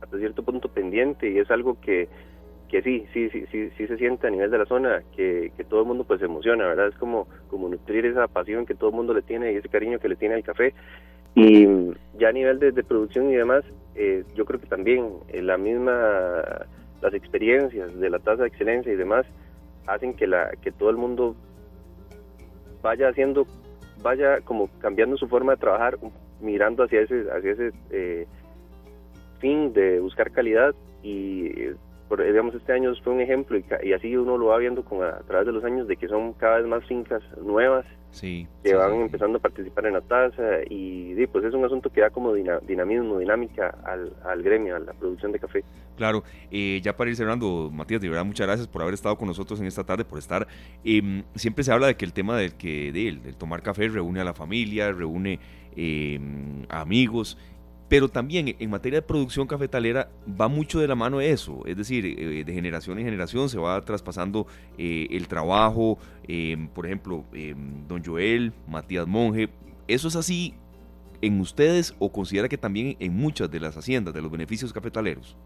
hasta 0.00 0.18
cierto 0.18 0.42
punto 0.42 0.68
pendiente 0.68 1.30
y 1.30 1.38
es 1.38 1.50
algo 1.50 1.78
que 1.80 2.08
que 2.68 2.82
sí, 2.82 3.06
sí, 3.12 3.30
sí, 3.30 3.44
sí, 3.50 3.70
sí 3.76 3.86
se 3.86 3.96
siente 3.96 4.26
a 4.26 4.30
nivel 4.30 4.50
de 4.50 4.58
la 4.58 4.66
zona, 4.66 5.02
que, 5.14 5.52
que 5.56 5.64
todo 5.64 5.80
el 5.80 5.86
mundo 5.86 6.04
pues 6.04 6.20
se 6.20 6.26
emociona, 6.26 6.66
¿verdad? 6.66 6.88
Es 6.88 6.96
como, 6.96 7.28
como 7.48 7.68
nutrir 7.68 8.06
esa 8.06 8.26
pasión 8.26 8.66
que 8.66 8.74
todo 8.74 8.90
el 8.90 8.96
mundo 8.96 9.14
le 9.14 9.22
tiene 9.22 9.52
y 9.52 9.56
ese 9.56 9.68
cariño 9.68 9.98
que 9.98 10.08
le 10.08 10.16
tiene 10.16 10.34
al 10.34 10.42
café. 10.42 10.74
Y 11.34 11.66
ya 12.18 12.28
a 12.30 12.32
nivel 12.32 12.58
de, 12.58 12.72
de 12.72 12.82
producción 12.82 13.30
y 13.30 13.36
demás, 13.36 13.62
eh, 13.94 14.24
yo 14.34 14.44
creo 14.46 14.60
que 14.60 14.66
también 14.66 15.10
eh, 15.28 15.42
la 15.42 15.58
misma, 15.58 16.42
las 17.02 17.14
experiencias 17.14 17.94
de 17.98 18.10
la 18.10 18.18
tasa 18.18 18.42
de 18.42 18.48
excelencia 18.48 18.92
y 18.92 18.96
demás, 18.96 19.26
hacen 19.86 20.14
que 20.14 20.26
la 20.26 20.50
que 20.62 20.72
todo 20.72 20.90
el 20.90 20.96
mundo 20.96 21.36
vaya 22.82 23.08
haciendo 23.08 23.46
vaya 24.02 24.40
como 24.40 24.68
cambiando 24.78 25.16
su 25.16 25.28
forma 25.28 25.52
de 25.52 25.58
trabajar 25.58 25.98
mirando 26.40 26.84
hacia 26.84 27.00
ese 27.00 27.26
hacia 27.30 27.52
ese 27.52 27.72
eh, 27.90 28.26
fin 29.38 29.72
de 29.72 30.00
buscar 30.00 30.30
calidad 30.30 30.74
y 31.02 31.50
por, 32.08 32.24
digamos, 32.24 32.54
este 32.54 32.72
año 32.72 32.92
fue 33.02 33.12
un 33.12 33.20
ejemplo 33.20 33.58
y, 33.58 33.92
así 33.92 34.16
uno 34.16 34.38
lo 34.38 34.46
va 34.46 34.58
viendo 34.58 34.84
con, 34.84 35.02
a, 35.02 35.18
través 35.20 35.46
de 35.46 35.52
los 35.52 35.64
años 35.64 35.88
de 35.88 35.96
que 35.96 36.08
son 36.08 36.32
cada 36.34 36.58
vez 36.58 36.66
más 36.66 36.84
fincas 36.84 37.22
nuevas 37.42 37.84
sí, 38.10 38.46
que 38.62 38.74
van 38.74 38.94
empezando 38.94 39.38
a 39.38 39.40
participar 39.40 39.86
en 39.86 39.94
la 39.94 40.00
tasa 40.00 40.60
y, 40.68 41.26
pues 41.26 41.44
es 41.44 41.54
un 41.54 41.64
asunto 41.64 41.90
que 41.90 42.00
da 42.00 42.10
como 42.10 42.32
dinamismo, 42.34 43.18
dinámica 43.18 43.76
al, 43.84 44.12
al, 44.24 44.42
gremio, 44.42 44.76
a 44.76 44.78
la 44.78 44.92
producción 44.92 45.32
de 45.32 45.38
café. 45.38 45.64
Claro, 45.96 46.22
eh, 46.50 46.80
ya 46.82 46.96
para 46.96 47.10
ir 47.10 47.16
cerrando, 47.16 47.70
Matías, 47.72 48.00
de 48.00 48.08
verdad 48.08 48.24
muchas 48.24 48.46
gracias 48.46 48.68
por 48.68 48.82
haber 48.82 48.94
estado 48.94 49.16
con 49.16 49.28
nosotros 49.28 49.60
en 49.60 49.66
esta 49.66 49.84
tarde, 49.84 50.04
por 50.04 50.18
estar. 50.18 50.46
Eh, 50.84 51.22
siempre 51.34 51.64
se 51.64 51.72
habla 51.72 51.88
de 51.88 51.96
que 51.96 52.04
el 52.04 52.12
tema 52.12 52.36
del 52.36 52.54
que 52.54 52.92
de, 52.92 53.18
del 53.22 53.36
tomar 53.36 53.62
café 53.62 53.88
reúne 53.88 54.20
a 54.20 54.24
la 54.24 54.34
familia, 54.34 54.92
reúne 54.92 55.40
eh, 55.76 56.18
a 56.68 56.80
amigos 56.80 57.38
pero 57.88 58.08
también 58.08 58.56
en 58.58 58.70
materia 58.70 59.00
de 59.00 59.06
producción 59.06 59.46
cafetalera 59.46 60.08
va 60.28 60.48
mucho 60.48 60.80
de 60.80 60.88
la 60.88 60.94
mano 60.94 61.20
eso, 61.20 61.62
es 61.66 61.76
decir, 61.76 62.04
eh, 62.06 62.44
de 62.44 62.52
generación 62.52 62.98
en 62.98 63.04
generación 63.04 63.48
se 63.48 63.58
va 63.58 63.80
traspasando 63.82 64.46
eh, 64.76 65.06
el 65.10 65.28
trabajo, 65.28 65.98
em, 66.26 66.68
por 66.68 66.86
ejemplo, 66.86 67.24
em, 67.32 67.86
don 67.86 68.04
Joel, 68.04 68.52
Matías 68.68 69.06
Monge, 69.06 69.48
¿eso 69.86 70.08
es 70.08 70.16
así 70.16 70.54
en 71.22 71.40
ustedes 71.40 71.94
o 71.98 72.10
considera 72.10 72.48
que 72.48 72.58
también 72.58 72.96
en 72.98 73.14
muchas 73.14 73.50
de 73.50 73.60
las 73.60 73.76
haciendas, 73.76 74.14
de 74.14 74.22
los 74.22 74.30
beneficios 74.30 74.72
cafetaleros? 74.72 75.36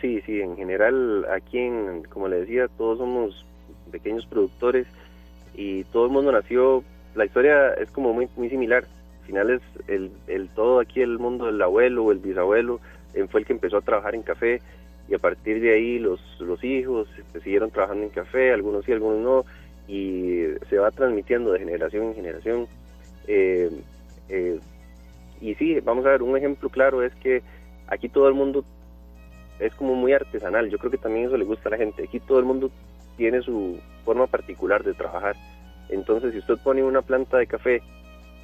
Sí, 0.00 0.20
sí, 0.26 0.40
en 0.40 0.56
general 0.56 1.26
aquí, 1.32 1.58
en, 1.58 2.04
como 2.04 2.28
le 2.28 2.40
decía, 2.40 2.68
todos 2.76 2.98
somos 2.98 3.46
pequeños 3.90 4.26
productores 4.26 4.86
y 5.54 5.84
todo 5.84 6.06
el 6.06 6.10
mundo 6.10 6.32
nació, 6.32 6.82
la 7.14 7.24
historia 7.24 7.74
es 7.74 7.90
como 7.90 8.12
muy, 8.12 8.28
muy 8.36 8.50
similar 8.50 8.84
final 9.24 9.50
es 9.50 9.62
el, 9.88 10.10
el 10.26 10.48
todo 10.48 10.80
aquí 10.80 11.00
el 11.00 11.18
mundo 11.18 11.46
del 11.46 11.60
abuelo 11.60 12.04
o 12.04 12.12
el 12.12 12.18
bisabuelo 12.18 12.80
fue 13.30 13.40
el 13.40 13.46
que 13.46 13.52
empezó 13.52 13.78
a 13.78 13.82
trabajar 13.82 14.14
en 14.14 14.22
café 14.22 14.60
y 15.08 15.14
a 15.14 15.18
partir 15.18 15.60
de 15.60 15.74
ahí 15.74 15.98
los, 15.98 16.20
los 16.40 16.62
hijos 16.64 17.08
siguieron 17.42 17.70
trabajando 17.70 18.04
en 18.04 18.10
café, 18.10 18.52
algunos 18.52 18.84
sí, 18.84 18.92
algunos 18.92 19.20
no, 19.20 19.44
y 19.86 20.44
se 20.68 20.78
va 20.78 20.90
transmitiendo 20.90 21.52
de 21.52 21.58
generación 21.58 22.04
en 22.04 22.14
generación. 22.14 22.66
Eh, 23.26 23.70
eh, 24.28 24.58
y 25.40 25.54
sí, 25.56 25.78
vamos 25.80 26.06
a 26.06 26.10
ver, 26.10 26.22
un 26.22 26.36
ejemplo 26.36 26.70
claro 26.70 27.02
es 27.02 27.14
que 27.16 27.42
aquí 27.88 28.08
todo 28.08 28.28
el 28.28 28.34
mundo 28.34 28.64
es 29.58 29.74
como 29.74 29.94
muy 29.94 30.12
artesanal, 30.12 30.70
yo 30.70 30.78
creo 30.78 30.90
que 30.90 30.98
también 30.98 31.26
eso 31.26 31.36
le 31.36 31.44
gusta 31.44 31.68
a 31.68 31.72
la 31.72 31.78
gente, 31.78 32.04
aquí 32.04 32.18
todo 32.18 32.38
el 32.38 32.44
mundo 32.44 32.70
tiene 33.16 33.42
su 33.42 33.78
forma 34.04 34.26
particular 34.26 34.82
de 34.82 34.94
trabajar. 34.94 35.36
Entonces, 35.90 36.32
si 36.32 36.38
usted 36.38 36.56
pone 36.64 36.82
una 36.82 37.02
planta 37.02 37.36
de 37.36 37.46
café 37.46 37.82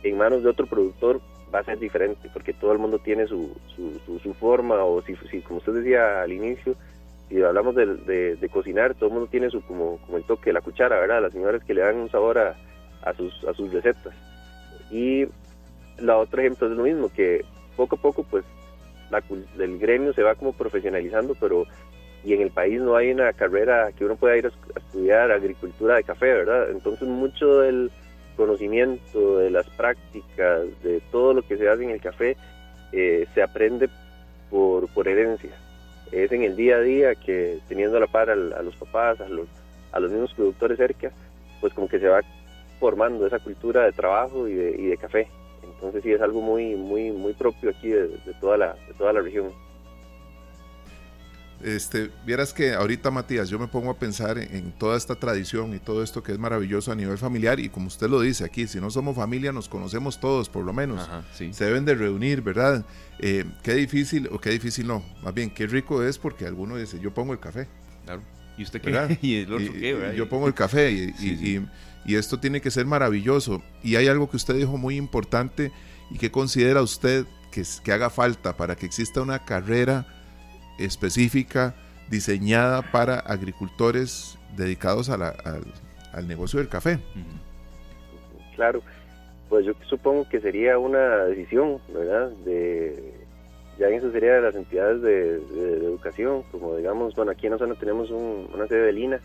en 0.03 0.17
manos 0.17 0.43
de 0.43 0.51
otro 0.51 0.67
productor 0.67 1.21
va 1.55 1.61
a 1.61 1.65
ser 1.65 1.79
diferente, 1.79 2.31
porque 2.33 2.53
todo 2.53 2.73
el 2.73 2.79
mundo 2.79 2.99
tiene 2.99 3.27
su, 3.27 3.57
su, 3.75 4.35
forma, 4.35 4.85
o 4.85 5.03
si, 5.03 5.17
si, 5.31 5.41
como 5.41 5.59
usted 5.59 5.75
decía 5.75 6.23
al 6.23 6.33
inicio, 6.33 6.77
si 7.29 7.43
hablamos 7.43 7.75
de, 7.75 8.37
de, 8.37 8.49
cocinar, 8.49 8.95
todo 8.95 9.07
el 9.07 9.15
mundo 9.15 9.29
tiene 9.31 9.51
su 9.51 9.61
como, 9.63 9.99
como 9.99 10.17
el 10.17 10.25
toque, 10.25 10.53
la 10.53 10.61
cuchara, 10.61 10.99
¿verdad? 11.01 11.23
Las 11.23 11.33
señoras 11.33 11.63
que 11.65 11.75
le 11.75 11.83
dan 11.83 11.97
un 11.97 12.11
sabor 12.11 12.39
a, 12.39 12.57
a, 13.03 13.15
sus, 13.15 13.45
a 13.45 13.55
sus 13.55 13.73
recetas. 13.73 14.15
Y 14.91 15.27
la 15.99 16.17
otro 16.17 16.41
ejemplo 16.41 16.69
es 16.69 16.77
lo 16.77 16.85
mismo, 16.85 17.11
que 17.13 17.45
poco 17.77 17.97
a 17.97 18.01
poco, 18.01 18.25
pues, 18.25 18.45
la, 19.11 19.23
el 19.59 19.79
gremio 19.79 20.13
se 20.13 20.23
va 20.23 20.35
como 20.35 20.53
profesionalizando, 20.53 21.35
pero 21.39 21.67
y 22.23 22.35
en 22.35 22.43
el 22.43 22.51
país 22.51 22.81
no 22.81 22.97
hay 22.97 23.11
una 23.11 23.33
carrera 23.33 23.93
que 23.93 24.05
uno 24.05 24.17
pueda 24.17 24.37
ir 24.37 24.47
a 24.47 24.79
estudiar 24.79 25.33
agricultura 25.33 25.97
de 25.97 26.05
café, 26.05 26.27
¿verdad? 26.27 26.71
Entonces 26.71 27.09
mucho 27.09 27.61
del 27.61 27.91
conocimiento, 28.41 29.37
de 29.37 29.51
las 29.51 29.69
prácticas, 29.69 30.63
de 30.83 31.03
todo 31.13 31.35
lo 31.35 31.43
que 31.43 31.59
se 31.59 31.69
hace 31.69 31.85
en 31.85 31.91
el 31.91 32.01
café, 32.01 32.39
eh, 32.91 33.27
se 33.35 33.43
aprende 33.43 33.91
por, 34.49 34.89
por 34.89 35.07
herencia. 35.09 35.51
Es 36.11 36.33
en 36.33 36.43
el 36.43 36.57
día 36.57 36.77
a 36.77 36.81
día 36.81 37.15
que 37.15 37.59
teniendo 37.69 37.99
a 37.99 38.01
la 38.01 38.07
par 38.07 38.31
a, 38.31 38.35
los 38.35 38.75
papás, 38.77 39.21
a 39.21 39.29
los, 39.29 39.47
a 39.93 40.01
los 40.01 40.11
mismos 40.11 40.33
productores 40.33 40.79
cerca, 40.79 41.13
pues 41.61 41.75
como 41.75 41.87
que 41.87 42.01
se 42.01 42.09
va 42.09 42.23
formando 42.81 43.27
esa 43.27 43.41
cultura 43.41 43.85
de 43.85 43.93
trabajo 43.93 44.49
y 44.49 44.55
de, 44.55 44.71
y 44.71 44.87
de 44.87 44.97
café. 44.97 45.29
Entonces 45.63 46.03
sí 46.03 46.11
es 46.11 46.23
algo 46.23 46.41
muy, 46.41 46.77
muy, 46.77 47.11
muy 47.13 47.35
propio 47.35 47.69
aquí 47.69 47.89
de 47.89 48.09
toda, 48.41 48.57
la, 48.57 48.73
de 48.89 48.95
toda 48.97 49.13
la 49.13 49.21
región. 49.21 49.53
Este, 51.63 52.11
vieras 52.25 52.55
que 52.55 52.73
ahorita, 52.73 53.11
Matías, 53.11 53.51
yo 53.51 53.59
me 53.59 53.69
pongo 53.69 53.91
a 53.91 53.99
pensar 53.99 54.39
en, 54.39 54.73
toda 54.73 54.97
esta 54.97 55.15
tradición 55.15 55.75
y 55.75 55.79
todo 55.79 56.03
esto 56.03 56.23
que 56.23 56.33
es 56.33 56.39
maravilloso 56.39 56.91
a 56.91 56.95
nivel 56.95 57.19
familiar 57.19 57.61
y 57.61 57.69
como 57.69 57.89
usted 57.89 58.09
lo 58.09 58.21
dice 58.21 58.45
aquí, 58.45 58.67
si 58.67 58.81
no 58.81 58.91
somos 58.91 59.15
familia 59.15 59.53
nos 59.53 59.69
conocemos 59.69 60.21
todos 60.21 60.49
por 60.49 60.65
lo 60.65 60.73
menos, 60.73 61.09
se 61.35 61.65
deben 61.65 61.85
de 61.85 61.95
reunir, 61.95 62.41
¿verdad? 62.41 62.85
Eh, 63.19 63.45
qué 63.63 63.75
difícil, 63.75 64.29
o 64.33 64.41
qué 64.41 64.51
difícil 64.51 64.87
no, 64.87 65.05
más 65.23 65.35
bien 65.35 65.51
qué 65.51 65.67
rico 65.67 66.03
es 66.03 66.19
porque 66.19 66.47
alguno 66.47 66.77
dice, 66.77 66.99
yo 66.99 67.13
pongo 67.13 67.35
el 67.35 67.41
café. 67.41 67.69
Claro. 68.05 68.23
¿Y 68.57 68.63
usted 68.63 68.81
qué? 68.81 69.19
¿Y 69.23 69.35
el 69.37 69.53
otro 69.53 69.73
qué? 69.73 70.15
Yo 70.17 70.29
pongo 70.29 70.47
el 70.47 70.55
café 70.55 70.91
y, 70.91 71.67
y 72.05 72.15
esto 72.15 72.41
tiene 72.41 72.61
que 72.61 72.71
ser 72.71 72.87
maravilloso. 72.87 73.63
Y 73.83 73.97
hay 73.97 74.09
algo 74.09 74.31
que 74.31 74.37
usted 74.37 74.55
dijo 74.55 74.77
muy 74.79 74.97
importante 74.97 75.73
y 76.11 76.19
que 76.19 76.31
considera 76.31 76.83
usted 76.83 77.27
que, 77.53 77.65
que 77.85 77.93
haga 77.93 78.11
falta 78.11 78.57
para 78.57 78.77
que 78.77 78.87
exista 78.87 79.21
una 79.21 79.45
carrera 79.45 80.07
específica 80.79 81.75
diseñada 82.09 82.83
para 82.83 83.21
agricultores 83.21 84.39
dedicados 84.57 85.09
al, 85.11 86.27
negocio 86.27 86.59
del 86.59 86.69
café. 86.69 86.99
Claro, 88.57 88.83
pues 89.49 89.65
yo 89.65 89.73
supongo 89.89 90.29
que 90.29 90.41
sería 90.41 90.79
una 90.79 91.25
decisión, 91.25 91.79
¿verdad? 91.93 92.31
De, 92.45 93.15
ya 93.79 93.89
eso 93.89 94.11
sería 94.11 94.35
de 94.35 94.43
las 94.43 94.55
entidades 94.55 95.01
de, 95.03 95.37
educación, 95.87 96.43
como 96.51 96.77
digamos, 96.77 97.15
bueno, 97.15 97.33
aquí 97.33 97.47
en 97.47 97.53
la 97.53 97.59
zona 97.59 97.75
tenemos 97.75 98.11
una 98.11 98.67
sede 98.67 98.87
de 98.87 98.93
Lina, 98.93 99.21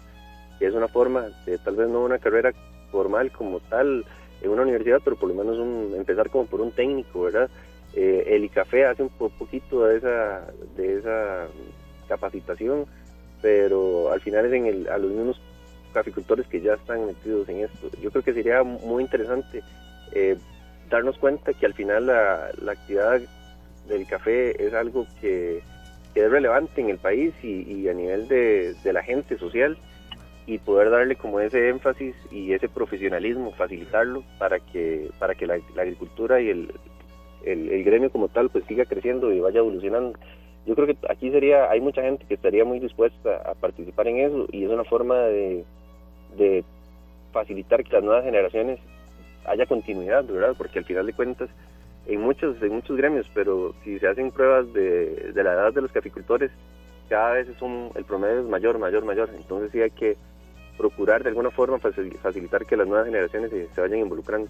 que 0.60 0.68
es 0.68 0.74
una 0.74 0.88
forma 0.88 1.26
de 1.46 1.58
tal 1.58 1.76
vez 1.76 1.90
no 1.90 2.02
una 2.02 2.20
carrera 2.20 2.54
formal 2.92 3.32
como 3.32 3.60
tal 3.60 4.06
en 4.42 4.50
una 4.50 4.62
universidad, 4.62 5.02
pero 5.04 5.16
por 5.16 5.30
lo 5.30 5.36
menos 5.36 5.58
un, 5.58 5.94
empezar 5.96 6.30
como 6.30 6.46
por 6.46 6.62
un 6.62 6.72
técnico, 6.72 7.24
¿verdad? 7.24 7.50
Eh, 7.96 8.36
el 8.36 8.44
ICAFE 8.44 8.86
hace 8.86 9.04
un 9.04 9.10
poquito 9.10 9.86
de 9.86 9.98
esa, 9.98 10.52
de 10.76 11.00
esa 11.00 11.48
capacitación, 12.10 12.86
pero 13.42 14.12
al 14.12 14.20
final 14.20 14.46
es 14.46 14.54
en 14.54 14.66
el, 14.66 14.90
a 14.90 14.98
los 14.98 15.12
mismos 15.12 15.42
caficultores 15.94 16.46
que 16.48 16.60
ya 16.60 16.74
están 16.74 17.06
metidos 17.06 17.48
en 17.48 17.62
esto. 17.62 17.90
Yo 18.02 18.12
creo 18.12 18.24
que 18.24 18.34
sería 18.34 18.64
muy 18.64 19.02
interesante 19.02 19.64
eh, 20.12 20.38
darnos 20.90 21.18
cuenta 21.18 21.54
que 21.54 21.66
al 21.66 21.74
final 21.74 22.08
la, 22.08 22.52
actividad 22.70 23.22
del 23.88 24.06
café 24.08 24.62
es 24.62 24.74
algo 24.74 25.08
que, 25.22 25.64
es 26.16 26.32
relevante 26.32 26.82
en 26.82 26.90
el 26.90 26.98
país 26.98 27.34
y, 27.44 27.88
a 27.88 27.94
nivel 27.94 28.28
de, 28.28 28.76
la 28.84 29.04
gente 29.04 29.38
social 29.38 29.78
y 30.46 30.60
poder 30.60 30.90
darle 30.90 31.16
como 31.16 31.40
ese 31.40 31.70
énfasis 31.70 32.16
y 32.30 32.54
ese 32.54 32.70
profesionalismo, 32.70 33.54
facilitarlo 33.54 34.24
para 34.38 34.60
que, 34.60 35.10
para 35.18 35.34
que 35.34 35.48
la 35.48 35.56
agricultura 35.78 36.40
y 36.40 36.50
el, 36.50 36.72
el, 37.46 37.84
gremio 37.84 38.10
como 38.10 38.28
tal 38.28 38.50
pues 38.50 38.66
siga 38.66 38.86
creciendo 38.86 39.32
y 39.32 39.40
vaya 39.40 39.60
evolucionando. 39.60 40.18
Yo 40.66 40.76
creo 40.76 40.88
que 40.88 40.98
aquí 41.10 41.30
sería, 41.30 41.70
hay 41.70 41.80
mucha 41.80 42.02
gente 42.02 42.26
que 42.28 42.34
estaría 42.34 42.66
muy 42.66 42.80
dispuesta 42.80 43.38
a 43.46 43.54
participar 43.54 44.08
en 44.08 44.18
eso 44.18 44.48
y 44.52 44.64
es 44.64 44.70
una 44.72 44.84
forma 44.84 45.20
de, 45.20 45.64
de 46.38 46.64
facilitar 47.32 47.84
que 47.84 47.94
las 47.94 48.04
nuevas 48.04 48.24
generaciones 48.24 48.80
haya 49.46 49.66
continuidad, 49.68 50.26
¿verdad? 50.26 50.56
Porque 50.58 50.80
al 50.80 50.86
final 50.86 51.06
de 51.06 51.14
cuentas, 51.14 51.50
en 52.08 52.22
muchos, 52.22 52.62
en 52.64 52.74
muchos 52.74 52.98
gremios, 52.98 53.30
pero 53.34 53.76
si 53.84 54.00
se 54.00 54.08
hacen 54.08 54.32
pruebas 54.32 54.74
de, 54.74 55.32
de 55.34 55.44
la 55.44 55.54
edad 55.54 55.74
de 55.74 55.82
los 55.82 55.92
caficultores, 55.92 56.52
cada 57.10 57.34
vez 57.34 57.48
es 57.48 57.62
un, 57.62 57.92
el 57.96 58.04
promedio 58.06 58.40
es 58.40 58.48
mayor, 58.48 58.80
mayor, 58.80 59.06
mayor. 59.06 59.30
Entonces 59.36 59.72
sí 59.72 59.82
hay 59.82 59.92
que 59.92 60.18
procurar 60.78 61.24
de 61.24 61.30
alguna 61.30 61.52
forma 61.52 61.80
facilitar 61.80 62.66
que 62.66 62.78
las 62.78 62.88
nuevas 62.88 63.06
generaciones 63.06 63.52
se 63.52 63.82
vayan 63.82 64.00
involucrando. 64.00 64.50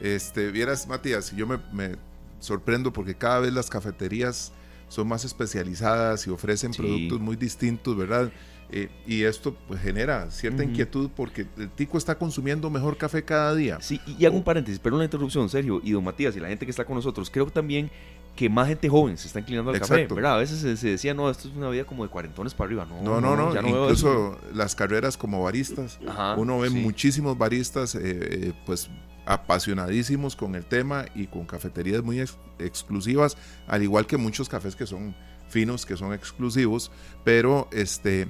Este, 0.00 0.50
vieras, 0.50 0.86
Matías, 0.86 1.34
yo 1.34 1.46
me, 1.46 1.96
sorprendo 2.40 2.92
porque 2.92 3.14
cada 3.14 3.40
vez 3.40 3.52
las 3.52 3.68
cafeterías 3.68 4.52
son 4.88 5.08
más 5.08 5.24
especializadas 5.24 6.26
y 6.26 6.30
ofrecen 6.30 6.72
productos 6.72 7.20
muy 7.20 7.36
distintos, 7.36 7.96
¿verdad? 7.96 8.30
Eh, 8.70 8.90
y 9.06 9.22
esto 9.22 9.56
pues 9.66 9.80
genera 9.80 10.30
cierta 10.30 10.62
inquietud 10.62 11.08
porque 11.16 11.46
el 11.56 11.70
tico 11.70 11.96
está 11.96 12.18
consumiendo 12.18 12.68
mejor 12.68 12.98
café 12.98 13.24
cada 13.24 13.54
día. 13.54 13.78
Sí, 13.80 14.00
y, 14.06 14.26
hago 14.26 14.36
un 14.36 14.44
paréntesis, 14.44 14.78
pero 14.78 14.96
una 14.96 15.04
interrupción, 15.04 15.48
Sergio, 15.48 15.80
y 15.82 15.92
don 15.92 16.04
Matías 16.04 16.36
y 16.36 16.40
la 16.40 16.48
gente 16.48 16.66
que 16.66 16.70
está 16.70 16.84
con 16.84 16.94
nosotros, 16.94 17.30
creo 17.30 17.46
también 17.46 17.90
que 18.36 18.48
más 18.48 18.68
gente 18.68 18.88
joven 18.88 19.16
se 19.16 19.26
está 19.26 19.40
inclinando 19.40 19.70
al 19.72 19.80
café, 19.80 20.06
¿verdad? 20.06 20.34
A 20.34 20.38
veces 20.38 20.78
se, 20.78 20.88
decía, 20.88 21.12
no, 21.12 21.28
esto 21.28 21.48
es 21.48 21.56
una 21.56 21.70
vida 21.70 21.84
como 21.84 22.04
de 22.04 22.10
cuarentones 22.10 22.54
para 22.54 22.68
arriba, 22.68 22.86
no. 22.86 23.02
No, 23.02 23.20
no, 23.20 23.36
no, 23.36 23.68
incluso 23.68 24.38
las 24.54 24.74
carreras 24.74 25.16
como 25.16 25.42
baristas, 25.42 25.98
uno 26.36 26.60
ve 26.60 26.70
muchísimos 26.70 27.36
baristas, 27.36 27.94
eh, 27.94 28.00
eh, 28.04 28.52
pues 28.64 28.88
apasionadísimos 29.28 30.34
con 30.34 30.54
el 30.54 30.64
tema 30.64 31.04
y 31.14 31.26
con 31.26 31.44
cafeterías 31.44 32.02
muy 32.02 32.18
exclusivas, 32.58 33.36
al 33.66 33.82
igual 33.82 34.06
que 34.06 34.16
muchos 34.16 34.48
cafés 34.48 34.74
que 34.74 34.86
son 34.86 35.14
finos, 35.50 35.84
que 35.84 35.98
son 35.98 36.14
exclusivos, 36.14 36.90
pero 37.24 37.68
este, 37.70 38.28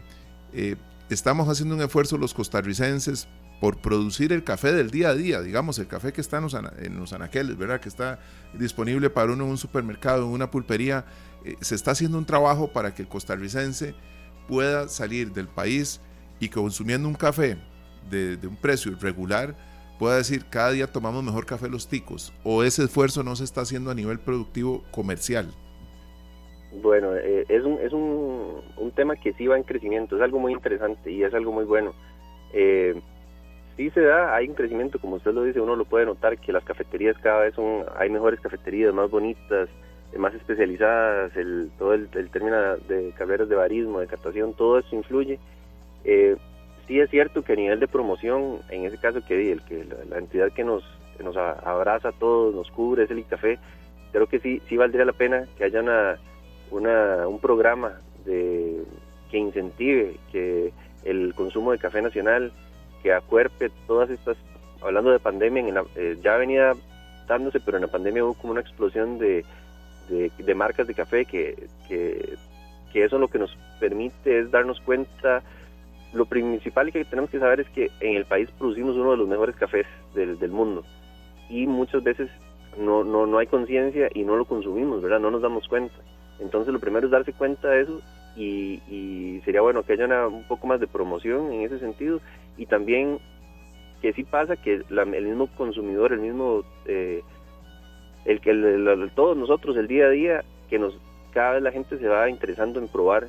eh, 0.53 0.75
estamos 1.09 1.49
haciendo 1.49 1.77
un 1.77 1.83
esfuerzo 1.83 2.19
los 2.19 2.35
costarricenses 2.35 3.29
por 3.61 3.81
producir 3.81 4.33
el 4.33 4.43
café 4.43 4.73
del 4.73 4.91
día 4.91 5.11
a 5.11 5.15
día, 5.15 5.41
digamos, 5.41 5.79
el 5.79 5.87
café 5.87 6.13
que 6.13 6.21
está 6.21 6.39
en 6.39 6.99
los, 6.99 7.13
anaqueles, 7.13 7.57
¿verdad? 7.57 7.81
Que 7.81 7.89
está 7.89 8.19
disponible 8.55 9.09
para 9.09 9.33
uno 9.33 9.45
en 9.45 9.51
un 9.51 9.59
supermercado, 9.59 10.25
en 10.25 10.31
una 10.31 10.51
pulpería. 10.51 11.05
Eh, 11.45 11.57
se 11.61 11.77
está 11.77 11.93
haciendo 11.93 12.19
un 12.19 12.27
trabajo 12.27 12.73
para 12.73 12.93
que 12.95 13.03
el 13.03 13.09
costarricense 13.09 13.95
pueda 14.49 14.89
salir 14.89 15.33
del 15.33 15.47
país 15.47 16.01
y 16.41 16.49
consumiendo 16.49 17.09
un 17.09 17.15
café 17.15 17.57
de 18.11 18.39
un 18.47 18.57
precio 18.57 18.97
regular, 19.01 19.55
pueda 19.99 20.17
decir, 20.17 20.45
cada 20.49 20.71
día 20.71 20.87
tomamos 20.87 21.23
mejor 21.23 21.47
café 21.47 21.69
los 21.69 21.89
ticos, 21.89 22.33
o 22.45 22.63
ese 22.63 22.85
esfuerzo 22.85 23.23
no 23.23 23.37
se 23.37 23.45
está 23.45 23.63
haciendo 23.63 23.91
a 23.91 23.95
nivel 23.95 24.19
productivo 24.19 24.85
comercial. 24.91 25.49
Bueno, 26.83 27.17
eh, 27.17 27.47
es, 27.49 27.65
un, 27.65 27.79
es 27.81 27.93
un, 27.93 28.61
un, 28.77 28.91
tema 28.93 29.17
que 29.17 29.33
sí 29.33 29.47
va 29.47 29.57
en 29.57 29.63
crecimiento, 29.63 30.17
es 30.17 30.23
algo 30.23 30.39
muy 30.39 30.53
interesante 30.53 31.11
y 31.11 31.23
es 31.23 31.33
algo 31.33 31.51
muy 31.51 31.65
bueno. 31.65 31.95
Eh, 32.53 33.01
sí 33.77 33.91
se 33.91 34.03
da, 34.03 34.35
hay 34.35 34.49
un 34.49 34.55
crecimiento, 34.55 34.99
como 34.99 35.17
usted 35.17 35.33
lo 35.33 35.45
dice, 35.45 35.61
uno 35.61 35.77
lo 35.77 35.87
puede 35.87 36.05
notar 36.05 36.39
que 36.39 36.53
las 36.53 36.65
cafeterías 36.65 37.17
cada 37.23 37.41
vez 37.41 37.55
son, 37.55 37.85
hay 37.97 38.11
mejores 38.11 38.41
cafeterías, 38.41 38.93
más 38.93 39.11
bonitas, 39.11 39.69
más 40.17 40.35
especializadas, 40.35 41.37
el, 41.37 41.71
todo 41.79 41.95
el, 41.95 42.09
término 42.09 42.77
de 42.89 43.13
carreras 43.17 43.49
de 43.49 43.57
barismo, 43.57 44.01
de 44.01 44.07
captación, 44.07 44.55
todo 44.55 44.79
eso 44.79 44.95
influye. 44.95 45.39
Eh, 46.05 46.37
sí 46.89 46.99
es 46.99 47.09
cierto 47.11 47.43
que 47.43 47.53
a 47.53 47.57
nivel 47.57 47.79
de 47.79 47.87
promoción, 47.87 48.59
en 48.71 48.85
ese 48.85 48.99
caso 48.99 49.21
que 49.25 49.53
el 49.53 49.63
que 49.63 49.87
la, 50.11 50.19
entidad 50.19 50.51
que 50.53 50.65
nos, 50.65 50.83
nos 51.23 51.37
abraza 51.37 52.09
a 52.09 52.13
todos, 52.13 52.55
nos 52.55 52.71
cubre, 52.73 53.05
es 53.05 53.11
el 53.11 53.21
ICAFE, 53.21 53.59
creo 54.11 54.27
que 54.27 54.41
sí, 54.41 54.61
sí 54.69 54.77
valdría 54.77 55.05
la 55.05 55.13
pena 55.13 55.47
que 55.57 55.65
haya 55.65 55.81
una 55.81 56.19
una, 56.71 57.27
un 57.27 57.39
programa 57.39 58.01
de, 58.25 58.83
que 59.31 59.39
incentive 59.39 60.17
que 60.31 60.73
el 61.05 61.35
consumo 61.35 61.73
de 61.73 61.79
café 61.79 62.03
nacional, 62.03 62.53
que 63.03 63.13
acuerpe 63.13 63.71
todas 63.87 64.11
estas, 64.11 64.37
hablando 64.83 65.11
de 65.11 65.19
pandemia, 65.19 65.67
en 65.67 65.79
eh, 65.97 66.17
ya 66.23 66.37
venía 66.37 66.73
dándose, 67.27 67.61
pero 67.61 67.77
en 67.77 67.85
la 67.85 67.91
pandemia 67.91 68.25
hubo 68.25 68.35
como 68.35 68.53
una 68.53 68.61
explosión 68.61 69.19
de, 69.19 69.45
de, 70.09 70.55
marcas 70.55 70.87
de 70.87 70.95
café 70.95 71.25
que, 71.25 71.69
que, 71.87 72.37
que, 72.93 73.05
eso 73.05 73.19
lo 73.19 73.29
que 73.29 73.39
nos 73.39 73.57
permite 73.79 74.41
es 74.41 74.51
darnos 74.51 74.81
cuenta, 74.81 75.43
lo 76.13 76.27
principal 76.27 76.93
que 76.93 77.05
tenemos 77.05 77.31
que 77.31 77.39
saber 77.39 77.61
es 77.61 77.69
que 77.71 77.91
en 78.01 78.17
el 78.17 78.25
país 78.25 78.51
producimos 78.59 78.97
uno 78.97 79.13
de 79.13 79.17
los 79.19 79.29
mejores 79.29 79.57
cafés 79.57 79.87
del, 80.15 80.39
del 80.39 80.51
mundo 80.51 80.85
y 81.49 81.67
muchas 81.67 82.03
veces 82.03 82.31
no, 82.79 83.05
no, 83.05 83.27
no 83.27 83.39
hay 83.39 83.47
conciencia 83.47 84.09
y 84.15 84.23
no 84.25 84.37
lo 84.37 84.45
consumimos, 84.45 85.03
¿verdad? 85.03 85.21
No 85.21 85.31
nos 85.31 85.43
damos 85.43 85.67
cuenta. 85.69 85.95
Entonces 86.39 86.73
lo 86.73 86.79
primero 86.79 87.07
es 87.07 87.11
darse 87.11 87.33
cuenta 87.33 87.69
de 87.71 87.83
eso 87.83 88.01
y, 88.37 89.41
sería 89.45 89.61
bueno 89.61 89.83
que 89.83 89.95
haya 89.95 90.27
un 90.27 90.45
poco 90.45 90.67
más 90.67 90.79
de 90.79 90.87
promoción 90.87 91.53
en 91.53 91.63
ese 91.63 91.79
sentido 91.79 92.21
y 92.57 92.67
también 92.67 93.19
que 94.01 94.13
sí 94.13 94.23
pasa 94.23 94.57
que 94.57 94.83
el 94.89 95.27
mismo 95.27 95.49
consumidor, 95.57 96.13
el 96.13 96.21
mismo, 96.21 96.63
eh, 96.87 97.23
el 98.25 98.41
que 98.41 99.11
todos 99.15 99.37
nosotros 99.37 99.77
el 99.77 99.89
día 99.89 100.07
a 100.07 100.11
día, 100.11 100.45
que 100.71 100.79
nos 100.79 100.97
cada 101.33 101.55
vez 101.55 101.63
la 101.63 101.73
gente 101.73 101.99
se 101.99 102.09
va 102.09 102.31
interesando 102.31 102.79
en 102.79 102.89
probar 102.89 103.29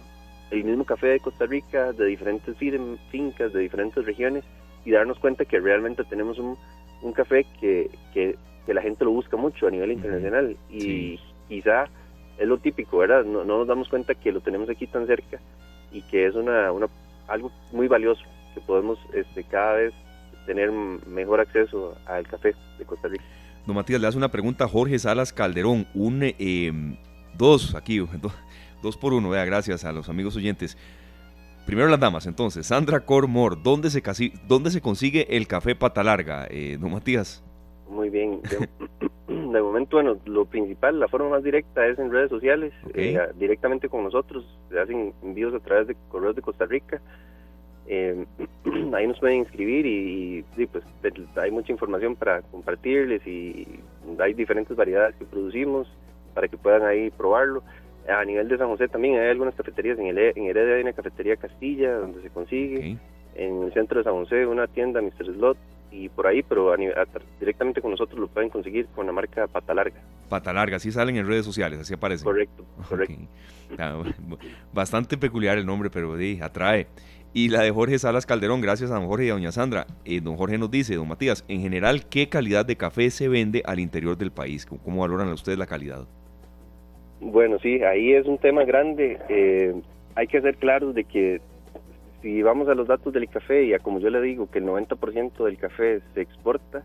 el 0.52 0.64
mismo 0.64 0.86
café 0.86 1.08
de 1.08 1.20
Costa 1.20 1.45
Rica, 1.45 1.93
de 1.93 2.06
diferentes 2.06 2.56
fincas, 2.58 3.54
de 3.54 3.60
diferentes 3.60 4.06
regiones 4.06 4.43
y 4.86 4.91
darnos 4.91 5.20
cuenta 5.20 5.45
que 5.45 5.60
realmente 5.60 6.04
tenemos 6.04 6.39
un, 6.39 6.58
un 7.02 7.14
café 7.14 7.45
que, 7.60 7.89
que, 8.14 8.36
la 8.68 8.84
gente 8.84 9.04
lo 9.04 9.10
busca 9.10 9.36
mucho 9.36 9.66
a 9.66 9.72
nivel 9.72 9.91
internacional 9.93 10.56
y 10.70 11.20
quizá 11.47 11.86
es 12.38 12.47
lo 12.47 12.60
típico, 12.60 13.00
¿verdad? 13.00 13.26
No, 13.26 13.43
nos 13.43 13.68
damos 13.68 13.89
cuenta 13.89 14.14
que 14.14 14.32
lo 14.32 14.41
tenemos 14.41 14.70
aquí 14.70 14.86
tan 14.86 15.08
cerca 15.08 15.39
y 15.91 16.04
que 16.04 16.28
es 16.28 16.36
una, 16.36 16.72
una 16.72 16.88
algo 17.28 17.52
muy 17.72 17.88
valioso, 17.88 18.22
que 18.54 18.62
podemos 18.62 19.00
este, 19.14 19.43
cada 19.43 19.74
vez 19.74 19.93
tener 20.45 20.72
mejor 20.72 21.39
acceso 21.39 21.97
al 22.06 22.28
café 22.28 22.54
de 22.78 22.86
Costa 22.86 23.08
Rica. 23.08 23.24
Don 23.66 23.76
Matías, 23.76 24.00
le 24.02 24.08
hace 24.08 24.18
una 24.18 24.30
pregunta 24.30 24.66
a 24.66 24.68
Jorge 24.68 24.97
Salas 25.00 25.34
Calderón, 25.34 25.88
un 25.93 26.22
em, 26.24 26.95
dos 27.38 27.76
aquí, 27.76 27.97
dos, 28.22 28.34
por 29.00 29.14
uno, 29.14 29.30
vea, 29.30 29.46
gracias 29.46 29.86
a 29.86 29.92
los 29.92 30.10
amigos 30.10 30.36
oyentes. 30.36 30.78
Primero 31.66 31.88
las 31.88 32.00
damas, 32.00 32.26
entonces, 32.26 32.66
Sandra 32.66 33.02
Cormor, 33.02 33.62
¿dónde 33.62 33.90
se, 33.92 34.02
dónde 34.48 34.72
se 34.72 34.82
consigue 34.82 35.38
el 35.38 35.48
café 35.48 35.76
pata 35.76 36.04
larga, 36.04 36.48
eh, 36.50 36.78
don 36.80 36.92
Matías? 36.92 37.44
Muy 37.88 38.10
bien. 38.10 38.42
De, 39.28 39.62
momento, 39.62 39.98
bueno, 39.98 40.18
lo 40.26 40.46
principal, 40.46 41.00
la 41.00 41.08
forma 41.08 41.30
más 41.30 41.44
directa 41.44 41.86
es 41.86 42.00
en 42.00 42.12
redes 42.12 42.30
sociales, 42.30 42.74
eh, 42.96 43.20
directamente 43.36 43.88
con 43.88 44.04
nosotros. 44.04 44.46
Se 44.70 44.80
hacen 44.80 45.14
envíos 45.22 45.54
a 45.54 45.60
través 45.60 45.88
de 45.88 45.96
correos 46.10 46.36
de 46.36 46.42
Costa 46.42 46.66
Rica. 46.66 47.00
Eh, 47.86 48.26
ahí 48.94 49.08
nos 49.08 49.20
pueden 49.20 49.38
inscribir 49.38 49.86
y, 49.86 50.44
sí, 50.56 50.66
pues 50.66 50.84
hay 51.36 51.52
mucha 51.52 51.72
información 51.72 52.16
para 52.16 52.42
compartirles 52.42 53.26
y 53.28 53.68
hay 54.20 54.34
diferentes 54.34 54.76
variedades 54.76 55.16
que 55.16 55.26
producimos 55.26 55.88
para 56.34 56.48
que 56.48 56.58
puedan 56.58 56.84
ahí 56.84 57.10
probarlo. 57.12 57.64
A 58.08 58.26
nivel 58.26 58.47
de 58.47 58.58
San 58.58 58.68
José 58.68 58.88
también 58.88 59.20
hay 59.20 59.30
algunas 59.30 59.56
cafeterías, 59.56 60.00
en, 60.00 60.08
el, 60.08 60.18
en 60.18 60.45
Heredia 60.45 60.76
hay 60.76 60.82
una 60.82 60.93
cafetería 60.93 61.36
Castilla 61.36 61.95
donde 61.95 62.22
se 62.22 62.30
consigue, 62.30 62.97
en 63.36 63.64
el 63.64 63.74
centro 63.74 64.00
de 64.00 64.04
San 64.04 64.14
José 64.14 64.45
una 64.45 64.68
tienda 64.68 65.02
Mr. 65.02 65.26
Slot, 65.26 65.58
y 65.91 66.10
por 66.10 66.28
ahí, 66.28 66.43
pero 66.43 66.74
directamente 67.39 67.82
con 67.82 67.91
nosotros 67.91 68.20
lo 68.20 68.28
pueden 68.28 68.50
conseguir 68.50 68.88
con 68.88 69.06
la 69.06 69.12
marca 69.12 69.47
Pata 69.47 69.74
Larga. 69.74 70.02
Pata 70.28 70.54
Larga, 70.54 70.80
sí 70.80 70.91
salen 70.91 71.18
en 71.18 71.28
redes 71.28 71.45
sociales, 71.45 71.80
así 71.80 71.93
aparece. 71.93 72.24
Correcto, 72.24 72.64
correcto. 72.88 73.16
bastante 74.74 75.18
peculiar 75.18 75.58
el 75.58 75.66
nombre, 75.66 75.89
pero 75.89 76.18
sí, 76.18 76.39
atrae. 76.41 76.88
Y 77.34 77.50
la 77.50 77.62
de 77.62 77.72
Jorge 77.72 78.00
Salas 78.00 78.26
Calderón, 78.26 78.62
gracias 78.62 78.89
a 78.89 78.95
don 78.95 79.08
Jorge 79.08 79.28
y 79.28 79.30
a 79.30 79.34
doña 79.34 79.52
Sandra. 79.52 79.86
Eh, 80.04 80.20
don 80.20 80.36
Jorge 80.36 80.58
nos 80.58 80.72
dice, 80.72 80.95
don 80.95 81.08
Matías, 81.08 81.45
en 81.47 81.62
general, 81.62 82.08
¿qué 82.08 82.28
calidad 82.28 82.66
de 82.66 82.76
café 82.76 83.10
se 83.12 83.28
vende 83.28 83.62
al 83.66 83.80
interior 83.80 84.18
del 84.18 84.32
país? 84.32 84.66
¿Cómo 84.66 85.02
valoran 85.02 85.30
ustedes 85.30 85.58
la 85.58 85.68
calidad? 85.68 86.08
Bueno, 87.22 87.59
sí, 87.59 87.84
ahí 87.84 88.13
es 88.13 88.26
un 88.26 88.38
tema 88.38 88.63
grande. 88.63 89.20
Eh, 89.28 89.76
hay 90.15 90.28
que 90.28 90.41
ser 90.41 90.55
claros 90.57 90.95
de 90.95 91.03
que 91.03 91.41
si 92.22 92.41
vamos 92.41 92.67
a 92.70 92.76
los 92.76 92.88
datos 92.88 93.13
del 93.13 93.30
café, 93.30 93.63
y 93.65 93.74
a 93.74 93.80
como 93.80 93.99
yo 93.99 94.09
le 94.09 94.22
digo, 94.22 94.49
que 94.49 94.59
el 94.59 94.65
90% 94.65 95.43
del 95.43 95.57
café 95.57 96.01
se 96.13 96.22
exporta, 96.22 96.84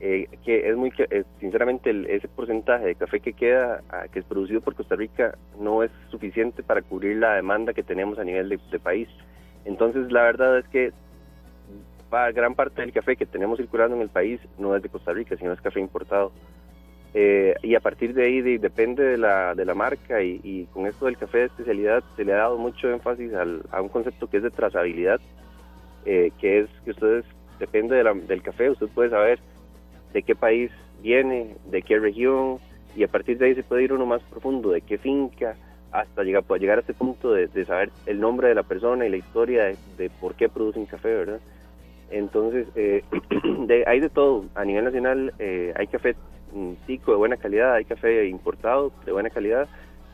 eh, 0.00 0.28
que 0.44 0.68
es 0.68 0.76
muy, 0.76 0.92
eh, 0.98 1.24
sinceramente, 1.38 1.90
ese 2.08 2.26
porcentaje 2.28 2.86
de 2.86 2.94
café 2.94 3.20
que 3.20 3.32
queda, 3.32 3.82
que 4.12 4.20
es 4.20 4.24
producido 4.24 4.60
por 4.60 4.74
Costa 4.74 4.96
Rica, 4.96 5.36
no 5.60 5.82
es 5.82 5.90
suficiente 6.10 6.62
para 6.62 6.82
cubrir 6.82 7.18
la 7.18 7.34
demanda 7.34 7.72
que 7.72 7.82
tenemos 7.82 8.18
a 8.18 8.24
nivel 8.24 8.48
de, 8.48 8.78
país. 8.78 9.08
Entonces, 9.64 10.10
la 10.10 10.22
verdad 10.22 10.58
es 10.58 10.66
que 10.68 10.92
gran 12.34 12.54
parte 12.54 12.82
del 12.82 12.92
café 12.92 13.14
que 13.14 13.26
tenemos 13.26 13.58
circulando 13.58 13.94
en 13.94 14.02
el 14.02 14.08
país 14.08 14.40
no 14.58 14.74
es 14.74 14.82
de 14.82 14.88
Costa 14.88 15.12
Rica, 15.12 15.36
sino 15.36 15.52
es 15.52 15.60
café 15.60 15.78
importado. 15.78 16.32
Eh, 17.12 17.54
y 17.62 17.74
a 17.74 17.80
partir 17.80 18.14
de 18.14 18.24
ahí 18.24 18.58
depende 18.58 19.02
de 19.02 19.18
la, 19.18 19.54
de 19.56 19.64
la 19.64 19.74
marca 19.74 20.22
y, 20.22 20.68
con 20.72 20.86
esto 20.86 21.06
del 21.06 21.16
café 21.16 21.38
de 21.38 21.44
especialidad 21.46 22.04
se 22.14 22.24
le 22.24 22.32
ha 22.32 22.36
dado 22.36 22.56
mucho 22.56 22.88
énfasis 22.88 23.32
a 23.34 23.82
un 23.82 23.88
concepto 23.88 24.28
que 24.28 24.36
es 24.36 24.42
de 24.44 24.50
trazabilidad, 24.50 25.20
eh, 26.04 26.30
que 26.40 26.60
es 26.60 26.68
que 26.84 26.92
ustedes, 26.92 27.24
depende 27.58 28.02
del 28.02 28.42
café, 28.42 28.70
usted 28.70 28.86
puede 28.88 29.10
saber 29.10 29.40
de 30.12 30.22
qué 30.22 30.36
país 30.36 30.70
viene, 31.02 31.56
de 31.66 31.82
qué 31.82 31.98
región 31.98 32.58
y 32.94 33.02
a 33.02 33.08
partir 33.08 33.38
de 33.38 33.46
ahí 33.46 33.54
se 33.54 33.64
puede 33.64 33.82
ir 33.82 33.92
uno 33.92 34.06
más 34.06 34.22
profundo, 34.22 34.70
de 34.70 34.80
qué 34.80 34.96
finca, 34.96 35.56
hasta 35.90 36.22
llegar, 36.22 36.44
puede 36.44 36.60
llegar 36.60 36.78
a 36.78 36.82
este 36.82 36.94
punto 36.94 37.32
de, 37.32 37.48
saber 37.64 37.90
el 38.06 38.20
nombre 38.20 38.48
de 38.48 38.54
la 38.54 38.62
persona 38.62 39.04
y 39.04 39.10
la 39.10 39.16
historia 39.16 39.64
de, 39.98 40.10
por 40.20 40.36
qué 40.36 40.48
producen 40.48 40.86
café, 40.86 41.08
¿verdad? 41.08 41.40
Entonces, 42.10 42.68
eh, 42.76 43.02
hay 43.86 44.00
de 44.00 44.08
todo. 44.08 44.44
A 44.54 44.64
nivel 44.64 44.84
nacional 44.84 45.32
hay 45.38 45.86
café 45.88 46.14
un 46.52 46.76
tico 46.86 47.12
de 47.12 47.18
buena 47.18 47.36
calidad, 47.36 47.74
hay 47.74 47.84
café 47.84 48.26
importado 48.26 48.92
de 49.04 49.12
buena 49.12 49.30
calidad 49.30 49.68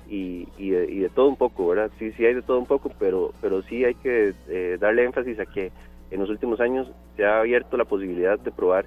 y, 0.09 0.49
y, 0.57 0.70
de, 0.70 1.11
todo 1.14 1.28
un 1.28 1.37
poco, 1.37 1.68
¿verdad? 1.68 1.91
Sí, 1.99 2.12
sí 2.12 2.24
hay 2.24 2.34
de 2.34 2.43
todo 2.43 2.59
un 2.59 2.66
poco, 2.66 2.93
pero, 2.99 3.32
pero 3.41 3.62
sí 3.62 3.84
hay 3.84 3.95
que 3.95 4.34
eh, 4.49 4.76
darle 4.80 5.05
énfasis 5.05 5.39
a 5.41 5.47
que 5.47 5.72
en 6.11 6.20
los 6.20 6.30
últimos 6.30 6.61
años 6.61 6.89
se 7.16 7.24
ha 7.24 7.41
abierto 7.41 7.76
la 7.76 7.84
posibilidad 7.84 8.39
de 8.39 8.53
probar 8.53 8.87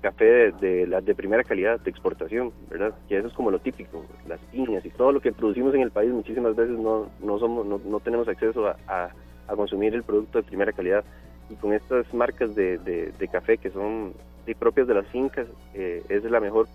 café 0.00 0.24
de, 0.24 0.52
de, 0.86 1.00
de 1.00 1.14
primera 1.14 1.44
calidad, 1.44 1.80
de 1.80 1.90
exportación, 1.90 2.52
¿verdad? 2.68 2.94
Que 3.08 3.18
eso 3.18 3.28
es 3.28 3.34
como 3.34 3.50
lo 3.50 3.60
típico, 3.60 4.04
las 4.28 4.40
piñas 4.52 4.84
y 4.84 4.90
todo 4.90 5.12
lo 5.12 5.20
que 5.20 5.32
producimos 5.32 5.74
en 5.74 5.82
el 5.82 5.90
país 5.90 6.12
muchísimas 6.12 6.54
veces 6.56 6.78
no, 6.78 7.08
no, 7.20 7.38
somos, 7.38 7.64
no, 7.66 7.80
no 7.84 8.00
tenemos 8.00 8.28
acceso 8.28 8.66
a, 8.66 8.76
a, 8.88 9.56
consumir 9.56 9.94
el 9.94 10.02
producto 10.02 10.38
de 10.38 10.44
primera 10.44 10.72
calidad. 10.72 11.04
Y 11.48 11.54
con 11.54 11.72
estas 11.72 12.12
marcas 12.12 12.56
de, 12.56 12.78
de 12.78 13.28
café 13.28 13.56
que 13.56 13.70
son 13.70 14.12
propias 14.54 14.86
de 14.86 14.94
las 14.94 15.06
fincas, 15.08 15.46
eh, 15.74 16.02
es 16.08 16.24
la 16.24 16.40
mejor 16.40 16.68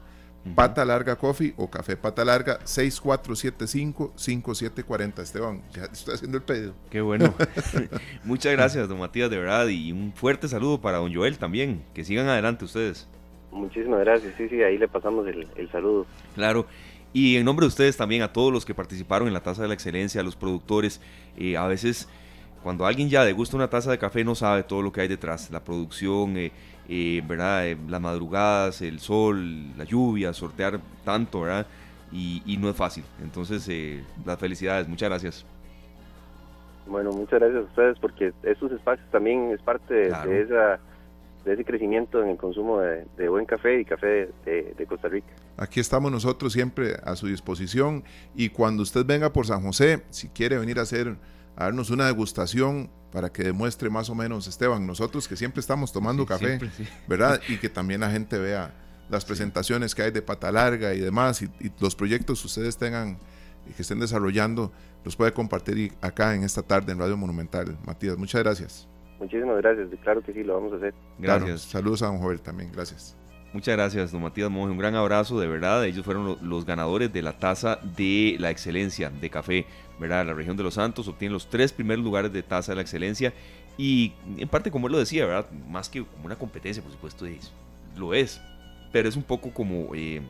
Pata 0.56 0.86
Larga 0.86 1.18
Coffee 1.18 1.54
o 1.58 1.70
Café 1.70 1.98
Pata 1.98 2.24
Larga 2.26 2.60
6475-5740. 2.62 5.20
Esteban, 5.20 5.62
ya 5.74 5.84
estoy 5.86 6.16
haciendo 6.16 6.38
el 6.38 6.44
pedido. 6.44 6.74
Qué 6.90 7.02
bueno. 7.02 7.36
Muchas 8.24 8.54
gracias, 8.54 8.88
don 8.88 9.00
Matías, 9.00 9.30
de 9.30 9.38
verdad. 9.38 9.68
Y 9.68 9.92
un 9.92 10.14
fuerte 10.14 10.48
saludo 10.48 10.80
para 10.82 10.98
don 10.98 11.14
Joel 11.14 11.38
también. 11.38 11.84
Que 11.94 12.06
sigan 12.06 12.30
adelante 12.30 12.66
ustedes. 12.66 13.08
Muchísimas 13.52 14.00
gracias. 14.00 14.34
Sí, 14.38 14.50
sí, 14.50 14.64
ahí 14.64 14.78
le 14.78 14.88
pasamos 14.88 15.28
el, 15.28 15.46
el 15.56 15.72
saludo. 15.72 16.08
Claro. 16.36 16.66
Y 17.12 17.38
en 17.38 17.46
nombre 17.46 17.64
de 17.64 17.70
ustedes 17.70 17.98
también, 17.98 18.22
a 18.22 18.32
todos 18.32 18.54
los 18.54 18.66
que 18.66 18.76
participaron 18.76 19.28
en 19.28 19.34
la 19.34 19.42
Taza 19.42 19.64
de 19.64 19.68
la 19.68 19.74
Excelencia, 19.74 20.22
a 20.22 20.24
los 20.24 20.36
productores, 20.36 21.02
eh, 21.38 21.58
a 21.58 21.66
veces 21.68 22.08
cuando 22.64 22.86
alguien 22.86 23.10
ya 23.10 23.24
degusta 23.24 23.56
una 23.56 23.70
taza 23.70 23.92
de 23.92 23.98
café 23.98 24.24
no 24.24 24.36
sabe 24.36 24.64
todo 24.64 24.82
lo 24.82 24.92
que 24.92 25.02
hay 25.02 25.08
detrás, 25.08 25.50
la 25.52 25.64
producción, 25.64 26.38
eh, 26.38 26.52
eh, 26.88 27.22
¿verdad? 27.26 27.66
las 27.88 28.02
madrugadas, 28.02 28.82
el 28.82 29.00
sol, 29.00 29.78
la 29.78 29.84
lluvia, 29.84 30.34
sortear 30.34 30.80
tanto, 31.06 31.42
¿verdad? 31.42 31.66
Y, 32.12 32.58
no 32.60 32.70
es 32.70 32.76
fácil. 32.76 33.04
Entonces, 33.22 33.70
las 34.26 34.40
felicidades, 34.40 34.88
muchas 34.88 35.10
gracias. 35.10 35.46
Bueno, 36.88 37.12
muchas 37.12 37.40
gracias 37.40 37.60
a 37.60 37.66
ustedes 37.66 38.00
porque 38.00 38.34
estos 38.42 38.72
espacios 38.72 39.08
también 39.12 39.52
es 39.52 39.62
parte 39.62 39.94
de, 39.94 40.42
esa 40.42 40.80
de 41.46 41.54
ese 41.54 41.64
crecimiento 41.64 42.22
en 42.22 42.30
el 42.30 42.38
consumo 42.38 42.80
de, 42.80 43.30
buen 43.30 43.46
café 43.46 43.80
y 43.80 43.86
café 43.86 44.30
de, 44.46 44.86
Costa 44.88 45.08
Rica. 45.08 45.28
Aquí 45.58 45.80
estamos 45.80 46.12
nosotros 46.12 46.52
siempre 46.54 46.96
a 47.04 47.16
su 47.16 47.28
disposición 47.28 48.04
y 48.36 48.50
cuando 48.50 48.84
usted 48.84 49.06
venga 49.06 49.32
por 49.32 49.46
San 49.46 49.64
José, 49.64 50.04
si 50.10 50.30
quiere 50.30 50.58
venir 50.58 50.80
a 50.80 50.82
hacer 50.82 51.16
a 51.60 51.66
darnos 51.66 51.90
una 51.90 52.06
degustación 52.06 52.90
para 53.12 53.32
que 53.32 53.44
demuestre 53.44 53.90
más 53.90 54.10
o 54.10 54.16
menos 54.16 54.48
Esteban, 54.48 54.88
nosotros 54.88 55.28
que 55.28 55.36
siempre 55.36 55.60
estamos 55.60 55.92
tomando 55.92 56.26
café, 56.26 56.58
¿verdad? 57.06 57.42
Y 57.50 57.58
que 57.58 57.68
también 57.68 58.00
la 58.00 58.10
gente 58.10 58.40
vea 58.40 58.74
las 59.10 59.26
presentaciones 59.26 59.94
que 59.94 60.04
hay 60.04 60.12
de 60.12 60.22
pata 60.22 60.54
larga 60.54 60.94
y 60.94 61.00
demás 61.02 61.42
y, 61.42 61.50
los 61.82 61.96
proyectos 61.96 62.40
que 62.42 62.48
ustedes 62.48 62.78
tengan 62.78 63.18
y 63.70 63.74
que 63.74 63.82
estén 63.82 64.00
desarrollando, 64.00 64.72
los 65.04 65.18
puede 65.18 65.34
compartir 65.34 65.92
acá 66.00 66.34
en 66.34 66.44
esta 66.44 66.64
tarde 66.64 66.94
en 66.94 67.00
Radio 67.00 67.18
Monumental. 67.18 67.78
Matías, 67.86 68.18
muchas 68.18 68.42
gracias. 68.42 68.88
Muchísimas 69.20 69.58
gracias, 69.58 69.90
claro 70.02 70.24
que 70.24 70.32
sí, 70.32 70.44
lo 70.44 70.54
vamos 70.54 70.72
a 70.72 70.76
hacer. 70.78 70.94
Gracias. 71.18 71.62
saludos 71.64 72.02
a 72.04 72.06
don 72.06 72.20
Joel 72.20 72.40
también, 72.40 72.72
gracias. 72.72 73.18
Muchas 73.52 73.76
gracias, 73.76 74.12
don 74.12 74.22
Matías 74.22 74.50
Monge. 74.50 74.72
Un 74.72 74.78
gran 74.78 74.96
abrazo, 74.96 75.40
de 75.40 75.48
verdad. 75.48 75.84
Ellos 75.84 76.06
fueron 76.06 76.38
los 76.42 76.66
ganadores 76.66 77.12
de 77.12 77.24
la 77.24 77.40
taza 77.40 77.80
de 77.98 78.38
la 78.40 78.52
excelencia 78.52 79.10
de 79.10 79.30
café, 79.32 79.66
¿verdad? 80.00 80.26
La 80.26 80.34
región 80.34 80.58
de 80.58 80.64
los 80.64 80.76
Santos 80.76 81.08
obtiene 81.08 81.34
los 81.34 81.50
tres 81.50 81.74
primeros 81.74 82.04
lugares 82.04 82.32
de 82.32 82.44
taza 82.44 82.72
de 82.72 82.78
la 82.78 82.82
excelencia. 82.82 83.34
Y 83.78 84.14
en 84.38 84.48
parte, 84.48 84.72
como 84.72 84.88
él 84.88 84.94
lo 84.94 85.00
decía, 85.00 85.26
¿verdad? 85.26 85.50
Más 85.70 85.90
que 85.90 86.04
como 86.04 86.26
una 86.26 86.36
competencia, 86.36 86.84
por 86.84 86.92
supuesto, 86.92 87.26
es, 87.26 87.52
lo 87.96 88.14
es. 88.14 88.42
Pero 88.92 89.08
es 89.08 89.16
un 89.16 89.24
poco 89.24 89.54
como 89.54 89.94
eh, 89.94 90.22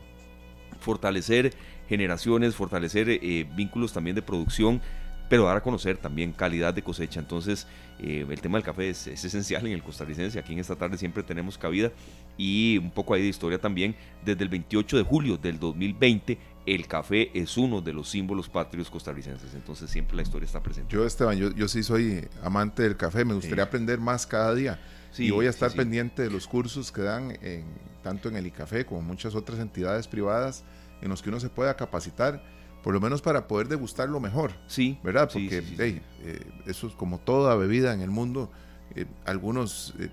fortalecer 0.80 1.54
generaciones, 1.88 2.56
fortalecer 2.56 3.10
eh, 3.10 3.48
vínculos 3.56 3.94
también 3.94 4.16
de 4.16 4.22
producción 4.22 4.82
pero 5.30 5.46
dar 5.46 5.58
a 5.58 5.62
conocer 5.62 5.98
también 5.98 6.34
calidad 6.34 6.74
de 6.74 6.82
cosecha. 6.82 7.20
Entonces, 7.20 7.68
eh, 8.00 8.26
el 8.28 8.42
tema 8.42 8.58
del 8.58 8.66
café 8.66 8.90
es, 8.90 9.08
esencial 9.08 9.66
en 9.68 9.74
el 9.74 9.84
costarricense. 9.84 10.40
Aquí 10.40 10.54
en 10.54 10.60
esta 10.60 10.76
tarde 10.76 10.98
siempre 10.98 11.24
tenemos 11.24 11.58
cabida 11.58 11.92
y 12.38 12.80
un 12.80 12.90
poco 12.90 13.14
ahí 13.14 13.22
de 13.22 13.28
historia 13.28 13.60
también. 13.60 13.96
Desde 14.26 14.44
el 14.44 14.50
28 14.50 14.98
de 14.98 15.04
julio 15.04 15.38
del 15.38 15.60
2020, 15.60 16.38
el 16.76 16.88
café 16.88 17.32
es 17.34 17.58
uno 17.58 17.82
de 17.82 17.94
los 17.94 18.10
símbolos 18.10 18.50
patrios 18.50 18.90
costarricenses. 18.90 19.54
Entonces, 19.54 19.90
siempre 19.90 20.16
la 20.16 20.24
historia 20.24 20.46
está 20.46 20.62
presente. 20.62 20.94
Yo, 20.94 21.06
Esteban, 21.06 21.38
yo, 21.38 21.52
yo 21.52 21.68
sí 21.68 21.84
soy 21.84 22.28
amante 22.44 22.84
del 22.84 22.98
café. 22.98 23.26
Me 23.26 23.34
gustaría 23.34 23.64
aprender 23.64 24.00
más 24.00 24.28
cada 24.28 24.54
día. 24.54 24.80
y 25.18 25.32
voy 25.32 25.48
a 25.48 25.50
estar 25.50 25.72
pendiente 25.74 26.22
de 26.22 26.30
los 26.30 26.48
cursos 26.48 26.92
que 26.92 27.02
dan 27.02 27.38
en, 27.42 27.66
tanto 28.04 28.30
en 28.30 28.36
el 28.36 28.46
ICAFé 28.48 28.86
como 28.86 29.00
en 29.00 29.08
muchas 29.08 29.36
otras 29.36 29.60
entidades 29.60 30.08
privadas 30.08 30.64
en 31.02 31.10
los 31.10 31.22
que 31.22 31.30
uno 31.30 31.40
se 31.40 31.50
pueda 31.50 31.76
capacitar 31.76 32.44
por 32.84 32.94
lo 32.94 33.02
menos 33.02 33.22
para 33.22 33.48
poder 33.48 33.68
degustarlo 33.68 34.20
mejor. 34.20 34.54
Sí. 34.68 34.98
¿Verdad? 35.04 35.30
Porque 35.32 35.64
eh, 35.78 36.42
eso 36.66 36.88
es 36.88 36.94
como 36.94 37.20
toda 37.20 37.56
bebida 37.56 37.94
en 37.94 38.02
el 38.02 38.10
mundo. 38.10 38.50
Eh, 38.96 39.06
algunos 39.26 39.94
eh, 40.00 40.10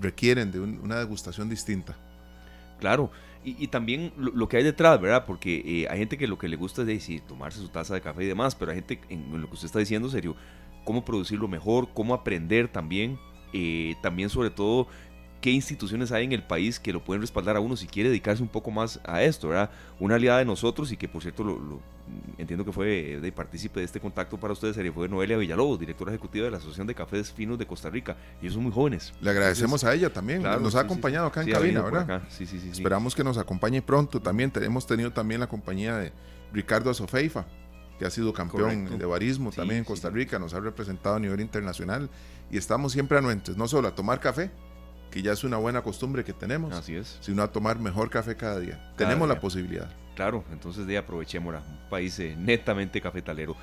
requieren 0.00 0.50
de 0.50 0.60
una 0.60 0.98
degustación 0.98 1.48
distinta. 1.48 1.96
Claro. 2.80 3.10
Y, 3.42 3.68
también 3.68 4.12
lo, 4.18 4.48
que 4.50 4.58
hay 4.58 4.62
detrás, 4.62 5.00
¿verdad? 5.00 5.24
Porque 5.24 5.86
hay 5.88 5.98
gente 5.98 6.18
que 6.18 6.26
lo 6.26 6.36
que 6.36 6.46
le 6.46 6.56
gusta 6.56 6.82
es 6.82 6.88
decir, 6.88 7.22
tomarse 7.22 7.58
su 7.58 7.68
taza 7.68 7.94
de 7.94 8.02
café 8.02 8.24
y 8.24 8.26
demás, 8.26 8.54
pero 8.54 8.70
hay 8.70 8.76
gente, 8.76 9.00
en 9.08 9.40
lo 9.40 9.46
que 9.46 9.54
usted 9.54 9.64
está 9.64 9.78
diciendo, 9.78 10.10
serio, 10.10 10.36
cómo 10.84 11.06
producirlo 11.06 11.48
mejor, 11.48 11.88
cómo 11.94 12.12
aprender 12.12 12.68
también. 12.68 13.18
también 14.02 14.28
sobre 14.28 14.50
todo 14.50 14.88
qué 15.40 15.50
instituciones 15.50 16.12
hay 16.12 16.24
en 16.24 16.32
el 16.32 16.42
país 16.42 16.78
que 16.78 16.92
lo 16.92 17.02
pueden 17.02 17.20
respaldar 17.20 17.56
a 17.56 17.60
uno 17.60 17.76
si 17.76 17.86
quiere 17.86 18.08
dedicarse 18.08 18.42
un 18.42 18.48
poco 18.48 18.70
más 18.70 19.00
a 19.04 19.22
esto, 19.22 19.48
¿verdad? 19.48 19.70
Una 19.98 20.16
aliada 20.16 20.38
de 20.38 20.44
nosotros 20.44 20.92
y 20.92 20.96
que 20.96 21.08
por 21.08 21.22
cierto 21.22 21.44
lo, 21.44 21.80
entiendo 22.38 22.64
que 22.64 22.72
fue 22.72 23.18
de 23.20 23.32
partícipe 23.32 23.80
de 23.80 23.86
este 23.86 24.00
contacto 24.00 24.38
para 24.38 24.52
ustedes, 24.52 24.76
sería 24.76 24.92
fue 24.92 25.08
Noelia 25.08 25.36
Villalobos, 25.36 25.78
directora 25.78 26.12
ejecutiva 26.12 26.44
de 26.44 26.50
la 26.50 26.58
Asociación 26.58 26.86
de 26.86 26.94
Cafés 26.94 27.32
Finos 27.32 27.58
de 27.58 27.66
Costa 27.66 27.90
Rica. 27.90 28.16
Y 28.40 28.46
ellos 28.46 28.54
son 28.54 28.64
muy 28.64 28.72
jóvenes. 28.72 29.12
Le 29.20 29.30
agradecemos 29.30 29.84
a 29.84 29.94
ella 29.94 30.12
también, 30.12 30.42
nos 30.42 30.74
ha 30.74 30.80
acompañado 30.80 31.26
acá 31.26 31.42
en 31.42 31.50
cabina, 31.50 31.82
¿verdad? 31.82 32.22
Sí, 32.28 32.46
sí, 32.46 32.60
sí, 32.60 32.70
Esperamos 32.70 33.14
que 33.14 33.24
nos 33.24 33.38
acompañe 33.38 33.82
pronto 33.82 34.20
también. 34.20 34.52
Hemos 34.60 34.86
tenido 34.86 35.12
también 35.12 35.40
la 35.40 35.46
compañía 35.46 35.96
de 35.96 36.12
Ricardo 36.52 36.90
Azofeifa, 36.90 37.46
que 37.98 38.06
ha 38.06 38.10
sido 38.10 38.32
campeón 38.32 38.98
de 38.98 39.04
barismo 39.04 39.52
también 39.52 39.78
en 39.78 39.84
Costa 39.84 40.10
Rica, 40.10 40.38
nos 40.38 40.54
ha 40.54 40.60
representado 40.60 41.16
a 41.16 41.20
nivel 41.20 41.40
internacional 41.40 42.08
y 42.50 42.58
estamos 42.58 42.92
siempre 42.92 43.18
anuentes, 43.18 43.56
no 43.56 43.68
solo 43.68 43.88
a 43.88 43.94
tomar 43.94 44.20
café, 44.20 44.50
que 45.10 45.22
ya 45.22 45.32
es 45.32 45.44
una 45.44 45.56
buena 45.56 45.82
costumbre 45.82 46.24
que 46.24 46.32
tenemos. 46.32 46.72
Así 46.72 46.94
es. 46.94 47.18
Sino 47.20 47.42
a 47.42 47.50
tomar 47.50 47.78
mejor 47.78 48.10
café 48.10 48.36
cada 48.36 48.58
día. 48.58 48.92
tenemos 48.96 49.28
la 49.28 49.40
posibilidad. 49.40 49.90
Claro, 50.14 50.44
entonces 50.52 50.86
de 50.86 50.98
aprovechémosla. 50.98 51.60
Un 51.60 51.90
país 51.90 52.18
eh, 52.18 52.36
netamente 52.38 53.00
cafetalero. 53.00 53.56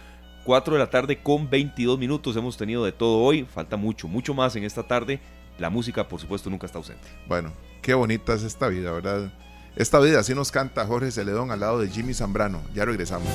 4 0.44 0.74
de 0.74 0.80
la 0.80 0.90
tarde 0.90 1.22
con 1.22 1.50
22 1.50 2.00
minutos 2.00 2.36
hemos 2.36 2.58
tenido 2.58 2.86
de 2.86 2.92
todo 2.92 3.20
hoy. 3.20 3.44
Falta 3.46 3.78
mucho, 3.78 4.08
mucho 4.08 4.34
más 4.34 4.56
en 4.56 4.64
esta 4.64 4.84
tarde. 4.84 5.20
La 5.58 5.70
música, 5.70 6.08
por 6.08 6.20
supuesto, 6.20 6.50
nunca 6.50 6.66
está 6.66 6.78
ausente. 6.78 7.08
Bueno, 7.28 7.52
qué 7.82 7.94
bonita 7.94 8.34
es 8.34 8.44
esta 8.44 8.68
vida, 8.68 8.92
¿verdad? 8.92 9.32
Esta 9.76 10.00
vida 10.00 10.20
así 10.20 10.34
nos 10.34 10.52
canta 10.52 10.86
Jorge 10.86 11.12
Celedón 11.12 11.52
al 11.52 11.60
lado 11.60 11.80
de 11.80 11.90
Jimmy 11.90 12.14
Zambrano. 12.14 12.62
Ya 12.74 12.86
regresamos. 12.86 13.28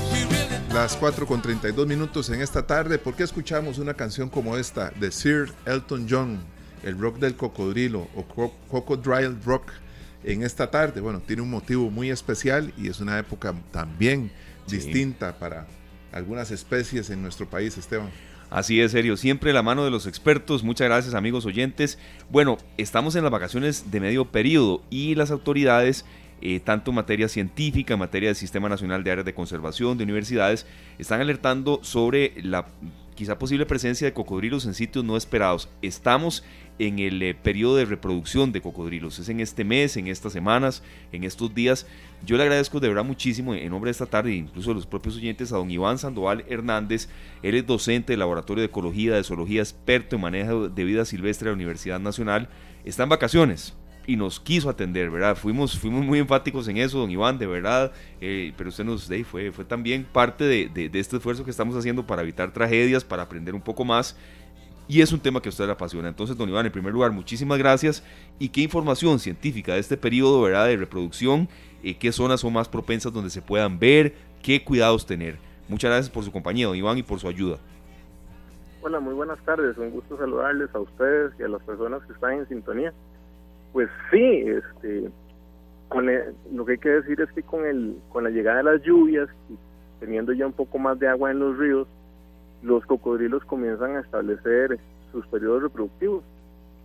Las 0.72 0.96
4 0.96 1.26
con 1.26 1.42
32 1.42 1.86
minutos 1.86 2.30
en 2.30 2.40
esta 2.40 2.66
tarde. 2.66 2.98
¿Por 2.98 3.14
qué 3.14 3.22
escuchamos 3.22 3.78
una 3.78 3.94
canción 3.94 4.28
como 4.28 4.56
esta 4.56 4.90
de 4.90 5.12
Sir 5.12 5.52
Elton 5.66 6.06
John? 6.08 6.40
El 6.82 6.98
rock 6.98 7.18
del 7.18 7.36
cocodrilo 7.36 8.08
o 8.16 8.24
Cocodrile 8.68 9.36
Rock 9.44 9.72
en 10.24 10.42
esta 10.42 10.70
tarde. 10.70 11.00
Bueno, 11.00 11.20
tiene 11.20 11.42
un 11.42 11.50
motivo 11.50 11.90
muy 11.90 12.10
especial 12.10 12.72
y 12.76 12.88
es 12.88 13.00
una 13.00 13.18
época 13.18 13.54
también 13.70 14.30
distinta 14.68 15.38
para 15.38 15.66
algunas 16.12 16.50
especies 16.50 17.10
en 17.10 17.22
nuestro 17.22 17.48
país, 17.48 17.76
Esteban. 17.76 18.10
Así 18.50 18.80
es, 18.80 18.92
serio. 18.92 19.16
Siempre 19.16 19.52
la 19.52 19.62
mano 19.62 19.82
de 19.84 19.90
los 19.90 20.06
expertos. 20.06 20.62
Muchas 20.62 20.86
gracias, 20.86 21.14
amigos 21.14 21.46
oyentes. 21.46 21.98
Bueno, 22.30 22.58
estamos 22.76 23.16
en 23.16 23.22
las 23.22 23.32
vacaciones 23.32 23.90
de 23.90 23.98
medio 23.98 24.26
periodo 24.26 24.82
y 24.90 25.14
las 25.14 25.30
autoridades, 25.30 26.04
eh, 26.42 26.60
tanto 26.60 26.90
en 26.90 26.96
materia 26.96 27.28
científica, 27.28 27.94
en 27.94 28.00
materia 28.00 28.28
del 28.28 28.36
Sistema 28.36 28.68
Nacional 28.68 29.04
de 29.04 29.10
Áreas 29.10 29.24
de 29.24 29.32
Conservación, 29.32 29.96
de 29.96 30.04
universidades, 30.04 30.66
están 30.98 31.22
alertando 31.22 31.80
sobre 31.82 32.34
la 32.42 32.66
quizá 33.14 33.38
posible 33.38 33.64
presencia 33.64 34.06
de 34.06 34.12
cocodrilos 34.12 34.66
en 34.66 34.74
sitios 34.74 35.04
no 35.04 35.16
esperados. 35.16 35.70
Estamos 35.80 36.44
en 36.86 36.98
el 36.98 37.22
eh, 37.22 37.34
periodo 37.34 37.76
de 37.76 37.84
reproducción 37.84 38.50
de 38.52 38.60
cocodrilos. 38.60 39.18
Es 39.18 39.28
en 39.28 39.40
este 39.40 39.64
mes, 39.64 39.96
en 39.96 40.08
estas 40.08 40.32
semanas, 40.32 40.82
en 41.12 41.24
estos 41.24 41.54
días. 41.54 41.86
Yo 42.24 42.36
le 42.36 42.42
agradezco 42.42 42.80
de 42.80 42.88
verdad 42.88 43.04
muchísimo 43.04 43.54
en 43.54 43.70
nombre 43.70 43.88
de 43.88 43.92
esta 43.92 44.06
tarde, 44.06 44.34
incluso 44.34 44.70
de 44.70 44.74
los 44.74 44.86
propios 44.86 45.16
oyentes, 45.16 45.52
a 45.52 45.56
don 45.56 45.70
Iván 45.70 45.98
Sandoval 45.98 46.44
Hernández. 46.48 47.08
Él 47.42 47.54
es 47.54 47.66
docente 47.66 48.12
del 48.12 48.20
Laboratorio 48.20 48.62
de 48.62 48.66
Ecología, 48.66 49.14
de 49.14 49.24
Zoología, 49.24 49.60
experto 49.62 50.16
en 50.16 50.22
manejo 50.22 50.68
de 50.68 50.84
vida 50.84 51.04
silvestre 51.04 51.46
de 51.46 51.50
la 51.52 51.56
Universidad 51.56 52.00
Nacional. 52.00 52.48
Está 52.84 53.04
en 53.04 53.10
vacaciones, 53.10 53.74
y 54.06 54.16
nos 54.16 54.40
quiso 54.40 54.68
atender, 54.68 55.10
¿verdad? 55.10 55.36
Fuimos, 55.36 55.78
fuimos 55.78 56.04
muy 56.04 56.18
enfáticos 56.18 56.66
en 56.68 56.78
eso, 56.78 56.98
don 56.98 57.10
Iván, 57.10 57.38
de 57.38 57.46
verdad, 57.46 57.92
eh, 58.20 58.52
pero 58.56 58.70
usted 58.70 58.84
nos 58.84 59.08
fue, 59.24 59.52
fue 59.52 59.64
también 59.64 60.04
parte 60.10 60.44
de, 60.44 60.90
este 60.94 61.16
esfuerzo 61.16 61.44
que 61.44 61.50
estamos 61.50 61.76
haciendo 61.76 62.06
para 62.06 62.22
evitar 62.22 62.52
tragedias, 62.52 63.04
para 63.04 63.22
aprender 63.22 63.54
un 63.54 63.60
poco 63.60 63.84
más 63.84 64.16
y 64.92 65.00
es 65.00 65.10
un 65.10 65.20
tema 65.20 65.40
que 65.40 65.48
a 65.48 65.50
usted 65.50 65.64
le 65.64 65.72
apasiona. 65.72 66.08
Entonces, 66.08 66.36
don 66.36 66.50
Iván, 66.50 66.66
en 66.66 66.72
primer 66.72 66.92
lugar, 66.92 67.12
muchísimas 67.12 67.56
gracias. 67.56 68.04
¿Y 68.38 68.50
qué 68.50 68.60
información 68.60 69.18
científica 69.18 69.72
de 69.72 69.78
este 69.80 69.96
periodo 69.96 70.42
¿verdad? 70.42 70.66
de 70.66 70.76
reproducción? 70.76 71.48
Eh, 71.82 71.96
¿Qué 71.96 72.12
zonas 72.12 72.40
son 72.40 72.52
más 72.52 72.68
propensas 72.68 73.10
donde 73.10 73.30
se 73.30 73.40
puedan 73.40 73.78
ver? 73.78 74.12
¿Qué 74.42 74.62
cuidados 74.62 75.06
tener? 75.06 75.38
Muchas 75.66 75.90
gracias 75.90 76.10
por 76.10 76.24
su 76.24 76.30
compañía, 76.30 76.66
don 76.66 76.76
Iván, 76.76 76.98
y 76.98 77.02
por 77.02 77.18
su 77.18 77.26
ayuda. 77.26 77.56
Hola, 78.82 79.00
muy 79.00 79.14
buenas 79.14 79.38
tardes. 79.46 79.78
Un 79.78 79.92
gusto 79.92 80.18
saludarles 80.18 80.68
a 80.74 80.80
ustedes 80.80 81.32
y 81.40 81.42
a 81.42 81.48
las 81.48 81.62
personas 81.62 82.02
que 82.02 82.12
están 82.12 82.34
en 82.34 82.48
sintonía. 82.48 82.92
Pues 83.72 83.88
sí, 84.10 84.44
este, 84.44 85.10
con 85.88 86.06
lo 86.52 86.66
que 86.66 86.72
hay 86.72 86.78
que 86.78 86.90
decir 86.90 87.18
es 87.18 87.32
que 87.32 87.42
con, 87.42 87.64
el, 87.64 87.96
con 88.10 88.24
la 88.24 88.30
llegada 88.30 88.58
de 88.58 88.64
las 88.64 88.82
lluvias 88.82 89.30
teniendo 90.00 90.34
ya 90.34 90.46
un 90.46 90.52
poco 90.52 90.78
más 90.78 90.98
de 90.98 91.08
agua 91.08 91.30
en 91.30 91.38
los 91.38 91.56
ríos, 91.56 91.88
los 92.62 92.84
cocodrilos 92.86 93.44
comienzan 93.44 93.96
a 93.96 94.00
establecer 94.00 94.78
sus 95.10 95.26
periodos 95.26 95.62
reproductivos. 95.62 96.22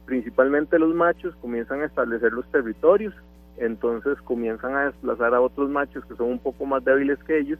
Principalmente 0.05 0.79
los 0.79 0.93
machos 0.93 1.35
comienzan 1.41 1.81
a 1.81 1.85
establecer 1.85 2.31
los 2.33 2.45
territorios, 2.51 3.13
entonces 3.57 4.19
comienzan 4.21 4.75
a 4.75 4.85
desplazar 4.85 5.33
a 5.33 5.41
otros 5.41 5.69
machos 5.69 6.05
que 6.05 6.15
son 6.15 6.27
un 6.27 6.39
poco 6.39 6.65
más 6.65 6.83
débiles 6.83 7.19
que 7.23 7.39
ellos, 7.39 7.59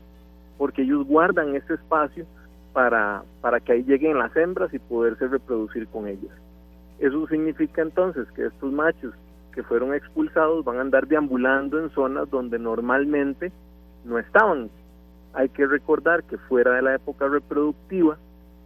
porque 0.57 0.83
ellos 0.83 1.05
guardan 1.05 1.55
ese 1.55 1.75
espacio 1.75 2.25
para, 2.73 3.23
para 3.41 3.59
que 3.59 3.73
ahí 3.73 3.83
lleguen 3.83 4.17
las 4.17 4.35
hembras 4.35 4.73
y 4.73 4.79
poderse 4.79 5.27
reproducir 5.27 5.87
con 5.87 6.07
ellas. 6.07 6.31
Eso 6.99 7.27
significa 7.27 7.81
entonces 7.81 8.27
que 8.31 8.45
estos 8.45 8.71
machos 8.71 9.13
que 9.53 9.63
fueron 9.63 9.93
expulsados 9.93 10.63
van 10.63 10.77
a 10.77 10.81
andar 10.81 11.07
deambulando 11.07 11.79
en 11.79 11.89
zonas 11.91 12.29
donde 12.29 12.59
normalmente 12.59 13.51
no 14.05 14.19
estaban. 14.19 14.69
Hay 15.37 15.49
que 15.49 15.67
recordar 15.67 16.23
que 16.23 16.39
fuera 16.39 16.73
de 16.73 16.81
la 16.81 16.95
época 16.95 17.27
reproductiva, 17.27 18.17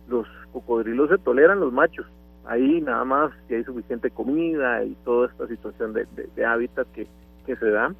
los 0.07 0.25
cocodrilos 0.53 1.09
se 1.09 1.17
toleran 1.17 1.59
los 1.59 1.73
machos. 1.73 2.05
Ahí 2.45 2.79
nada 2.79 3.03
más 3.03 3.33
que 3.49 3.57
hay 3.57 3.63
suficiente 3.65 4.09
comida 4.09 4.81
y 4.85 4.95
toda 5.03 5.27
esta 5.27 5.47
situación 5.47 5.91
de, 5.91 6.45
hábitat 6.45 6.87
que, 6.93 7.07
que 7.45 7.57
se 7.57 7.71
da, 7.71 7.93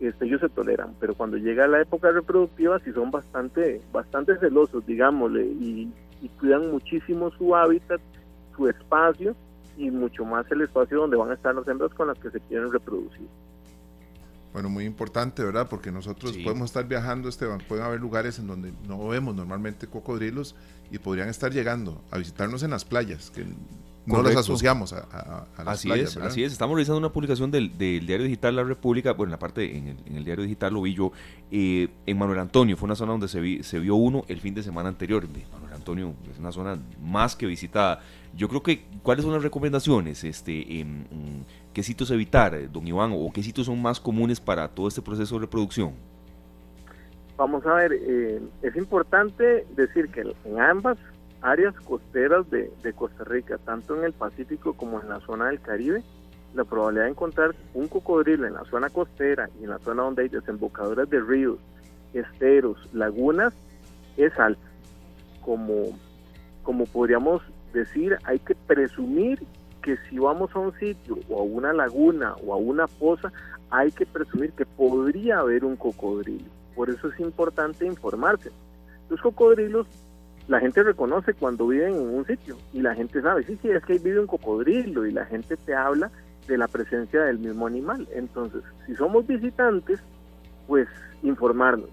este, 0.00 0.24
ellos 0.24 0.40
se 0.40 0.48
toleran. 0.48 0.96
Pero 0.98 1.14
cuando 1.14 1.36
llega 1.36 1.68
la 1.68 1.80
época 1.80 2.10
reproductiva, 2.10 2.80
sí 2.80 2.90
son 2.92 3.12
bastante, 3.12 3.80
bastante 3.92 4.36
celosos, 4.38 4.84
digámosle, 4.84 5.44
y, 5.44 5.92
y 6.20 6.28
cuidan 6.40 6.72
muchísimo 6.72 7.30
su 7.30 7.54
hábitat, 7.54 8.00
su 8.56 8.68
espacio 8.68 9.36
y 9.76 9.88
mucho 9.92 10.24
más 10.24 10.50
el 10.50 10.62
espacio 10.62 10.98
donde 10.98 11.16
van 11.16 11.30
a 11.30 11.34
estar 11.34 11.54
las 11.54 11.68
hembras 11.68 11.94
con 11.94 12.08
las 12.08 12.18
que 12.18 12.30
se 12.30 12.40
quieren 12.40 12.72
reproducir. 12.72 13.28
Bueno, 14.56 14.70
muy 14.70 14.86
importante, 14.86 15.44
¿verdad? 15.44 15.68
Porque 15.68 15.92
nosotros 15.92 16.34
podemos 16.38 16.70
estar 16.70 16.88
viajando, 16.88 17.28
Esteban, 17.28 17.60
pueden 17.68 17.84
haber 17.84 18.00
lugares 18.00 18.38
en 18.38 18.46
donde 18.46 18.72
no 18.88 19.06
vemos 19.06 19.34
normalmente 19.34 19.86
cocodrilos 19.86 20.54
y 20.90 20.96
podrían 20.96 21.28
estar 21.28 21.52
llegando 21.52 22.02
a 22.10 22.16
visitarnos 22.16 22.62
en 22.62 22.70
las 22.70 22.86
playas, 22.86 23.30
que 23.30 23.44
no 24.06 24.22
los 24.22 24.34
asociamos 24.34 24.94
a, 24.94 25.00
a, 25.58 25.62
las 25.62 25.74
así 25.74 25.88
playas. 25.88 26.16
Es, 26.16 26.22
así 26.22 26.42
es, 26.42 26.52
estamos 26.52 26.74
revisando 26.74 26.96
una 26.96 27.12
publicación 27.12 27.50
del, 27.50 27.76
diario 27.76 28.22
digital 28.24 28.56
La 28.56 28.64
República, 28.64 29.12
bueno, 29.12 29.28
en 29.28 29.32
la 29.32 29.38
parte, 29.38 29.76
en 29.76 29.98
el, 30.16 30.24
diario 30.24 30.44
digital 30.44 30.72
lo 30.72 30.80
vi 30.80 30.94
yo, 30.94 31.12
eh, 31.50 31.88
en 32.06 32.16
Manuel 32.16 32.38
Antonio, 32.38 32.78
fue 32.78 32.86
una 32.86 32.96
zona 32.96 33.12
donde 33.12 33.28
se, 33.28 33.62
se 33.62 33.78
vio 33.78 33.96
uno 33.96 34.24
el 34.26 34.40
fin 34.40 34.54
de 34.54 34.62
semana 34.62 34.88
anterior. 34.88 35.28
Manuel 35.52 35.74
Antonio 35.74 36.14
es 36.32 36.38
una 36.38 36.50
zona 36.50 36.78
más 37.02 37.36
que 37.36 37.44
visitada. 37.44 38.00
Yo 38.34 38.48
creo 38.48 38.62
que, 38.62 38.86
¿cuáles 39.02 39.22
son 39.22 39.34
las 39.34 39.42
recomendaciones? 39.42 40.24
Este, 40.24 40.54
¿Qué 41.76 41.82
sitios 41.82 42.10
evitar, 42.10 42.54
eh, 42.54 42.68
don 42.72 42.86
Iván, 42.86 43.12
o 43.14 43.30
qué 43.30 43.42
sitios 43.42 43.66
son 43.66 43.82
más 43.82 44.00
comunes 44.00 44.40
para 44.40 44.66
todo 44.66 44.88
este 44.88 45.02
proceso 45.02 45.34
de 45.34 45.42
reproducción? 45.42 45.92
Vamos 47.36 47.66
a 47.66 47.74
ver, 47.74 47.92
eh, 47.92 48.40
es 48.62 48.76
importante 48.76 49.66
decir 49.76 50.08
que 50.08 50.22
en 50.22 50.58
ambas 50.58 50.96
áreas 51.42 51.74
costeras 51.80 52.48
de, 52.48 52.70
Costa 52.94 53.24
Rica, 53.24 53.58
tanto 53.58 53.94
en 53.94 54.04
el 54.04 54.14
Pacífico 54.14 54.72
como 54.72 55.02
en 55.02 55.10
la 55.10 55.20
zona 55.20 55.48
del 55.48 55.60
Caribe, 55.60 56.02
la 56.54 56.64
probabilidad 56.64 57.04
de 57.04 57.10
encontrar 57.10 57.54
un 57.74 57.88
cocodrilo 57.88 58.46
en 58.46 58.54
la 58.54 58.64
zona 58.70 58.88
costera 58.88 59.50
y 59.60 59.64
en 59.64 59.68
la 59.68 59.78
zona 59.80 60.04
donde 60.04 60.22
hay 60.22 60.28
desembocaduras 60.30 61.10
de 61.10 61.20
ríos, 61.20 61.58
esteros, 62.14 62.78
lagunas, 62.94 63.52
es 64.16 64.32
alta. 64.38 64.66
Como, 65.42 65.90
como 66.62 66.86
podríamos 66.86 67.42
decir, 67.74 68.16
hay 68.24 68.38
que 68.38 68.54
presumir 68.54 69.42
que 69.86 69.96
si 70.10 70.18
vamos 70.18 70.50
a 70.52 70.58
un 70.58 70.76
sitio 70.80 71.16
o 71.28 71.38
a 71.38 71.44
una 71.44 71.72
laguna 71.72 72.34
o 72.44 72.52
a 72.52 72.56
una 72.56 72.88
poza, 72.88 73.32
hay 73.70 73.92
que 73.92 74.04
presumir 74.04 74.50
que 74.50 74.66
podría 74.66 75.38
haber 75.38 75.64
un 75.64 75.76
cocodrilo. 75.76 76.50
Por 76.74 76.90
eso 76.90 77.06
es 77.06 77.20
importante 77.20 77.86
informarse. 77.86 78.50
Los 79.08 79.20
cocodrilos 79.20 79.86
la 80.48 80.58
gente 80.58 80.82
reconoce 80.82 81.34
cuando 81.34 81.68
viven 81.68 81.94
en 81.94 82.14
un 82.16 82.26
sitio 82.26 82.56
y 82.72 82.80
la 82.80 82.96
gente 82.96 83.22
sabe, 83.22 83.44
sí, 83.44 83.56
sí, 83.62 83.70
es 83.70 83.84
que 83.84 83.92
ahí 83.92 83.98
vive 84.00 84.18
un 84.18 84.26
cocodrilo 84.26 85.06
y 85.06 85.12
la 85.12 85.24
gente 85.24 85.56
te 85.56 85.72
habla 85.72 86.10
de 86.48 86.58
la 86.58 86.66
presencia 86.66 87.22
del 87.22 87.38
mismo 87.38 87.68
animal. 87.68 88.08
Entonces, 88.12 88.62
si 88.86 88.96
somos 88.96 89.24
visitantes, 89.24 90.00
pues 90.66 90.88
informarnos. 91.22 91.90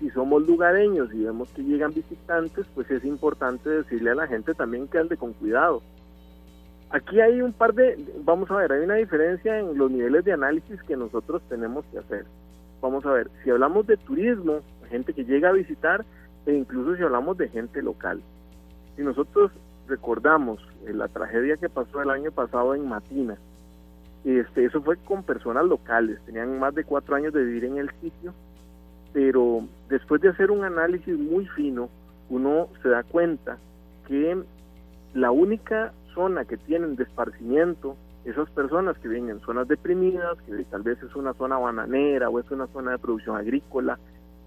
Si 0.00 0.08
somos 0.08 0.46
lugareños 0.46 1.12
y 1.12 1.24
vemos 1.24 1.50
que 1.50 1.62
llegan 1.62 1.92
visitantes, 1.92 2.66
pues 2.74 2.90
es 2.90 3.04
importante 3.04 3.68
decirle 3.68 4.10
a 4.10 4.14
la 4.14 4.26
gente 4.26 4.54
también 4.54 4.88
que 4.88 4.98
ande 4.98 5.18
con 5.18 5.34
cuidado. 5.34 5.82
Aquí 6.90 7.20
hay 7.20 7.40
un 7.40 7.52
par 7.52 7.74
de, 7.74 7.98
vamos 8.24 8.50
a 8.50 8.56
ver, 8.56 8.72
hay 8.72 8.84
una 8.84 8.94
diferencia 8.94 9.58
en 9.58 9.76
los 9.76 9.90
niveles 9.90 10.24
de 10.24 10.32
análisis 10.32 10.80
que 10.84 10.96
nosotros 10.96 11.42
tenemos 11.48 11.84
que 11.86 11.98
hacer. 11.98 12.24
Vamos 12.80 13.04
a 13.06 13.12
ver, 13.12 13.30
si 13.42 13.50
hablamos 13.50 13.86
de 13.86 13.96
turismo, 13.96 14.60
gente 14.88 15.12
que 15.12 15.24
llega 15.24 15.48
a 15.48 15.52
visitar, 15.52 16.04
e 16.46 16.54
incluso 16.54 16.96
si 16.96 17.02
hablamos 17.02 17.36
de 17.38 17.48
gente 17.48 17.82
local. 17.82 18.22
Si 18.94 19.02
nosotros 19.02 19.50
recordamos 19.88 20.60
eh, 20.86 20.92
la 20.92 21.08
tragedia 21.08 21.56
que 21.56 21.68
pasó 21.68 22.00
el 22.00 22.10
año 22.10 22.30
pasado 22.30 22.74
en 22.74 22.88
Matina, 22.88 23.36
este, 24.24 24.64
eso 24.64 24.80
fue 24.82 24.96
con 24.96 25.22
personas 25.22 25.64
locales, 25.66 26.20
tenían 26.26 26.58
más 26.58 26.74
de 26.74 26.84
cuatro 26.84 27.16
años 27.16 27.32
de 27.32 27.44
vivir 27.44 27.64
en 27.64 27.78
el 27.78 27.90
sitio, 28.00 28.32
pero 29.12 29.66
después 29.88 30.20
de 30.20 30.28
hacer 30.28 30.50
un 30.50 30.64
análisis 30.64 31.16
muy 31.18 31.46
fino, 31.46 31.88
uno 32.28 32.68
se 32.82 32.88
da 32.88 33.02
cuenta 33.02 33.58
que 34.06 34.36
la 35.14 35.30
única 35.30 35.92
zona 36.16 36.44
que 36.44 36.56
tienen 36.56 36.96
de 36.96 37.04
esparcimiento, 37.04 37.96
esas 38.24 38.50
personas 38.50 38.98
que 38.98 39.06
viven 39.06 39.30
en 39.30 39.40
zonas 39.42 39.68
deprimidas, 39.68 40.36
que 40.42 40.64
tal 40.64 40.82
vez 40.82 41.00
es 41.00 41.14
una 41.14 41.32
zona 41.34 41.58
bananera 41.58 42.28
o 42.28 42.40
es 42.40 42.50
una 42.50 42.66
zona 42.66 42.90
de 42.90 42.98
producción 42.98 43.36
agrícola, 43.36 44.00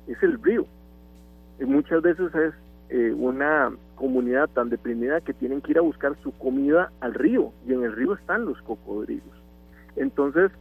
es 0.06 0.22
el 0.22 0.44
río 0.44 0.66
muchas 1.66 2.02
veces 2.02 2.34
es 2.36 2.54
eh, 2.90 3.14
una 3.16 3.72
comunidad 3.96 4.50
tan 4.50 4.70
deprimida 4.70 5.22
que 5.22 5.34
tienen 5.34 5.62
que 5.62 5.72
ir 5.72 5.78
a 5.78 5.82
buscar 5.82 6.16
su 6.24 6.32
comida 6.38 6.91
al 7.02 7.14
río 7.14 7.52
y 7.68 7.74
en 7.74 7.84
el 7.84 7.96
río 7.96 8.14
están 8.14 8.46
los 8.46 8.62
cocodrilos. 8.62 9.24
Entonces, 9.96 10.52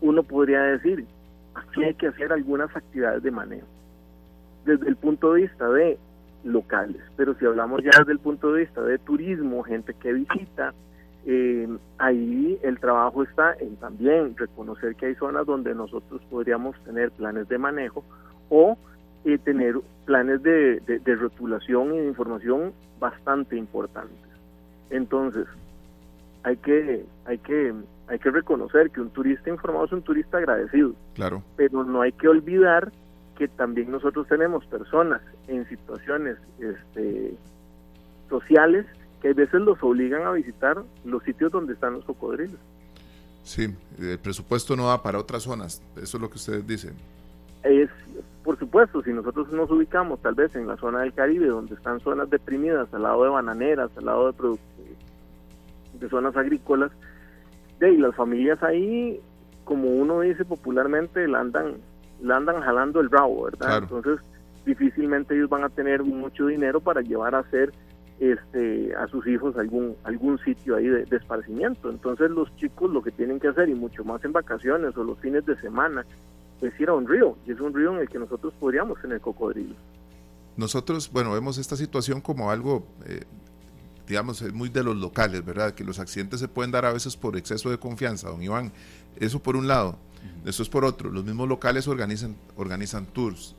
uno 0.00 0.22
podría 0.22 0.62
decir, 0.62 1.06
aquí 1.54 1.84
hay 1.84 1.94
que 1.94 2.08
hacer 2.08 2.32
algunas 2.32 2.74
actividades 2.74 3.22
de 3.22 3.30
manejo 3.30 3.66
desde 4.64 4.88
el 4.88 4.96
punto 4.96 5.34
de 5.34 5.42
vista 5.42 5.68
de 5.68 5.98
locales, 6.44 7.02
pero 7.16 7.34
si 7.34 7.46
hablamos 7.46 7.82
ya 7.82 7.98
desde 7.98 8.12
el 8.12 8.18
punto 8.18 8.52
de 8.52 8.60
vista 8.60 8.82
de 8.82 8.98
turismo, 8.98 9.62
gente 9.62 9.94
que 9.94 10.12
visita, 10.12 10.74
eh, 11.26 11.68
ahí 11.98 12.58
el 12.62 12.78
trabajo 12.78 13.22
está 13.22 13.54
en 13.58 13.76
también 13.76 14.36
reconocer 14.36 14.94
que 14.94 15.06
hay 15.06 15.14
zonas 15.14 15.46
donde 15.46 15.74
nosotros 15.74 16.20
podríamos 16.30 16.76
tener 16.84 17.10
planes 17.12 17.48
de 17.48 17.56
manejo 17.56 18.04
o 18.50 18.76
y 19.24 19.38
tener 19.38 19.76
planes 20.04 20.42
de, 20.42 20.82
rotulación 21.18 21.94
y 21.94 21.98
de 21.98 22.08
información 22.08 22.72
bastante 23.00 23.56
importantes. 23.56 24.18
Entonces, 24.90 25.46
hay 26.42 26.58
que, 26.58 27.06
hay 27.24 27.38
que, 27.38 27.72
hay 28.06 28.18
que 28.18 28.30
reconocer 28.30 28.90
que 28.90 29.00
un 29.00 29.08
turista 29.08 29.48
informado 29.48 29.86
es 29.86 29.92
un 29.92 30.02
turista 30.02 30.36
agradecido. 30.36 30.92
Claro. 31.14 31.42
Pero 31.56 31.84
no 31.84 32.02
hay 32.02 32.12
que 32.12 32.28
olvidar 32.28 32.92
que 33.36 33.48
también 33.48 33.90
nosotros 33.90 34.26
tenemos 34.28 34.64
personas 34.66 35.20
en 35.48 35.68
situaciones 35.68 36.36
este, 36.58 37.34
sociales 38.28 38.86
que 39.20 39.30
a 39.30 39.34
veces 39.34 39.60
los 39.60 39.82
obligan 39.82 40.22
a 40.22 40.32
visitar 40.32 40.82
los 41.04 41.22
sitios 41.22 41.50
donde 41.50 41.72
están 41.72 41.94
los 41.94 42.04
cocodrilos. 42.04 42.58
Sí, 43.42 43.74
el 43.98 44.18
presupuesto 44.18 44.76
no 44.76 44.86
va 44.86 45.02
para 45.02 45.18
otras 45.18 45.42
zonas, 45.42 45.82
eso 45.96 46.16
es 46.16 46.20
lo 46.20 46.28
que 46.28 46.36
ustedes 46.36 46.66
dicen. 46.66 46.94
Es, 47.62 47.90
por 48.42 48.58
supuesto, 48.58 49.02
si 49.02 49.12
nosotros 49.12 49.50
nos 49.52 49.70
ubicamos 49.70 50.20
tal 50.20 50.34
vez 50.34 50.54
en 50.54 50.66
la 50.66 50.76
zona 50.76 51.00
del 51.00 51.14
Caribe, 51.14 51.46
donde 51.46 51.74
están 51.74 52.00
zonas 52.00 52.28
deprimidas, 52.28 52.92
al 52.92 53.02
lado 53.02 53.24
de 53.24 53.30
bananeras, 53.30 53.90
al 53.96 54.04
lado 54.04 54.32
de, 54.32 54.58
de 55.98 56.08
zonas 56.08 56.36
agrícolas, 56.36 56.90
de 57.78 57.86
ahí 57.86 57.96
las 57.96 58.14
familias 58.14 58.62
ahí, 58.62 59.20
como 59.64 59.88
uno 59.88 60.20
dice 60.20 60.44
popularmente, 60.44 61.26
la 61.26 61.40
andan, 61.40 61.76
la 62.24 62.36
andan 62.36 62.60
jalando 62.62 63.00
el 63.00 63.08
bravo, 63.08 63.44
¿verdad? 63.44 63.78
Entonces, 63.78 64.18
difícilmente 64.64 65.34
ellos 65.34 65.50
van 65.50 65.64
a 65.64 65.68
tener 65.68 66.02
mucho 66.02 66.46
dinero 66.46 66.80
para 66.80 67.00
llevar 67.00 67.34
a 67.34 67.40
hacer 67.40 67.72
este 68.18 68.94
a 68.94 69.08
sus 69.08 69.26
hijos 69.26 69.56
algún 69.56 69.96
algún 70.04 70.38
sitio 70.38 70.76
ahí 70.76 70.86
de, 70.86 71.04
de, 71.04 71.16
esparcimiento 71.16 71.90
entonces 71.90 72.30
los 72.30 72.54
chicos 72.56 72.88
lo 72.88 73.02
que 73.02 73.10
tienen 73.10 73.40
que 73.40 73.48
hacer 73.48 73.68
y 73.68 73.74
mucho 73.74 74.04
más 74.04 74.24
en 74.24 74.30
vacaciones 74.30 74.96
o 74.96 75.02
los 75.02 75.18
fines 75.18 75.44
de 75.44 75.60
semana 75.60 76.06
es 76.66 76.80
ir 76.80 76.88
a 76.88 76.94
un 76.94 77.06
río, 77.06 77.36
y 77.46 77.52
es 77.52 77.60
un 77.60 77.74
río 77.74 77.94
en 77.94 78.00
el 78.00 78.08
que 78.08 78.18
nosotros 78.18 78.52
podríamos 78.58 79.00
tener 79.00 79.20
cocodrilos. 79.20 79.76
Nosotros, 80.56 81.10
bueno, 81.12 81.32
vemos 81.32 81.58
esta 81.58 81.76
situación 81.76 82.20
como 82.20 82.50
algo, 82.50 82.86
eh, 83.06 83.24
digamos, 84.06 84.42
muy 84.52 84.68
de 84.68 84.84
los 84.84 84.96
locales, 84.96 85.44
¿verdad? 85.44 85.74
Que 85.74 85.84
los 85.84 85.98
accidentes 85.98 86.40
se 86.40 86.48
pueden 86.48 86.70
dar 86.70 86.84
a 86.84 86.92
veces 86.92 87.16
por 87.16 87.36
exceso 87.36 87.70
de 87.70 87.78
confianza, 87.78 88.28
don 88.28 88.42
Iván. 88.42 88.72
Eso 89.18 89.42
por 89.42 89.56
un 89.56 89.68
lado. 89.68 89.98
Eso 90.44 90.62
es 90.62 90.68
por 90.68 90.84
otro. 90.84 91.10
Los 91.10 91.24
mismos 91.24 91.48
locales 91.48 91.88
organizan, 91.88 92.36
organizan 92.56 93.06
tours 93.06 93.54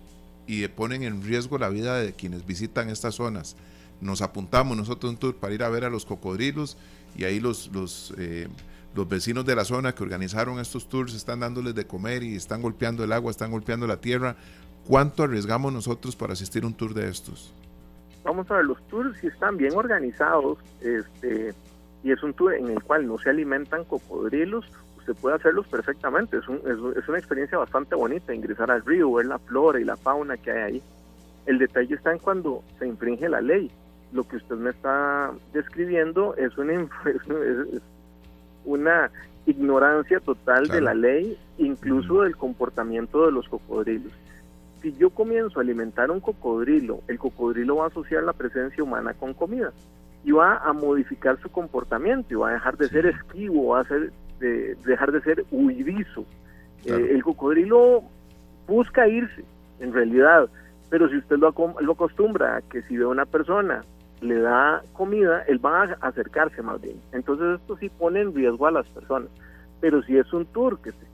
y 0.48 0.68
ponen 0.68 1.04
en 1.04 1.24
riesgo 1.24 1.58
la 1.58 1.70
vida 1.70 1.98
de 1.98 2.14
quienes 2.14 2.46
visitan 2.46 2.90
estas 2.90 3.16
zonas. 3.16 3.56
Nos 4.02 4.22
apuntamos 4.22 4.78
nosotros 4.78 5.12
un 5.12 5.18
tour 5.18 5.36
para 5.36 5.54
ir 5.54 5.64
a 5.64 5.70
ver 5.70 5.86
a 5.86 5.90
los 5.90 6.06
cocodrilos 6.06 6.78
y 7.18 7.24
ahí 7.24 7.40
los, 7.40 7.72
los 7.74 8.14
eh, 8.18 8.48
los 8.94 9.10
vecinos 9.10 9.46
de 9.46 9.56
la 9.56 9.66
zona 9.66 9.94
que 9.94 10.04
organizaron 10.04 10.60
estos 10.60 10.88
tours 10.88 11.14
están 11.14 11.42
dándoles 11.42 11.76
de 11.76 11.86
comer 11.86 12.24
y 12.24 12.36
están 12.36 12.62
golpeando 12.62 13.04
el 13.04 13.12
agua, 13.12 13.30
están 13.30 13.52
golpeando 13.52 13.88
la 13.88 14.00
tierra 14.00 14.38
¿cuánto 14.88 15.24
arriesgamos 15.24 15.74
nosotros 15.74 16.16
para 16.16 16.34
asistir 16.34 16.64
a 16.64 16.68
un 16.68 16.74
tour 16.74 16.94
de 16.94 17.10
estos? 17.10 17.54
Vamos 18.24 18.50
a 18.50 18.56
ver, 18.56 18.66
los 18.66 18.82
tours 18.88 19.18
si 19.20 19.28
están 19.28 19.58
bien 19.58 19.74
organizados, 19.76 20.58
este, 20.82 21.54
y 22.04 22.12
es 22.12 22.24
un 22.24 22.34
tour 22.34 22.54
en 22.54 22.70
el 22.70 22.82
cual 22.84 23.08
no 23.08 23.18
se 23.18 23.30
alimentan 23.30 23.84
cocodrilos, 23.84 24.66
usted 25.12 25.22
puede 25.22 25.36
hacerlos 25.36 25.68
perfectamente. 25.68 26.38
Es, 26.38 26.44
es, 26.44 27.08
una 27.08 27.18
experiencia 27.18 27.58
bastante 27.58 27.96
bonita, 27.96 28.34
ingresar 28.34 28.72
al 28.72 28.84
río, 28.84 29.14
ver 29.14 29.28
la 29.28 29.40
flora 29.40 29.80
y 29.80 29.84
la 29.84 29.98
fauna 29.98 30.38
que 30.38 30.52
hay 30.52 30.62
ahí. 30.62 30.82
El 31.46 31.60
detalle 31.60 31.96
está 31.96 32.12
en 32.12 32.20
cuando 32.20 32.64
se 32.80 32.88
infringe 32.88 33.30
la 33.30 33.42
ley. 33.42 33.72
Lo 34.14 34.24
que 34.24 34.38
usted 34.38 34.56
me 34.56 34.72
está 34.72 35.32
describiendo 35.54 36.36
es 36.36 36.58
una, 36.58 36.74
es 37.06 37.82
una 38.66 39.12
ignorancia 39.46 40.20
total 40.20 40.68
de 40.68 40.82
la 40.82 40.94
ley, 40.94 41.38
incluso 41.58 42.24
del 42.24 42.36
comportamiento 42.36 43.26
de 43.26 43.32
los 43.32 43.48
cocodrilos 43.48 44.12
si 44.86 44.94
yo 44.98 45.10
comienzo 45.10 45.58
a 45.58 45.64
alimentar 45.64 46.12
un 46.12 46.20
cocodrilo, 46.20 47.00
el 47.08 47.18
cocodrilo 47.18 47.78
va 47.78 47.86
a 47.86 47.88
asociar 47.88 48.22
la 48.22 48.34
presencia 48.34 48.84
humana 48.84 49.16
con 49.16 49.34
comida 49.34 49.74
y 50.24 50.32
va 50.32 50.58
a 50.58 50.74
modificar 50.74 51.42
su 51.42 51.50
comportamiento 51.50 52.32
y 52.32 52.36
va 52.36 52.50
a 52.50 52.54
dejar 52.54 52.78
de 52.78 52.90
ser 52.90 53.08
esquivo, 53.08 53.70
va 53.70 53.80
a 53.80 53.86
ser, 53.86 54.12
de, 54.40 54.76
dejar 54.86 55.12
de 55.12 55.22
ser 55.22 55.46
huidizo. 55.52 56.26
Eh, 56.86 57.10
el 57.12 57.24
cocodrilo 57.24 58.04
busca 58.68 59.08
irse, 59.08 59.44
en 59.80 59.94
realidad, 59.94 60.50
pero 60.90 61.10
si 61.10 61.18
usted 61.18 61.38
lo, 61.38 61.54
lo 61.82 61.92
acostumbra 61.94 62.58
a 62.58 62.62
que 62.62 62.82
si 62.84 62.98
ve 62.98 63.06
a 63.06 63.10
una 63.10 63.26
persona 63.26 63.84
le 64.22 64.40
da 64.40 64.82
comida, 64.94 65.44
él 65.48 65.64
va 65.64 65.84
a 65.84 66.08
acercarse 66.08 66.62
más 66.62 66.82
bien. 66.82 67.00
Entonces 67.12 67.60
esto 67.60 67.78
sí 67.78 67.90
pone 67.90 68.22
en 68.22 68.34
riesgo 68.34 68.68
a 68.68 68.72
las 68.72 68.88
personas. 68.88 69.30
Pero 69.82 70.02
si 70.04 70.18
es 70.18 70.32
un 70.34 70.46
tour 70.46 70.80
que 70.80 70.90
esté 70.90 71.06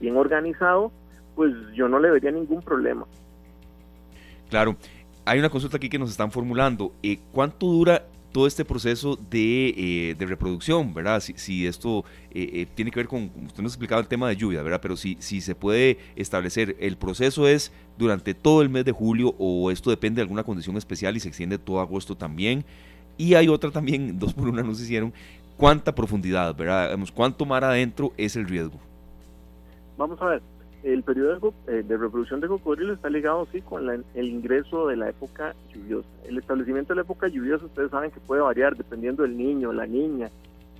bien 0.00 0.16
organizado, 0.16 0.90
pues 1.34 1.52
yo 1.74 1.88
no 1.88 1.98
le 1.98 2.10
vería 2.10 2.30
ningún 2.30 2.62
problema. 2.62 3.06
Claro, 4.48 4.76
hay 5.24 5.38
una 5.38 5.50
consulta 5.50 5.76
aquí 5.76 5.88
que 5.88 5.98
nos 5.98 6.10
están 6.10 6.30
formulando. 6.30 6.92
Eh, 7.02 7.20
¿Cuánto 7.32 7.66
dura 7.66 8.02
todo 8.32 8.46
este 8.46 8.64
proceso 8.64 9.18
de, 9.30 10.14
eh, 10.18 10.26
reproducción, 10.26 10.94
¿verdad? 10.94 11.20
Si, 11.20 11.66
esto 11.66 12.04
eh, 12.30 12.66
tiene 12.74 12.90
que 12.90 13.00
ver 13.00 13.08
con, 13.08 13.30
usted 13.46 13.62
nos 13.62 13.72
explicaba 13.72 14.00
el 14.00 14.08
tema 14.08 14.28
de 14.28 14.36
lluvia, 14.36 14.62
¿verdad? 14.62 14.80
Pero 14.80 14.96
si, 14.96 15.16
si 15.20 15.40
se 15.40 15.54
puede 15.54 15.98
establecer, 16.16 16.76
¿el 16.80 16.96
proceso 16.96 17.48
es 17.48 17.72
durante 17.98 18.34
todo 18.34 18.62
el 18.62 18.68
mes 18.68 18.84
de 18.84 18.92
julio 18.92 19.34
o 19.38 19.70
esto 19.70 19.90
depende 19.90 20.16
de 20.16 20.22
alguna 20.22 20.44
condición 20.44 20.76
especial 20.76 21.16
y 21.16 21.20
se 21.20 21.28
extiende 21.28 21.58
todo 21.58 21.80
agosto 21.80 22.16
también? 22.16 22.64
Y 23.18 23.34
hay 23.34 23.48
otra 23.48 23.70
también, 23.70 24.18
dos 24.18 24.32
por 24.32 24.48
una 24.48 24.62
nos 24.62 24.80
hicieron, 24.80 25.12
¿cuánta 25.56 25.94
profundidad, 25.94 26.54
¿verdad? 26.54 26.98
¿Cuánto 27.14 27.44
mar 27.44 27.64
adentro 27.64 28.12
es 28.16 28.36
el 28.36 28.46
riesgo? 28.48 28.78
Vamos 29.98 30.20
a 30.22 30.26
ver, 30.26 30.42
el 30.82 31.02
periodo 31.02 31.52
eh, 31.66 31.82
de, 31.86 31.96
reproducción 31.96 32.40
de 32.40 32.48
cocodrilo 32.48 32.94
está 32.94 33.10
ligado 33.10 33.46
sí 33.52 33.60
con 33.60 33.88
el 33.88 34.28
ingreso 34.28 34.88
de 34.88 34.96
la 34.96 35.10
época 35.10 35.54
lluviosa. 35.74 36.08
El 36.26 36.38
establecimiento 36.38 36.92
de 36.92 36.96
la 36.96 37.02
época 37.02 37.28
lluviosa 37.28 37.66
ustedes 37.66 37.90
saben 37.90 38.10
que 38.10 38.20
puede 38.20 38.42
variar 38.42 38.76
dependiendo 38.76 39.22
del 39.22 39.36
niño, 39.36 39.72
la 39.72 39.86
niña, 39.86 40.30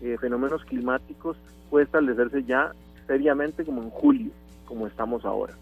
eh, 0.01 0.17
fenómenos 0.19 0.65
climáticos, 0.65 1.37
puede 1.69 1.85
establecerse 1.85 2.45
ya 2.45 2.73
seriamente 3.07 3.65
como 3.65 3.83
en 3.83 3.91
julio, 3.91 4.31
como 4.65 4.87
estamos 4.87 5.25
ahora. 5.25 5.55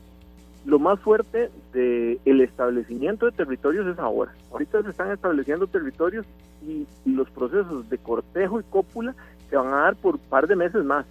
Lo 0.65 0.79
más 0.79 1.01
fuerte 1.01 1.51
del 1.73 2.21
el 2.25 2.41
establecimiento 2.41 3.27
de 3.27 3.33
territorios 3.33 3.87
es 3.87 3.99
ahora. 3.99 4.33
Ahorita 4.53 4.83
se 4.83 4.91
están 4.91 5.11
estableciendo 5.11 5.67
territorios 5.67 6.27
y, 6.63 6.87
y 7.05 7.11
los 7.13 7.31
procesos 7.31 7.89
de 7.89 7.99
cortejo 7.99 8.61
y 8.61 8.65
cópula 8.65 9.15
se 9.49 9.57
van 9.57 9.69
a 9.69 9.83
dar 9.83 9.97
por 9.97 10.17
un 10.17 10.21
par 10.21 10.47
de 10.47 10.57
meses 10.57 10.85
más 10.85 11.07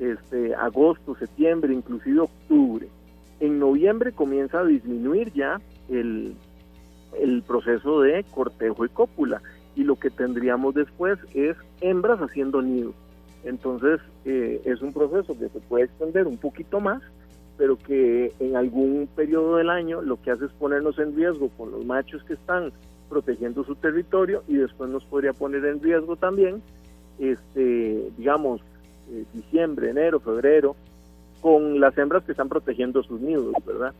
este, 0.00 0.54
agosto, 0.54 1.14
septiembre, 1.14 1.72
inclusive 1.72 2.20
octubre. 2.20 2.88
En 3.38 3.58
noviembre 3.58 4.12
comienza 4.12 4.60
a 4.60 4.64
disminuir 4.64 5.32
ya 5.32 5.60
el, 5.88 6.34
el 7.18 7.42
proceso 7.42 8.00
de 8.00 8.24
cortejo 8.24 8.84
y 8.84 8.88
cópula 8.88 9.40
y 9.76 9.84
lo 9.84 9.96
que 9.96 10.10
tendríamos 10.10 10.74
después 10.74 11.18
es 11.34 11.56
hembras 11.80 12.18
haciendo 12.20 12.62
nido. 12.62 12.92
Entonces 13.44 14.00
eh, 14.24 14.60
es 14.64 14.82
un 14.82 14.92
proceso 14.92 15.38
que 15.38 15.48
se 15.48 15.60
puede 15.60 15.84
extender 15.84 16.26
un 16.26 16.38
poquito 16.38 16.80
más, 16.80 17.02
pero 17.56 17.78
que 17.78 18.32
en 18.40 18.56
algún 18.56 19.08
periodo 19.14 19.56
del 19.56 19.70
año 19.70 20.02
lo 20.02 20.20
que 20.20 20.30
hace 20.30 20.46
es 20.46 20.52
ponernos 20.52 20.98
en 20.98 21.14
riesgo 21.14 21.50
con 21.50 21.70
los 21.70 21.84
machos 21.84 22.22
que 22.24 22.34
están 22.34 22.72
protegiendo 23.08 23.64
su 23.64 23.74
territorio 23.74 24.42
y 24.48 24.54
después 24.56 24.88
nos 24.90 25.04
podría 25.04 25.32
poner 25.32 25.64
en 25.64 25.82
riesgo 25.82 26.16
también, 26.16 26.62
este, 27.18 28.10
digamos, 28.16 28.62
eh, 29.10 29.24
diciembre, 29.32 29.90
enero, 29.90 30.20
febrero, 30.20 30.76
con 31.40 31.80
las 31.80 31.96
hembras 31.98 32.24
que 32.24 32.32
están 32.32 32.48
protegiendo 32.48 33.02
sus 33.02 33.20
nidos, 33.20 33.54
¿verdad? 33.64 33.92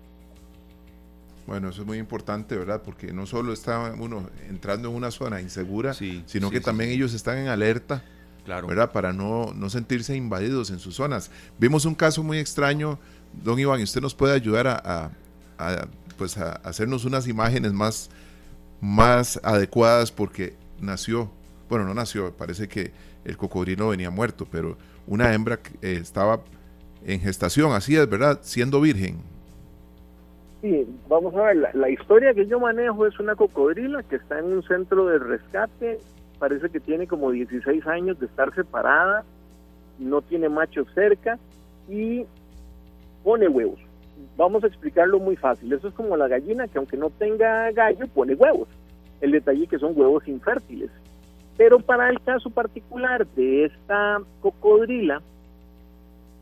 Bueno, 1.46 1.70
eso 1.70 1.80
es 1.80 1.86
muy 1.86 1.98
importante, 1.98 2.56
¿verdad? 2.56 2.82
Porque 2.84 3.12
no 3.12 3.26
solo 3.26 3.52
está 3.52 3.92
uno 3.98 4.28
entrando 4.48 4.88
en 4.88 4.94
una 4.94 5.10
zona 5.10 5.40
insegura, 5.40 5.94
sino 5.94 6.50
que 6.50 6.60
también 6.60 6.90
ellos 6.90 7.12
están 7.12 7.38
en 7.38 7.48
alerta, 7.48 8.04
claro. 8.44 8.68
¿verdad? 8.68 8.92
Para 8.92 9.12
no, 9.12 9.52
no 9.54 9.68
sentirse 9.68 10.14
invadidos 10.14 10.70
en 10.70 10.78
sus 10.78 10.94
zonas. 10.94 11.30
Vimos 11.58 11.86
un 11.86 11.96
caso 11.96 12.22
muy 12.22 12.38
extraño, 12.38 13.00
don 13.42 13.58
Iván, 13.58 13.80
y 13.80 13.82
usted 13.82 14.00
nos 14.00 14.14
puede 14.14 14.34
ayudar 14.34 14.68
a, 14.68 15.10
pues 16.16 16.38
a 16.38 16.52
hacernos 16.52 17.04
unas 17.04 17.26
imágenes 17.26 17.72
más, 17.72 18.10
más 18.80 19.40
adecuadas 19.42 20.12
porque 20.12 20.54
nació, 20.80 21.30
bueno, 21.68 21.84
no 21.84 21.94
nació, 21.94 22.32
parece 22.36 22.68
que 22.68 22.92
el 23.24 23.36
cocodrilo 23.36 23.88
venía 23.88 24.10
muerto, 24.10 24.46
pero 24.50 24.76
una 25.06 25.32
hembra 25.32 25.58
eh, 25.82 25.98
estaba 26.00 26.40
en 27.04 27.20
gestación, 27.20 27.72
así 27.72 27.96
es, 27.96 28.08
¿verdad? 28.08 28.40
Siendo 28.42 28.80
virgen. 28.80 29.18
Sí, 30.60 30.86
vamos 31.08 31.34
a 31.34 31.42
ver, 31.42 31.74
la, 31.74 31.88
historia 31.88 32.34
que 32.34 32.46
yo 32.46 32.60
manejo 32.60 33.06
es 33.06 33.18
una 33.18 33.34
cocodrila 33.34 34.02
que 34.02 34.16
está 34.16 34.38
en 34.38 34.46
un 34.46 34.62
centro 34.62 35.06
de 35.06 35.18
rescate, 35.18 35.98
parece 36.38 36.68
que 36.68 36.80
tiene 36.80 37.06
como 37.06 37.30
16 37.30 37.86
años 37.86 38.20
de 38.20 38.26
estar 38.26 38.54
separada, 38.54 39.24
no 39.98 40.20
tiene 40.20 40.50
machos 40.50 40.86
cerca 40.94 41.38
y 41.88 42.26
pone 43.24 43.48
huevos. 43.48 43.78
Vamos 44.36 44.62
a 44.62 44.66
explicarlo 44.66 45.18
muy 45.18 45.36
fácil, 45.36 45.72
eso 45.72 45.88
es 45.88 45.94
como 45.94 46.14
la 46.18 46.28
gallina 46.28 46.68
que 46.68 46.76
aunque 46.76 46.98
no 46.98 47.08
tenga 47.08 47.70
gallo 47.72 48.06
pone 48.08 48.34
huevos. 48.34 48.68
El 49.22 49.32
detalle 49.32 49.64
es 49.64 49.70
que 49.70 49.78
son 49.78 49.92
huevos 49.98 50.28
infértiles. 50.28 50.90
Pero 51.56 51.80
para 51.80 52.08
el 52.08 52.20
caso 52.20 52.50
particular 52.50 53.26
de 53.28 53.66
esta 53.66 54.20
cocodrila, 54.40 55.22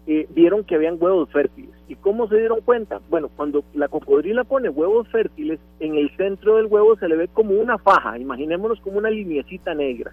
eh, 0.06 0.26
vieron 0.30 0.64
que 0.64 0.74
habían 0.74 0.96
huevos 0.98 1.30
fértiles. 1.30 1.70
¿Y 1.86 1.94
cómo 1.96 2.28
se 2.28 2.36
dieron 2.36 2.60
cuenta? 2.62 3.00
Bueno, 3.10 3.28
cuando 3.34 3.62
la 3.74 3.88
cocodrila 3.88 4.44
pone 4.44 4.68
huevos 4.68 5.06
fértiles, 5.08 5.58
en 5.80 5.96
el 5.96 6.10
centro 6.16 6.56
del 6.56 6.66
huevo 6.66 6.96
se 6.96 7.08
le 7.08 7.16
ve 7.16 7.28
como 7.28 7.52
una 7.52 7.76
faja, 7.76 8.18
imaginémonos 8.18 8.80
como 8.80 8.98
una 8.98 9.10
linecita 9.10 9.74
negra. 9.74 10.12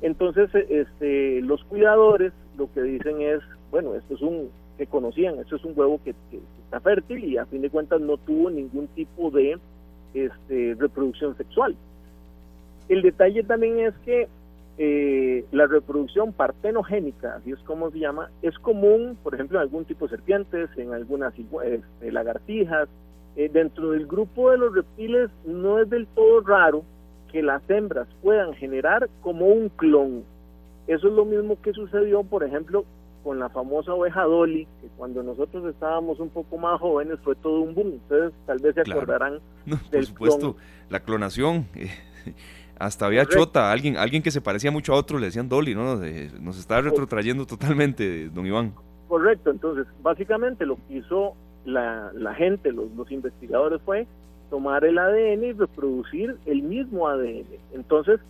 Entonces, 0.00 0.50
este, 0.68 1.40
los 1.42 1.62
cuidadores 1.64 2.32
lo 2.58 2.72
que 2.72 2.82
dicen 2.82 3.20
es, 3.20 3.40
bueno, 3.70 3.94
esto 3.94 4.14
es 4.14 4.22
un, 4.22 4.50
que 4.76 4.86
conocían, 4.86 5.38
esto 5.38 5.54
es 5.56 5.64
un 5.64 5.72
huevo 5.76 6.00
que, 6.04 6.14
está 6.64 6.80
fértil 6.80 7.24
y 7.24 7.36
a 7.36 7.46
fin 7.46 7.62
de 7.62 7.70
cuentas 7.70 8.00
no 8.00 8.16
tuvo 8.16 8.50
ningún 8.50 8.88
tipo 8.88 9.30
de 9.30 9.58
este, 10.14 10.74
reproducción 10.78 11.36
sexual. 11.36 11.76
El 12.92 13.00
detalle 13.00 13.42
también 13.42 13.80
es 13.80 13.94
que 14.04 14.28
eh, 14.76 15.46
la 15.50 15.66
reproducción 15.66 16.34
partenogénica, 16.34 17.36
así 17.36 17.52
es 17.52 17.58
como 17.60 17.90
se 17.90 18.00
llama, 18.00 18.28
es 18.42 18.58
común, 18.58 19.16
por 19.22 19.32
ejemplo, 19.32 19.58
en 19.58 19.62
algún 19.62 19.86
tipo 19.86 20.06
de 20.06 20.16
serpientes, 20.16 20.68
en 20.76 20.92
algunas 20.92 21.32
este, 21.38 22.12
lagartijas. 22.12 22.90
Eh, 23.34 23.48
dentro 23.50 23.92
del 23.92 24.06
grupo 24.06 24.50
de 24.50 24.58
los 24.58 24.74
reptiles 24.74 25.30
no 25.46 25.78
es 25.78 25.88
del 25.88 26.06
todo 26.08 26.42
raro 26.42 26.84
que 27.32 27.42
las 27.42 27.62
hembras 27.70 28.06
puedan 28.20 28.52
generar 28.52 29.08
como 29.22 29.46
un 29.46 29.70
clon. 29.70 30.22
Eso 30.86 31.08
es 31.08 31.14
lo 31.14 31.24
mismo 31.24 31.58
que 31.62 31.72
sucedió, 31.72 32.22
por 32.24 32.44
ejemplo, 32.44 32.84
con 33.24 33.38
la 33.38 33.48
famosa 33.48 33.94
oveja 33.94 34.24
Dolly, 34.24 34.66
que 34.82 34.88
cuando 34.98 35.22
nosotros 35.22 35.64
estábamos 35.64 36.20
un 36.20 36.28
poco 36.28 36.58
más 36.58 36.78
jóvenes 36.78 37.18
fue 37.24 37.36
todo 37.36 37.62
un 37.62 37.74
boom. 37.74 37.94
Ustedes 38.02 38.34
tal 38.44 38.58
vez 38.58 38.74
se 38.74 38.82
acordarán 38.82 39.40
del 39.64 39.80
Por 39.90 40.04
supuesto, 40.04 40.56
la 40.90 41.00
clonación. 41.00 41.66
Eh, 42.72 42.78
hasta 42.78 43.06
había 43.06 43.26
chota, 43.26 43.70
alguien, 43.70 43.96
alguien 43.96 44.22
que 44.22 44.30
se 44.30 44.40
parecía 44.40 44.70
mucho 44.70 44.92
a 44.92 44.96
otro, 44.96 45.18
le 45.18 45.26
decían 45.26 45.48
Dolly, 45.48 45.74
¿no? 45.74 45.96
Nos 46.40 46.58
está 46.58 46.80
retrotrayendo 46.80 47.46
totalmente, 47.46 48.28
don 48.28 48.46
Iván. 48.46 48.74
Correcto, 49.08 49.50
entonces, 49.50 49.86
básicamente 50.02 50.64
lo 50.66 50.76
que 50.76 50.98
hizo 50.98 51.34
la, 51.64 52.34
gente, 52.36 52.72
los, 52.72 52.90
los 52.96 53.10
investigadores, 53.10 53.80
fue 53.84 54.06
tomar 54.50 54.84
el 54.84 54.98
ADN 54.98 55.44
y 55.44 55.52
reproducir 55.52 56.36
el 56.46 56.62
mismo 56.62 57.08
ADN. 57.08 57.46
Entonces, 57.72 58.20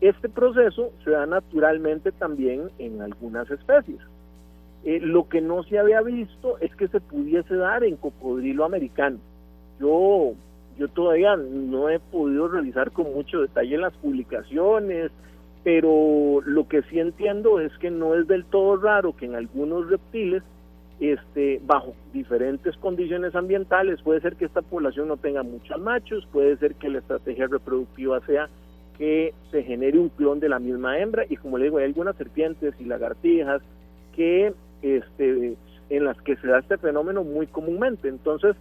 este 0.00 0.28
proceso 0.28 0.92
se 1.04 1.10
da 1.10 1.26
naturalmente 1.26 2.12
también 2.12 2.70
en 2.78 3.02
algunas 3.02 3.50
especies. 3.50 4.00
Eh, 4.84 4.98
lo 5.00 5.28
que 5.28 5.42
no 5.42 5.62
se 5.64 5.78
había 5.78 6.00
visto 6.00 6.56
es 6.58 6.74
que 6.74 6.88
se 6.88 7.00
pudiese 7.00 7.54
dar 7.54 7.84
en 7.84 7.96
cocodrilo 7.96 8.64
americano. 8.64 9.18
Yo 9.78 10.32
yo 10.80 10.88
todavía 10.88 11.36
no 11.36 11.90
he 11.90 11.98
podido 11.98 12.48
realizar 12.48 12.90
con 12.90 13.12
mucho 13.12 13.42
detalle 13.42 13.76
las 13.76 13.92
publicaciones, 13.98 15.12
pero 15.62 16.40
lo 16.46 16.66
que 16.68 16.80
sí 16.84 16.98
entiendo 16.98 17.60
es 17.60 17.70
que 17.76 17.90
no 17.90 18.14
es 18.14 18.26
del 18.26 18.46
todo 18.46 18.78
raro 18.78 19.14
que 19.14 19.26
en 19.26 19.34
algunos 19.34 19.90
reptiles 19.90 20.42
este, 20.98 21.60
bajo 21.66 21.94
diferentes 22.14 22.74
condiciones 22.78 23.34
ambientales. 23.34 24.00
Puede 24.00 24.22
ser 24.22 24.36
que 24.36 24.46
esta 24.46 24.62
población 24.62 25.08
no 25.08 25.18
tenga 25.18 25.42
muchos 25.42 25.78
machos, 25.78 26.26
puede 26.32 26.56
ser 26.56 26.74
que 26.76 26.88
la 26.88 27.00
estrategia 27.00 27.46
reproductiva 27.46 28.18
sea 28.24 28.48
que 28.96 29.34
se 29.50 29.62
genere 29.62 29.98
un 29.98 30.08
clon 30.08 30.40
de 30.40 30.48
la 30.48 30.58
misma 30.58 30.98
hembra 30.98 31.26
y 31.28 31.36
como 31.36 31.58
le 31.58 31.64
digo, 31.64 31.76
hay 31.76 31.84
algunas 31.84 32.16
serpientes 32.16 32.74
y 32.78 32.84
lagartijas 32.84 33.60
que 34.16 34.54
este, 34.80 35.56
en 35.90 36.04
las 36.04 36.18
que 36.22 36.36
se 36.36 36.46
da 36.46 36.60
este 36.60 36.78
fenómeno 36.78 37.22
muy 37.22 37.46
comúnmente. 37.46 38.08
Entonces, 38.08 38.56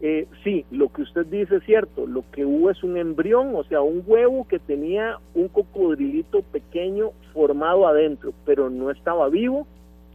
eh, 0.00 0.26
sí, 0.42 0.64
lo 0.70 0.92
que 0.92 1.02
usted 1.02 1.26
dice 1.26 1.56
es 1.56 1.64
cierto, 1.64 2.06
lo 2.06 2.24
que 2.32 2.44
hubo 2.44 2.70
es 2.70 2.82
un 2.82 2.96
embrión, 2.96 3.54
o 3.54 3.64
sea, 3.64 3.80
un 3.80 4.02
huevo 4.06 4.46
que 4.46 4.58
tenía 4.58 5.18
un 5.34 5.48
cocodrilito 5.48 6.42
pequeño 6.42 7.10
formado 7.32 7.86
adentro, 7.86 8.32
pero 8.44 8.70
no 8.70 8.90
estaba 8.90 9.28
vivo 9.28 9.66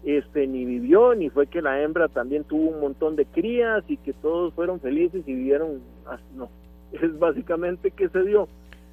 este 0.03 0.47
ni 0.47 0.65
vivió 0.65 1.13
ni 1.13 1.29
fue 1.29 1.47
que 1.47 1.61
la 1.61 1.81
hembra 1.81 2.07
también 2.07 2.43
tuvo 2.45 2.69
un 2.69 2.79
montón 2.79 3.15
de 3.15 3.25
crías 3.25 3.83
y 3.87 3.97
que 3.97 4.13
todos 4.13 4.53
fueron 4.53 4.79
felices 4.79 5.23
y 5.27 5.33
vivieron 5.33 5.81
no 6.35 6.49
es 6.93 7.19
básicamente 7.19 7.91
que 7.91 8.07
se 8.09 8.23
dio 8.23 8.47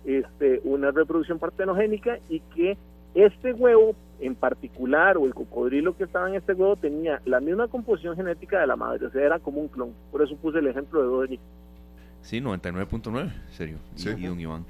este 0.04 0.60
una 0.64 0.90
reproducción 0.90 1.38
partenogénica 1.38 2.18
y 2.28 2.40
que 2.54 2.76
este 3.14 3.52
huevo 3.52 3.94
en 4.20 4.34
particular 4.34 5.16
o 5.16 5.26
el 5.26 5.34
cocodrilo 5.34 5.96
que 5.96 6.04
estaba 6.04 6.28
en 6.28 6.36
este 6.36 6.52
huevo 6.52 6.76
tenía 6.76 7.20
la 7.24 7.40
misma 7.40 7.68
composición 7.68 8.16
genética 8.16 8.60
de 8.60 8.66
la 8.66 8.76
madre 8.76 9.06
o 9.06 9.10
sea 9.10 9.22
era 9.22 9.38
como 9.38 9.60
un 9.60 9.68
clon 9.68 9.92
por 10.10 10.22
eso 10.22 10.36
puse 10.36 10.58
el 10.58 10.66
ejemplo 10.66 11.02
de 11.02 11.06
Dodri 11.06 11.40
sí 12.22 12.40
99.9 12.40 13.30
serio 13.50 13.78
sí. 13.94 14.10
y, 14.16 14.24
y 14.24 14.26
don 14.26 14.40
Iván 14.40 14.64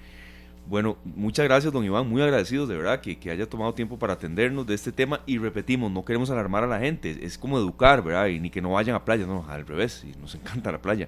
bueno, 0.68 0.96
muchas 1.04 1.44
gracias, 1.44 1.72
don 1.72 1.84
Iván. 1.84 2.08
Muy 2.08 2.20
agradecidos 2.22 2.68
de 2.68 2.76
verdad 2.76 3.00
que, 3.00 3.18
que, 3.18 3.30
haya 3.30 3.48
tomado 3.48 3.72
tiempo 3.72 3.98
para 3.98 4.14
atendernos 4.14 4.66
de 4.66 4.74
este 4.74 4.90
tema. 4.90 5.20
Y 5.24 5.38
repetimos, 5.38 5.92
no 5.92 6.04
queremos 6.04 6.30
alarmar 6.30 6.64
a 6.64 6.66
la 6.66 6.80
gente. 6.80 7.18
Es 7.22 7.38
como 7.38 7.56
educar, 7.56 8.02
¿verdad? 8.02 8.26
Y 8.26 8.40
ni 8.40 8.50
que 8.50 8.60
no 8.60 8.72
vayan 8.72 8.96
a 8.96 9.04
playa, 9.04 9.26
no, 9.26 9.44
al 9.48 9.64
revés. 9.64 10.04
Y 10.04 10.18
nos 10.20 10.34
encanta 10.34 10.72
la 10.72 10.78
playa. 10.78 11.06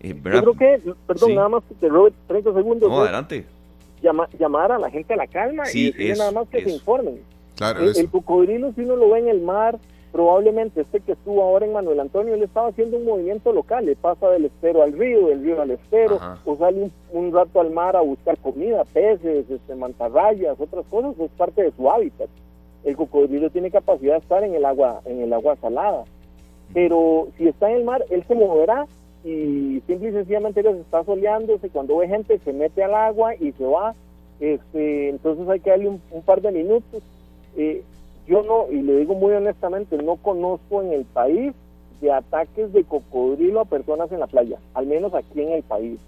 Eh, 0.00 0.14
¿verdad? 0.14 0.44
Yo 0.44 0.54
creo 0.54 0.78
que, 0.78 0.94
perdón, 1.06 1.28
sí. 1.30 1.34
nada 1.34 1.48
más 1.48 1.64
que 1.64 1.74
te 1.74 1.88
robe 1.88 2.12
30 2.28 2.54
segundos. 2.54 2.88
No, 2.88 3.00
adelante. 3.00 3.44
Llama, 4.00 4.28
llamar 4.38 4.72
a 4.72 4.78
la 4.78 4.90
gente 4.90 5.12
a 5.12 5.16
la 5.16 5.26
calma 5.26 5.66
sí, 5.66 5.92
y 5.98 6.10
es, 6.10 6.18
nada 6.18 6.30
más 6.30 6.48
que 6.48 6.62
se 6.62 6.70
informen. 6.70 7.20
Claro, 7.60 7.80
el, 7.82 7.94
el 7.94 8.10
cocodrilo, 8.10 8.72
si 8.72 8.80
uno 8.80 8.96
lo 8.96 9.10
ve 9.10 9.18
en 9.18 9.28
el 9.28 9.42
mar, 9.42 9.78
probablemente 10.12 10.80
este 10.80 11.00
que 11.00 11.12
estuvo 11.12 11.42
ahora 11.42 11.66
en 11.66 11.74
Manuel 11.74 12.00
Antonio, 12.00 12.32
él 12.32 12.42
estaba 12.42 12.68
haciendo 12.68 12.96
un 12.96 13.04
movimiento 13.04 13.52
local, 13.52 13.84
le 13.84 13.96
pasa 13.96 14.30
del 14.30 14.46
estero 14.46 14.82
al 14.82 14.94
río, 14.94 15.26
del 15.26 15.42
río 15.42 15.60
al 15.60 15.72
estero, 15.72 16.16
Ajá. 16.16 16.38
o 16.46 16.56
sale 16.56 16.84
un, 16.84 16.92
un, 17.12 17.32
rato 17.34 17.60
al 17.60 17.70
mar 17.70 17.96
a 17.96 18.00
buscar 18.00 18.38
comida, 18.38 18.82
peces, 18.94 19.44
este, 19.50 19.74
mantarrayas, 19.74 20.58
otras 20.58 20.86
cosas, 20.86 21.18
es 21.20 21.30
parte 21.32 21.62
de 21.62 21.72
su 21.72 21.90
hábitat. 21.90 22.30
El 22.82 22.96
cocodrilo 22.96 23.50
tiene 23.50 23.70
capacidad 23.70 24.14
de 24.14 24.20
estar 24.20 24.42
en 24.42 24.54
el 24.54 24.64
agua, 24.64 25.02
en 25.04 25.20
el 25.20 25.30
agua 25.30 25.56
salada, 25.56 26.04
pero 26.72 27.28
si 27.36 27.46
está 27.46 27.70
en 27.70 27.76
el 27.76 27.84
mar, 27.84 28.02
él 28.08 28.24
se 28.26 28.34
moverá 28.34 28.86
y 29.22 29.82
simple 29.86 30.08
y 30.08 30.12
sencillamente 30.12 30.62
se 30.62 30.80
está 30.80 31.04
soleándose, 31.04 31.68
cuando 31.68 31.98
ve 31.98 32.08
gente 32.08 32.38
se 32.42 32.54
mete 32.54 32.82
al 32.82 32.94
agua 32.94 33.34
y 33.34 33.52
se 33.52 33.66
va, 33.66 33.94
este, 34.40 35.10
entonces 35.10 35.46
hay 35.46 35.60
que 35.60 35.68
darle 35.68 35.88
un, 35.88 36.00
un 36.10 36.22
par 36.22 36.40
de 36.40 36.52
minutos. 36.52 37.02
Eh, 37.56 37.82
yo 38.26 38.42
no, 38.42 38.70
y 38.70 38.82
le 38.82 38.98
digo 38.98 39.14
muy 39.14 39.32
honestamente, 39.32 39.96
no 39.98 40.16
conozco 40.16 40.82
en 40.82 40.92
el 40.92 41.04
país 41.04 41.52
de 42.00 42.12
ataques 42.12 42.72
de 42.72 42.84
cocodrilo 42.84 43.60
a 43.60 43.64
personas 43.64 44.10
en 44.12 44.20
la 44.20 44.26
playa, 44.26 44.58
al 44.74 44.86
menos 44.86 45.14
aquí 45.14 45.42
en 45.42 45.52
el 45.52 45.62
país, 45.62 46.00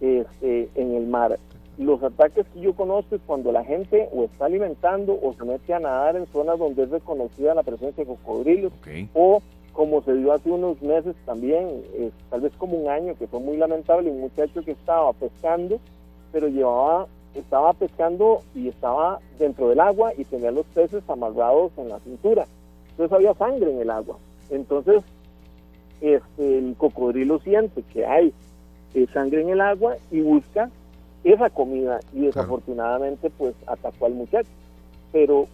este, 0.00 0.68
en 0.74 0.94
el 0.94 1.06
mar. 1.06 1.38
Los 1.76 2.02
ataques 2.02 2.46
que 2.54 2.60
yo 2.60 2.74
conozco 2.74 3.16
es 3.16 3.22
cuando 3.26 3.50
la 3.50 3.64
gente 3.64 4.08
o 4.12 4.24
está 4.24 4.44
alimentando 4.46 5.18
o 5.20 5.32
se 5.32 5.44
mete 5.44 5.74
a 5.74 5.80
nadar 5.80 6.16
en 6.16 6.26
zonas 6.26 6.58
donde 6.58 6.84
es 6.84 6.90
reconocida 6.90 7.54
la 7.54 7.64
presencia 7.64 8.04
de 8.04 8.10
cocodrilos, 8.10 8.72
okay. 8.80 9.08
o 9.14 9.42
como 9.72 10.02
se 10.02 10.14
dio 10.14 10.32
hace 10.32 10.50
unos 10.50 10.80
meses 10.82 11.16
también, 11.26 11.82
eh, 11.94 12.10
tal 12.30 12.42
vez 12.42 12.52
como 12.56 12.76
un 12.76 12.88
año, 12.88 13.16
que 13.18 13.26
fue 13.26 13.40
muy 13.40 13.56
lamentable, 13.56 14.10
un 14.10 14.20
muchacho 14.20 14.62
que 14.62 14.70
estaba 14.70 15.12
pescando, 15.14 15.80
pero 16.30 16.46
llevaba 16.46 17.08
estaba 17.34 17.72
pescando 17.72 18.42
y 18.54 18.68
estaba 18.68 19.20
dentro 19.38 19.68
del 19.68 19.80
agua 19.80 20.12
y 20.16 20.24
tenía 20.24 20.50
los 20.50 20.66
peces 20.66 21.02
amarrados 21.08 21.72
en 21.76 21.88
la 21.88 21.98
cintura. 22.00 22.46
Entonces 22.90 23.12
había 23.12 23.34
sangre 23.34 23.70
en 23.70 23.80
el 23.80 23.90
agua. 23.90 24.18
Entonces 24.50 25.02
este, 26.00 26.58
el 26.58 26.76
cocodrilo 26.76 27.38
siente 27.40 27.82
que 27.92 28.06
hay 28.06 28.32
eh, 28.94 29.06
sangre 29.12 29.42
en 29.42 29.50
el 29.50 29.60
agua 29.60 29.96
y 30.10 30.20
busca 30.20 30.70
esa 31.24 31.48
comida 31.50 32.00
y 32.12 32.20
desafortunadamente 32.20 33.30
pues 33.30 33.54
atacó 33.66 34.06
al 34.06 34.14
muchacho. 34.14 34.50
Pero 35.12 35.46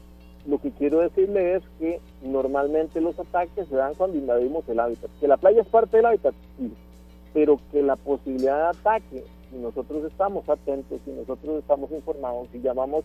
lo 0.47 0.59
que 0.59 0.71
quiero 0.71 1.01
decirle 1.01 1.57
es 1.57 1.63
que 1.79 2.01
normalmente 2.23 3.01
los 3.01 3.19
ataques 3.19 3.69
se 3.69 3.77
dan 3.77 3.95
cuando 3.95 4.19
invadimos 4.19 4.69
el 4.69 4.81
hábitat. 4.81 5.11
Que 5.21 5.29
la 5.29 5.37
playa 5.37 5.63
es 5.63 5.69
parte 5.69 5.99
del 5.99 6.07
hábitat, 6.07 6.35
sí, 6.59 6.73
pero 7.33 7.61
que 7.71 7.83
la 7.83 7.97
posibilidad 7.97 8.73
de 8.73 8.79
ataque 8.79 9.25
si 9.51 9.57
nosotros 9.59 10.05
estamos 10.05 10.49
atentos, 10.49 11.01
si 11.05 11.11
nosotros 11.11 11.59
estamos 11.59 11.91
informados, 11.91 12.49
si 12.53 12.61
llamamos 12.61 13.05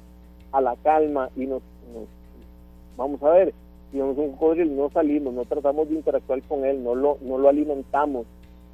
a 0.51 0.61
la 0.61 0.75
calma 0.77 1.29
y 1.35 1.45
nos, 1.45 1.61
nos 1.93 2.07
vamos 2.97 3.21
a 3.23 3.29
ver, 3.31 3.53
si 3.91 3.97
vemos 3.97 4.17
un 4.17 4.31
cocodrilo, 4.31 4.71
no 4.71 4.89
salimos, 4.89 5.33
no 5.33 5.45
tratamos 5.45 5.89
de 5.89 5.95
interactuar 5.95 6.41
con 6.43 6.65
él, 6.65 6.83
no 6.83 6.95
lo, 6.95 7.17
no 7.21 7.37
lo 7.37 7.49
alimentamos, 7.49 8.25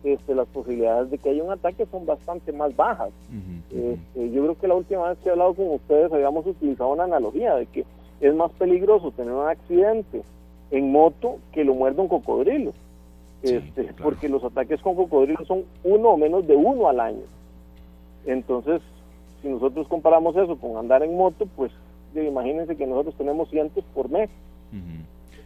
este, 0.03 0.33
las 0.33 0.47
posibilidades 0.47 1.11
de 1.11 1.17
que 1.17 1.29
haya 1.29 1.43
un 1.43 1.51
ataque 1.51 1.85
son 1.91 2.05
bastante 2.05 2.51
más 2.51 2.75
bajas. 2.75 3.11
Uh 3.29 3.35
-huh. 3.35 3.93
este, 3.93 4.31
yo 4.31 4.43
creo 4.43 4.59
que 4.59 4.67
la 4.67 4.75
última 4.75 5.09
vez 5.09 5.17
que 5.19 5.29
he 5.29 5.31
hablado 5.31 5.53
con 5.53 5.69
ustedes 5.69 6.11
habíamos 6.11 6.45
utilizado 6.45 6.91
una 6.91 7.03
analogía 7.03 7.55
de 7.55 7.67
que 7.67 7.85
es 8.19 8.35
más 8.35 8.51
peligroso 8.53 9.11
tener 9.11 9.33
un 9.33 9.47
accidente 9.47 10.23
en 10.71 10.91
moto 10.91 11.37
que 11.51 11.63
lo 11.63 11.75
muerda 11.75 12.01
un 12.01 12.07
cocodrilo. 12.07 12.73
Sí, 13.43 13.55
este, 13.55 13.85
claro. 13.85 14.03
Porque 14.03 14.29
los 14.29 14.43
ataques 14.43 14.81
con 14.81 14.95
cocodrilos 14.95 15.47
son 15.47 15.63
uno 15.83 16.09
o 16.09 16.17
menos 16.17 16.47
de 16.47 16.55
uno 16.55 16.87
al 16.87 16.99
año. 16.99 17.23
Entonces, 18.25 18.81
si 19.41 19.47
nosotros 19.49 19.87
comparamos 19.87 20.35
eso 20.35 20.55
con 20.57 20.77
andar 20.77 21.03
en 21.03 21.15
moto, 21.15 21.47
pues 21.55 21.71
imagínense 22.15 22.75
que 22.75 22.85
nosotros 22.85 23.15
tenemos 23.17 23.49
cientos 23.49 23.83
por 23.93 24.09
mes. 24.09 24.29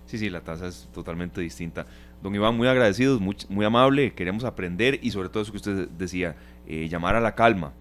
Sí, 0.06 0.18
sí, 0.18 0.30
la 0.30 0.42
tasa 0.42 0.68
es 0.68 0.88
totalmente 0.94 1.42
distinta. 1.42 1.86
Don 2.22 2.34
Iván, 2.36 2.56
muy 2.56 2.68
agradecidos, 2.68 3.20
muy, 3.20 3.36
muy 3.50 3.66
amable, 3.66 4.14
queremos 4.14 4.44
aprender 4.44 5.00
y 5.02 5.12
sobre 5.12 5.30
todo 5.30 5.44
eso 5.44 5.52
que 5.52 5.58
usted 5.58 5.90
decía, 5.90 6.36
eh, 6.68 6.88
llamar 6.88 7.16
a 7.16 7.20
la 7.20 7.34
calma, 7.34 7.74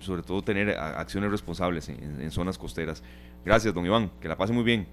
sobre 0.00 0.22
todo 0.22 0.42
tener 0.42 0.70
acciones 0.70 1.30
responsables 1.30 1.88
en, 1.88 2.20
en 2.20 2.30
zonas 2.30 2.58
costeras. 2.58 3.02
Gracias, 3.44 3.72
don 3.74 3.86
Iván, 3.86 4.10
que 4.20 4.28
la 4.28 4.36
pase 4.36 4.52
muy 4.52 4.64
bien. 4.64 4.86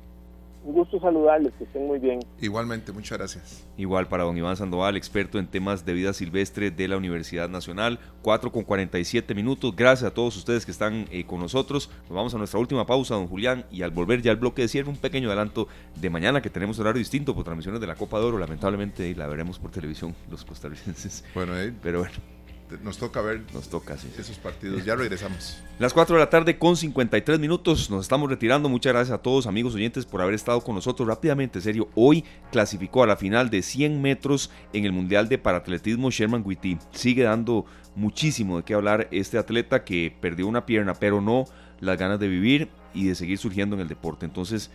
Un 0.63 0.73
gusto 0.73 0.99
saludarles, 0.99 1.53
que 1.53 1.63
estén 1.63 1.87
muy 1.87 1.99
bien. 1.99 2.19
Igualmente, 2.41 2.91
muchas 2.91 3.17
gracias. 3.17 3.67
Igual 3.77 4.07
para 4.07 4.23
don 4.23 4.37
Iván 4.37 4.57
Sandoval, 4.57 4.97
experto 4.97 5.39
en 5.39 5.47
temas 5.47 5.85
de 5.85 5.93
vida 5.93 6.13
silvestre 6.13 6.69
de 6.69 6.87
la 6.87 6.97
Universidad 6.97 7.49
Nacional, 7.49 7.99
4 8.21 8.51
con 8.51 8.63
47 8.63 9.33
minutos. 9.35 9.75
Gracias 9.75 10.11
a 10.11 10.13
todos 10.13 10.35
ustedes 10.35 10.65
que 10.65 10.71
están 10.71 11.07
eh, 11.11 11.25
con 11.25 11.39
nosotros. 11.39 11.89
Nos 12.09 12.15
vamos 12.15 12.33
a 12.33 12.37
nuestra 12.37 12.59
última 12.59 12.85
pausa, 12.85 13.15
don 13.15 13.27
Julián, 13.27 13.65
y 13.71 13.83
al 13.83 13.91
volver 13.91 14.21
ya 14.21 14.31
al 14.31 14.37
bloque 14.37 14.63
de 14.63 14.67
cierre, 14.67 14.89
un 14.89 14.97
pequeño 14.97 15.29
adelanto 15.29 15.67
de 15.95 16.09
mañana 16.09 16.41
que 16.41 16.49
tenemos 16.49 16.77
horario 16.79 16.99
distinto 16.99 17.33
por 17.33 17.45
transmisiones 17.45 17.79
de 17.79 17.87
la 17.87 17.95
Copa 17.95 18.19
de 18.19 18.25
Oro. 18.25 18.37
Lamentablemente 18.37 19.15
la 19.15 19.27
veremos 19.27 19.59
por 19.59 19.71
televisión 19.71 20.13
los 20.29 20.43
costarricenses. 20.43 21.23
Bueno, 21.33 21.57
eh, 21.57 21.73
pero 21.81 21.99
bueno 21.99 22.38
nos 22.83 22.97
toca 22.97 23.21
ver 23.21 23.41
nos 23.53 23.69
toca, 23.69 23.97
sí. 23.97 24.09
esos 24.17 24.37
partidos. 24.37 24.85
Ya 24.85 24.95
regresamos. 24.95 25.61
Las 25.79 25.93
4 25.93 26.15
de 26.15 26.19
la 26.19 26.29
tarde 26.29 26.57
con 26.57 26.75
53 26.75 27.39
minutos. 27.39 27.89
Nos 27.89 28.05
estamos 28.05 28.29
retirando. 28.29 28.69
Muchas 28.69 28.93
gracias 28.93 29.17
a 29.17 29.21
todos, 29.21 29.47
amigos 29.47 29.75
oyentes, 29.75 30.05
por 30.05 30.21
haber 30.21 30.35
estado 30.35 30.61
con 30.61 30.75
nosotros 30.75 31.07
rápidamente. 31.07 31.61
Serio, 31.61 31.89
hoy 31.95 32.23
clasificó 32.51 33.03
a 33.03 33.07
la 33.07 33.17
final 33.17 33.49
de 33.49 33.61
100 33.61 34.01
metros 34.01 34.51
en 34.73 34.85
el 34.85 34.91
Mundial 34.91 35.29
de 35.29 35.37
Paratletismo 35.37 36.11
Sherman 36.11 36.43
Witty. 36.45 36.77
Sigue 36.91 37.23
dando 37.23 37.65
muchísimo 37.95 38.57
de 38.57 38.63
qué 38.63 38.73
hablar 38.73 39.07
este 39.11 39.37
atleta 39.37 39.83
que 39.83 40.15
perdió 40.19 40.47
una 40.47 40.65
pierna, 40.65 40.93
pero 40.93 41.21
no 41.21 41.45
las 41.79 41.97
ganas 41.97 42.19
de 42.19 42.27
vivir 42.27 42.69
y 42.93 43.07
de 43.07 43.15
seguir 43.15 43.37
surgiendo 43.37 43.75
en 43.75 43.81
el 43.81 43.87
deporte. 43.87 44.25
Entonces, 44.25 44.71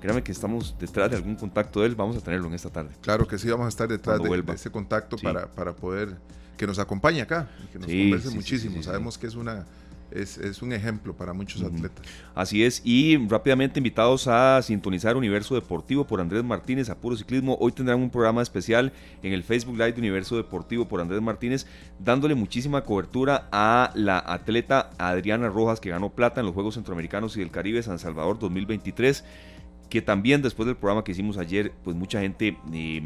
créame 0.00 0.22
que 0.22 0.32
estamos 0.32 0.76
detrás 0.78 1.10
de 1.10 1.16
algún 1.16 1.36
contacto 1.36 1.80
de 1.80 1.88
él. 1.88 1.94
Vamos 1.94 2.16
a 2.16 2.20
tenerlo 2.20 2.48
en 2.48 2.54
esta 2.54 2.70
tarde. 2.70 2.94
Claro 3.00 3.26
que 3.26 3.38
sí, 3.38 3.48
vamos 3.50 3.66
a 3.66 3.68
estar 3.68 3.88
detrás 3.88 4.22
de, 4.22 4.42
de, 4.42 4.52
ese 4.52 4.70
contacto 4.70 5.18
sí. 5.18 5.24
para, 5.24 5.46
para 5.46 5.74
poder 5.74 6.16
que 6.56 6.66
nos 6.66 6.78
acompañe 6.78 7.20
acá 7.20 7.48
que 7.72 7.78
nos 7.78 7.88
sí, 7.88 8.02
converse 8.02 8.30
sí, 8.30 8.34
muchísimo. 8.34 8.76
Sí, 8.76 8.82
Sabemos 8.84 9.18
que 9.18 9.26
es 9.26 9.34
una 9.34 9.64
es, 10.10 10.38
es, 10.38 10.62
un 10.62 10.72
ejemplo 10.72 11.12
para 11.14 11.32
muchos 11.32 11.60
uh 11.60 11.64
-huh. 11.64 11.76
atletas. 11.76 12.06
Así 12.34 12.62
es, 12.64 12.82
y 12.84 13.16
rápidamente 13.26 13.80
invitados 13.80 14.28
a 14.28 14.62
sintonizar 14.62 15.16
Universo 15.16 15.54
Deportivo 15.54 16.06
por 16.06 16.20
Andrés 16.20 16.44
Martínez 16.44 16.88
a 16.88 16.96
Puro 16.96 17.16
Ciclismo. 17.16 17.56
Hoy 17.60 17.72
tendrán 17.72 18.00
un 18.00 18.10
programa 18.10 18.42
especial 18.42 18.92
en 19.22 19.32
el 19.32 19.42
Facebook 19.42 19.76
Live 19.76 19.92
de 19.92 20.00
Universo 20.00 20.36
Deportivo 20.36 20.86
por 20.86 21.00
Andrés 21.00 21.20
Martínez, 21.20 21.66
dándole 21.98 22.34
muchísima 22.34 22.82
cobertura 22.82 23.48
a 23.50 23.90
la 23.94 24.18
atleta 24.18 24.90
Adriana 24.98 25.48
Rojas, 25.48 25.80
que 25.80 25.90
ganó 25.90 26.10
plata 26.10 26.40
en 26.40 26.46
los 26.46 26.54
Juegos 26.54 26.74
Centroamericanos 26.74 27.36
y 27.36 27.40
del 27.40 27.50
Caribe 27.50 27.82
San 27.82 27.98
Salvador 27.98 28.38
2023 28.38 29.24
que 29.94 30.02
también 30.02 30.42
después 30.42 30.66
del 30.66 30.74
programa 30.74 31.04
que 31.04 31.12
hicimos 31.12 31.38
ayer, 31.38 31.72
pues 31.84 31.94
mucha 31.94 32.20
gente 32.20 32.58
eh, 32.72 33.00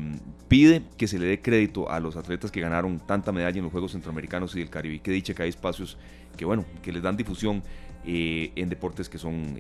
pide 0.48 0.84
que 0.96 1.06
se 1.06 1.18
le 1.18 1.26
dé 1.26 1.42
crédito 1.42 1.90
a 1.90 2.00
los 2.00 2.16
atletas 2.16 2.50
que 2.50 2.62
ganaron 2.62 2.98
tanta 2.98 3.30
medalla 3.30 3.58
en 3.58 3.64
los 3.64 3.72
Juegos 3.72 3.92
Centroamericanos 3.92 4.56
y 4.56 4.60
del 4.60 4.70
Caribe. 4.70 5.00
Que 5.00 5.10
dicha 5.10 5.34
que 5.34 5.42
hay 5.42 5.50
espacios 5.50 5.98
que, 6.38 6.46
bueno, 6.46 6.64
que 6.80 6.90
les 6.90 7.02
dan 7.02 7.14
difusión 7.14 7.62
eh, 8.06 8.52
en 8.56 8.70
deportes 8.70 9.10
que 9.10 9.18
son 9.18 9.54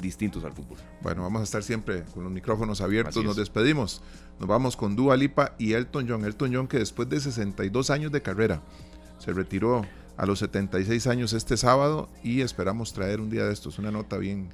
distintos 0.00 0.42
al 0.42 0.54
fútbol. 0.54 0.78
Bueno, 1.02 1.20
vamos 1.24 1.42
a 1.42 1.44
estar 1.44 1.62
siempre 1.62 2.04
con 2.14 2.24
los 2.24 2.32
micrófonos 2.32 2.80
abiertos. 2.80 3.22
Nos 3.22 3.36
despedimos. 3.36 4.00
Nos 4.38 4.48
vamos 4.48 4.78
con 4.78 4.96
Dua 4.96 5.18
Lipa 5.18 5.54
y 5.58 5.74
Elton 5.74 6.08
John. 6.08 6.24
Elton 6.24 6.54
John 6.54 6.68
que 6.68 6.78
después 6.78 7.06
de 7.10 7.20
62 7.20 7.90
años 7.90 8.12
de 8.12 8.22
carrera 8.22 8.62
se 9.18 9.34
retiró 9.34 9.82
a 10.16 10.24
los 10.24 10.38
76 10.38 11.06
años 11.06 11.34
este 11.34 11.58
sábado 11.58 12.08
y 12.24 12.40
esperamos 12.40 12.94
traer 12.94 13.20
un 13.20 13.28
día 13.28 13.44
de 13.44 13.52
estos 13.52 13.78
una 13.78 13.90
nota 13.90 14.16
bien 14.16 14.48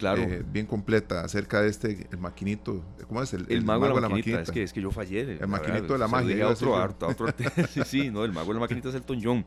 claro. 0.00 0.22
Eh, 0.22 0.42
bien 0.50 0.66
completa 0.66 1.22
acerca 1.22 1.62
de 1.62 1.68
este, 1.68 2.08
el 2.10 2.18
maquinito, 2.18 2.82
¿cómo 3.06 3.22
es? 3.22 3.32
El, 3.32 3.62
mago, 3.62 3.86
de 3.86 4.00
la, 4.00 4.08
maquinita. 4.08 4.40
Es, 4.40 4.50
que, 4.50 4.62
es 4.62 4.72
que 4.72 4.80
yo 4.80 4.90
fallé. 4.90 5.38
El 5.38 5.46
maquinito 5.46 5.92
de 5.92 5.98
la 5.98 6.08
magia. 6.08 6.48
Otro, 6.48 6.74
otro, 6.74 7.26
sí, 7.70 7.82
sí, 7.84 8.10
no, 8.10 8.24
el 8.24 8.32
mago 8.32 8.48
de 8.48 8.54
la 8.54 8.60
maquinita 8.60 8.88
es 8.88 8.94
Elton 8.96 9.20
John. 9.22 9.44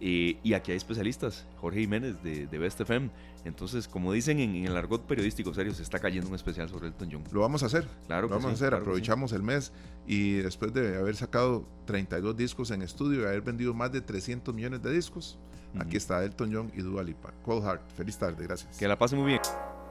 Eh, 0.00 0.38
y 0.42 0.52
aquí 0.52 0.72
hay 0.72 0.76
especialistas, 0.76 1.46
Jorge 1.56 1.80
Jiménez 1.80 2.22
de, 2.22 2.46
de 2.46 2.58
Best 2.58 2.80
FM. 2.80 3.10
Entonces, 3.44 3.88
como 3.88 4.12
dicen 4.12 4.40
en, 4.40 4.54
el 4.56 4.76
argot 4.76 5.02
periodístico 5.06 5.52
serio, 5.54 5.72
se 5.74 5.82
está 5.82 5.98
cayendo 5.98 6.28
un 6.28 6.34
especial 6.34 6.68
sobre 6.68 6.88
Elton 6.88 7.08
John. 7.10 7.24
Lo 7.32 7.40
vamos 7.40 7.62
a 7.62 7.66
hacer. 7.66 7.86
Claro, 8.06 8.28
lo 8.28 8.34
vamos 8.34 8.50
a 8.50 8.54
hacer. 8.54 8.74
Aprovechamos 8.74 9.32
el 9.32 9.42
mes 9.42 9.72
y 10.06 10.34
después 10.34 10.72
de 10.72 10.96
haber 10.96 11.16
sacado 11.16 11.66
32 11.86 12.36
discos 12.36 12.70
en 12.70 12.82
estudio 12.82 13.22
y 13.22 13.24
haber 13.24 13.42
vendido 13.42 13.74
más 13.74 13.92
de 13.92 14.00
300 14.00 14.54
millones 14.54 14.82
de 14.82 14.92
discos, 14.92 15.38
aquí 15.78 15.96
está 15.96 16.24
Elton 16.24 16.52
John 16.52 16.72
y 16.74 16.82
Dua 16.82 17.02
Lipa. 17.02 17.32
Cold 17.44 17.64
Heart. 17.64 17.90
Feliz 17.96 18.18
tarde, 18.18 18.44
gracias. 18.44 18.76
Que 18.78 18.88
la 18.88 18.98
pase 18.98 19.16
muy 19.16 19.26
bien. 19.26 19.40